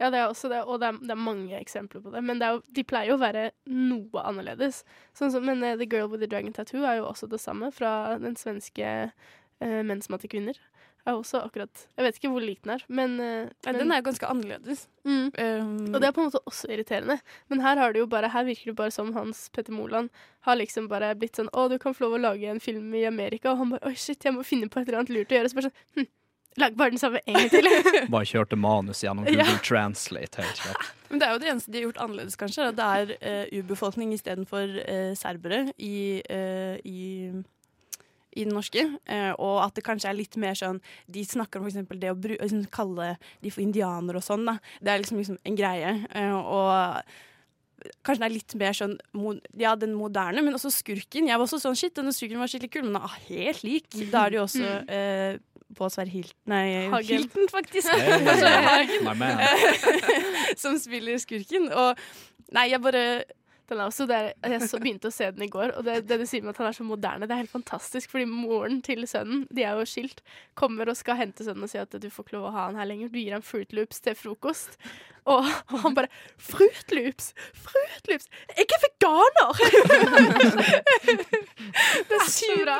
Ja, 0.00 0.10
det 0.10 0.18
er 0.18 0.26
også 0.26 0.50
det, 0.52 0.62
og 0.64 0.80
det 0.82 0.90
er, 0.90 0.98
det 1.00 1.14
er 1.14 1.20
mange 1.20 1.58
eksempler 1.58 2.02
på 2.04 2.12
det. 2.12 2.22
Men 2.24 2.40
det 2.40 2.46
er 2.46 2.58
jo, 2.58 2.62
de 2.76 2.84
pleier 2.84 3.12
jo 3.12 3.16
å 3.16 3.22
være 3.22 3.50
noe 3.72 4.24
annerledes. 4.26 4.82
Sånn 5.16 5.32
som, 5.34 5.46
men 5.48 5.64
uh, 5.64 5.74
The 5.78 5.88
Girl 5.88 6.10
with 6.12 6.22
the 6.22 6.30
Dragon 6.30 6.52
Tattoo 6.54 6.84
er 6.84 7.00
jo 7.00 7.08
også 7.08 7.30
det 7.32 7.40
samme, 7.42 7.72
fra 7.74 8.18
den 8.22 8.36
svenske 8.38 8.92
uh, 9.08 9.80
Menn 9.82 10.02
som 10.04 10.16
hater 10.16 10.30
kvinner. 10.32 10.58
Er 11.02 11.16
også 11.18 11.40
akkurat 11.42 11.86
Jeg 11.98 12.04
vet 12.06 12.18
ikke 12.20 12.30
hvor 12.30 12.44
lik 12.44 12.60
den 12.62 12.76
er, 12.76 12.82
men, 12.86 13.16
eh, 13.18 13.48
Nei, 13.66 13.72
men 13.72 13.78
Den 13.80 13.92
er 13.92 14.02
jo 14.02 14.06
ganske 14.06 14.28
annerledes. 14.30 14.84
Mm. 15.02 15.32
Um, 15.34 15.94
Og 15.94 15.98
det 15.98 16.08
er 16.08 16.14
på 16.14 16.22
en 16.22 16.28
måte 16.30 16.42
også 16.46 16.70
irriterende. 16.70 17.18
Men 17.50 17.64
her 17.64 17.80
har 17.80 17.92
det 17.92 18.04
jo 18.04 18.06
bare 18.06 18.30
Her 18.30 18.46
virker 18.46 18.70
det 18.70 18.76
bare 18.78 18.94
som 18.94 19.12
Hans 19.16 19.48
Petter 19.50 19.74
Moland 19.74 20.10
har 20.46 20.58
liksom 20.58 20.88
bare 20.90 21.14
blitt 21.18 21.38
sånn 21.38 21.50
Å, 21.50 21.68
du 21.70 21.78
kan 21.82 21.94
få 21.94 22.06
lov 22.06 22.18
å 22.18 22.22
lage 22.28 22.50
en 22.50 22.62
film 22.62 22.94
i 22.94 23.06
Amerika. 23.08 23.50
Og 23.52 23.58
han 23.58 23.74
bare 23.74 23.90
Oi, 23.90 23.96
shit, 23.98 24.22
jeg 24.22 24.34
må 24.36 24.46
finne 24.46 24.70
på 24.70 24.78
et 24.80 24.88
eller 24.88 25.02
annet 25.02 25.14
lurt 25.14 25.32
å 25.32 25.38
gjøre. 25.40 25.50
Så 25.50 25.58
bare 25.58 25.70
sånn 25.70 25.98
hm, 25.98 26.10
Lag 26.60 26.74
bare 26.76 26.92
den 26.92 27.00
samme 27.00 27.20
en 27.26 27.34
gang 27.34 27.48
til. 27.48 27.68
Bare 28.12 28.28
kjørte 28.28 28.58
manus 28.60 29.00
gjennom 29.00 29.24
Ja. 29.24 29.40
Google 29.40 29.62
Translate 29.64 30.42
helt 30.42 30.58
kjapt. 30.60 30.90
Men 31.08 31.20
det 31.20 31.26
er 31.26 31.32
jo 31.32 31.40
det 31.40 31.48
eneste 31.48 31.72
de 31.72 31.78
har 31.78 31.86
gjort 31.86 32.00
annerledes, 32.04 32.36
kanskje. 32.40 32.66
Det 32.76 32.88
er 32.98 33.12
uh, 33.24 33.54
urbefolkning 33.56 34.12
istedenfor 34.12 34.74
uh, 34.84 35.14
serbere 35.16 35.62
i, 35.80 36.20
uh, 36.28 36.76
i, 36.84 37.00
i 38.32 38.46
den 38.46 38.54
norske. 38.56 38.84
Eh, 39.04 39.32
og 39.36 39.58
at 39.64 39.76
det 39.76 39.84
kanskje 39.86 40.10
er 40.10 40.18
litt 40.18 40.38
mer 40.40 40.56
sånn 40.58 40.80
De 41.10 41.24
snakker 41.26 41.60
om 41.60 41.66
for 41.66 41.72
eksempel 41.72 42.00
det 42.00 42.12
å 42.12 42.18
bru 42.18 42.34
liksom, 42.36 42.64
kalle 42.72 43.14
de 43.42 43.52
for 43.52 43.64
indianere 43.64 44.20
og 44.20 44.26
sånn. 44.26 44.46
da. 44.48 44.56
Det 44.80 44.92
er 44.92 45.02
liksom, 45.02 45.20
liksom 45.20 45.38
en 45.44 45.58
greie. 45.58 45.92
Eh, 46.14 46.32
og 46.32 47.02
kanskje 48.06 48.22
det 48.22 48.28
er 48.28 48.36
litt 48.36 48.56
mer 48.60 48.76
sånn 48.78 48.98
Ja, 49.58 49.74
den 49.78 49.94
moderne, 49.98 50.44
men 50.44 50.58
også 50.58 50.72
skurken. 50.74 51.28
Jeg 51.28 51.38
var 51.38 51.46
også 51.46 51.60
sånn 51.62 51.78
Shit, 51.78 51.96
denne 51.98 52.14
skurken 52.14 52.42
var 52.42 52.50
skikkelig 52.50 52.72
kul, 52.76 52.86
men 52.88 52.98
den 52.98 53.08
er 53.08 53.16
helt 53.28 53.64
lik. 53.66 53.88
Da 54.12 54.26
er 54.26 54.34
det 54.34 54.40
jo 54.40 54.46
også 54.46 54.72
eh, 54.86 55.40
på 55.72 55.88
Sverre 55.92 56.12
Hilton 56.12 56.52
Nei, 56.52 56.88
Hagen. 56.92 57.22
Hilton, 57.22 57.48
faktisk. 57.52 57.88
Hagen. 58.68 59.12
som 60.62 60.76
spiller 60.80 61.20
skurken. 61.22 61.70
Og 61.72 62.02
nei, 62.52 62.68
jeg 62.72 62.82
bare 62.84 63.06
Den 63.72 63.80
er 63.80 63.88
også 63.88 64.04
der, 64.04 64.32
jeg 64.44 64.66
så, 64.68 64.76
begynte 64.82 65.08
å 65.08 65.14
se 65.14 65.30
den 65.32 65.46
i 65.46 65.50
går, 65.52 65.72
og 65.78 65.86
det, 65.86 66.02
det 66.04 66.18
du 66.20 66.26
sier 66.28 66.44
med 66.44 66.52
at 66.52 66.58
han 66.60 66.68
er 66.68 66.76
så 66.76 66.84
moderne, 66.84 67.24
det 67.24 67.32
er 67.32 67.40
helt 67.40 67.54
fantastisk. 67.54 68.10
Fordi 68.12 68.26
moren 68.28 68.82
til 68.84 69.06
sønnen, 69.08 69.46
de 69.48 69.64
er 69.64 69.78
jo 69.80 69.86
skilt, 69.88 70.20
kommer 70.58 70.92
og 70.92 70.98
skal 70.98 71.16
hente 71.22 71.46
sønnen 71.46 71.64
og 71.64 71.72
si 71.72 71.80
at 71.80 71.96
du 71.96 72.10
får 72.12 72.26
ikke 72.26 72.36
lov 72.36 72.50
å 72.50 72.52
ha 72.52 72.66
han 72.68 72.76
her 72.76 72.90
lenger. 72.90 73.08
Du 73.08 73.16
gir 73.16 73.32
ham 73.32 73.46
Fruit 73.46 73.72
Loops 73.72 74.04
til 74.04 74.18
frokost. 74.18 74.76
Og, 75.24 75.46
og 75.70 75.76
han 75.84 75.96
bare 75.96 76.10
Fruit 76.36 76.92
Loops! 76.92 77.30
Fruit 77.54 78.10
Loops! 78.10 78.28
Jeg 78.58 78.68
er 78.76 78.84
veganer! 78.84 79.52
Det 82.10 82.18
er 82.18 82.28
sykt 82.28 82.64
bra! 82.66 82.78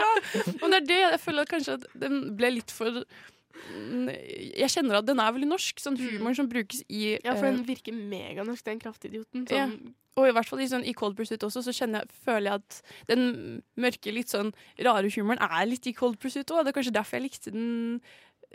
Og 0.59 0.67
det 0.67 0.81
er 0.83 0.89
det 0.89 1.01
jeg 1.05 1.21
føler 1.23 1.49
kanskje 1.49 1.79
at 1.79 1.87
den 2.05 2.25
ble 2.37 2.57
litt 2.59 2.75
for 2.75 3.05
Jeg 3.73 4.71
kjenner 4.75 5.01
at 5.01 5.09
den 5.09 5.21
er 5.23 5.35
veldig 5.35 5.49
norsk. 5.51 5.83
Sånn 5.83 5.99
humor 6.01 6.37
som 6.39 6.49
brukes 6.51 6.85
i 6.89 7.17
Ja, 7.25 7.35
for 7.35 7.49
den 7.49 7.63
eh, 7.63 7.69
virker 7.73 7.97
meganorsk, 7.97 8.65
den 8.69 8.83
kraftidioten. 8.83 9.47
ja. 9.51 9.67
Sånn, 9.69 9.95
Og 10.21 10.29
i 10.29 10.33
hvert 10.37 10.49
fall 10.49 10.61
i, 10.61 10.69
sånn, 10.69 10.85
i 10.85 10.93
Cold 10.93 11.17
Pursuit 11.17 11.41
også, 11.41 11.63
så 11.65 11.73
jeg, 11.73 12.03
føler 12.25 12.51
jeg 12.51 12.61
at 12.61 12.81
den 13.09 13.63
mørke, 13.81 14.13
litt 14.13 14.29
sånn 14.29 14.51
rare 14.85 15.09
humoren 15.09 15.41
er 15.41 15.65
litt 15.71 15.89
i 15.89 15.95
Cold 15.97 16.19
Pursuit 16.21 16.51
òg. 16.53 16.67
Det 16.67 16.75
er 16.75 16.77
kanskje 16.77 16.93
derfor 16.99 17.17
jeg 17.17 17.31
likte 17.31 17.55
den. 17.55 18.03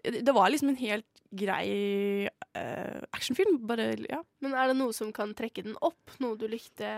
Det 0.06 0.34
var 0.36 0.52
liksom 0.54 0.70
en 0.70 0.78
helt 0.78 1.08
grei 1.34 2.30
uh, 2.30 3.02
actionfilm. 3.10 3.58
Bare, 3.68 3.90
ja. 4.06 4.22
Men 4.46 4.54
er 4.54 4.70
det 4.70 4.78
noe 4.78 4.94
som 4.94 5.10
kan 5.16 5.34
trekke 5.38 5.66
den 5.66 5.78
opp? 5.82 6.14
Noe 6.24 6.38
du 6.38 6.46
likte 6.48 6.92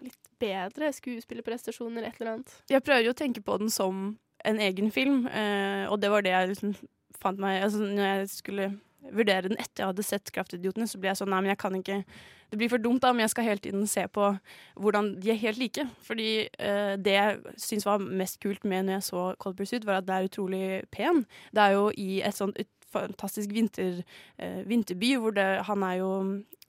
litt 0.00 0.30
bedre? 0.40 0.90
Skuespillerprestasjoner, 0.96 2.08
et 2.08 2.20
eller 2.20 2.38
annet? 2.38 2.56
Jeg 2.72 2.84
prøver 2.86 3.10
jo 3.10 3.14
å 3.14 3.20
tenke 3.20 3.44
på 3.44 3.58
den 3.60 3.70
som 3.72 4.16
en 4.46 4.60
egen 4.62 4.88
film, 4.94 5.26
uh, 5.28 5.86
og 5.90 6.00
det 6.00 6.10
var 6.12 6.24
det 6.24 6.32
jeg 6.32 6.54
liksom 6.54 6.76
fant 7.20 7.40
meg 7.42 7.62
altså, 7.64 7.82
Når 7.82 8.08
jeg 8.08 8.30
skulle 8.32 8.70
vurdere 9.12 9.48
den 9.48 9.60
etter 9.60 9.84
jeg 9.84 9.92
hadde 9.92 10.06
sett 10.06 10.32
Kraftidiotene, 10.34 10.88
så 10.90 10.98
ble 11.00 11.12
jeg 11.12 11.20
sånn 11.20 11.30
Nei, 11.32 11.42
men 11.44 11.52
jeg 11.52 11.60
kan 11.62 11.76
ikke 11.78 12.00
Det 12.50 12.60
blir 12.60 12.70
for 12.72 12.82
dumt 12.82 13.02
da 13.04 13.12
men 13.14 13.24
jeg 13.24 13.34
skal 13.34 13.48
hele 13.48 13.62
tiden 13.62 13.86
se 13.90 14.06
på 14.08 14.30
hvordan 14.78 15.16
de 15.18 15.32
er 15.32 15.40
helt 15.40 15.58
like. 15.58 15.82
Fordi 16.06 16.28
eh, 16.46 16.94
det 16.94 17.14
jeg 17.16 17.54
syns 17.58 17.86
var 17.88 17.98
mest 17.98 18.38
kult 18.42 18.62
med 18.64 18.86
når 18.86 19.00
jeg 19.00 19.06
så 19.08 19.22
Cold 19.42 19.56
Pursuit, 19.58 19.86
var 19.86 19.98
at 19.98 20.06
det 20.06 20.14
er 20.14 20.28
utrolig 20.28 20.66
pen. 20.94 21.24
Det 21.50 21.64
er 21.64 21.74
jo 21.74 21.88
i 21.98 22.20
et 22.22 22.38
sånt 22.38 22.60
fantastisk 22.92 23.50
vinter, 23.50 24.02
eh, 24.38 24.62
vinterby, 24.68 25.16
hvor 25.18 25.34
det, 25.34 25.64
han 25.66 25.82
er 25.82 25.98
jo 26.00 26.12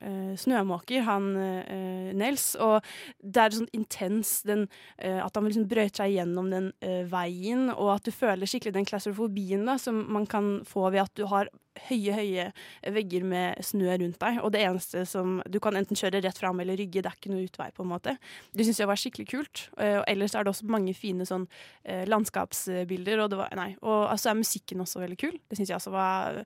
eh, 0.01 0.33
snømåker, 0.39 1.05
han 1.07 1.29
eh, 1.41 2.13
Nels. 2.17 2.49
Og 2.63 2.81
det 3.21 3.43
er 3.43 3.57
sånn 3.57 3.69
intens 3.77 4.41
den, 4.47 4.67
eh, 4.97 5.19
at 5.23 5.35
han 5.37 5.47
liksom 5.47 5.67
brøyter 5.69 6.03
seg 6.03 6.17
gjennom 6.17 6.51
den 6.53 6.71
eh, 6.81 7.03
veien, 7.09 7.69
og 7.73 7.95
at 7.97 8.07
du 8.07 8.13
føler 8.15 8.49
skikkelig 8.49 8.75
den 8.77 8.89
klaustrofobien 8.89 9.65
som 9.81 10.03
man 10.13 10.27
kan 10.29 10.59
få 10.67 10.89
ved 10.91 11.05
at 11.05 11.15
du 11.17 11.25
har 11.29 11.49
høye, 11.87 12.13
høye 12.15 12.45
vegger 12.93 13.25
med 13.27 13.65
snø 13.65 13.97
rundt 14.01 14.19
deg. 14.21 14.39
Og 14.43 14.51
det 14.53 14.63
eneste 14.65 15.05
som 15.09 15.41
Du 15.47 15.59
kan 15.63 15.75
enten 15.77 15.97
kjøre 15.97 16.21
rett 16.23 16.39
fram 16.39 16.59
eller 16.59 16.77
rygge, 16.79 17.01
det 17.03 17.11
er 17.11 17.17
ikke 17.17 17.31
noe 17.31 17.45
utvei, 17.45 17.69
på 17.75 17.85
en 17.85 17.91
måte. 17.91 18.15
Det 18.53 18.65
syns 18.65 18.81
jeg 18.81 18.89
var 18.89 18.99
skikkelig 18.99 19.27
kult. 19.31 19.67
Eh, 19.77 19.97
og 19.99 20.05
ellers 20.07 20.35
er 20.35 20.45
det 20.45 20.53
også 20.53 20.69
mange 20.71 20.95
fine 20.97 21.27
sånn 21.27 21.47
eh, 21.83 22.05
landskapsbilder, 22.09 23.21
og, 23.23 23.31
det 23.31 23.41
var, 23.41 23.53
nei, 23.57 23.71
og 23.81 24.09
altså 24.11 24.31
er 24.31 24.41
musikken 24.41 24.83
også 24.83 25.03
veldig 25.03 25.19
kul. 25.21 25.37
Det 25.47 25.59
syns 25.59 25.71
jeg 25.71 25.79
også 25.79 25.93
var 25.93 26.43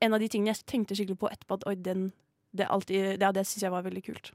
en 0.00 0.16
av 0.16 0.22
de 0.22 0.30
tingene 0.30 0.54
jeg 0.54 0.66
tenkte 0.68 0.96
skikkelig 0.98 1.20
på 1.20 1.30
etterpå. 1.30 1.60
At 1.60 1.68
oi, 1.70 1.76
den 1.78 2.10
det, 2.56 2.66
alltid, 2.66 3.22
ja, 3.22 3.30
det 3.32 3.46
syns 3.46 3.64
jeg 3.66 3.72
var 3.72 3.86
veldig 3.86 4.02
kult. 4.06 4.32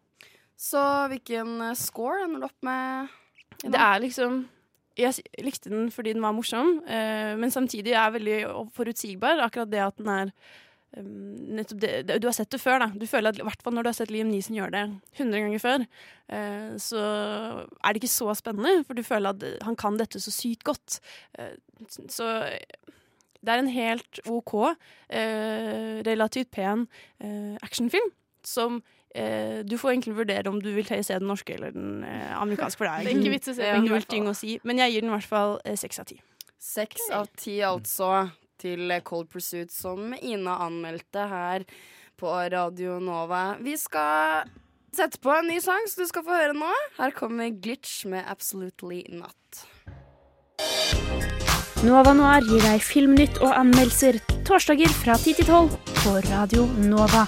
Så 0.60 0.82
hvilken 1.12 1.58
eh, 1.62 1.78
score 1.78 2.26
ender 2.26 2.44
du 2.44 2.50
opp 2.50 2.66
med? 2.66 3.16
Innom? 3.62 3.72
Det 3.76 3.82
er 3.82 4.04
liksom 4.04 4.44
Jeg 4.96 5.44
likte 5.44 5.72
den 5.72 5.90
fordi 5.92 6.14
den 6.16 6.24
var 6.24 6.36
morsom, 6.36 6.78
uh, 6.88 7.34
men 7.36 7.52
samtidig 7.52 7.92
er 8.00 8.14
veldig 8.16 8.38
forutsigbar. 8.76 9.42
Akkurat 9.44 9.68
det 9.68 9.82
at 9.84 9.98
den 10.00 10.08
er 10.08 10.32
um, 10.96 11.10
nettopp 11.58 11.82
det, 11.82 11.90
det, 12.08 12.22
Du 12.24 12.30
har 12.30 12.38
sett 12.38 12.52
det 12.56 12.62
før, 12.64 12.80
da. 12.80 12.88
Du 12.96 13.04
føler 13.04 13.34
at, 13.34 13.42
I 13.42 13.44
hvert 13.44 13.66
fall 13.66 13.76
når 13.76 13.84
du 13.84 13.90
har 13.92 13.98
sett 13.98 14.14
Liam 14.16 14.32
Neeson 14.32 14.56
gjøre 14.56 14.72
det 14.72 14.86
100 15.20 15.44
ganger 15.44 15.64
før, 15.66 15.84
uh, 16.32 16.72
så 16.80 17.04
er 17.04 17.92
det 17.92 18.00
ikke 18.00 18.14
så 18.16 18.32
spennende, 18.40 18.86
for 18.88 18.96
du 18.96 19.04
føler 19.04 19.36
at 19.36 19.68
han 19.68 19.76
kan 19.76 20.00
dette 20.00 20.24
så 20.24 20.32
sykt 20.32 20.64
godt. 20.64 21.02
Uh, 21.36 21.52
så 22.08 22.32
det 23.46 23.54
er 23.54 23.62
en 23.64 23.72
helt 23.72 24.20
OK, 24.26 24.54
eh, 25.10 26.02
relativt 26.08 26.52
pen 26.56 26.88
eh, 27.22 27.56
actionfilm 27.66 28.12
som 28.46 28.82
eh, 29.16 29.64
Du 29.66 29.78
får 29.82 29.96
egentlig 29.96 30.16
vurdere 30.20 30.50
om 30.52 30.60
du 30.62 30.72
vil 30.76 30.86
se 30.86 31.02
den 31.18 31.28
norske 31.30 31.56
eller 31.56 31.74
den 31.74 32.04
eh, 32.06 32.34
amerikanske. 32.38 32.78
For 32.78 32.90
det 32.90 33.12
er 33.14 33.20
ikke 33.20 33.34
vits 33.34 33.54
å 33.54 33.58
se 33.58 33.72
fall. 33.74 34.08
ting 34.12 34.30
å 34.30 34.36
si. 34.38 34.58
Men 34.64 34.82
jeg 34.84 34.94
gir 34.96 35.06
den 35.06 35.14
i 35.14 35.16
hvert 35.18 35.30
fall 35.30 35.60
eh, 35.66 35.78
seks 35.80 36.02
av 36.04 36.10
ti. 36.12 36.20
Seks 36.62 37.10
av 37.14 37.30
ti, 37.38 37.60
altså, 37.66 38.28
til 38.62 38.90
Cold 39.06 39.30
Pursuit, 39.30 39.72
som 39.74 40.14
Ina 40.18 40.58
anmeldte 40.66 41.28
her 41.30 41.66
på 42.18 42.32
Radio 42.54 43.00
Nova. 43.04 43.58
Vi 43.62 43.76
skal 43.78 44.48
sette 44.96 45.20
på 45.22 45.34
en 45.36 45.50
ny 45.52 45.60
sang, 45.62 45.86
så 45.92 46.02
du 46.02 46.10
skal 46.10 46.26
få 46.26 46.38
høre 46.38 46.58
nå. 46.58 46.72
Her 46.98 47.14
kommer 47.18 47.52
Glitch 47.52 48.06
med 48.10 48.26
Absolutely 48.32 49.04
Not. 49.12 49.66
Nova 51.86 52.16
Noir 52.18 52.42
gir 52.42 52.64
deg 52.64 52.82
filmnytt 52.82 53.36
og 53.46 53.52
anmeldelser 53.54 54.16
torsdager 54.48 54.90
fra 54.90 55.14
10 55.20 55.36
til 55.38 55.46
12 55.46 55.68
på 56.00 56.14
Radio 56.32 56.64
Nova. 56.82 57.28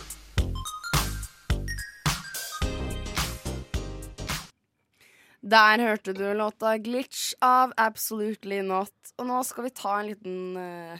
Der 5.45 5.83
hørte 5.85 6.15
du 6.17 6.25
låta 6.33 6.73
'Glitch' 6.81 7.35
av 7.37 7.75
Absolutely 7.77 8.63
Not. 8.65 8.95
Og 9.19 9.29
nå 9.29 9.43
skal 9.45 9.67
vi 9.67 9.75
ta 9.77 9.99
en 9.99 10.09
liten 10.09 10.57
uh, 10.57 10.97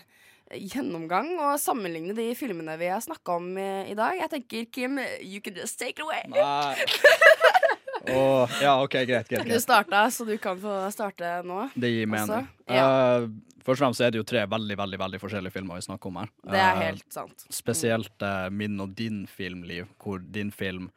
gjennomgang 0.53 1.33
og 1.39 1.57
sammenligne 1.57 2.13
de 2.13 2.29
filmene 2.37 2.77
vi 2.77 2.93
har 2.93 3.01
snakka 3.01 3.39
om 3.41 3.49
i, 3.57 3.89
i 3.89 3.97
dag. 3.97 4.21
Jeg 4.21 4.33
tenker, 4.35 4.69
Kim, 4.69 5.01
you 5.17 5.41
can 5.41 5.57
just 5.57 5.79
take 5.79 5.97
it 5.97 6.05
away. 6.05 6.21
Åh, 8.09 8.49
ja, 8.61 8.73
OK, 8.83 8.91
greit. 8.91 9.27
greit, 9.27 9.43
Du 9.43 9.49
greit. 9.49 9.61
starta, 9.61 10.05
så 10.11 10.25
du 10.25 10.37
kan 10.37 10.59
få 10.61 10.75
starte 10.93 11.41
nå. 11.47 11.69
Det 11.75 11.89
gir 11.91 12.07
mening. 12.07 12.47
Ja. 12.69 12.85
Uh, 13.23 13.29
først 13.65 13.81
og 13.81 13.83
fremst 13.85 14.01
er 14.05 14.11
det 14.13 14.21
jo 14.21 14.27
tre 14.27 14.45
veldig 14.49 14.77
veldig, 14.79 14.99
veldig 14.99 15.19
forskjellige 15.23 15.55
filmer 15.57 15.79
vi 15.79 15.87
snakker 15.87 16.11
om 16.11 16.21
her. 16.21 16.31
Det 16.43 16.61
er 16.61 16.75
uh, 16.77 16.83
helt 16.85 17.05
sant. 17.13 17.45
Spesielt 17.53 18.23
uh, 18.25 18.47
min 18.51 18.79
og 18.83 18.95
din 18.97 19.25
filmliv, 19.27 19.89
hvor 20.03 20.19
din 20.23 20.51
film 20.51 20.89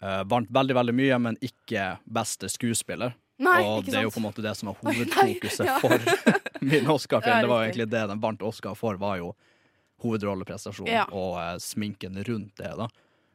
vant 0.00 0.48
veldig, 0.48 0.72
veldig 0.78 0.92
mye, 0.96 1.16
men 1.20 1.36
ikke 1.44 1.98
beste 2.08 2.48
skuespiller. 2.48 3.10
Nei, 3.36 3.58
og 3.60 3.84
det 3.84 3.98
er 3.98 4.06
jo 4.06 4.12
på 4.14 4.16
en 4.22 4.24
måte 4.30 4.40
det 4.40 4.54
som 4.56 4.70
Nei, 4.72 4.76
hovedfokuset 4.78 5.66
ja. 5.68 5.74
for 5.76 5.92
min 6.70 6.88
Oscar-film. 6.88 7.42
Det 7.44 7.50
var 7.50 7.60
jo 7.60 7.66
egentlig 7.68 7.86
det 7.92 8.06
den 8.08 8.22
vant 8.22 8.40
Oscar 8.48 8.72
for, 8.80 8.96
var 8.96 9.18
jo 9.20 9.34
hovedrolleprestasjonen 10.00 10.88
Ja. 10.92 11.04
og 11.12 11.60
sminken 11.60 12.16
rundt 12.24 12.56
det. 12.56 12.72
da 12.80 12.88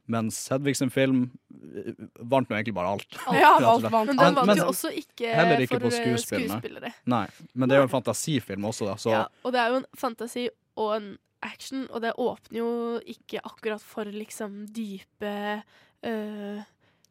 mens 0.08 0.38
Hedvig 0.52 0.76
sin 0.78 0.90
film 0.94 1.24
eh, 1.52 1.94
vant 2.20 2.50
nå 2.50 2.56
egentlig 2.58 2.76
bare 2.78 2.94
alt. 2.96 3.18
Ja, 3.34 3.56
alt 3.58 3.88
vant. 3.90 4.12
Men 4.12 4.18
den 4.22 4.36
vant 4.38 4.58
jo 4.60 4.68
også 4.72 4.92
ikke 4.94 5.32
heller 5.34 5.64
ikke 5.66 5.80
for 5.80 5.88
på 5.88 5.94
eh, 5.94 6.18
skuespillere. 6.18 6.94
Nei, 7.10 7.26
men 7.54 7.70
det 7.70 7.78
er 7.78 7.84
jo 7.84 7.90
en 7.90 7.96
fantasifilm 7.96 8.70
også, 8.72 8.86
da. 8.92 8.96
Så 9.02 9.16
Ja, 9.16 9.24
og 9.44 9.56
det 9.56 9.62
er 9.64 9.74
jo 9.74 9.82
en 9.84 9.90
fantasi 9.98 10.48
og 10.78 10.96
en 11.00 11.10
action, 11.46 11.88
og 11.94 12.02
det 12.02 12.14
åpner 12.18 12.58
jo 12.58 12.70
ikke 13.06 13.42
akkurat 13.46 13.84
for 13.86 14.06
liksom 14.10 14.64
dype 14.74 15.34
eh, 16.04 16.64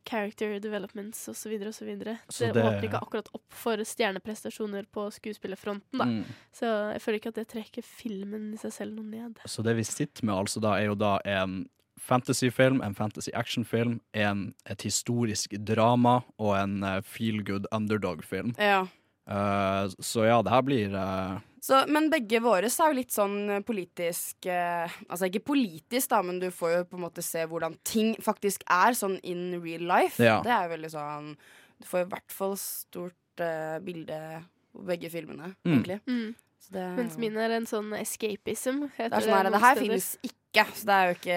character 0.05 0.59
developments 0.61 1.29
osv. 1.29 1.55
osv. 1.69 1.87
Det, 1.99 2.17
Så 2.29 2.45
det 2.47 2.55
det- 2.55 2.65
åpner 2.65 2.83
ikke 2.89 3.01
akkurat 3.01 3.29
opp 3.33 3.45
for 3.49 3.77
stjerneprestasjoner 3.85 4.85
på 4.93 5.07
skuespillerfronten, 5.15 5.99
da. 5.99 6.05
Mm. 6.05 6.25
Så 6.53 6.67
jeg 6.93 7.01
føler 7.03 7.21
ikke 7.21 7.29
at 7.33 7.39
det 7.41 7.47
trekker 7.49 7.83
filmen 7.87 8.51
i 8.53 8.59
seg 8.61 8.73
selv 8.73 8.99
noe 8.99 9.05
ned. 9.07 9.39
Så 9.47 9.63
det 9.65 9.77
vi 9.79 9.85
sitter 9.85 10.25
med 10.29 10.35
altså 10.35 10.61
da, 10.61 10.75
er 10.79 10.91
jo 10.91 10.95
da 10.95 11.19
en 11.25 11.69
fantasyfilm, 12.01 12.83
en 12.83 12.95
fantasy 12.95 13.33
actionfilm, 13.35 14.01
en, 14.13 14.55
et 14.71 14.83
historisk 14.87 15.55
drama 15.67 16.21
og 16.39 16.55
en 16.59 16.83
eh, 16.83 17.01
feel 17.07 17.43
good 17.47 17.67
underdog-film. 17.73 18.55
Ja. 18.59 18.85
Uh, 19.25 19.89
så 20.05 20.27
ja, 20.27 20.43
det 20.45 20.53
her 20.53 20.65
blir 20.67 20.93
uh... 20.93 21.39
Så, 21.65 21.79
men 21.89 22.11
begge 22.13 22.43
våre 22.45 22.69
er 22.69 22.91
jo 22.91 22.97
litt 22.99 23.15
sånn 23.15 23.63
politisk 23.65 24.45
uh, 24.53 24.85
Altså 25.09 25.31
ikke 25.31 25.41
politisk, 25.49 26.11
da, 26.13 26.19
men 26.21 26.43
du 26.43 26.51
får 26.53 26.75
jo 26.75 26.83
på 26.91 26.99
en 26.99 27.07
måte 27.07 27.25
se 27.25 27.47
hvordan 27.49 27.79
ting 27.89 28.13
faktisk 28.21 28.67
er 28.69 28.93
sånn 28.93 29.17
in 29.25 29.63
real 29.65 29.87
life. 29.89 30.21
Ja. 30.21 30.43
Det 30.45 30.53
er 30.53 30.67
jo 30.67 30.75
veldig 30.75 30.93
sånn 30.93 31.31
Du 31.81 31.89
får 31.89 32.05
i 32.05 32.11
hvert 32.13 32.37
fall 32.37 32.59
stort 32.61 33.45
bilde 33.83 34.19
på 34.75 34.85
begge 34.87 35.09
filmene, 35.11 35.55
Mm. 35.65 35.73
egentlig. 35.73 36.01
Mm. 36.07 36.35
Så 36.61 36.73
det, 36.73 36.85
Mens 36.97 37.17
min 37.19 37.37
er 37.37 37.51
en 37.57 37.67
sånn 37.67 37.93
escapism. 37.99 38.85
det 38.97 39.09
er 39.11 39.21
sånn 39.25 39.35
her, 39.37 39.51
det 39.51 39.61
her 39.61 39.81
finnes 39.81 40.07
ikke, 40.23 40.44
så 40.75 40.87
det 40.87 40.95
er 40.95 41.09
jo 41.09 41.15
ikke, 41.19 41.37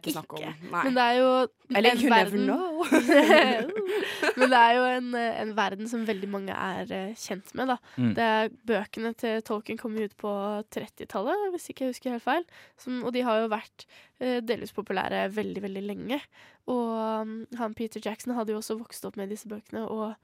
ikke 0.00 0.12
snakk 0.16 0.32
om. 0.36 0.40
Nei. 0.72 0.80
Men 0.88 0.96
det 0.96 1.02
er 1.04 1.16
jo 1.20 1.28
Eller 1.76 1.90
en 1.94 2.02
verden. 2.10 2.46
never 2.46 2.66
verden- 2.90 3.70
Men 4.40 4.50
det 4.52 4.58
er 4.60 4.72
jo 4.76 4.82
en, 4.90 5.08
en 5.14 5.52
verden 5.56 5.88
som 5.88 6.02
veldig 6.08 6.28
mange 6.32 6.52
er 6.56 6.92
eh, 6.92 7.14
kjent 7.16 7.52
med, 7.56 7.70
da. 7.72 7.76
Mm. 7.96 8.10
Det 8.18 8.26
er 8.26 8.50
Bøkene 8.68 9.12
til 9.18 9.40
Tolkien 9.46 9.78
kom 9.80 9.96
ut 9.96 10.16
på 10.20 10.32
30-tallet, 10.76 11.46
hvis 11.54 11.68
ikke 11.72 11.86
jeg 11.86 11.94
husker 11.94 12.16
helt 12.16 12.26
feil. 12.26 12.44
Som, 12.82 13.00
og 13.06 13.14
de 13.16 13.22
har 13.26 13.40
jo 13.44 13.52
vært 13.54 13.86
eh, 14.20 14.40
delvis 14.44 14.74
populære 14.76 15.26
veldig, 15.36 15.62
veldig 15.64 15.84
lenge. 15.86 16.20
Og 16.66 17.22
um, 17.22 17.34
han 17.60 17.74
Peter 17.78 18.02
Jackson 18.04 18.34
hadde 18.36 18.52
jo 18.52 18.58
også 18.60 18.76
vokst 18.80 19.04
opp 19.06 19.16
med 19.20 19.30
disse 19.30 19.48
bøkene, 19.48 19.86
og, 19.86 20.16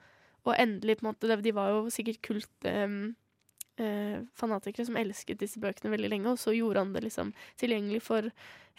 og 0.45 0.55
endelig 0.59 0.99
på 0.99 1.07
en 1.07 1.13
måte 1.13 1.37
De 1.43 1.55
var 1.55 1.71
jo 1.71 1.85
sikkert 1.95 2.19
kult 2.27 2.67
um, 2.67 3.13
eh, 3.79 4.21
fanatikere 4.37 4.87
som 4.87 4.97
elsket 4.97 5.39
disse 5.39 5.59
bøkene 5.61 5.91
veldig 5.95 6.11
lenge, 6.11 6.27
og 6.33 6.39
så 6.39 6.53
gjorde 6.57 6.79
han 6.83 6.93
det 6.93 7.03
liksom 7.05 7.33
tilgjengelig 7.61 8.03
for 8.03 8.29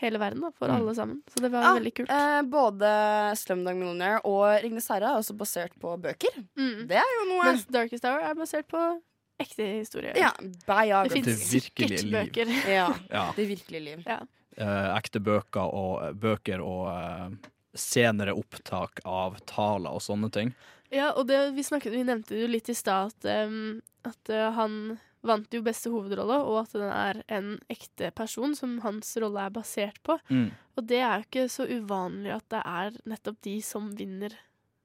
hele 0.02 0.18
verden, 0.20 0.41
da, 0.41 0.50
for 0.58 0.68
Mm. 0.68 0.76
alle 0.76 0.94
sammen. 0.96 1.22
Så 1.30 1.39
det 1.41 1.52
var 1.52 1.62
Ja, 1.64 1.74
veldig 1.80 1.94
kult. 1.96 2.10
eh, 2.10 2.41
både 2.41 3.36
Slumdog 3.38 3.76
Millionaire 3.76 4.22
og 4.26 4.62
'Ringnes 4.62 4.88
herre 4.89 5.04
er 5.14 5.18
også 5.22 5.38
basert 5.38 5.72
på 5.80 5.96
bøker. 6.02 6.34
Mm. 6.58 6.88
Det 6.88 6.98
er 6.98 7.10
jo 7.20 7.26
noe 7.30 7.44
Mens 7.46 7.66
Darkest 7.66 8.04
Hour 8.06 8.22
er 8.22 8.34
basert 8.36 8.68
på 8.68 9.02
ekte 9.39 9.80
historier. 9.80 10.16
Ja. 10.16 10.32
Det 10.39 11.12
finnes 11.12 11.41
sikkert 11.50 12.04
liv. 12.04 12.12
bøker. 12.12 12.46
Ja, 12.68 12.94
Ja. 13.12 13.32
Det 13.36 13.48
virkelige 13.48 13.84
liv. 13.84 14.04
Ja. 14.06 14.20
eh, 14.58 14.98
ekte 14.98 15.20
bøker 15.20 15.74
og, 15.74 16.16
bøker 16.20 16.60
og 16.62 16.88
eh, 16.89 17.50
senere 17.76 18.34
opptak 18.38 19.00
av 19.06 19.39
taler 19.46 19.89
og 19.89 20.00
sånne 20.02 20.32
ting. 20.32 20.54
Ja, 20.94 21.10
og 21.18 21.26
det, 21.30 21.39
vi, 21.58 21.66
snakket, 21.66 21.96
vi 21.96 22.04
nevnte 22.06 22.38
jo 22.38 22.50
litt 22.50 22.70
i 22.70 22.78
stad 22.78 23.12
at, 23.12 23.28
um, 23.50 23.82
at 24.06 24.32
uh, 24.32 24.52
han 24.58 24.96
vant 25.24 25.56
jo 25.56 25.64
beste 25.64 25.91
hovedrolle, 25.91 26.38
og 26.44 26.66
at 26.66 26.74
den 26.76 26.89
er 26.91 27.22
en 27.32 27.54
ekte 27.72 28.12
person 28.16 28.54
som 28.58 28.76
hans 28.84 29.14
rolle 29.24 29.48
er 29.48 29.54
basert 29.56 30.02
på. 30.04 30.18
Mm. 30.28 30.50
Og 30.76 30.89
det 30.89 31.00
er 31.00 31.22
jo 31.22 31.28
ikke 31.28 31.46
så 31.52 31.68
uvanlig 31.70 32.34
at 32.36 32.46
det 32.52 32.64
er 32.68 32.98
nettopp 33.10 33.39
de 33.48 33.56
som 33.64 33.88
vinner 33.98 34.36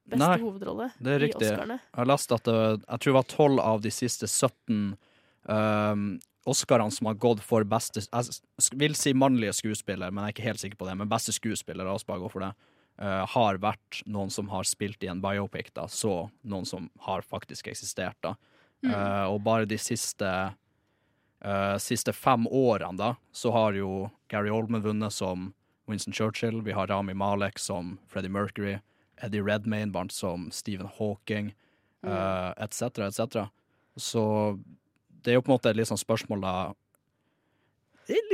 beste 0.09 0.23
Nei, 0.23 0.39
hovedrolle 0.41 0.89
Det 0.97 1.11
er 1.13 1.19
i 1.19 1.27
riktig. 1.27 1.51
Oscarene. 1.51 1.77
Jeg 1.83 1.99
har 1.99 2.09
lest 2.09 2.33
at 2.33 2.47
det, 2.47 2.57
jeg 2.79 3.03
tror 3.03 3.11
det 3.11 3.19
var 3.19 3.29
tolv 3.35 3.61
av 3.61 3.83
de 3.83 3.91
siste 3.93 4.29
17 4.29 4.79
um, 5.43 6.09
Oscarene 6.49 6.95
som 6.95 7.09
har 7.11 7.19
gått 7.19 7.43
for 7.45 7.67
beste 7.67 8.01
Jeg 8.07 8.79
vil 8.79 8.95
si 8.97 9.13
mannlige 9.13 9.53
skuespiller, 9.59 10.09
men 10.09 10.23
jeg 10.23 10.31
er 10.31 10.37
ikke 10.37 10.47
helt 10.47 10.61
sikker 10.63 10.79
på 10.79 10.87
det. 10.87 10.95
Men 10.97 11.11
beste 11.11 11.35
skuespiller, 11.35 11.85
oss 11.91 12.07
bare 12.07 12.23
gå 12.23 12.31
for 12.31 12.47
det. 12.47 12.53
Eh, 13.01 13.25
har 13.33 13.59
vært 13.63 14.01
noen 14.05 14.31
som 14.33 14.49
har 14.53 14.67
spilt 14.67 15.03
i 15.03 15.09
en 15.11 15.21
biopic, 15.23 15.71
da, 15.73 15.87
så 15.87 16.29
noen 16.41 16.65
som 16.65 16.89
har 17.07 17.25
faktisk 17.25 17.67
eksistert. 17.71 18.17
da. 18.21 18.35
Mm. 18.83 18.93
Uh, 18.93 19.25
og 19.33 19.41
bare 19.43 19.67
de 19.67 19.75
siste, 19.75 20.27
uh, 21.43 21.77
siste 21.83 22.13
fem 22.15 22.47
årene, 22.47 22.95
da, 22.99 23.15
så 23.35 23.51
har 23.51 23.75
jo 23.75 24.09
Gary 24.31 24.49
Oldman 24.49 24.85
vunnet 24.85 25.13
som 25.13 25.49
Winston 25.89 26.15
Churchill. 26.15 26.61
Vi 26.63 26.71
har 26.71 26.87
Rami 26.87 27.13
Malek 27.13 27.59
som 27.59 27.97
Freddie 28.07 28.31
Mercury. 28.31 28.77
Eddie 29.19 29.43
Redmayne 29.43 29.91
vant 29.91 30.13
som 30.15 30.47
Stephen 30.51 30.87
Hawking, 30.95 31.53
uh, 32.07 32.53
etc., 32.57 32.83
Et 33.09 33.49
Så 33.99 34.59
det 35.23 35.31
er 35.31 35.35
jo 35.35 35.41
på 35.41 35.51
en 35.51 35.57
måte 35.57 35.69
et 35.69 35.75
litt 35.75 35.89
sånn 35.89 35.99
spørsmål 35.99 36.41
da 36.41 36.53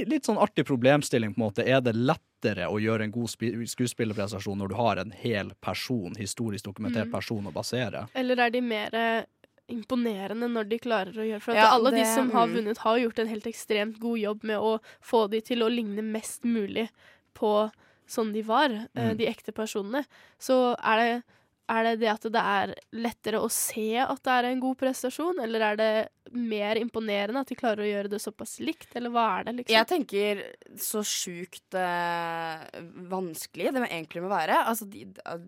litt, 0.05 0.26
sånn 0.26 0.38
artig 0.41 0.65
problemstilling, 0.65 1.34
på 1.36 1.41
en 1.41 1.45
måte. 1.47 1.65
Er 1.67 1.82
det 1.82 1.93
lettere 1.95 2.67
å 2.71 2.80
gjøre 2.82 3.03
en 3.03 3.11
god 3.11 3.30
skuespillerprestasjon 3.71 4.57
når 4.57 4.69
du 4.71 4.76
har 4.76 4.97
en 5.01 5.11
hel 5.11 5.51
person, 5.61 6.15
historisk 6.15 6.65
dokumentert 6.65 7.07
Mm. 7.07 7.11
person, 7.11 7.45
å 7.47 7.53
basere? 7.53 8.07
Eller 8.15 8.39
er 8.39 8.49
de 8.51 8.61
mer 8.61 9.26
imponerende 9.67 10.47
når 10.51 10.69
de 10.69 10.78
klarer 10.80 11.13
å 11.17 11.26
gjøre 11.26 11.41
For 11.41 11.51
at 11.55 11.57
Ja, 11.57 11.71
alle 11.73 11.91
de 11.91 12.05
som 12.05 12.30
har 12.32 12.47
mm. 12.47 12.53
vunnet, 12.55 12.78
har 12.78 12.97
gjort 13.01 13.19
en 13.19 13.28
helt 13.32 13.47
ekstremt 13.49 13.99
god 13.99 14.19
jobb 14.19 14.43
med 14.43 14.57
å 14.61 14.80
få 15.01 15.28
de 15.30 15.41
til 15.41 15.63
å 15.65 15.69
ligne 15.71 16.03
mest 16.05 16.43
mulig 16.45 16.89
på 17.34 17.71
sånn 18.07 18.32
de 18.34 18.43
var, 18.43 18.69
eh, 18.69 19.11
Mm. 19.11 19.17
de 19.17 19.26
ekte 19.26 19.51
personene. 19.51 20.05
Så 20.39 20.76
er 20.84 20.97
det, 20.97 21.23
er 21.72 21.88
det 21.88 21.93
det 22.03 22.09
at 22.11 22.26
det 22.30 22.41
er 22.41 22.74
lettere 22.93 23.41
å 23.41 23.49
se 23.51 23.88
at 24.01 24.22
det 24.26 24.34
er 24.36 24.47
en 24.51 24.61
god 24.61 24.78
prestasjon, 24.80 25.39
eller 25.41 25.63
er 25.72 25.80
det 25.80 25.91
mer 26.36 26.78
imponerende 26.82 27.41
at 27.41 27.49
de 27.49 27.57
klarer 27.57 27.86
å 27.86 27.89
gjøre 27.89 28.11
det 28.11 28.22
såpass 28.22 28.57
likt, 28.61 28.89
eller 28.97 29.13
hva 29.13 29.26
er 29.39 29.47
det, 29.47 29.55
liksom? 29.59 29.76
Jeg 29.76 29.89
tenker 29.89 30.43
så 30.82 31.01
sjukt 31.05 31.78
eh, 31.80 32.66
vanskelig 33.11 33.74
det 33.74 33.82
må 33.82 33.89
egentlig 33.89 34.26
må 34.26 34.30
være. 34.34 34.59
Altså, 34.70 34.88
de, 34.89 35.07
uh, 35.26 35.41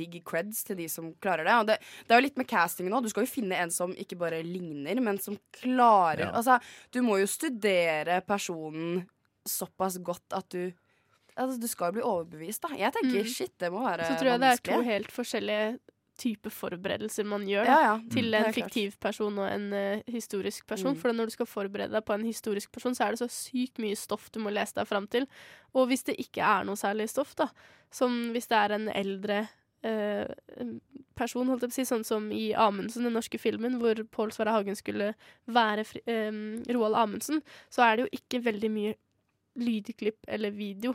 big 0.00 0.20
creds 0.26 0.64
til 0.66 0.78
de 0.80 0.88
som 0.90 1.10
klarer 1.22 1.48
det. 1.48 1.56
Og 1.60 1.70
det, 1.70 1.78
det 2.06 2.14
er 2.14 2.20
jo 2.20 2.26
litt 2.26 2.40
med 2.40 2.48
castingen 2.50 2.96
òg. 2.96 3.04
Du 3.04 3.12
skal 3.12 3.26
jo 3.26 3.32
finne 3.32 3.58
en 3.60 3.72
som 3.74 3.92
ikke 3.92 4.18
bare 4.20 4.42
ligner, 4.46 5.00
men 5.04 5.20
som 5.22 5.38
klarer 5.60 6.26
Ja. 6.26 6.34
Altså, 6.36 6.60
du 6.92 7.00
må 7.04 7.20
jo 7.20 7.28
studere 7.30 8.20
personen 8.26 9.04
såpass 9.48 9.96
godt 10.04 10.36
at 10.36 10.52
du 10.52 10.70
Altså, 11.36 11.60
du 11.60 11.66
skal 11.68 11.90
jo 11.90 11.98
bli 11.98 12.02
overbevist, 12.02 12.62
da. 12.62 12.74
Jeg 12.76 12.92
tenker 12.96 13.22
Mm. 13.22 13.28
shit, 13.30 13.52
det 13.58 13.70
må 13.72 13.80
være 13.84 14.06
Så 14.06 14.18
tror 14.18 14.30
jeg 14.32 14.40
det 14.40 14.50
er 14.52 14.62
to 14.72 14.82
helt 14.82 15.10
forskjellige 15.12 15.78
type 16.20 16.50
forberedelser 16.52 17.24
man 17.24 17.46
gjør 17.48 17.64
Ja, 17.64 17.78
ja. 17.80 18.00
til 18.12 18.34
en 18.34 18.52
fiktiv 18.52 18.98
person 19.00 19.38
og 19.38 19.46
en 19.48 19.72
uh, 19.72 20.02
historisk 20.06 20.66
person. 20.66 20.92
Mm. 20.92 21.00
For 21.00 21.12
når 21.16 21.30
du 21.30 21.30
skal 21.30 21.46
forberede 21.46 21.92
deg 21.94 22.04
på 22.04 22.12
en 22.12 22.26
historisk 22.26 22.70
person, 22.72 22.92
så 22.94 23.06
er 23.06 23.10
det 23.16 23.22
så 23.22 23.28
sykt 23.32 23.78
mye 23.80 23.96
stoff 23.96 24.30
du 24.30 24.38
må 24.40 24.52
lese 24.52 24.74
deg 24.76 24.86
fram 24.86 25.06
til. 25.08 25.26
Og 25.72 25.88
hvis 25.88 26.04
det 26.04 26.18
ikke 26.20 26.42
er 26.44 26.64
noe 26.68 26.76
særlig 26.76 27.08
stoff, 27.08 27.34
da, 27.36 27.48
som 27.90 28.32
hvis 28.34 28.46
det 28.52 28.58
er 28.58 28.74
en 28.76 28.88
eldre 28.92 29.48
uh, 29.86 30.28
person, 31.16 31.48
holdt 31.48 31.62
jeg 31.64 31.70
på 31.70 31.72
å 31.72 31.78
si, 31.80 31.88
sånn 31.88 32.04
som 32.04 32.30
i 32.36 32.52
Amundsen, 32.52 33.04
den 33.08 33.16
norske 33.16 33.38
filmen, 33.40 33.78
hvor 33.80 33.94
Pål 34.12 34.32
Sverre 34.36 34.52
Hagen 34.58 34.76
skulle 34.76 35.14
være 35.48 35.86
fri, 35.88 36.02
um, 36.04 36.62
Roald 36.68 37.00
Amundsen, 37.00 37.40
så 37.72 37.86
er 37.88 37.96
det 37.96 38.04
jo 38.10 38.18
ikke 38.20 38.44
veldig 38.44 38.70
mye 38.76 38.94
lydklipp 39.60 40.20
eller 40.28 40.52
video 40.54 40.94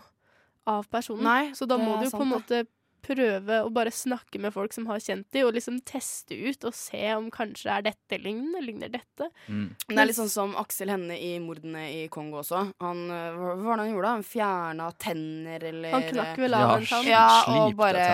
av 0.65 0.87
personen. 0.91 1.23
Nei, 1.23 1.53
så 1.55 1.67
da 1.69 1.77
må 1.77 1.99
du 2.01 2.05
du 2.05 2.11
på 2.13 2.23
en 2.25 2.33
måte 2.33 2.63
prøve 3.05 3.61
å 3.63 3.71
bare 3.73 3.93
snakke 3.93 4.41
med 4.41 4.53
folk 4.55 4.73
som 4.75 4.87
har 4.89 5.01
kjent 5.03 5.27
dem, 5.35 5.45
og 5.47 5.55
liksom 5.55 5.79
teste 5.85 6.35
ut 6.35 6.65
og 6.67 6.75
se 6.75 7.03
om 7.15 7.29
kanskje 7.33 7.71
er 7.77 7.85
dette 7.89 8.19
lignende, 8.21 8.63
ligner 8.65 8.91
dette. 8.93 9.29
Det 9.45 9.97
er 9.97 10.09
litt 10.09 10.17
sånn 10.17 10.31
som 10.31 10.55
Aksel 10.59 10.91
Henne 10.93 11.17
i 11.21 11.35
mordene 11.43 11.85
i 11.91 12.05
Kongo 12.11 12.41
også. 12.41 12.61
Han, 12.83 13.03
øh, 13.11 13.37
hva 13.37 13.55
var 13.61 13.79
det 13.79 13.85
han 13.85 13.93
gjorde? 13.93 14.05
da? 14.05 14.13
Han 14.15 14.25
fjerna 14.25 14.89
tenner 15.01 15.67
eller 15.69 15.95
Han 15.95 16.07
knakk 16.09 16.41
vel 16.41 16.57
av 16.57 16.65
Ja, 16.65 16.75
en 16.77 16.87
tann. 16.89 17.09
Ja, 17.09 17.25
og 17.55 17.75
bare 17.79 18.05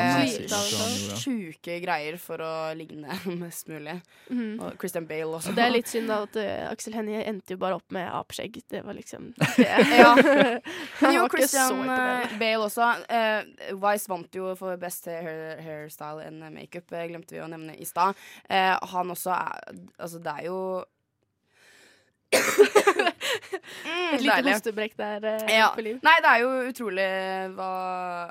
sjuke 1.22 1.78
greier 1.84 2.18
for 2.22 2.44
å 2.44 2.54
ligne 2.78 3.18
mest 3.42 3.70
mulig. 3.72 3.98
Mm. 4.30 4.60
Og 4.60 4.76
Christian 4.82 5.08
Bale 5.10 5.30
også. 5.39 5.54
Og 5.54 5.60
det 5.60 5.66
er 5.66 5.76
litt 5.76 5.92
synd 5.92 6.12
da 6.12 6.22
at 6.26 6.39
uh, 6.39 6.72
Aksel 6.72 6.96
Hennie 6.98 7.24
endte 7.28 7.56
jo 7.56 7.62
bare 7.62 7.80
opp 7.80 7.96
med 7.96 8.08
apeskjegg. 8.10 8.62
Det 8.72 8.84
var 8.86 8.98
liksom 8.98 9.32
det. 9.38 9.70
ja. 10.02 10.14
Han 10.16 10.62
Men 11.02 11.18
jo, 11.18 11.28
Christian 11.32 11.84
eh, 11.86 12.36
Bale 12.42 12.68
også. 12.68 12.92
Uh, 13.12 13.76
Vice 13.82 14.12
vant 14.12 14.38
jo 14.38 14.54
for 14.60 14.81
best 14.82 15.06
hair, 15.10 15.62
hairstyle 15.64 16.26
and 16.28 16.44
makeup, 16.56 16.92
eh, 16.92 17.08
glemte 17.12 17.36
vi 17.38 17.44
å 17.44 17.48
nevne 17.52 17.78
i 17.80 17.86
stad. 17.88 18.18
Eh, 18.50 18.74
han 18.94 19.14
også 19.14 19.32
er 19.38 19.62
Altså, 20.00 20.20
det 20.24 20.34
er 20.40 20.50
jo 20.50 20.62
Mm, 22.32 24.16
Et 24.16 24.22
lite 24.24 24.44
hostebrekk 24.46 24.94
der 25.00 25.26
eh, 25.28 25.52
Ja. 25.58 25.70
på 25.76 25.84
liv. 25.84 26.00
Nei, 26.04 26.14
det 26.24 26.30
er 26.32 26.42
jo 26.44 26.50
utrolig 26.72 27.08
hva 27.56 27.70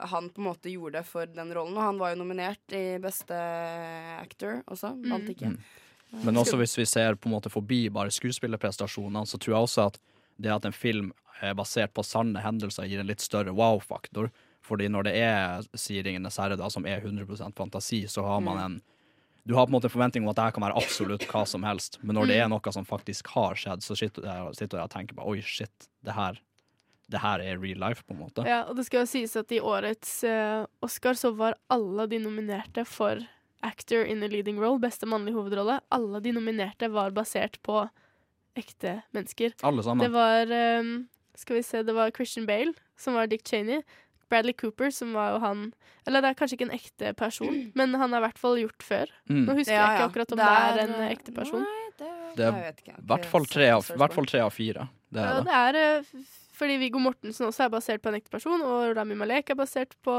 han 0.08 0.28
på 0.32 0.40
en 0.42 0.46
måte 0.50 0.72
gjorde 0.72 1.02
for 1.04 1.26
den 1.26 1.52
rollen. 1.56 1.76
Og 1.76 1.82
han 1.84 1.98
var 2.00 2.14
jo 2.14 2.20
nominert 2.22 2.74
i 2.76 2.98
beste 3.02 3.36
actor 4.20 4.62
også. 4.68 4.94
Vant 5.08 5.24
Mm. 5.28 5.34
ikke. 5.34 5.52
Men 6.24 6.34
også 6.40 6.56
hvis 6.58 6.76
vi 6.76 6.84
ser 6.86 7.14
på 7.14 7.28
en 7.28 7.36
måte 7.36 7.50
forbi 7.52 7.88
bare 7.92 8.10
skuespillerprestasjonene, 8.10 9.26
så 9.26 9.38
tror 9.38 9.54
jeg 9.54 9.62
også 9.68 9.86
at 9.86 9.98
det 10.40 10.50
at 10.52 10.64
en 10.64 10.72
film 10.72 11.12
er 11.42 11.54
basert 11.54 11.92
på 11.94 12.04
sanne 12.04 12.40
hendelser, 12.42 12.88
gir 12.88 13.00
en 13.00 13.06
litt 13.06 13.20
større 13.20 13.52
wow-faktor. 13.54 14.30
Fordi 14.70 14.86
når 14.92 15.08
det 15.10 15.14
er 15.18 15.66
sier 15.74 16.06
Ringenes 16.06 16.38
herre, 16.38 16.56
da, 16.60 16.68
som 16.70 16.86
er 16.86 17.02
100 17.02 17.50
fantasi, 17.58 18.04
så 18.06 18.22
har 18.26 18.40
man 18.46 18.56
Mm. 18.56 18.64
en 18.64 18.80
Du 19.48 19.54
har 19.56 19.64
på 19.66 19.70
en 19.72 19.80
måte 19.80 19.88
en 19.88 19.94
forventning 19.96 20.22
om 20.22 20.28
at 20.30 20.36
det 20.36 20.44
her 20.44 20.52
kan 20.52 20.62
være 20.62 20.76
absolutt 20.76 21.22
hva 21.26 21.46
som 21.48 21.62
helst, 21.64 21.96
men 22.04 22.14
når 22.14 22.26
det 22.28 22.36
Mm. 22.36 22.44
er 22.44 22.48
noe 22.52 22.72
som 22.76 22.84
faktisk 22.84 23.26
har 23.32 23.54
skjedd, 23.56 23.80
så 23.82 23.96
sitter 23.96 24.22
jeg, 24.22 24.82
og 24.84 24.90
tenker 24.92 25.14
på 25.16 25.26
oi, 25.26 25.40
shit, 25.40 25.88
det 26.04 26.12
her, 26.14 26.36
det 27.08 27.20
her 27.20 27.40
er 27.40 27.56
real 27.58 27.78
life, 27.80 28.04
på 28.06 28.12
en 28.14 28.20
måte. 28.20 28.44
Ja, 28.46 28.64
og 28.68 28.76
det 28.76 28.84
skal 28.86 29.00
jo 29.00 29.06
sies 29.06 29.34
at 29.36 29.50
i 29.50 29.58
årets 29.58 30.22
uh, 30.28 30.66
Oscar 30.82 31.14
så 31.14 31.34
var 31.34 31.54
alle 31.70 32.06
de 32.06 32.18
nominerte 32.20 32.84
for 32.86 33.18
actor 33.62 34.04
in 34.04 34.22
a 34.22 34.28
leading 34.28 34.60
role, 34.60 34.78
beste 34.78 35.08
mannlige 35.08 35.34
hovedrolle, 35.34 35.80
alle 35.90 36.20
de 36.20 36.32
nominerte 36.32 36.90
var 36.92 37.10
basert 37.10 37.56
på 37.64 37.88
ekte 38.56 39.02
mennesker. 39.14 39.54
Alle 39.64 39.82
sammen. 39.82 40.04
Det 40.04 40.12
var 40.12 40.80
um, 40.80 41.08
Skal 41.34 41.56
vi 41.56 41.62
se, 41.62 41.82
det 41.82 41.94
var 41.94 42.10
Christian 42.12 42.46
Bale, 42.46 42.74
som 42.96 43.14
var 43.14 43.26
Dick 43.26 43.42
Cheney. 43.48 43.82
Bradley 44.30 44.54
Cooper, 44.54 44.90
som 44.94 45.12
var 45.16 45.32
jo 45.34 45.40
han 45.42 45.64
Eller 46.06 46.22
det 46.24 46.30
er 46.30 46.36
kanskje 46.38 46.56
ikke 46.56 46.68
en 46.70 46.76
ekte 46.78 47.12
person, 47.18 47.56
men 47.78 47.94
han 47.98 48.12
har 48.14 48.22
i 48.22 48.26
hvert 48.28 48.38
fall 48.40 48.56
gjort 48.62 48.82
før. 48.86 49.10
Mm. 49.28 49.44
Nå 49.48 49.56
husker 49.58 49.74
Ja, 49.74 49.86
jeg 49.90 49.98
ikke 49.98 50.08
akkurat 50.10 50.32
om 50.32 50.38
Det 50.40 50.46
det 50.46 50.54
er, 50.54 50.78
er, 50.78 50.84
en 50.86 51.10
ekte 51.10 51.34
person. 51.36 51.64
Nei, 51.66 51.80
Det 52.38 52.46
er 52.46 52.70
i 52.94 52.94
hvert 53.10 53.26
fall 53.26 53.46
tre 53.50 53.70
av, 53.74 53.90
hvert 54.00 54.14
fall 54.16 54.26
tre 54.30 54.40
av 54.46 54.54
fire. 54.54 54.86
Det 55.10 55.20
Ja, 55.20 55.34
er 55.40 55.42
det 55.42 55.50
det. 55.50 55.58
er 55.58 55.98
eh, 55.98 56.28
fordi 56.60 56.76
Viggo 56.78 56.98
Mortensen 57.02 57.46
også 57.48 57.64
er 57.66 57.70
basert 57.72 58.02
på 58.04 58.08
en 58.12 58.18
ekte 58.20 58.30
person, 58.30 58.60
og 58.62 58.96
Rami 58.96 59.14
Malek 59.16 59.50
er 59.50 59.56
basert 59.58 59.94
på 60.04 60.14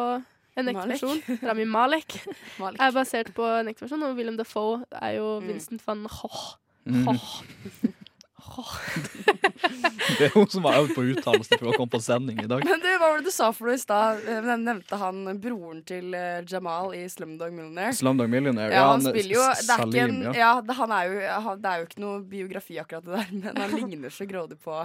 en 0.58 0.68
ekte 0.68 0.74
Malek? 0.84 1.00
person. 1.00 1.22
Rami 1.48 1.66
Malek 1.70 2.18
Malek. 2.62 2.82
er 2.82 2.92
basert 2.98 3.30
på 3.38 3.46
en 3.60 3.70
ekte 3.72 3.86
person, 3.86 4.04
og 4.04 4.18
Willem 4.18 4.38
Dafoe 4.38 4.84
er 5.02 5.18
jo 5.20 5.40
Mm. 5.40 5.48
Vincent 5.54 5.86
van 5.88 6.06
Hoch. 6.10 6.58
Mm. 6.86 7.06
Det 10.18 10.28
er 10.28 10.34
hun 10.34 10.48
som 10.52 10.66
har 10.68 10.82
øvd 10.82 10.94
på 10.96 11.04
uttalelse 11.14 11.58
for 11.58 11.72
å 11.72 11.76
komme 11.76 11.92
på 11.94 12.02
sending 12.04 12.42
i 12.44 12.48
dag. 12.50 12.64
Men 12.68 12.82
du, 12.84 12.88
hva 12.90 13.10
var 13.12 13.22
det 13.22 13.32
du 13.32 13.34
sa 13.34 13.50
for 13.56 13.70
noe 13.70 13.78
i 13.78 13.82
stad? 13.82 14.22
Eh, 14.28 14.50
nevnte 14.60 15.00
han 15.02 15.24
broren 15.42 15.82
til 15.88 16.16
eh, 16.18 16.42
Jamal 16.50 16.96
i 16.98 17.04
Slumdog 17.12 17.54
Millionaire. 17.56 17.96
Slumdog 17.98 18.32
Millionaire. 18.32 18.74
Ja, 18.76 18.88
han 18.92 19.06
spiller 19.06 19.38
jo 19.38 19.46
det 19.46 19.60
er, 19.62 19.84
Salim, 19.84 20.04
en, 20.04 20.24
ja. 20.30 20.34
ja, 20.42 20.52
det, 20.66 20.78
han 20.78 20.96
er 20.96 21.10
jo, 21.10 21.20
det 21.62 21.72
er 21.72 21.84
jo 21.84 21.90
ikke 21.90 22.04
noe 22.04 22.18
biografi 22.34 22.82
akkurat 22.82 23.08
det 23.08 23.20
der, 23.20 23.32
men 23.38 23.62
han 23.64 23.78
ligner 23.78 24.14
så 24.14 24.28
grådig 24.30 24.60
på, 24.64 24.84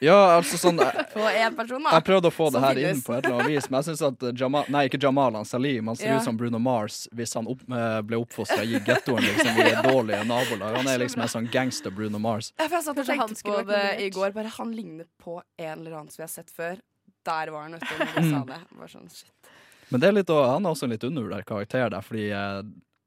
Ja, 0.00 0.14
altså 0.36 0.54
sånn 0.60 0.78
Jeg, 0.78 1.06
på 1.14 1.24
én 1.26 1.54
person, 1.58 1.82
da. 1.82 1.90
jeg 1.96 2.04
prøvde 2.06 2.30
å 2.30 2.34
få 2.34 2.46
det 2.54 2.60
her 2.62 2.78
inn 2.86 3.00
på 3.02 3.16
et 3.16 3.24
eller 3.26 3.40
annet 3.40 3.50
vis, 3.56 3.66
men 3.70 3.80
jeg 3.80 3.88
syns 3.88 4.02
at 4.06 4.26
Jamal 4.38 4.68
Nei, 4.70 4.84
ikke 4.86 5.00
Jamal, 5.02 5.34
han 5.34 5.48
Salim. 5.48 5.88
Han 5.90 5.98
ser 5.98 6.12
Ja. 6.12 6.18
ut 6.20 6.26
som 6.28 6.36
Bruno 6.38 6.60
Mars 6.62 7.00
hvis 7.18 7.34
han 7.34 7.48
opp, 7.50 7.64
eh, 7.66 7.98
ble 8.06 8.20
oppfostra 8.22 8.62
i 8.62 8.78
gettoen 8.86 9.24
liksom, 9.26 9.58
i 9.58 9.66
et 9.72 9.82
dårlig 9.90 10.20
nabolag. 10.28 10.76
Han 10.78 10.86
er 10.92 11.02
liksom 11.02 11.24
en 11.26 11.32
sånn 11.34 11.50
gangster 11.50 11.90
Bruno 11.90 12.18
Mars. 12.22 12.52
Ja, 12.60 12.68
for 12.68 12.78
jeg 12.78 12.86
satt 12.86 13.02
og 13.02 13.10
tenkte 13.10 13.42
på 13.50 13.58
det 13.72 13.84
i 14.06 14.10
går. 14.14 14.32
Bare 14.38 14.54
Han 14.60 14.70
ligner 14.76 15.06
på 15.22 15.40
en 15.58 15.74
eller 15.80 15.98
annen 15.98 16.10
som 16.14 16.22
vi 16.22 16.26
har 16.28 16.34
sett 16.36 16.50
før. 16.54 16.78
Der 17.26 17.50
var 17.50 17.66
han, 17.66 17.74
vet 17.74 17.82
du, 17.88 17.96
når 17.98 18.14
du 18.14 18.30
sa 18.30 18.44
det. 18.54 18.60
Bare 18.78 18.88
sånn, 18.94 19.08
shit. 19.10 19.32
Men 19.90 20.00
det 20.00 20.08
er 20.12 20.14
litt, 20.20 20.28
han 20.30 20.66
er 20.68 20.70
også 20.76 20.84
en 20.86 20.92
litt 20.94 21.04
undervurdert 21.08 21.46
karakter 21.48 21.90
der, 21.90 22.04
fordi 22.04 22.28
eh, 22.30 22.62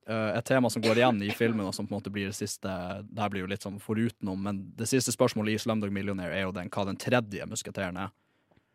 et 0.09 0.45
tema 0.47 0.69
som 0.73 0.81
går 0.81 0.97
igjen 0.97 1.19
i 1.23 1.29
filmen, 1.37 1.67
og 1.67 1.75
som 1.77 1.85
på 1.85 1.93
en 1.93 1.99
måte 1.99 2.11
blir 2.13 2.31
det 2.31 2.33
siste 2.35 2.71
Det 3.05 3.21
her 3.21 3.29
blir 3.29 3.43
jo 3.43 3.49
litt 3.51 3.61
sånn 3.61 3.77
forutenom, 3.79 4.39
men 4.47 4.63
det 4.75 4.87
siste 4.89 5.13
spørsmålet 5.13 5.53
i 5.53 5.61
Slumdog 5.61 5.93
Millionaire 5.93 6.33
er 6.35 6.47
jo 6.47 6.55
den, 6.55 6.71
hva 6.73 6.87
den 6.89 6.97
tredje 6.99 7.45
musketeren 7.45 7.99
er. 8.01 8.09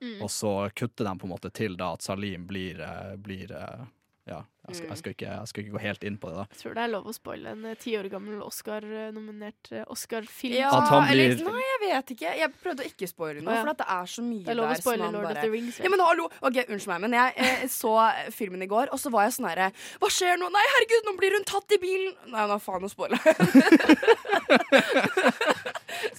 Mm. 0.02 0.22
Og 0.22 0.30
så 0.30 0.70
kutter 0.76 1.08
de 1.08 1.18
på 1.18 1.26
en 1.26 1.32
måte 1.32 1.50
til 1.50 1.76
da 1.76 1.94
at 1.96 2.04
Salim 2.04 2.46
blir, 2.46 2.80
eh, 2.84 3.16
blir 3.16 3.52
eh, 3.52 3.84
Ja, 4.26 4.40
jeg 4.66 4.74
skal, 4.74 4.88
jeg, 4.90 4.98
skal 4.98 5.12
ikke, 5.14 5.26
jeg 5.30 5.46
skal 5.52 5.62
ikke 5.62 5.72
gå 5.76 5.80
helt 5.84 6.04
inn 6.08 6.16
på 6.18 6.26
det, 6.32 6.36
da. 6.40 6.44
Jeg 6.50 6.58
tror 6.64 6.72
det 6.74 6.82
er 6.82 6.88
lov 6.90 7.04
å 7.06 7.12
spoile 7.14 7.50
en 7.54 7.60
eh, 7.70 7.76
ti 7.78 7.92
år 7.94 8.08
gammel 8.10 8.40
Oscar-nominert 8.42 9.68
eh, 9.70 9.84
Oscar-film. 9.94 10.56
Ja, 10.58 10.72
At 10.74 10.88
han 10.90 11.06
eller 11.12 11.36
blir- 11.36 11.46
Nei, 11.46 11.62
jeg 11.68 11.78
vet 11.84 12.10
ikke. 12.16 12.32
Jeg 12.40 12.50
prøvde 12.64 12.82
å 12.82 12.88
ikke 12.90 13.06
spoile 13.12 13.44
noe, 13.46 13.54
ja. 13.54 13.60
for 13.62 13.70
at 13.70 13.78
det 13.84 13.86
er 13.94 14.10
så 14.10 14.24
mye 14.26 14.40
der. 14.40 14.48
Det 14.48 14.50
er 14.50 14.58
lov 14.58 14.66
å 14.66 14.72
der 14.74 14.80
spoile 14.82 15.10
Lord 15.14 15.28
bare... 15.28 15.36
Of 15.38 15.46
the 15.46 15.50
Rings. 15.54 15.78
Ja, 15.78 15.92
men 15.94 16.02
hallo! 16.02 16.26
Ok, 16.42 16.58
Unnskyld 16.66 16.90
meg, 16.90 17.00
men 17.06 17.14
jeg 17.20 17.28
eh, 17.46 17.62
så 17.80 17.92
filmen 18.34 18.66
i 18.66 18.70
går, 18.74 18.90
og 18.90 18.98
så 19.04 19.12
var 19.14 19.28
jeg 19.28 19.36
sånn 19.38 19.46
herre 19.52 19.68
Hva 20.02 20.10
skjer 20.10 20.42
nå? 20.42 20.50
Nei, 20.58 20.64
herregud, 20.74 21.06
nå 21.06 21.14
blir 21.22 21.38
hun 21.38 21.46
tatt 21.46 21.76
i 21.78 21.80
bilen! 21.86 22.18
Nei, 22.34 22.48
nå 22.50 22.58
faen, 22.66 22.82
nå 22.82 22.90
spoila 22.90 23.22
jeg. 23.30 23.36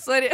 Sorry. 0.08 0.32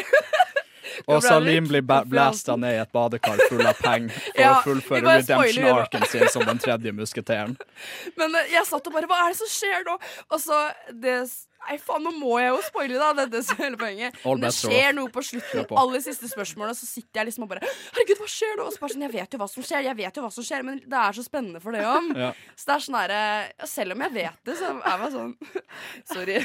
Og 1.12 1.24
Salim 1.26 1.68
blir 1.70 1.84
blæsta 1.84 2.58
ned 2.60 2.78
i 2.78 2.82
et 2.84 2.92
badekar 2.96 3.42
full 3.50 3.66
av 3.66 3.80
penger 3.82 4.14
for 4.26 4.42
Ja, 4.42 4.52
å 4.58 4.62
fullføre 4.66 5.18
redemption-arken 5.20 6.06
sin 6.12 6.28
som 6.34 6.46
den 6.48 6.62
tredje 6.64 6.94
musketeren. 6.96 7.58
Men 8.20 8.36
eh, 8.40 8.54
jeg 8.54 8.68
satt 8.70 8.88
og 8.90 8.96
bare 8.96 9.10
Hva 9.10 9.26
er 9.26 9.34
det 9.34 9.42
som 9.42 9.52
skjer 9.52 9.88
nå? 9.88 9.98
Og 10.30 10.44
så 10.44 10.62
det 11.06 11.18
Nei, 11.64 11.78
faen, 11.80 12.04
nå 12.04 12.12
må 12.20 12.34
jeg 12.42 12.50
jo 12.52 12.60
spoile, 12.68 12.98
da. 13.00 13.14
Dette 13.24 13.40
er 13.56 13.60
hele 13.64 13.78
poenget. 13.80 14.18
All 14.28 14.36
Men 14.38 14.50
det 14.50 14.52
skjer 14.58 14.90
off. 14.90 14.96
noe 14.98 15.12
på 15.16 15.24
slutten. 15.24 15.66
Aller 15.80 16.02
siste 16.04 16.28
spørsmålet, 16.32 16.76
så 16.80 16.88
sitter 16.90 17.22
jeg 17.22 17.30
liksom 17.30 17.46
og 17.46 17.52
bare 17.54 17.64
Herregud, 17.64 18.20
hva 18.20 18.28
skjer 18.34 18.58
nå? 18.60 18.66
Og 18.68 18.74
så 18.76 18.82
bare 18.84 18.94
sånn, 18.96 19.06
Jeg 19.08 19.14
vet 19.16 19.34
jo 19.38 19.40
hva 19.42 19.48
som 19.54 19.64
skjer, 19.68 19.86
jeg 19.88 19.98
vet 20.02 20.18
jo 20.20 20.24
hva 20.26 20.32
som 20.36 20.48
skjer, 20.48 20.66
men 20.68 20.82
det 20.84 21.00
er 21.00 21.18
så 21.18 21.24
spennende 21.26 21.62
for 21.64 21.72
det 21.76 21.86
om. 21.88 22.10
Ja. 22.20 22.32
Så 22.56 22.68
det 22.68 22.76
er 22.76 22.84
sånn 22.88 22.98
herre 23.00 23.68
Selv 23.74 23.96
om 23.96 24.04
jeg 24.06 24.14
vet 24.20 24.40
det, 24.50 24.58
så 24.60 24.72
er 24.76 25.06
jeg 25.06 25.14
sånn 25.16 25.34
Sorry. 26.14 26.38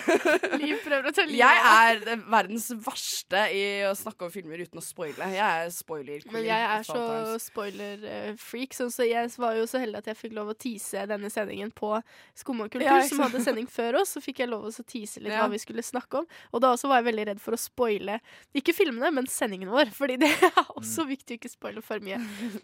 Liv 0.62 0.76
prøver 0.86 1.10
å 1.10 1.14
ta 1.14 1.24
livet 1.26 1.38
Jeg 1.42 1.64
er 1.66 2.22
verdens 2.30 2.68
verste 2.86 3.42
i 3.58 3.64
å 3.88 3.92
snakke 3.98 4.28
om 4.28 4.32
filmer 4.32 4.62
uten 4.62 4.80
å 4.80 4.84
spoile. 4.84 5.28
Jeg 5.34 5.42
er 5.66 5.70
spoiler 5.74 6.22
queen. 6.22 6.34
Men 6.38 6.46
jeg 6.48 6.68
er 6.68 6.86
så 6.88 7.02
spoiler-freak, 7.42 8.74
sånn, 8.76 8.90
så 8.92 9.06
jeg 9.06 9.30
var 9.40 9.56
jo 9.58 9.66
så 9.68 9.80
heldig 9.82 10.00
at 10.02 10.10
jeg 10.12 10.18
fikk 10.18 10.34
lov 10.36 10.52
å 10.52 10.56
tease 10.58 11.04
denne 11.10 11.30
sendingen 11.32 11.70
på 11.74 11.94
Skumma 12.38 12.68
kultur, 12.70 12.86
Ja, 12.88 13.00
som 13.08 13.20
hadde 13.24 13.40
sending 13.44 13.66
før 13.70 14.00
oss. 14.02 14.14
Så 14.16 14.22
fikk 14.24 14.42
jeg 14.42 14.50
lov 14.52 14.66
å 14.68 14.72
så 14.74 14.84
tease 15.08 15.22
litt 15.24 15.32
Ja. 15.32 15.42
hva 15.46 15.50
vi 15.50 15.58
skulle 15.58 15.82
snakke 15.82 16.20
om. 16.20 16.26
Og 16.52 16.60
da 16.60 16.72
også 16.74 16.88
var 16.88 17.00
jeg 17.02 17.08
veldig 17.12 17.26
redd 17.30 17.40
for 17.40 17.56
å 17.56 17.60
spoile 17.60 18.18
ikke 18.54 18.74
filmene, 18.76 19.10
men 19.14 19.26
sendingen 19.26 19.70
vår. 19.72 19.90
Fordi 19.94 20.18
det 20.20 20.28
er 20.48 20.64
også 20.76 21.06
viktig 21.08 21.36
å 21.36 21.40
ikke 21.40 21.50
spoile 21.52 21.82
for 21.82 22.00
mye. 22.04 22.20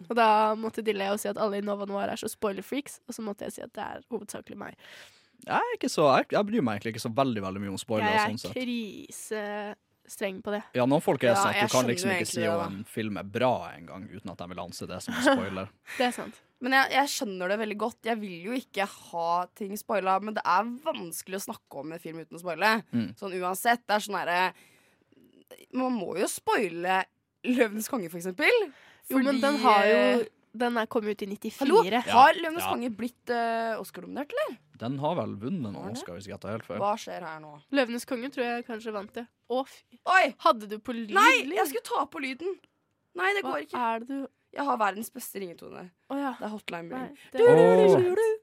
Og 0.08 0.14
da 0.16 0.28
måtte 0.54 0.84
de 0.84 0.92
le 0.96 1.10
og 1.14 1.20
si 1.22 1.28
at 1.28 1.38
alle 1.40 1.58
i 1.58 1.64
Nova 1.64 1.86
Noir 1.86 2.08
er 2.12 2.16
så 2.20 2.28
spoiler-freaks, 2.30 3.00
og 3.08 3.14
så 3.16 3.22
måtte 3.24 3.44
jeg 3.48 3.52
si 3.58 3.62
at 3.64 3.72
det 3.74 3.84
er 3.84 4.04
hovedsakelig 4.12 4.58
meg. 4.60 4.76
Jeg, 5.44 5.58
er 5.60 5.74
ikke 5.76 5.90
så, 5.92 6.06
jeg, 6.16 6.30
jeg 6.32 6.46
bryr 6.48 6.62
meg 6.64 6.78
egentlig 6.78 6.94
ikke 6.94 7.04
så 7.04 7.10
veldig 7.12 7.42
veldig 7.44 7.60
mye 7.60 7.72
om 7.74 7.80
spoilere. 7.80 8.14
Jeg 8.14 8.38
sånn 8.38 8.54
er 8.54 9.74
krisestreng 10.04 10.42
på 10.42 10.50
det. 10.50 10.62
Ja, 10.74 10.86
noen 10.86 11.02
folk 11.02 11.22
er 11.24 11.32
Ja, 11.32 11.36
sånn 11.36 11.54
at 11.54 11.68
du 11.68 11.72
kan 11.72 11.86
liksom 11.88 12.10
ikke 12.12 12.26
si 12.28 12.46
om 12.48 12.60
en 12.62 12.84
film 12.84 13.16
er 13.16 13.24
bra 13.24 13.70
engang, 13.74 14.08
uten 14.10 14.30
at 14.30 14.38
de 14.38 14.48
vil 14.48 14.60
anse 14.60 14.86
det 14.86 15.00
som 15.02 15.14
en 15.14 15.22
spoiler. 15.22 15.70
Det 15.98 16.06
er 16.06 16.12
sant. 16.12 16.40
Men 16.60 16.72
jeg, 16.72 16.92
jeg 16.94 17.10
skjønner 17.12 17.48
det 17.48 17.58
veldig 17.60 17.76
godt. 17.76 17.98
Jeg 18.06 18.20
vil 18.20 18.44
jo 18.46 18.52
ikke 18.56 18.86
ha 18.86 19.46
ting 19.54 19.74
spoila, 19.76 20.18
men 20.20 20.34
det 20.34 20.44
er 20.48 20.70
vanskelig 20.84 21.36
å 21.36 21.44
snakke 21.50 21.80
om 21.82 21.92
en 21.92 22.00
film 22.00 22.22
uten 22.22 22.38
å 22.38 22.40
spoile. 22.40 22.70
Mm. 22.94 23.10
Sånn 23.20 23.34
uansett. 23.36 23.82
Det 23.84 23.96
er 23.98 24.04
sånn 24.06 24.16
herre 24.16 24.54
Man 25.76 25.92
må 25.92 26.14
jo 26.16 26.28
spoile 26.30 27.04
'Løvenes 27.44 27.90
konge', 27.92 28.08
for 28.08 28.16
eksempel. 28.16 28.70
Jo, 29.10 29.18
men 29.20 29.42
den 29.42 29.58
har 29.60 29.84
jo 29.84 29.98
eh, 29.98 30.24
Den 30.56 30.76
er 30.78 30.86
kom 30.86 31.02
ut 31.08 31.22
i 31.22 31.26
94. 31.26 31.58
Hallo, 31.64 31.80
Ja. 31.84 32.00
har 32.00 32.34
Løvenes 32.38 32.62
Ja. 32.62 32.70
konge 32.72 32.90
blitt 32.94 33.30
uh, 33.34 33.80
Oscar-dominert, 33.82 34.30
eller? 34.30 34.56
Den 34.78 34.98
har 34.98 35.14
vel 35.18 35.34
vunnet 35.36 35.72
noen 35.74 35.90
Oscar, 35.92 36.14
hvis 36.14 36.28
jeg 36.30 36.38
tar 36.40 36.50
helt 36.54 36.64
feil. 36.68 36.78
Hva 36.78 36.92
skjer 36.98 37.22
her 37.26 37.40
nå? 37.42 37.56
Løvenes 37.72 38.06
konge 38.06 38.30
tror 38.30 38.44
jeg 38.44 38.66
kanskje 38.66 38.92
vant 38.94 39.12
det. 39.14 39.26
Å, 39.50 39.64
fy. 39.66 39.98
Oi! 40.06 40.34
Hadde 40.38 40.68
du 40.70 40.78
på 40.78 40.94
lyd? 40.94 41.10
Nei, 41.14 41.44
jeg 41.54 41.66
skulle 41.72 41.82
ta 41.82 42.04
på 42.06 42.22
lyden. 42.22 42.54
Nei, 43.14 43.32
det 43.34 43.42
Hva 43.44 43.52
går 43.52 43.66
ikke. 43.66 43.78
er 43.78 43.98
det 44.00 44.08
du 44.08 44.28
Jeg 44.54 44.64
har 44.64 44.76
verdens 44.78 45.10
beste 45.10 45.40
ringetone. 45.42 45.90
Å 46.10 46.14
ja. 46.16 46.32
Det 46.38 46.46
er 46.46 46.50
hotline 46.54 46.88
Nei, 46.88 46.98
bling. 47.08 47.18
det- 47.32 47.40
Du, 47.40 47.46
du, 47.46 47.98
du, 47.98 48.04
du, 48.04 48.14
du. 48.14 48.38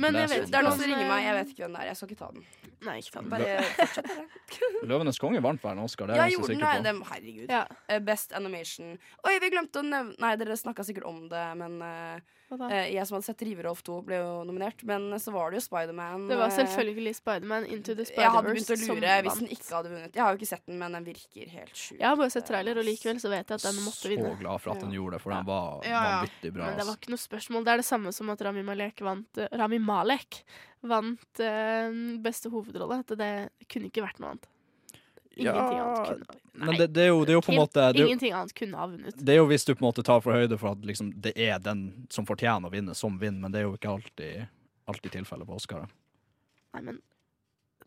Men 0.00 0.16
jeg 0.18 0.28
vet 0.32 0.48
Det 0.50 0.58
er 0.58 0.64
noen 0.66 0.78
som 0.78 0.86
ringer 0.90 1.06
meg. 1.08 1.22
Jeg 1.24 1.34
vet 1.38 1.52
ikke 1.52 1.62
hvem 1.66 1.74
det 1.76 1.80
er. 1.82 1.86
Jeg 1.90 1.96
skal 2.00 2.08
ikke 2.10 2.18
ta 2.22 2.30
den. 2.34 2.44
Nei, 2.86 2.94
ikke 3.02 3.12
ta 3.14 3.20
den. 3.20 3.30
Bare 3.30 3.56
fortsett, 3.76 4.10
dere. 4.10 4.82
Løvenes 4.90 5.18
konge 5.24 5.42
vant 5.44 5.62
vel 5.62 5.72
en 5.76 5.84
Oscar, 5.84 6.08
det 6.10 6.16
er 6.16 6.22
jeg 6.24 6.38
gjorde 6.38 6.56
ganske 6.56 6.82
den 6.88 7.00
sikker 7.00 7.04
på. 7.04 7.04
Det- 7.04 7.12
Herregud. 7.12 7.54
Ja. 7.54 7.62
Eh, 7.88 8.00
Best 8.10 8.32
animation. 8.38 8.94
Oi, 9.26 9.34
vi 9.44 9.50
glemte 9.52 9.82
å 9.82 9.86
nevne 9.86 10.16
Nei, 10.18 10.32
dere 10.40 10.56
snakka 10.58 10.86
sikkert 10.88 11.06
om 11.10 11.26
det, 11.30 11.44
men 11.60 11.76
eh, 11.86 12.20
jeg 12.58 13.06
som 13.06 13.16
hadde 13.16 13.26
sett 13.28 13.42
Riverolf 13.46 13.82
2, 13.86 13.96
ble 14.08 14.16
jo 14.18 14.30
nominert. 14.48 14.82
Men 14.88 15.06
så 15.22 15.30
var 15.34 15.50
det 15.52 15.60
jo 15.60 15.64
Spiderman. 15.68 16.24
Det 16.30 16.38
var 16.40 16.50
eh, 16.50 16.56
selvfølgelig 16.58 17.14
Spiderman 17.20 17.66
Into 17.70 17.94
the 17.94 18.06
Jeg 18.08 18.30
hadde 18.30 18.50
Spider-Verse 18.50 18.66
begynt 18.66 18.70
å 18.74 18.86
som 18.86 18.96
lure 18.98 19.14
hvis 19.20 19.30
vant. 19.30 19.40
den 19.44 19.54
ikke 19.54 19.74
hadde 19.76 19.92
vunnet. 19.94 20.14
Jeg 20.18 20.24
har 20.24 20.34
jo 20.34 20.40
ikke 20.40 20.50
sett 20.50 20.66
den, 20.66 20.78
men 20.82 20.96
den 20.98 21.06
virker 21.06 21.52
helt 21.54 21.76
sjuk. 21.76 21.98
Jeg 22.00 22.08
har 22.08 22.18
bare 22.20 22.34
sett 22.34 22.48
trailer, 22.50 22.80
og 22.82 22.88
likevel 22.90 23.20
så 23.22 23.32
vet 23.32 23.46
jeg 23.54 23.60
at 23.60 23.66
den 23.68 23.80
måtte 23.86 24.12
vinne. 24.12 24.32
Så 24.34 24.40
glad 24.42 24.64
for 24.64 24.74
at 24.74 24.82
den 24.84 24.96
gjorde 24.96 25.16
det, 25.16 25.22
for 25.22 25.36
den 25.36 25.46
var 25.52 25.86
Ja, 25.86 25.90
ja. 25.92 26.16
vanvittig 26.20 26.52
bra. 26.56 26.66
Men 26.70 26.80
det 26.80 26.88
var 26.90 26.98
ikke 27.00 27.14
noe 27.14 27.24
spørsmål. 27.24 27.64
Det 27.68 27.72
er 27.76 27.84
det 27.84 27.88
samme 27.90 28.12
som 28.16 28.34
at 28.34 28.42
Rami 28.48 28.66
Malek 28.66 29.04
vant 29.06 29.38
eh, 29.44 29.52
Rami 29.62 29.78
Malek 29.78 30.42
vant 30.80 31.42
uh, 31.44 31.90
beste 32.24 32.48
hovedrolle. 32.52 33.02
At 33.04 33.12
det 33.20 33.32
kunne 33.68 33.90
ikke 33.92 34.02
vært 34.06 34.18
noe 34.22 34.34
annet. 34.34 34.48
Ingenting 35.36 35.78
Ja, 35.78 35.84
annet 35.84 36.08
kunne 36.08 36.66
Men 36.66 36.76
det, 36.76 36.86
det, 36.86 37.02
er 37.02 37.12
jo, 37.12 37.20
det 37.24 37.34
er 37.34 37.38
jo 37.38 37.42
på 37.46 37.52
en 37.52 37.60
måte 37.60 37.82
er 37.82 37.98
jo, 37.98 38.06
Ingenting 38.06 38.32
annet 38.34 38.54
kunne 38.56 38.80
ha 38.80 38.86
vunnet. 38.90 39.20
det 39.26 39.34
er 39.34 39.38
jo 39.38 39.46
hvis 39.50 39.64
du 39.64 39.74
på 39.74 39.84
en 39.84 39.88
måte 39.88 40.02
tar 40.06 40.24
for 40.24 40.34
høyde 40.34 40.58
for 40.58 40.74
at 40.74 40.88
liksom, 40.88 41.12
det 41.22 41.32
er 41.38 41.60
den 41.62 41.84
som 42.10 42.26
fortjener 42.28 42.66
å 42.66 42.74
vinne, 42.74 42.96
som 42.98 43.18
vinner, 43.20 43.40
men 43.44 43.54
det 43.54 43.62
er 43.62 43.68
jo 43.68 43.76
ikke 43.78 43.94
alltid, 43.94 44.50
alltid 44.90 45.14
tilfellet 45.20 45.48
på 45.48 45.60
Oscar. 45.60 45.86
Nei, 46.74 46.82
men 46.88 47.00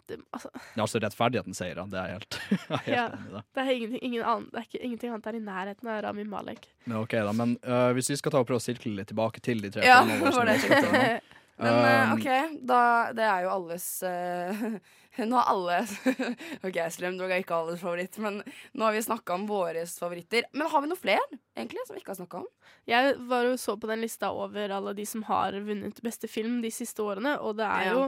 det, 0.08 0.18
altså, 0.36 0.50
Det 0.54 0.80
er 0.80 0.84
altså 0.84 1.00
rettferdigheten 1.00 1.56
han, 1.80 1.92
det 1.92 2.00
er 2.00 2.16
helt, 2.16 2.40
jeg 2.50 2.60
er 2.70 2.82
helt 2.88 2.96
ja, 2.96 3.06
enig 3.08 3.30
i. 3.30 3.36
det. 3.36 3.44
det 3.54 3.64
er 3.64 3.72
ingenting, 3.76 4.04
ingen 4.04 4.24
annen, 4.24 4.50
det 4.52 4.60
er 4.60 4.68
ikke, 4.68 4.82
ingenting 4.84 5.14
annet 5.14 5.30
er 5.30 5.38
i 5.38 5.44
nærheten 5.44 5.92
av 5.94 6.02
Rami 6.08 6.26
Malek. 6.28 6.68
Men 6.86 6.98
okay, 7.00 7.24
da, 7.24 7.36
men 7.38 7.56
uh, 7.68 7.92
hvis 7.96 8.12
vi 8.12 8.20
skal 8.20 8.36
ta 8.36 8.42
og 8.44 8.50
prøve 8.50 8.60
å 8.60 8.66
sirkle 8.66 8.96
litt 8.98 9.12
tilbake 9.12 9.44
til 9.44 9.64
de 9.64 9.72
tre 9.74 9.88
Ja, 9.88 10.02
filmene 10.04 11.20
Men 11.62 11.76
eh, 11.86 12.04
Um, 12.04 12.18
OK, 12.18 12.60
da 12.66 12.80
Det 13.14 13.24
er 13.24 13.44
jo 13.46 13.50
alles 13.54 13.86
uh, 14.04 14.64
Nå 15.30 15.38
har 15.38 15.52
alle 15.52 15.76
OK, 16.66 16.80
Slumdog 16.96 17.30
er 17.32 17.44
ikke 17.44 17.56
alles 17.60 17.80
favoritt, 17.84 18.18
men 18.18 18.40
nå 18.74 18.86
har 18.88 18.96
vi 18.96 19.04
snakka 19.06 19.36
om 19.38 19.44
våre 19.48 19.84
favoritter. 19.86 20.48
Men 20.58 20.68
har 20.72 20.82
vi 20.82 20.90
noe 20.90 20.98
flere, 20.98 21.38
egentlig, 21.56 21.84
som 21.86 21.94
vi 21.94 22.02
ikke 22.02 22.16
har 22.16 22.18
snakka 22.18 22.42
om? 22.42 22.48
Jeg 22.90 23.14
var 23.30 23.46
jo 23.46 23.54
så 23.62 23.76
på 23.78 23.90
den 23.92 24.02
lista 24.02 24.32
over 24.34 24.74
alle 24.74 24.96
de 24.98 25.06
som 25.06 25.22
har 25.30 25.54
vunnet 25.68 26.02
beste 26.02 26.28
film 26.32 26.58
de 26.66 26.72
siste 26.74 27.06
årene, 27.06 27.36
og 27.46 27.60
det 27.62 27.68
er 27.70 27.86
Ja. 27.86 27.94
jo 27.94 28.08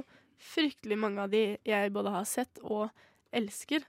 fryktelig 0.56 0.98
mange 0.98 1.22
av 1.22 1.30
de 1.30 1.44
jeg 1.64 1.94
både 1.94 2.12
har 2.18 2.26
sett 2.26 2.60
og 2.64 2.90
elsker. 3.32 3.86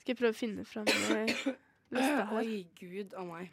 Skal 0.00 0.14
jeg 0.14 0.22
prøve 0.22 0.32
å 0.32 0.40
finne 0.40 0.64
fram 0.64 0.88
lista 1.94 2.24
her. 2.24 2.40
Oi, 2.40 2.64
gud 2.80 3.12
av 3.12 3.28
meg. 3.28 3.52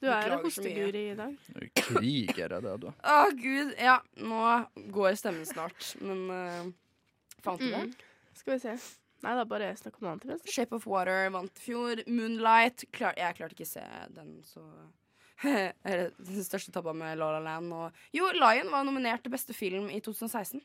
Du 0.00 0.08
er 0.08 0.32
en 0.32 0.44
hosteguri 0.44 1.02
i 1.10 1.16
dag. 1.18 1.34
Kriger 1.76 2.54
er 2.56 2.64
det, 2.64 2.76
du. 2.80 2.88
Å, 2.88 3.18
gud. 3.36 3.74
Ja, 3.76 3.98
nå 4.16 4.44
går 4.94 5.18
stemmen 5.20 5.44
snart, 5.48 5.92
men 6.00 6.22
uh, 6.32 6.70
Fant 7.44 7.60
du 7.60 7.68
det? 7.68 7.84
Mm. 7.88 7.92
Skal 8.36 8.54
vi 8.54 8.62
se. 8.62 8.74
Nei 9.20 9.34
da, 9.36 9.44
bare 9.48 9.74
snakk 9.76 9.98
om 9.98 10.06
noe 10.06 10.14
annet. 10.14 10.24
imens. 10.28 10.48
Shape 10.48 10.76
of 10.76 10.86
Water 10.88 11.28
vant 11.34 11.60
i 11.60 11.64
fjor. 11.66 12.00
Moonlight 12.08 12.86
klar, 12.96 13.16
Jeg 13.20 13.36
klarte 13.36 13.56
ikke 13.56 13.68
å 13.68 13.72
se 13.74 13.84
den, 14.16 14.32
så 14.48 14.64
er 15.88 16.06
Den 16.16 16.44
største 16.44 16.72
tabba 16.72 16.94
med 16.96 17.18
La 17.20 17.30
La 17.36 17.42
Land 17.44 17.72
og 17.72 18.00
Jo, 18.16 18.28
Lion 18.36 18.72
var 18.72 18.84
nominert 18.88 19.24
til 19.24 19.32
beste 19.32 19.56
film 19.56 19.90
i 19.92 20.00
2016. 20.00 20.64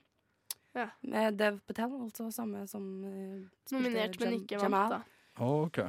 Ja. 0.75 0.89
Med 1.07 1.37
Dev 1.39 1.59
Patel, 1.67 1.91
altså 2.03 2.29
samme 2.35 2.65
som 2.67 2.87
uh, 3.03 3.43
Nominert, 3.75 4.15
men 4.19 4.41
ikke 4.41 4.59
vant, 4.63 4.97
da. 4.97 5.03
OK. 5.43 5.83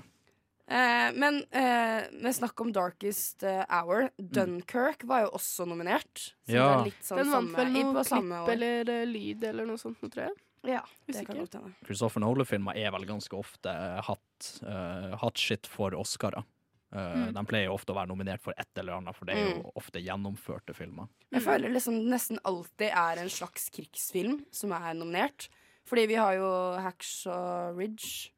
Eh, 0.69 1.13
men 1.15 1.45
eh, 1.55 2.09
med 2.11 2.35
snakk 2.35 2.59
om 2.61 2.73
Darkest 2.75 3.45
eh, 3.47 3.63
Hour, 3.71 4.09
Dunkerque 4.19 5.07
var 5.07 5.21
jo 5.27 5.29
også 5.39 5.67
nominert. 5.69 6.33
Så 6.49 6.57
Ja. 6.57 6.65
det 6.67 6.81
er 6.81 6.85
litt 6.91 7.05
sånn 7.07 7.19
Den 7.23 7.31
vant 7.31 7.53
samme, 7.53 7.57
vel 7.61 7.73
noe 7.77 8.03
klipp 8.03 8.49
eller 8.57 8.91
uh, 8.91 9.05
lyd 9.07 9.45
eller 9.45 9.67
noe 9.67 9.79
sånt, 9.79 10.01
tror 10.03 10.25
jeg. 10.27 10.35
Ja, 10.67 10.81
det 11.07 11.15
Usikker. 11.15 11.27
kan 11.29 11.39
godt 11.45 11.53
hende. 11.55 11.75
Christopher 11.87 12.21
Nolan-filmer 12.25 12.75
er 12.77 12.91
vel 12.91 13.05
ganske 13.07 13.39
ofte 13.39 13.71
hatt, 14.03 14.49
uh, 14.67 15.15
hatt 15.23 15.39
shit 15.39 15.67
for 15.71 15.95
Oscarer. 15.95 16.43
Uh, 16.43 17.15
Mm. 17.17 17.33
De 17.35 17.43
pleier 17.47 17.71
ofte 17.71 17.93
å 17.93 17.97
være 17.97 18.09
nominert 18.09 18.41
for 18.41 18.55
et 18.59 18.67
eller 18.79 18.95
annet, 18.97 19.15
for 19.15 19.27
det 19.27 19.37
er 19.37 19.49
jo 19.53 19.63
Mm. 19.63 19.71
ofte 19.77 20.01
gjennomførte 20.03 20.75
filmer. 20.75 21.07
Jeg 21.31 21.43
føler 21.43 21.71
liksom 21.75 21.95
det 22.03 22.11
nesten 22.11 22.39
alltid 22.45 22.91
er 22.91 23.19
en 23.23 23.29
slags 23.29 23.69
krigsfilm 23.71 24.45
som 24.51 24.73
er 24.73 24.95
nominert. 24.95 25.49
Fordi 25.85 26.07
vi 26.09 26.15
har 26.15 26.35
jo 26.35 26.49
Hacksaw 26.83 27.77
Ridge, 27.77 28.31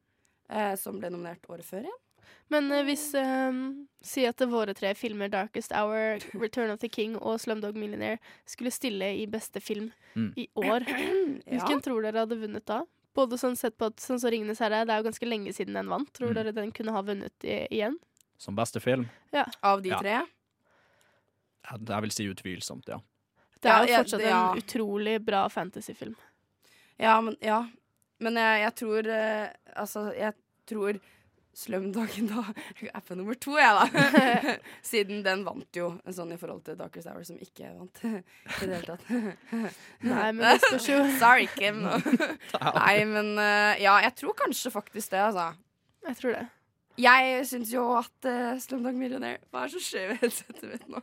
eh, 0.51 0.75
som 0.77 0.99
ble 1.01 1.09
nominert 1.11 1.41
året 1.49 1.65
før 1.65 1.85
igjen. 1.85 2.01
Men 2.51 2.71
uh, 2.73 2.83
hvis 2.85 3.13
um, 3.15 3.87
Si 4.01 4.23
at 4.25 4.39
våre 4.47 4.75
tre 4.75 4.95
filmer, 4.95 5.29
'Darkest 5.29 5.73
Hour', 5.75 6.21
'Return 6.39 6.71
of 6.71 6.79
the 6.81 6.89
King' 6.89 7.17
og 7.19 7.41
'Slumdog 7.41 7.75
Millionaire', 7.75 8.19
skulle 8.47 8.71
stille 8.71 9.11
i 9.21 9.27
beste 9.27 9.61
film 9.61 9.91
Mm. 10.17 10.33
i 10.37 10.49
år. 10.57 10.85
Ja. 11.47 11.59
Hvilken 11.59 11.83
tror 11.83 12.03
dere 12.03 12.19
hadde 12.25 12.39
vunnet 12.41 12.65
da? 12.67 12.85
Både 13.15 13.37
sånn 13.39 13.57
sett 13.57 13.77
på 13.79 13.87
at 13.87 13.97
sånn 14.01 14.19
som 14.21 14.31
'Ringenes 14.31 14.59
herre', 14.61 14.85
det 14.87 14.93
er 14.95 15.03
jo 15.03 15.09
ganske 15.11 15.27
lenge 15.29 15.53
siden 15.53 15.75
den 15.75 15.89
vant. 15.89 16.13
Tror 16.13 16.29
Mm. 16.31 16.35
dere 16.35 16.53
den 16.53 16.73
kunne 16.73 16.93
ha 16.93 17.03
vunnet 17.03 17.45
i, 17.45 17.67
igjen? 17.71 17.99
Som 18.39 18.55
beste 18.57 18.81
film? 18.81 19.09
Ja. 19.33 19.45
Av 19.63 19.83
de 19.83 19.89
Ja. 19.91 19.99
tre? 19.99 20.23
Jeg, 21.71 22.01
vil 22.03 22.11
si 22.11 22.25
utvilsomt, 22.33 22.89
ja. 22.89 22.99
Det 23.61 23.71
er 23.71 23.85
jo 23.87 23.93
ja, 23.93 23.99
fortsatt 24.03 24.21
det- 24.21 24.31
ja. 24.31 24.53
en 24.53 24.59
utrolig 24.59 25.25
bra 25.25 25.49
fantasyfilm. 25.49 26.15
Ja, 26.99 27.21
men, 27.21 27.37
ja. 27.43 27.67
men 28.21 28.35
jeg, 28.35 28.63
jeg 28.63 28.75
tror 28.75 29.07
uh, 29.07 29.49
Altså, 29.77 30.13
jeg 30.17 30.35
tror 30.67 31.01
Slumdogen 31.59 32.29
da 32.31 32.45
appen 32.99 33.19
nummer 33.19 33.35
to, 33.35 33.57
jeg, 33.59 33.75
da. 33.75 34.55
Siden 34.91 35.25
den 35.27 35.43
vant 35.47 35.79
jo, 35.79 35.91
sånn 36.15 36.35
i 36.37 36.39
forhold 36.39 36.63
til 36.69 36.79
Darkest 36.79 37.11
Hour, 37.11 37.25
som 37.27 37.41
ikke 37.43 37.73
vant 37.73 38.03
i 38.07 38.13
det 38.21 38.69
hele 38.77 38.85
tatt. 38.87 39.09
Nei, 40.07 40.29
men 40.31 40.45
det 40.45 40.61
spørs 40.63 40.87
jo. 40.93 41.01
Sorry, 41.19 41.49
Kim. 41.57 41.83
Nei, 41.83 42.95
men 43.11 43.35
eh, 43.43 43.83
ja, 43.83 43.97
jeg 44.07 44.15
tror 44.21 44.39
kanskje 44.39 44.73
faktisk 44.75 45.17
det, 45.17 45.25
altså. 45.33 45.51
Jeg 46.07 46.21
tror 46.23 46.37
det. 46.37 46.47
Jeg 46.99 47.43
syns 47.47 47.73
jo 47.75 47.83
at 47.95 48.27
uh, 48.27 48.55
Slumdog 48.59 48.97
Millionaire 48.99 49.39
Hva 49.53 49.67
er 49.67 49.71
så 49.71 49.83
skjer 49.83 50.09
med 50.11 50.23
headsetet 50.25 50.65
mitt 50.67 50.89
nå? 50.91 51.03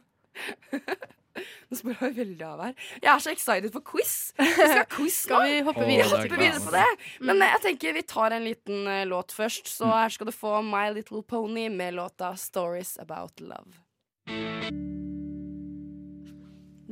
Nå 1.70 1.78
spør 1.80 2.02
jeg 2.08 2.16
veldig 2.18 2.46
av 2.48 2.62
her. 2.66 2.74
Jeg 3.02 3.12
er 3.14 3.24
så 3.26 3.32
excited 3.34 3.72
for 3.74 3.84
quiz. 3.86 4.14
Vi 4.40 4.48
skal 4.54 4.78
ha 4.80 4.86
quiz 4.90 5.18
nå. 5.26 5.40
Skal 5.40 5.48
vi 5.50 5.62
hoppe 5.68 5.86
Vi 5.86 5.96
videre? 5.96 6.10
hopper 6.14 6.38
videre 6.40 6.62
på 6.64 6.76
det. 6.76 6.86
Men 7.28 7.42
eh, 7.42 7.54
jeg 7.56 7.64
tenker 7.70 7.98
vi 7.98 8.06
tar 8.08 8.36
en 8.38 8.46
liten 8.48 8.88
uh, 8.88 9.02
låt 9.10 9.36
først. 9.36 9.68
Så 9.72 9.90
her 9.92 10.10
skal 10.16 10.30
du 10.30 10.36
få 10.36 10.62
My 10.66 10.88
Little 10.96 11.24
Pony 11.24 11.68
med 11.70 11.94
låta 12.00 12.34
'Stories 12.40 12.98
About 13.02 13.42
Love'. 13.42 13.82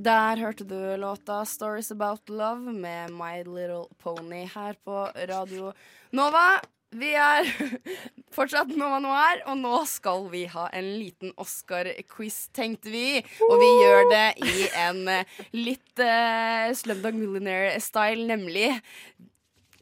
Der 0.03 0.35
hørte 0.41 0.65
du 0.67 0.97
låta 0.97 1.45
'Stories 1.45 1.91
About 1.91 2.29
Love' 2.29 2.73
med 2.73 3.11
My 3.11 3.37
Little 3.43 3.85
Pony 4.03 4.45
her 4.55 4.73
på 4.83 5.05
Radio 5.29 5.73
Nova. 6.11 6.59
Vi 6.93 7.11
er 7.17 7.47
fortsatt 8.35 8.71
Nova 8.77 8.99
Noir, 9.03 9.43
og 9.49 9.57
nå 9.59 9.81
skal 9.89 10.27
vi 10.31 10.45
ha 10.51 10.67
en 10.75 10.89
liten 10.99 11.33
Oscar-quiz, 11.41 12.47
tenkte 12.55 12.93
vi. 12.93 13.21
Og 13.49 13.55
vi 13.61 13.69
gjør 13.81 14.09
det 14.11 14.25
i 14.45 14.67
en 14.85 15.03
eh, 15.11 15.37
litt 15.57 16.01
uh, 16.01 16.69
Slumdog 16.77 17.17
Millionaire-style, 17.17 18.27
nemlig 18.29 18.69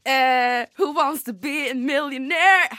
uh, 0.08 0.64
Who 0.78 0.92
wants 0.98 1.24
to 1.28 1.34
be 1.34 1.70
a 1.72 1.76
millionaire? 1.76 2.70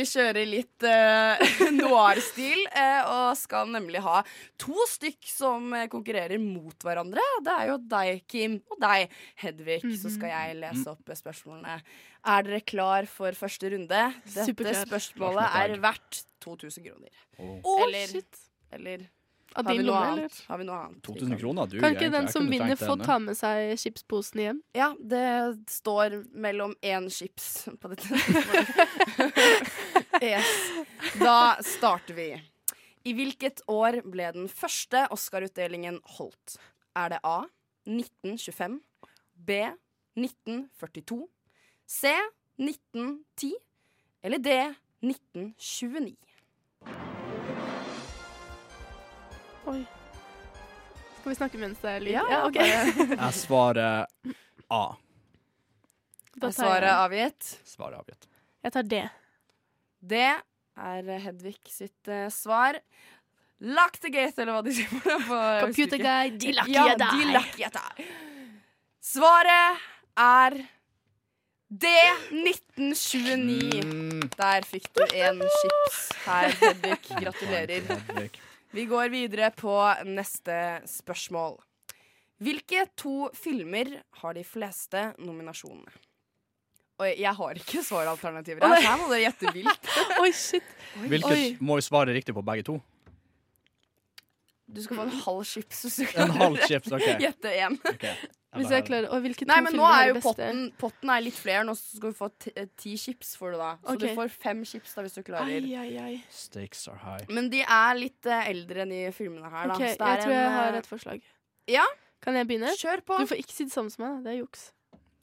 Vi 0.00 0.06
kjører 0.08 0.46
litt 0.48 0.86
uh, 0.88 1.36
noir-stil, 1.80 2.62
Uh, 2.70 3.02
og 3.10 3.36
skal 3.36 3.68
nemlig 3.72 4.00
ha 4.04 4.20
to 4.60 4.84
stykk 4.88 5.26
som 5.26 5.72
eh, 5.74 5.88
konkurrerer 5.90 6.38
mot 6.40 6.84
hverandre. 6.86 7.22
Det 7.44 7.52
er 7.52 7.70
jo 7.72 7.76
deg, 7.90 8.20
Kim, 8.30 8.54
og 8.70 8.78
deg, 8.80 9.10
Hedvig. 9.42 9.80
Så 9.98 10.12
skal 10.14 10.32
jeg 10.32 10.58
lese 10.60 10.86
opp 10.92 11.12
spørsmålene. 11.18 11.80
Er 12.30 12.46
dere 12.46 12.60
klar 12.62 13.08
for 13.10 13.36
første 13.36 13.72
runde? 13.74 14.02
Dette 14.22 14.46
Superklar. 14.48 14.84
spørsmålet 14.86 15.58
er 15.60 15.76
verdt 15.82 16.22
2000 16.46 16.86
kroner. 16.86 17.24
Oh. 17.40 17.82
eller, 17.82 18.14
shit. 18.14 18.44
eller 18.76 19.08
Av 19.54 19.66
Har 19.66 19.72
vi 19.72 19.78
din 19.78 19.86
lomme, 19.86 20.12
eller? 20.12 20.32
Har 20.46 20.58
vi 20.58 20.64
noe 20.64 20.76
annet? 20.76 21.02
2000 21.02 21.38
kroner, 21.38 21.66
du. 21.66 21.80
Kan 21.82 21.96
ikke 21.96 22.10
den 22.12 22.28
som 22.30 22.46
vinner, 22.50 22.76
få 22.78 22.94
ta 23.00 23.16
med 23.18 23.38
seg 23.38 23.72
chipsposen 23.82 24.42
hjem? 24.44 24.60
Ja, 24.76 24.92
det 24.98 25.58
står 25.70 26.20
mellom 26.30 26.76
én 26.86 27.08
chips 27.10 27.66
på 27.82 27.90
dette. 27.90 28.20
yes. 30.22 30.52
Da 31.18 31.56
starter 31.66 32.14
vi. 32.14 32.28
I 33.02 33.14
hvilket 33.16 33.64
år 33.70 34.02
ble 34.06 34.28
den 34.36 34.46
første 34.52 35.08
Oscar-utdelingen 35.10 35.98
holdt? 36.18 36.60
Er 36.94 37.16
det 37.16 37.22
A 37.26 37.40
1925, 37.88 38.78
B 39.34 39.64
1942, 40.14 41.24
C 41.90 42.14
1910 42.60 43.56
eller 44.22 44.38
D 44.38 44.74
1929? 45.00 46.16
Oi. 49.68 49.84
Skal 51.20 51.30
vi 51.30 51.34
snakke 51.36 51.58
mens 51.60 51.78
det 51.82 51.90
er 51.92 52.00
lyd? 52.04 52.14
Ja, 52.16 52.40
OK. 52.46 52.56
Jeg 53.24 53.32
svarer 53.36 54.06
A. 54.72 54.82
Da 56.40 56.48
svaret 56.54 56.86
jeg- 56.86 57.00
avgitt? 57.04 57.48
Svaret 57.68 57.98
avgitt. 58.00 58.28
Jeg 58.64 58.72
tar 58.72 58.82
D. 58.88 59.00
Det 60.00 60.22
er 60.80 61.10
Hedvig 61.26 61.56
sitt 61.68 62.08
uh, 62.08 62.28
svar. 62.32 62.78
Gate, 63.60 64.40
eller 64.40 64.54
hva 64.56 64.62
de 64.64 64.72
sier 64.72 64.88
på 64.88 65.00
det. 65.04 65.16
på- 65.26 65.36
jeg 65.36 65.66
husker 65.66 65.66
Computer 65.66 65.98
guy, 66.00 66.30
de 66.40 66.52
lucky 66.56 66.72
ja, 66.72 66.84
die. 66.96 67.10
de 67.10 67.32
lucky 67.34 67.64
you 67.66 67.70
die. 67.76 68.06
Svaret 69.04 69.82
er 70.16 70.56
D. 71.68 71.90
1929. 72.32 74.30
Der 74.40 74.64
fikk 74.70 74.88
du 74.96 75.02
en 75.04 75.42
chips 75.58 75.98
her, 76.24 76.48
Hedvig. 76.62 76.96
Gratulerer. 77.20 77.84
Hedvig. 77.90 78.30
Vi 78.70 78.84
går 78.86 79.10
videre 79.10 79.50
på 79.50 79.72
neste 80.06 80.54
spørsmål. 80.86 81.58
Hvilke 82.40 82.86
to 82.96 83.28
filmer 83.36 83.98
har 84.22 84.36
de 84.36 84.44
fleste 84.46 85.10
nominasjonene? 85.18 85.90
Oi, 87.00 87.14
jeg 87.16 87.32
har 87.32 87.56
ikke 87.56 87.80
svaralternativer 87.84 88.64
her, 88.64 88.76
så 88.76 88.84
her 88.84 88.98
må 89.00 89.08
dere 89.08 89.22
gjette 89.24 89.52
vilt. 89.56 89.90
Oi, 90.22 90.30
shit. 90.36 90.66
Hvilket 91.08 91.60
må 91.64 91.78
vi 91.78 91.84
svare 91.86 92.12
riktig 92.12 92.34
på 92.36 92.44
begge 92.44 92.66
to? 92.68 92.76
Du 94.74 94.82
skal 94.82 94.96
få 95.00 95.02
en 95.08 95.16
halv 95.24 95.44
chips. 95.44 95.80
hvis 95.84 95.96
du 96.00 96.20
En 96.22 96.30
halv 96.30 96.56
chips, 96.66 96.92
ok. 96.92 97.06
Gjette 97.20 97.50
én. 97.58 97.74
Ok. 97.90 98.04
Hvis 98.58 98.70
jeg 98.74 98.82
klarer 98.88 99.06
Og 99.14 99.20
hvilke 99.22 99.44
to 99.44 99.46
Nei, 99.46 99.60
men 99.62 99.72
nå 99.76 99.78
filmer 99.78 99.94
er 99.94 100.02
er 100.02 100.08
jo 100.08 100.14
det 100.14 100.22
beste? 100.22 100.30
potten, 100.34 100.62
potten 100.78 101.10
er 101.14 101.20
litt 101.22 101.36
flere. 101.38 101.64
Nå 101.68 101.74
skal 101.78 102.10
du 102.10 102.16
få 102.18 102.28
ti, 102.42 102.50
eh, 102.58 102.66
ti 102.76 102.96
chips, 102.98 103.36
får 103.38 103.52
du 103.54 103.58
da. 103.60 103.68
Så 103.84 103.94
Ok. 103.94 104.00
du 104.00 104.06
får 104.16 104.30
fem 104.30 104.64
chips 104.64 104.94
da 104.94 105.02
hvis 105.06 105.14
du 105.14 105.22
klarer. 105.22 105.46
Ai, 105.46 105.74
ai, 105.74 105.98
ai. 106.02 106.24
Stakes 106.30 106.88
are 106.88 106.98
high. 106.98 107.26
Men 107.30 107.48
de 107.52 107.60
er 107.62 107.94
litt 108.00 108.26
eh, 108.26 108.48
eldre 108.50 108.82
enn 108.82 108.90
de 108.90 109.02
filmene 109.14 109.50
her, 109.50 109.68
da. 109.70 109.74
Ok, 109.74 109.84
Så 109.86 109.98
det 109.98 109.98
jeg 109.98 110.18
er 110.18 110.22
tror 110.24 110.34
jeg 110.34 110.46
en, 110.46 110.52
har 110.58 110.72
eh, 110.72 110.78
et 110.78 110.86
forslag. 110.90 111.22
Ja? 111.68 111.84
Kan 112.22 112.34
jeg 112.34 112.46
begynne? 112.50 112.74
Kjør 112.76 113.04
på. 113.06 113.18
Du 113.22 113.26
får 113.30 113.38
ikke 113.44 113.52
si 113.54 113.64
det 113.64 113.72
samme 113.72 113.90
som 113.94 114.04
meg. 114.04 114.16
da. 114.24 114.30
Det 114.30 114.34
er 114.34 114.42
juks. 114.42 114.72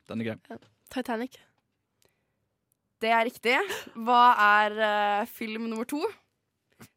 Den 0.08 0.22
er 0.22 0.32
grei. 0.32 0.58
Titanic. 0.90 1.36
Det 3.02 3.10
er 3.12 3.26
riktig. 3.28 3.58
Hva 4.08 4.22
er 4.64 4.80
eh, 5.22 5.26
film 5.30 5.68
nummer 5.70 5.86
to? 5.86 6.00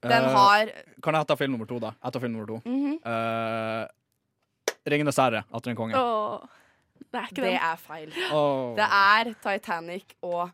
Den 0.03 0.13
Eh, 0.25 0.35
har 0.35 0.71
Kan 1.03 1.15
jeg 1.15 1.27
ta 1.27 1.35
film 1.37 1.53
nummer 1.53 1.67
to, 1.67 1.79
da? 1.79 1.93
Jeg 2.05 2.13
tar 2.13 2.21
film 2.21 2.33
nummer 2.33 2.47
to. 2.47 2.61
Mhm. 2.69 2.99
Eh, 3.05 3.87
Ringenes 4.91 5.17
herre, 5.17 5.45
Atter 5.53 5.71
en 5.71 5.77
konge. 5.77 5.95
Åh, 5.95 6.41
det 7.13 7.21
er 7.21 7.27
ikke 7.29 7.43
Det 7.43 7.53
Det 7.53 7.61
er 7.61 7.77
feil. 7.77 8.13
Åh. 8.33 8.77
Det 8.77 8.87
er 8.87 9.35
Titanic 9.45 10.15
og 10.23 10.51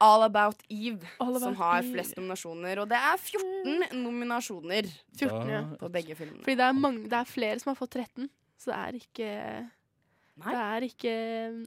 All 0.00 0.22
About 0.22 0.62
Eve 0.70 1.00
All 1.20 1.30
About 1.36 1.42
som 1.42 1.54
har 1.56 1.80
Eve. 1.82 1.92
flest 1.92 2.16
nominasjoner. 2.16 2.78
Og 2.78 2.88
det 2.88 2.98
er 2.98 3.16
14 3.18 4.02
nominasjoner 4.04 4.82
14, 5.18 5.48
ja. 5.48 5.62
på 5.78 5.88
begge 5.90 6.14
filmene. 6.14 6.42
Fordi 6.44 6.54
det 6.56 6.66
er, 6.68 6.72
mange, 6.72 7.02
det 7.04 7.12
er 7.18 7.24
flere 7.24 7.58
som 7.58 7.70
har 7.74 7.78
fått 7.86 7.90
13, 7.98 8.28
så 8.58 8.70
det 8.70 8.78
er 8.78 8.92
ikke 9.02 9.70
Det 10.38 10.54
er 10.54 10.84
ikke 10.86 11.12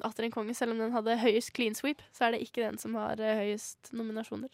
Atter 0.08 0.24
en 0.28 0.32
konge, 0.32 0.54
selv 0.56 0.72
om 0.72 0.80
den 0.80 0.94
hadde 0.96 1.18
høyest 1.20 1.52
clean 1.56 1.76
sweep, 1.76 2.02
så 2.16 2.28
er 2.28 2.32
det 2.38 2.42
ikke 2.46 2.64
den 2.64 2.78
som 2.80 2.96
har 2.96 3.20
eh, 3.20 3.42
høyest 3.42 3.92
nominasjoner. 3.98 4.50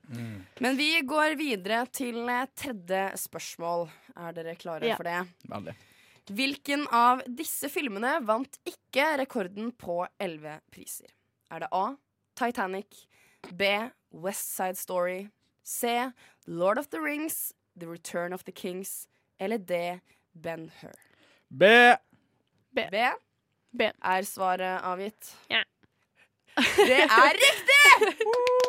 Men 0.64 0.78
vi 0.80 0.90
går 1.06 1.36
videre 1.38 1.84
til 1.94 2.24
eh, 2.30 2.46
tredje 2.58 3.04
spørsmål. 3.22 3.88
Er 4.18 4.34
dere 4.34 4.56
klare 4.58 4.90
Ja. 4.90 4.96
for 4.98 5.04
det? 5.06 5.20
Veldig. 5.52 5.76
Hvilken 6.28 6.88
av 6.92 7.22
disse 7.30 7.70
filmene 7.72 8.18
vant 8.28 8.58
ikke 8.68 9.06
rekorden 9.22 9.70
på 9.72 10.02
elleve 10.20 10.58
priser? 10.74 11.08
Er 11.52 11.60
det 11.64 11.70
A. 11.72 11.96
Titanic, 12.36 13.06
B. 13.54 13.64
West 14.12 14.56
Side 14.56 14.76
Story, 14.78 15.30
C. 15.64 16.12
Lord 16.48 16.78
of 16.78 16.90
the 16.90 17.00
Rings, 17.00 17.54
The 17.78 17.88
Return 17.88 18.34
of 18.34 18.44
the 18.44 18.52
Kings 18.52 19.08
eller 19.40 19.58
D. 19.58 20.00
Ben 20.34 20.72
Hur? 20.82 20.94
B. 21.50 21.64
B. 22.74 22.88
B. 22.92 22.96
B. 23.78 23.90
Er 24.02 24.28
svaret 24.28 24.84
avgitt? 24.86 25.34
Ja. 25.54 25.64
Det 26.58 27.02
er 27.06 27.38
riktig! 27.38 28.16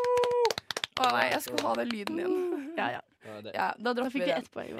Å 0.98 1.10
nei, 1.14 1.28
jeg 1.30 1.44
skulle 1.44 1.62
ha 1.62 1.76
den 1.78 1.92
lyden 1.92 2.18
igjen. 2.18 2.40
Ja, 2.78 2.88
ja. 2.98 3.04
Ja, 3.28 3.40
da 3.42 3.72
Da 3.78 3.92
dropper 3.96 4.12
fikk 4.14 4.24
vi 4.24 4.32
ett 4.32 4.50
poeng. 4.54 4.72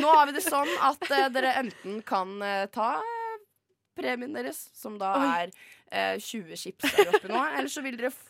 Nå 0.00 0.12
har 0.12 0.26
vi 0.28 0.36
det 0.36 0.44
sånn 0.44 0.72
at 0.84 1.08
uh, 1.10 1.26
dere 1.32 1.54
enten 1.62 2.00
kan 2.06 2.36
uh, 2.42 2.66
ta 2.72 2.90
eh, 3.00 3.36
premien 3.96 4.34
deres, 4.36 4.58
som 4.76 4.98
da 5.00 5.12
Oi. 5.16 5.28
er 5.92 6.16
uh, 6.16 6.20
20 6.20 6.60
chips 6.60 6.96
der 6.96 7.12
oppe 7.12 7.30
nå, 7.30 7.40
eller 7.56 7.70
så 7.72 7.84
vil 7.84 7.96
dere, 7.98 8.12
f 8.12 8.20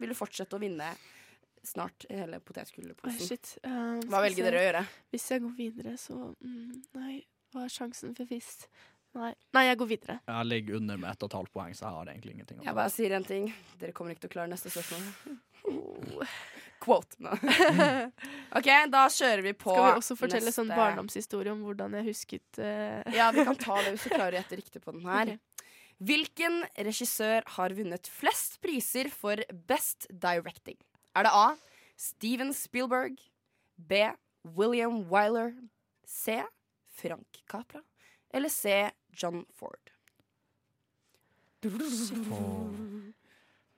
vil 0.00 0.10
dere 0.10 0.18
fortsette 0.18 0.58
å 0.58 0.62
vinne 0.62 0.90
snart 1.68 2.06
hele 2.10 2.40
potetgullposen. 2.44 3.26
shit. 3.26 3.54
Um, 3.64 4.00
Hva 4.10 4.22
velger 4.24 4.48
dere 4.48 4.60
å 4.60 4.64
gjøre? 4.66 4.82
Hvis 5.14 5.28
jeg 5.32 5.44
går 5.44 5.54
videre, 5.58 5.94
så 6.00 6.16
mm, 6.32 6.82
Nei, 6.98 7.20
hva 7.54 7.64
er 7.66 7.72
sjansen 7.72 8.14
for 8.16 8.28
fisk? 8.30 8.66
Nei. 9.14 9.30
nei, 9.54 9.68
jeg 9.68 9.78
går 9.78 9.88
videre. 9.92 10.16
Jeg 10.26 10.46
ligger 10.48 10.80
under 10.80 10.98
med 10.98 11.12
ett 11.12 11.22
og 11.22 11.30
et 11.30 11.36
halvt 11.38 11.52
poeng, 11.54 11.74
så 11.78 11.84
jeg 11.86 11.96
har 11.96 12.08
egentlig 12.10 12.32
ingenting. 12.34 12.58
å 12.58 12.64
Jeg 12.66 12.76
bare 12.80 12.90
sier 12.90 13.14
en 13.14 13.26
ting. 13.28 13.44
Dere 13.78 13.94
kommer 13.94 14.14
ikke 14.14 14.24
til 14.24 14.32
å 14.32 14.34
klare 14.34 14.50
neste 14.50 14.72
spørsmål. 14.74 16.24
Quote. 16.82 17.16
No. 17.22 17.30
OK, 18.58 18.70
da 18.90 19.04
kjører 19.14 19.44
vi 19.46 19.52
på 19.56 19.70
Skal 19.70 19.86
vi 19.86 20.00
også 20.02 20.16
fortelle 20.18 20.50
neste. 20.50 20.58
sånn 20.58 20.72
barndomshistorie 20.74 21.54
om 21.54 21.62
hvordan 21.64 21.94
jeg 22.00 22.08
husket 22.10 22.58
uh... 22.58 23.06
Ja, 23.14 23.30
vi 23.32 23.46
kan 23.46 23.56
ta 23.68 23.78
det 23.84 23.94
hvis 23.94 24.08
du 24.08 24.16
klarer 24.16 24.34
å 24.34 24.40
gjette 24.42 24.58
riktig 24.58 24.82
på 24.82 24.96
den 24.96 25.06
her. 25.06 25.36
Hvilken 26.04 26.64
regissør 26.74 27.46
har 27.54 27.76
vunnet 27.78 28.10
flest 28.10 28.58
priser 28.64 29.08
for 29.14 29.40
Best 29.70 30.08
Directing? 30.10 30.80
Er 31.14 31.22
det 31.28 31.32
A. 31.32 31.56
Steven 31.96 32.52
Spielberg, 32.54 33.16
B. 33.76 34.04
William 34.56 35.04
Wyler, 35.10 35.54
C. 36.06 36.42
Frank 36.94 37.42
Capra 37.50 37.80
eller 38.34 38.48
C. 38.50 38.90
John 39.14 39.44
Ford? 39.54 39.78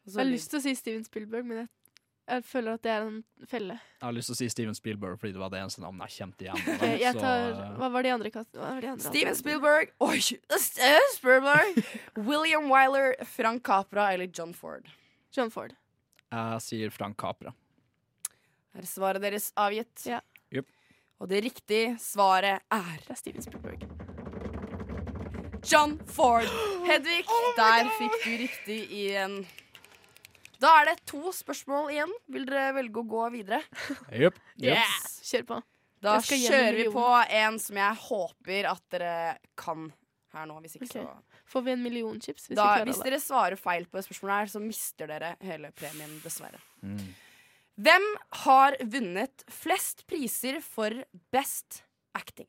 Jeg 0.06 0.14
har 0.16 0.28
lyst 0.28 0.50
til 0.52 0.58
å 0.60 0.62
si 0.64 0.72
Steven 0.78 1.04
Spielberg, 1.06 1.46
men 1.46 1.60
jeg, 1.62 1.68
jeg 2.30 2.44
føler 2.48 2.76
at 2.78 2.82
det 2.86 2.92
er 2.94 3.06
en 3.06 3.20
felle. 3.50 3.76
Jeg 4.00 4.06
har 4.08 4.14
lyst 4.16 4.30
til 4.30 4.36
å 4.36 4.38
si 4.40 4.48
Steven 4.52 4.76
Spielberg 4.78 5.20
fordi 5.20 5.34
det 5.36 5.42
var 5.42 5.52
det 5.54 5.60
eneste 5.62 5.82
navnet 5.84 6.06
jeg 6.08 6.16
kjente 6.20 6.46
igjen. 6.46 6.60
Jeg 7.04 7.14
tar, 7.18 7.46
eh, 7.52 7.72
hva 7.78 7.88
var 7.94 8.06
de 8.06 8.12
andre 8.16 8.32
kat- 8.34 8.50
hva 8.58 8.72
var 8.74 8.80
de 8.84 8.90
andre 8.94 9.06
Steven? 9.06 9.36
Spielberg 9.38 9.92
Oi! 10.06 10.18
Spielberg 11.16 11.82
William 12.28 12.66
Wyler, 12.72 13.14
Frank 13.36 13.62
Capra 13.66 14.08
eller 14.16 14.26
John 14.30 14.54
Ford? 14.56 14.88
John 15.36 15.50
Ford. 15.54 15.76
Jeg 16.32 16.62
sier 16.64 16.94
Frank 16.94 17.18
Capra. 17.20 17.52
Er 18.76 18.88
svaret 18.88 19.22
deres 19.24 19.50
avgitt? 19.56 20.06
Ja. 20.08 20.20
Yep. 20.52 20.66
Og 21.22 21.30
det 21.30 21.42
riktige 21.46 21.94
svaret 22.02 22.60
er 22.72 22.98
Det 23.06 23.14
er 23.14 23.20
Steven 23.20 23.44
Spielberg. 23.44 23.86
John 25.66 25.96
Ford. 26.06 26.46
Hedvig, 26.86 27.22
der 27.58 27.88
fikk 27.98 28.18
du 28.22 28.34
riktig 28.42 28.80
igjen. 28.92 29.40
Da 30.62 30.72
er 30.80 30.90
det 30.90 31.00
to 31.08 31.32
spørsmål 31.34 31.90
igjen. 31.94 32.12
Vil 32.32 32.46
dere 32.48 32.74
velge 32.76 33.02
å 33.02 33.08
gå 33.08 33.24
videre? 33.34 33.62
Yep. 34.12 34.38
Yes. 34.62 35.08
Kjør 35.26 35.48
på. 35.48 35.62
Da 36.04 36.18
kjører 36.22 36.76
vi 36.76 36.86
på 36.92 37.06
en 37.40 37.58
som 37.60 37.80
jeg 37.80 38.00
håper 38.06 38.68
at 38.70 38.84
dere 38.92 39.16
kan 39.58 39.88
her 40.36 40.46
nå. 40.48 40.60
Hvis 40.62 40.76
ikke, 40.78 40.90
okay. 40.90 41.02
så 41.02 41.35
Får 41.46 41.62
vi 41.62 41.72
en 41.76 41.82
million 41.82 42.18
chips 42.20 42.48
hvis 42.48 42.58
da, 42.58 42.72
vi 42.80 42.90
Hvis 42.90 43.02
dere 43.06 43.20
svarer 43.22 43.58
feil 43.60 43.86
på 43.86 44.00
det 44.00 44.06
spørsmålet 44.08 44.40
her, 44.40 44.50
så 44.50 44.62
mister 44.62 45.10
dere 45.10 45.34
hele 45.46 45.70
premien, 45.78 46.18
dessverre. 46.24 46.58
Mm. 46.82 47.14
Hvem 47.86 48.06
har 48.42 48.76
vunnet 48.92 49.44
flest 49.52 50.06
priser 50.10 50.58
for 50.64 51.04
Best 51.34 51.82
Acting? 52.16 52.48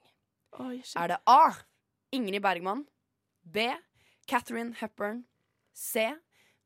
Oi. 0.64 0.80
Er 0.96 1.14
det 1.14 1.20
A. 1.30 1.42
Ingrid 2.16 2.42
Bergman, 2.42 2.86
B. 3.44 3.68
Catherine 4.28 4.74
Hepburn, 4.80 5.26
C. 5.76 6.08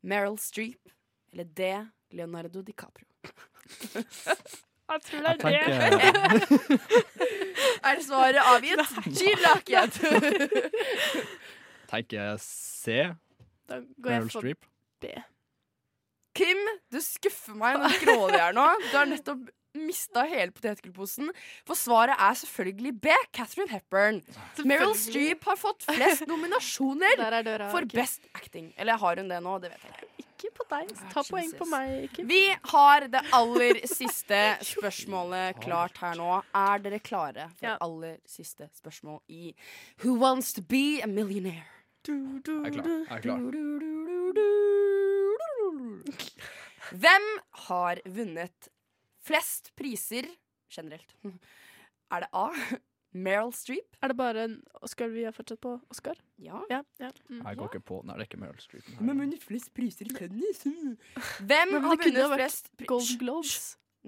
Meryl 0.01 0.37
Streep 0.39 0.89
eller 1.33 1.43
D. 1.43 1.71
Leonardo 2.11 2.61
DiCaprio? 2.61 3.07
Jeg 4.91 5.01
tror 5.01 5.19
det 5.21 5.27
er 5.29 5.89
det. 5.95 6.59
Er 7.87 8.01
svaret 8.03 8.41
avgitt? 8.43 8.79
Chilakhet! 9.17 10.01
tenker 11.91 12.35
C. 12.41 13.03
Da 13.69 13.81
går 13.81 14.09
Meryl 14.15 14.27
jeg 14.27 14.31
for 14.31 14.41
Streep. 14.41 14.67
B. 15.01 15.15
Kim, 16.37 16.59
du 16.91 17.01
skuffer 17.03 17.57
meg 17.59 17.79
med 17.81 17.91
du 17.91 18.05
grådige 18.05 18.39
her 18.39 18.55
nå. 18.55 18.67
Du 18.87 18.93
har 18.95 19.09
nettopp 19.09 19.49
mista 19.77 20.23
hele 20.27 20.51
potetgullposen. 20.55 21.31
For 21.67 21.79
svaret 21.79 22.19
er 22.19 22.37
selvfølgelig 22.41 22.93
B. 23.03 23.15
Catherine 23.35 23.71
Hepburn. 23.71 24.21
Meryl 24.67 24.95
Streep 24.99 25.45
har 25.47 25.59
fått 25.59 25.85
flest 25.87 26.27
nominasjoner 26.29 27.23
er 27.27 27.39
døra, 27.47 27.69
for 27.71 27.87
okay. 27.87 28.01
best 28.01 28.27
acting. 28.35 28.71
Eller 28.77 28.99
har 28.99 29.21
hun 29.21 29.31
det 29.31 29.39
nå? 29.43 29.57
Det 29.63 29.71
vet 29.73 29.87
jeg 29.87 29.95
ikke. 29.95 30.27
Ikke 30.41 30.51
på 30.57 30.65
deg. 30.71 30.93
Ta 31.13 31.23
poeng 31.27 31.51
på 31.53 31.67
meg. 31.69 31.91
Ikke. 32.07 32.25
Vi 32.27 32.41
har 32.73 33.05
det 33.13 33.21
aller 33.37 33.81
siste 33.89 34.39
spørsmålet 34.71 35.59
klart 35.61 35.99
her 36.01 36.17
nå. 36.19 36.39
Er 36.57 36.81
dere 36.81 36.99
klare 36.99 37.49
for 37.57 37.67
Ja. 37.67 37.77
aller 37.79 38.17
siste 38.25 38.69
spørsmål 38.73 39.21
i 39.29 39.53
Who 40.03 40.17
Wants 40.17 40.53
to 40.53 40.61
be 40.61 41.01
a 41.03 41.07
Millionaire? 41.07 41.80
Jeg 42.07 42.65
er 42.65 42.71
klar. 42.73 42.85
Jeg 42.87 43.17
er 43.17 43.21
klar. 43.21 43.39
Hvem 46.91 47.25
har 47.67 48.01
vunnet 48.05 48.69
flest 49.25 49.71
priser 49.77 50.25
generelt? 50.71 51.13
Er 52.11 52.25
det 52.25 52.27
A. 52.35 52.49
Meryl 53.15 53.53
Streep? 53.55 53.93
Er 54.03 54.11
det 54.11 54.17
bare 54.19 54.41
en 54.43 54.55
Oscar 54.83 55.07
vi 55.13 55.21
har 55.23 55.31
fortsatt 55.35 55.61
på? 55.63 55.77
Oscar? 55.91 56.17
Ja. 56.43 56.59
ja, 56.71 56.81
ja. 56.99 57.09
Mm. 57.29 57.37
Jeg 57.45 57.57
går 57.59 57.69
ikke 57.69 57.83
på 57.87 57.99
Nei, 58.03 58.15
det 58.17 58.25
er 58.25 58.27
ikke 58.27 58.39
Meryl 58.41 58.59
Streep. 58.59 58.89
Hvem 58.97 59.07
har 59.13 59.19
vunnet 59.21 59.45
flest 59.45 59.71
priser 59.75 60.09
i 60.11 60.15
tennis? 60.17 60.59
Hvem 60.65 61.71
Men 61.71 61.85
har 61.85 62.01
vunnet 62.01 62.19
vært 62.19 62.35
flest 62.41 62.67
Gold 62.89 63.13
Globes. 63.21 63.55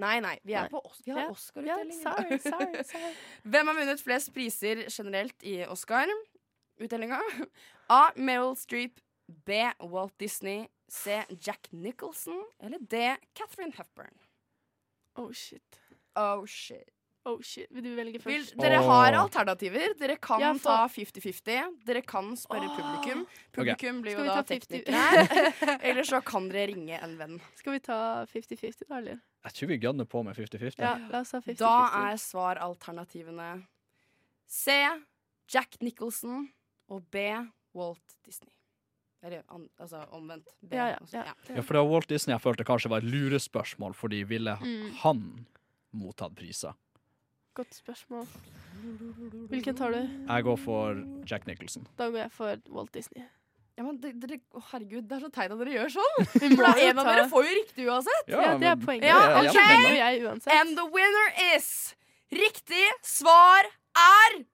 Nei, 0.03 0.17
nei. 0.25 0.33
Vi, 0.43 0.55
er 0.57 0.65
Nei. 0.65 0.71
på, 0.73 0.81
Os- 0.89 0.99
vi 1.05 1.13
har 1.15 1.29
Oscar-utdeling. 1.31 1.99
Ja, 2.01 2.11
sorry, 2.17 2.39
sorry, 2.43 2.83
sorry. 2.91 3.13
Hvem 3.53 3.69
har 3.71 3.79
vunnet 3.79 4.01
flest 4.03 4.33
priser 4.35 4.83
generelt 4.89 5.45
i 5.47 5.59
Oscar-utdelinga? 5.69 7.19
A. 7.93 7.99
Meryl 8.15 8.55
Streep. 8.59 8.99
B. 9.47 9.61
Walt 9.93 10.15
Disney. 10.19 10.65
C. 10.89 11.21
Jack 11.39 11.69
Nicholson. 11.71 12.43
Eller 12.61 12.79
D. 12.79 13.15
Catherine 13.37 13.73
Hepburn. 13.77 14.17
Oh 15.15 15.31
shit. 15.33 15.79
Oh 16.15 16.45
shit. 16.45 16.89
Oh 17.25 17.37
shit. 17.41 17.69
Vil 17.71 17.85
du 17.85 17.93
velge 17.95 18.19
Vil, 18.19 18.41
først? 18.43 18.57
dere 18.59 18.81
har 18.83 19.15
alternativer. 19.15 19.93
Dere 19.99 20.17
kan 20.19 20.41
Ja, 20.43 20.49
ta 20.59 20.73
50-50. 20.91 21.77
Dere 21.87 22.01
kan 22.03 22.33
spørre 22.35 22.67
publikum. 22.75 23.21
Publikum 23.55 24.01
blir 24.03 24.17
Skal 24.17 24.25
jo 24.27 24.33
da 24.33 24.41
ta 24.41 24.57
50? 24.57 24.67
teknikere. 24.73 25.77
Eller 25.87 26.03
så 26.09 26.19
kan 26.27 26.49
dere 26.51 26.67
ringe 26.73 26.99
en 26.99 27.13
venn. 27.21 27.37
Skal 27.61 27.77
vi 27.77 27.79
ta 27.85 27.99
50-50, 28.27 28.83
da, 28.89 28.97
eller? 28.99 29.21
Jeg 29.47 29.55
tror 29.55 29.71
vi 29.71 29.77
gønner 29.85 30.09
på 30.11 30.23
med 30.27 30.35
50-50. 30.41 30.83
Ja, 30.83 30.97
la 31.13 31.21
oss 31.23 31.31
ta 31.31 31.39
50-50. 31.39 31.61
Da 31.63 31.77
er 32.09 32.19
svaralternativene 32.25 33.49
C. 34.59 34.75
Jack 35.53 35.79
Nicholson 35.81 36.49
og 36.91 37.07
B. 37.11 37.23
Walt 37.73 38.17
Disney. 38.25 38.51
Eller 39.23 39.43
an, 39.49 39.69
altså 39.79 40.01
omvendt. 40.11 40.47
B, 40.61 40.73
Ja, 40.75 40.87
ja, 40.91 40.97
ja. 41.13 41.23
Ja, 41.55 41.61
for 41.61 41.73
det 41.73 41.81
var 41.83 41.89
Walt 41.93 42.07
Disney 42.09 42.33
jeg 42.35 42.41
følte 42.43 42.65
kanskje 42.67 42.89
var 42.91 42.97
et 42.99 43.07
lurespørsmål, 43.13 43.93
fordi 43.95 44.23
ville 44.27 44.57
Mm. 44.59 44.91
han 45.03 45.45
mottatt 45.93 46.35
priser? 46.35 46.73
Godt 47.55 47.73
spørsmål. 47.77 48.25
Hvilken 49.51 49.75
tar 49.77 49.91
du? 49.93 50.01
Jeg 50.27 50.43
går 50.43 50.57
for 50.59 50.99
Jack 51.29 51.45
Nicholson. 51.47 51.85
Da 51.97 52.09
går 52.09 52.17
jeg 52.25 52.31
for 52.31 52.55
Walt 52.73 52.91
Disney. 52.91 53.23
Ja, 53.77 53.83
men 53.83 53.97
det- 54.01 54.19
dere, 54.19 54.39
å, 54.53 54.61
herregud, 54.71 55.07
det 55.07 55.15
er 55.17 55.19
så 55.25 55.31
teit 55.33 55.51
at 55.51 55.57
dere 55.57 55.73
gjør 55.73 55.89
sånn! 55.89 56.25
For 56.57 56.79
en 56.79 56.99
av 56.99 57.05
dere 57.09 57.23
får 57.29 57.43
jo 57.47 57.53
riktig 57.57 57.85
uansett. 57.89 58.27
Ja, 58.27 58.41
Ja, 58.41 58.57
det 58.57 58.67
er 58.69 58.75
poenget. 58.75 59.07
Ja, 59.09 59.41
det 59.41 59.49
ok. 59.49 59.55
kjempevenner. 59.55 59.95
Jeg. 59.97 60.59
And 60.59 60.77
the 60.77 60.85
winner 60.85 61.55
is 61.55 61.95
Riktig 62.31 62.85
svar 63.01 63.63
er 63.97 64.45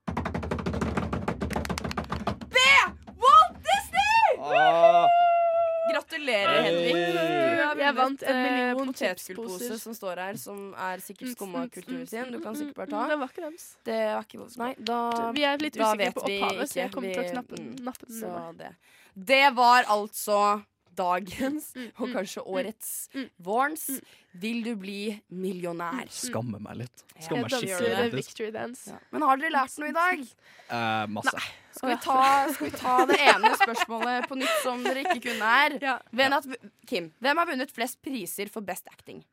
vant 8.10 8.22
en 8.22 8.36
eh, 8.36 8.50
million 8.50 8.86
potetgullpose 8.90 9.58
chipsposer. 9.58 9.78
som 9.78 9.94
står 9.94 10.16
her, 10.24 10.36
som 10.36 10.74
er 10.74 10.98
sikkert 11.04 11.32
skumma 11.36 11.64
kultur 11.70 12.04
sin. 12.10 12.32
Du 12.32 12.40
kan 12.40 12.54
sikkert 12.58 12.74
bare 12.74 12.86
Mm, 12.86 12.96
ta. 12.96 13.06
Det 13.08 13.18
var 13.18 13.28
ikke 13.32 13.44
dems. 13.46 13.66
Det 13.84 14.00
var 14.14 14.24
ikke 14.26 14.38
vår. 14.42 14.56
Nei, 14.58 14.74
da 14.78 15.32
Vi 15.32 15.44
er 15.44 15.56
litt 15.58 15.76
usikre 15.76 15.96
vet 15.98 16.14
på 16.14 16.26
opphavet, 16.26 16.68
så 16.68 16.74
jeg 16.82 16.90
kommer 16.92 17.14
til 17.14 17.22
å 17.24 17.30
knappe 17.30 17.56
den- 17.56 17.70
mm, 17.76 17.84
nappe 17.86 18.06
den 18.06 18.20
Så 18.20 18.56
det. 18.58 18.74
det 19.16 19.54
var 19.54 19.84
altså 19.84 20.64
dagens, 20.96 21.70
Mm, 21.76 21.90
og 21.98 22.08
kanskje 22.14 22.42
årets, 22.46 23.08
vårens 23.42 24.00
Vil 24.32 24.62
du 24.62 24.74
bli 24.76 25.20
millionær? 25.30 26.06
Skammer 26.10 26.60
meg 26.62 26.76
litt. 26.84 27.02
Skammer 27.18 27.48
meg 27.50 27.64
skikkelig. 27.64 28.12
victory 28.14 28.50
dance. 28.54 28.92
Men 29.10 29.22
har 29.22 29.36
dere 29.40 29.50
lært 29.50 29.78
noe 29.78 29.88
i 29.88 29.92
dag? 29.96 30.20
Eh, 30.70 31.06
masse. 31.10 31.42
Skal 31.74 31.88
vi, 31.90 31.96
ta, 32.04 32.48
skal 32.52 32.66
vi 32.66 32.76
ta 32.76 32.94
det 33.06 33.18
ene 33.20 33.50
spørsmålet 33.56 34.28
på 34.28 34.38
nytt 34.38 34.62
som 34.62 34.82
dere 34.84 35.02
ikke 35.06 35.20
kunne 35.30 35.50
her? 35.54 35.78
Hvem 36.12 36.32
at, 36.36 36.46
Kim, 36.86 37.10
hvem 37.20 37.36
har 37.42 37.46
vunnet 37.46 37.70
flest 37.74 38.00
priser 38.02 38.48
for 38.50 38.60
best 38.62 38.86
acting? 38.92 39.24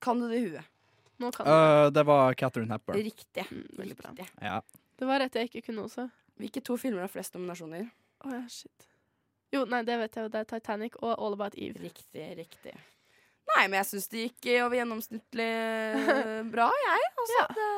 Kan 0.00 0.20
du 0.20 0.28
det 0.28 0.38
i 0.40 0.48
huet? 0.48 0.64
Uh, 1.20 1.30
Eh, 1.30 1.90
det 1.90 2.04
var 2.04 2.34
Catherine 2.34 2.70
Hepburn. 2.72 2.96
Riktig. 3.00 3.46
Veldig 3.78 3.96
bra. 3.96 4.12
Ja. 4.42 4.60
Det 4.98 5.06
var 5.08 5.20
rett 5.20 5.34
jeg 5.34 5.48
ikke 5.50 5.66
kunne 5.70 5.84
også. 5.88 6.10
Hvilke 6.38 6.60
to 6.64 6.76
filmer 6.76 7.00
har 7.06 7.08
flest 7.08 7.32
nominasjoner? 7.34 7.90
Oh, 8.24 8.32
ja, 8.32 8.42
shit. 8.48 8.86
Jo, 9.54 9.64
nei, 9.70 9.82
det 9.86 9.96
vet 10.00 10.16
jeg 10.18 10.26
jo. 10.26 10.32
Det 10.32 10.42
er 10.42 10.48
Titanic 10.50 10.98
og 11.02 11.12
All 11.14 11.36
About 11.36 11.54
Eve. 11.54 11.80
Riktig, 11.84 12.26
riktig. 12.38 12.74
Nei, 13.52 13.66
men 13.68 13.78
jeg 13.78 13.88
syns 13.92 14.08
det 14.10 14.24
gikk 14.24 14.48
eh, 14.50 14.62
over 14.64 14.78
gjennomsnittlig 14.80 15.46
eh, 15.46 16.40
bra, 16.54 16.66
jeg. 16.82 17.10
Altså, 17.22 17.44
det, 17.58 17.68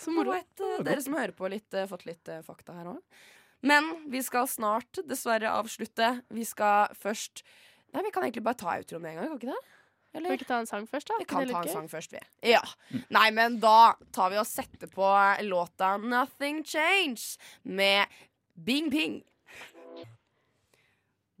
Så 0.00 0.14
moro. 0.16 0.36
Vet 0.38 0.64
eh, 0.64 0.78
dere 0.86 1.04
som 1.04 1.18
hører 1.18 1.34
på, 1.36 1.50
litt, 1.52 1.68
eh, 1.76 1.88
fått 1.90 2.06
litt 2.08 2.32
fakta 2.46 2.78
her 2.78 2.94
òg. 2.94 3.20
Men 3.68 3.90
vi 4.08 4.22
skal 4.24 4.48
snart 4.48 5.02
dessverre 5.04 5.50
avslutte. 5.52 6.14
Vi 6.32 6.46
skal 6.48 6.94
først 6.96 7.44
Nei, 7.90 8.04
vi 8.06 8.12
kan 8.14 8.22
egentlig 8.22 8.44
bare 8.46 8.54
ta 8.54 8.76
outroen 8.78 9.02
med 9.02 9.10
en 9.10 9.16
gang, 9.18 9.26
kan 9.26 9.32
vi 9.34 9.40
ikke 9.40 9.50
det? 9.50 9.78
Skal 10.10 10.26
vi 10.26 10.36
ikke 10.38 10.46
ta 10.46 10.58
en 10.62 10.68
sang 10.70 10.84
først, 10.86 11.08
da? 11.10 11.16
Vi 11.18 11.26
kan 11.26 11.48
ta 11.50 11.62
en 11.64 11.70
sang 11.70 11.88
først, 11.90 12.12
vi. 12.14 12.20
Ja. 12.52 12.60
Nei, 13.14 13.24
men 13.34 13.56
da 13.62 13.96
tar 14.14 14.30
vi 14.30 14.38
og 14.38 14.46
setter 14.46 14.90
på 14.90 15.08
låta 15.46 15.96
'Nothing 15.98 16.62
Change' 16.62 17.38
med 17.62 18.06
Bing 18.54 18.90
Ping. 18.94 19.24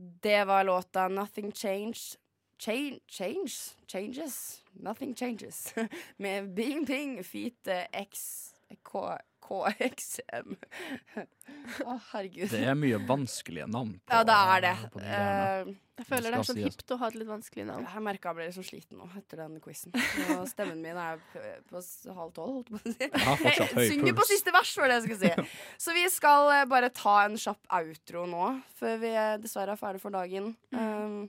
Det 0.00 0.44
var 0.44 0.64
låta 0.64 1.08
'Nothing 1.08 1.50
Change'. 1.52 2.16
Change, 2.58 3.00
change 3.06 3.50
Changes. 3.86 4.62
Nothing 4.72 5.14
changes. 5.14 5.74
Med 6.16 6.54
Bing 6.54 7.24
feat 7.24 7.66
eh, 7.66 7.84
X 7.92 8.46
K, 8.82 9.18
KXM. 9.50 10.52
Å, 11.82 11.94
herregud. 12.12 12.50
Det 12.52 12.60
er 12.70 12.76
mye 12.78 12.98
vanskelige 13.08 13.66
navn 13.70 13.96
på 14.06 14.14
Ja, 14.14 14.20
det 14.28 14.36
er 14.36 14.62
det. 14.64 14.74
de. 14.94 15.00
Eh, 15.02 15.72
Jeg 16.00 16.06
føler 16.08 16.30
det 16.32 16.38
er 16.38 16.46
sånn 16.48 16.56
sies. 16.60 16.76
hipt 16.78 16.94
å 16.94 16.98
ha 17.00 17.08
et 17.10 17.16
litt 17.18 17.28
vanskelig 17.28 17.66
navn. 17.68 17.88
Jeg 17.90 18.04
merka 18.06 18.30
jeg 18.30 18.38
ble 18.38 18.46
litt 18.46 18.56
så 18.56 18.64
sliten 18.64 19.00
nå 19.02 19.08
etter 19.18 19.42
den 19.42 19.58
quizen. 19.64 19.92
Og 20.38 20.46
stemmen 20.48 20.80
min 20.80 20.96
er 21.02 21.18
på 21.68 21.82
halv 22.16 22.32
tolv, 22.38 22.70
holdt 22.70 22.70
jeg 22.70 22.70
på 22.70 22.78
å 22.78 22.94
si. 22.94 23.10
har 23.26 23.42
fortsatt 23.42 23.74
høy 23.76 23.82
Jeg 23.84 23.92
Synger 23.96 24.16
på 24.22 24.28
siste 24.30 24.54
vers, 24.54 24.72
var 24.80 24.88
det 24.94 25.00
jeg 25.00 25.08
skulle 25.08 25.20
si. 25.34 25.58
Så 25.84 25.96
vi 25.98 26.06
skal 26.14 26.54
eh, 26.54 26.64
bare 26.70 26.92
ta 26.94 27.18
en 27.26 27.36
kjapp 27.40 27.60
outro 27.80 28.24
nå, 28.30 28.48
før 28.80 28.96
vi 29.02 29.12
dessverre 29.42 29.74
er 29.76 29.82
ferdig 29.82 30.00
for 30.06 30.14
dagen. 30.14 30.54
Um, 30.72 31.24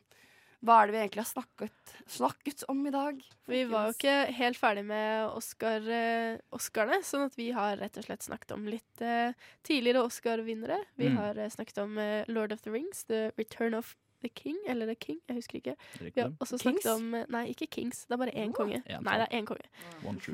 hva 0.62 0.76
er 0.84 0.88
det 0.88 0.94
vi 0.94 1.00
egentlig 1.02 1.24
har 1.24 1.30
snakket, 1.32 1.94
snakket 2.08 2.64
om 2.70 2.84
i 2.86 2.92
dag? 2.94 3.22
Vi 3.50 3.64
var 3.70 3.88
jo 3.90 3.96
ikke 3.96 4.16
helt 4.38 4.60
ferdig 4.62 4.84
med 4.86 5.32
Oscar, 5.34 5.88
eh, 5.90 6.38
Oscarene, 6.54 7.02
sånn 7.04 7.26
at 7.26 7.36
vi 7.40 7.50
har 7.56 7.78
rett 7.82 7.98
og 7.98 8.06
slett 8.06 8.22
snakket 8.28 8.52
om 8.54 8.68
litt 8.70 9.02
uh, 9.02 9.34
tidligere 9.68 10.04
Oscar-vinnere. 10.06 10.78
Vi 10.98 11.10
Mm. 11.10 11.18
har 11.18 11.38
eh, 11.38 11.50
snakket 11.50 11.78
om 11.82 11.98
uh, 11.98 12.24
Lord 12.28 12.52
of 12.54 12.62
the 12.62 12.72
Rings, 12.72 13.04
The 13.06 13.32
Return 13.38 13.74
of 13.74 13.96
the 14.22 14.30
King, 14.30 14.58
eller 14.70 14.86
The 14.86 14.96
King, 15.02 15.18
jeg 15.28 15.36
husker 15.40 15.58
ikke. 15.58 15.76
Vi 16.14 16.22
har 16.22 16.30
også 16.40 16.60
snakket 16.62 16.84
Kings? 16.84 16.86
om 16.94 17.26
Nei, 17.34 17.48
ikke 17.56 17.68
Kings, 17.74 18.06
det 18.06 18.14
er 18.14 18.18
bare 18.22 18.36
én 18.38 18.54
konge. 18.54 18.84
Nei, 18.86 19.18
det 19.18 19.28
er 19.32 19.40
én 19.42 19.46
konge. 19.50 19.66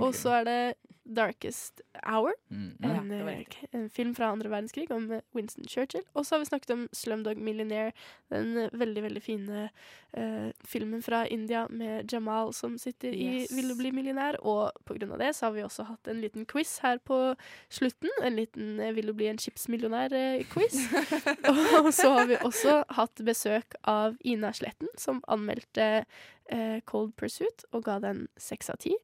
Og 0.03 0.13
så 0.13 0.41
er 0.41 0.43
det 0.43 0.75
Darkest 1.07 1.81
Hour, 2.03 2.33
Mm. 2.49 2.77
En, 2.83 3.09
det 3.09 3.23
var 3.23 3.31
eh, 3.31 3.45
en 3.71 3.89
film 3.89 4.15
fra 4.15 4.29
andre 4.31 4.49
verdenskrig 4.49 4.91
om 4.91 5.11
eh, 5.11 5.21
Winston 5.35 5.65
Churchill. 5.67 6.03
Og 6.13 6.25
så 6.25 6.35
har 6.35 6.39
vi 6.39 6.45
snakket 6.45 6.69
om 6.71 6.87
Slumdog 6.95 7.37
Millionaire, 7.37 7.91
den 8.31 8.57
eh, 8.57 8.69
veldig, 8.71 9.03
veldig 9.03 9.23
fine 9.23 9.69
uh, 10.17 10.51
filmen 10.65 11.03
fra 11.03 11.25
India 11.27 11.65
med 11.69 12.13
Jamal 12.13 12.53
som 12.53 12.77
sitter 12.77 13.11
Yes. 13.13 13.51
i 13.51 13.55
Vil 13.55 13.69
du 13.69 13.75
bli 13.75 13.91
millionær. 13.91 14.39
Og 14.39 14.71
på 14.85 14.95
grunn 14.97 15.11
av 15.11 15.19
det 15.19 15.33
så 15.35 15.47
har 15.47 15.57
vi 15.57 15.65
også 15.65 15.87
hatt 15.89 16.07
en 16.07 16.21
liten 16.21 16.45
quiz 16.45 16.77
her 16.83 16.97
på 17.03 17.35
slutten. 17.69 18.09
En 18.23 18.35
liten 18.35 18.79
uh, 18.79 18.91
Vil 18.95 19.11
du 19.11 19.13
bli 19.13 19.27
en 19.27 19.37
chipsmillionær-quiz. 19.43 20.79
og 21.83 21.93
så 21.93 22.13
har 22.15 22.31
vi 22.31 22.41
også 22.41 22.81
hatt 22.89 23.23
besøk 23.27 23.75
av 23.83 24.17
Ina 24.23 24.53
Sletten, 24.53 24.87
som 24.97 25.23
anmeldte 25.27 26.05
uh, 26.53 26.79
Cold 26.85 27.15
Pursuit 27.19 27.67
og 27.71 27.83
ga 27.83 27.99
den 27.99 28.27
seks 28.39 28.69
av 28.69 28.79
ti. 28.87 28.95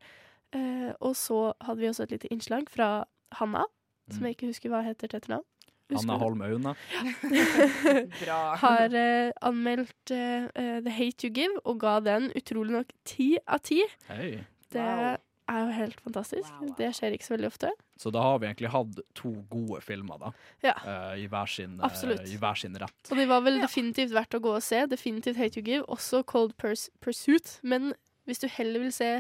Eh, 0.54 0.92
og 1.02 1.16
så 1.18 1.54
hadde 1.62 1.80
vi 1.82 1.88
også 1.90 2.04
et 2.08 2.12
lite 2.18 2.30
innslag 2.34 2.70
fra 2.70 2.92
Hanna, 3.40 3.66
som 4.12 4.20
Mm. 4.22 4.28
jeg 4.28 4.36
ikke 4.38 4.48
husker 4.52 4.70
hva 4.70 4.84
heter 4.86 5.08
til 5.10 5.20
etternavn. 5.20 5.44
Husker 5.92 6.10
Anna 6.10 6.14
du 6.14 6.20
det? 6.20 6.24
Holm 6.24 6.42
Auna. 6.42 6.74
Har 8.64 8.94
eh, 8.96 9.32
anmeldt 9.42 10.12
eh, 10.12 10.46
eh, 10.56 10.80
The 10.84 10.94
Hate 10.96 11.28
You 11.28 11.34
Give 11.36 11.60
og 11.66 11.80
ga 11.84 11.98
den 12.06 12.30
utrolig 12.38 12.72
nok 12.78 12.94
ti 13.08 13.34
av 13.48 13.60
ti. 13.66 13.82
Hei. 14.10 14.40
Det 14.74 14.82
Wow. 14.82 15.18
er 15.50 15.60
jo 15.68 15.72
helt 15.76 16.00
fantastisk. 16.02 16.50
Det 16.80 16.88
skjer 16.96 17.14
ikke 17.18 17.28
så 17.28 17.34
veldig 17.36 17.50
ofte. 17.52 17.70
Så 18.00 18.12
da 18.16 18.22
har 18.24 18.40
vi 18.40 18.48
egentlig 18.48 18.72
hatt 18.74 19.00
to 19.14 19.34
gode 19.52 19.82
filmer, 19.84 20.18
da. 20.22 20.32
Ja. 20.64 20.74
Uh, 20.82 21.20
I 21.20 21.28
hver 21.28 21.46
sin, 21.52 21.76
uh, 21.84 21.90
i 22.26 22.38
hver 22.40 22.56
sin 22.58 22.74
rett. 22.80 23.12
Og 23.12 23.18
de 23.20 23.26
var 23.30 23.42
vel 23.46 23.60
definitivt 23.62 24.14
verdt 24.16 24.34
å 24.40 24.42
gå 24.42 24.56
og 24.56 24.64
se. 24.64 24.86
Definitivt 24.88 25.38
Hate 25.38 25.60
You 25.60 25.66
Give, 25.68 25.84
også 25.86 26.24
Cold 26.26 26.56
Purs 26.58 26.88
Pursuit. 27.02 27.60
Men 27.62 27.92
hvis 28.26 28.40
du 28.40 28.48
heller 28.48 28.80
vil 28.80 28.92
se 28.96 29.12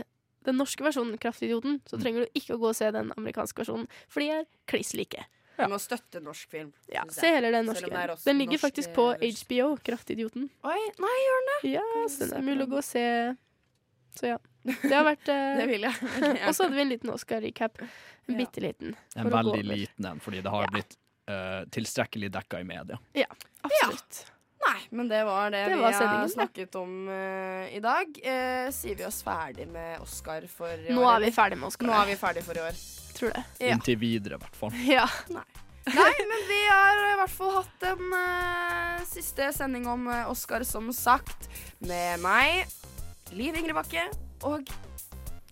den 0.47 0.59
norske 0.59 0.85
versjonen, 0.85 1.17
Kraftidioten, 1.21 1.79
så 1.89 1.99
trenger 2.01 2.25
du 2.25 2.39
ikke 2.39 2.57
å 2.57 2.61
gå 2.61 2.71
og 2.71 2.77
se 2.77 2.89
den 2.93 3.11
amerikanske 3.17 3.63
versjonen, 3.63 3.87
for 4.11 4.23
de 4.23 4.29
er 4.39 4.45
kliss 4.69 4.93
like. 4.97 5.25
Vi 5.53 5.67
må 5.69 5.77
støtte 5.77 6.21
norsk 6.23 6.49
film. 6.49 6.71
Ja, 6.89 7.03
se 7.13 7.29
heller 7.35 7.53
den 7.53 7.67
norske. 7.69 7.89
Den 8.25 8.39
ligger 8.41 8.57
norsk 8.57 8.65
faktisk 8.65 8.95
på 8.95 9.11
HBO, 9.13 9.67
Kraftidioten. 9.85 10.49
Oi, 10.65 10.79
nei, 11.03 11.13
gjør 11.25 11.39
den 11.39 11.51
det? 11.51 11.59
Ja, 11.75 11.85
så 12.09 12.23
det 12.23 12.31
den 12.31 12.39
er 12.39 12.47
mulig 12.47 12.65
å 12.65 12.71
gå 12.73 12.79
og 12.81 12.87
se. 12.87 13.05
Så 14.17 14.33
ja. 14.33 14.39
Det 14.63 14.93
har 14.93 15.05
vært 15.05 15.29
uh, 15.29 15.53
Det 15.59 15.69
vil 15.69 15.85
jeg. 15.85 16.11
Og 16.47 16.55
så 16.55 16.65
hadde 16.65 16.77
vi 16.77 16.83
en 16.85 16.91
liten 16.93 17.13
Oscar-recap. 17.13 17.81
En 18.31 18.37
bitte 18.39 18.63
liten. 18.63 18.97
En 19.19 19.31
veldig 19.33 19.63
liten 19.67 20.07
en, 20.07 20.21
fordi 20.23 20.41
det 20.45 20.53
har 20.53 20.69
blitt 20.73 20.95
uh, 21.29 21.63
tilstrekkelig 21.73 22.31
dekka 22.33 22.63
i 22.63 22.67
media. 22.67 22.99
Ja, 23.17 23.27
absolutt. 23.61 24.23
Nei, 24.63 24.79
men 24.89 25.09
det 25.11 25.23
var 25.27 25.51
det, 25.51 25.63
Det 25.67 25.75
vi 25.75 25.81
var 25.81 25.93
har 25.93 26.27
snakket 26.31 26.75
om 26.79 27.07
uh, 27.09 27.65
i 27.73 27.79
dag. 27.83 28.19
Uh, 28.23 28.69
sier 28.73 28.95
vi 28.99 29.05
oss 29.07 29.21
ferdig 29.25 29.67
med 29.71 29.99
Oscar 30.03 30.45
for 30.51 30.71
i 30.71 30.91
år? 30.91 30.95
Nå 30.95 31.07
er 31.09 31.25
vi 31.25 31.31
ferdig 31.35 31.59
med 31.59 31.69
Oscar. 31.71 31.89
Nå 31.89 31.97
er 31.97 32.11
vi 32.11 32.17
ferdig 32.19 32.45
for 32.45 32.59
i 32.59 32.63
år. 32.63 32.79
Tror 33.17 33.35
det. 33.35 33.43
Ja. 33.59 33.73
Inntil 33.75 33.99
videre, 34.01 34.39
i 34.39 34.45
hvert 34.45 34.59
fall. 34.61 34.79
Ja. 34.97 35.07
Nei. 35.33 35.45
Nei, 35.83 36.11
men 36.29 36.45
vi 36.47 36.59
har 36.63 36.99
i 37.09 37.15
hvert 37.19 37.33
fall 37.33 37.57
hatt 37.57 37.87
en 37.89 38.13
uh, 38.15 39.01
siste 39.09 39.49
sending 39.55 39.89
om 39.91 40.07
Oscar, 40.31 40.63
som 40.67 40.87
sagt, 40.95 41.49
med 41.83 42.23
meg, 42.23 42.63
Liv 43.35 43.57
Ingrid 43.59 43.75
Bakke, 43.75 44.05
og, 44.47 44.71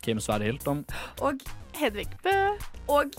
Kim 0.02 0.22
Sverre 0.24 0.48
Hilton. 0.48 0.86
og 1.20 1.44
Hedvig 1.78 2.08
Bø. 2.24 2.38
Og 2.88 3.12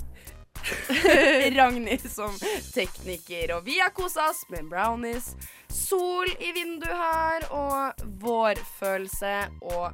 Ragnhild 1.57 2.11
som 2.11 2.39
tekniker. 2.75 3.57
Og 3.57 3.65
vi 3.67 3.79
har 3.81 3.95
kosa 3.95 4.31
oss 4.31 4.45
med 4.53 4.69
brownies, 4.71 5.35
sol 5.69 6.29
i 6.39 6.53
vinduet 6.55 6.97
her 6.97 7.47
og 7.51 8.09
vårfølelse. 8.23 9.37
Og 9.73 9.93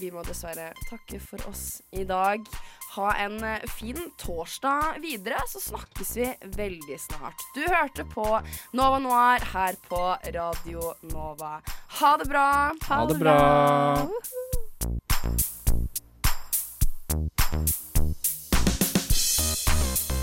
vi 0.00 0.10
må 0.10 0.22
dessverre 0.26 0.72
takke 0.88 1.20
for 1.20 1.48
oss 1.50 1.82
i 1.92 2.04
dag. 2.08 2.46
Ha 2.92 3.12
en 3.24 3.38
eh, 3.44 3.62
fin 3.78 4.10
torsdag 4.20 4.98
videre, 5.00 5.40
så 5.48 5.60
snakkes 5.60 6.16
vi 6.16 6.26
veldig 6.56 6.98
snart. 7.00 7.46
Du 7.54 7.62
hørte 7.64 8.04
på 8.04 8.26
Nova 8.76 8.98
Noir 9.00 9.40
her 9.54 9.78
på 9.88 10.02
Radio 10.34 10.92
Nova. 11.12 11.60
Ha 12.00 12.16
det 12.20 12.28
bra. 12.28 12.48
Ha, 12.88 12.94
ha 12.94 13.06
det 13.08 13.18
bra. 13.20 13.38
bra. 13.96 14.08
you 19.92 20.21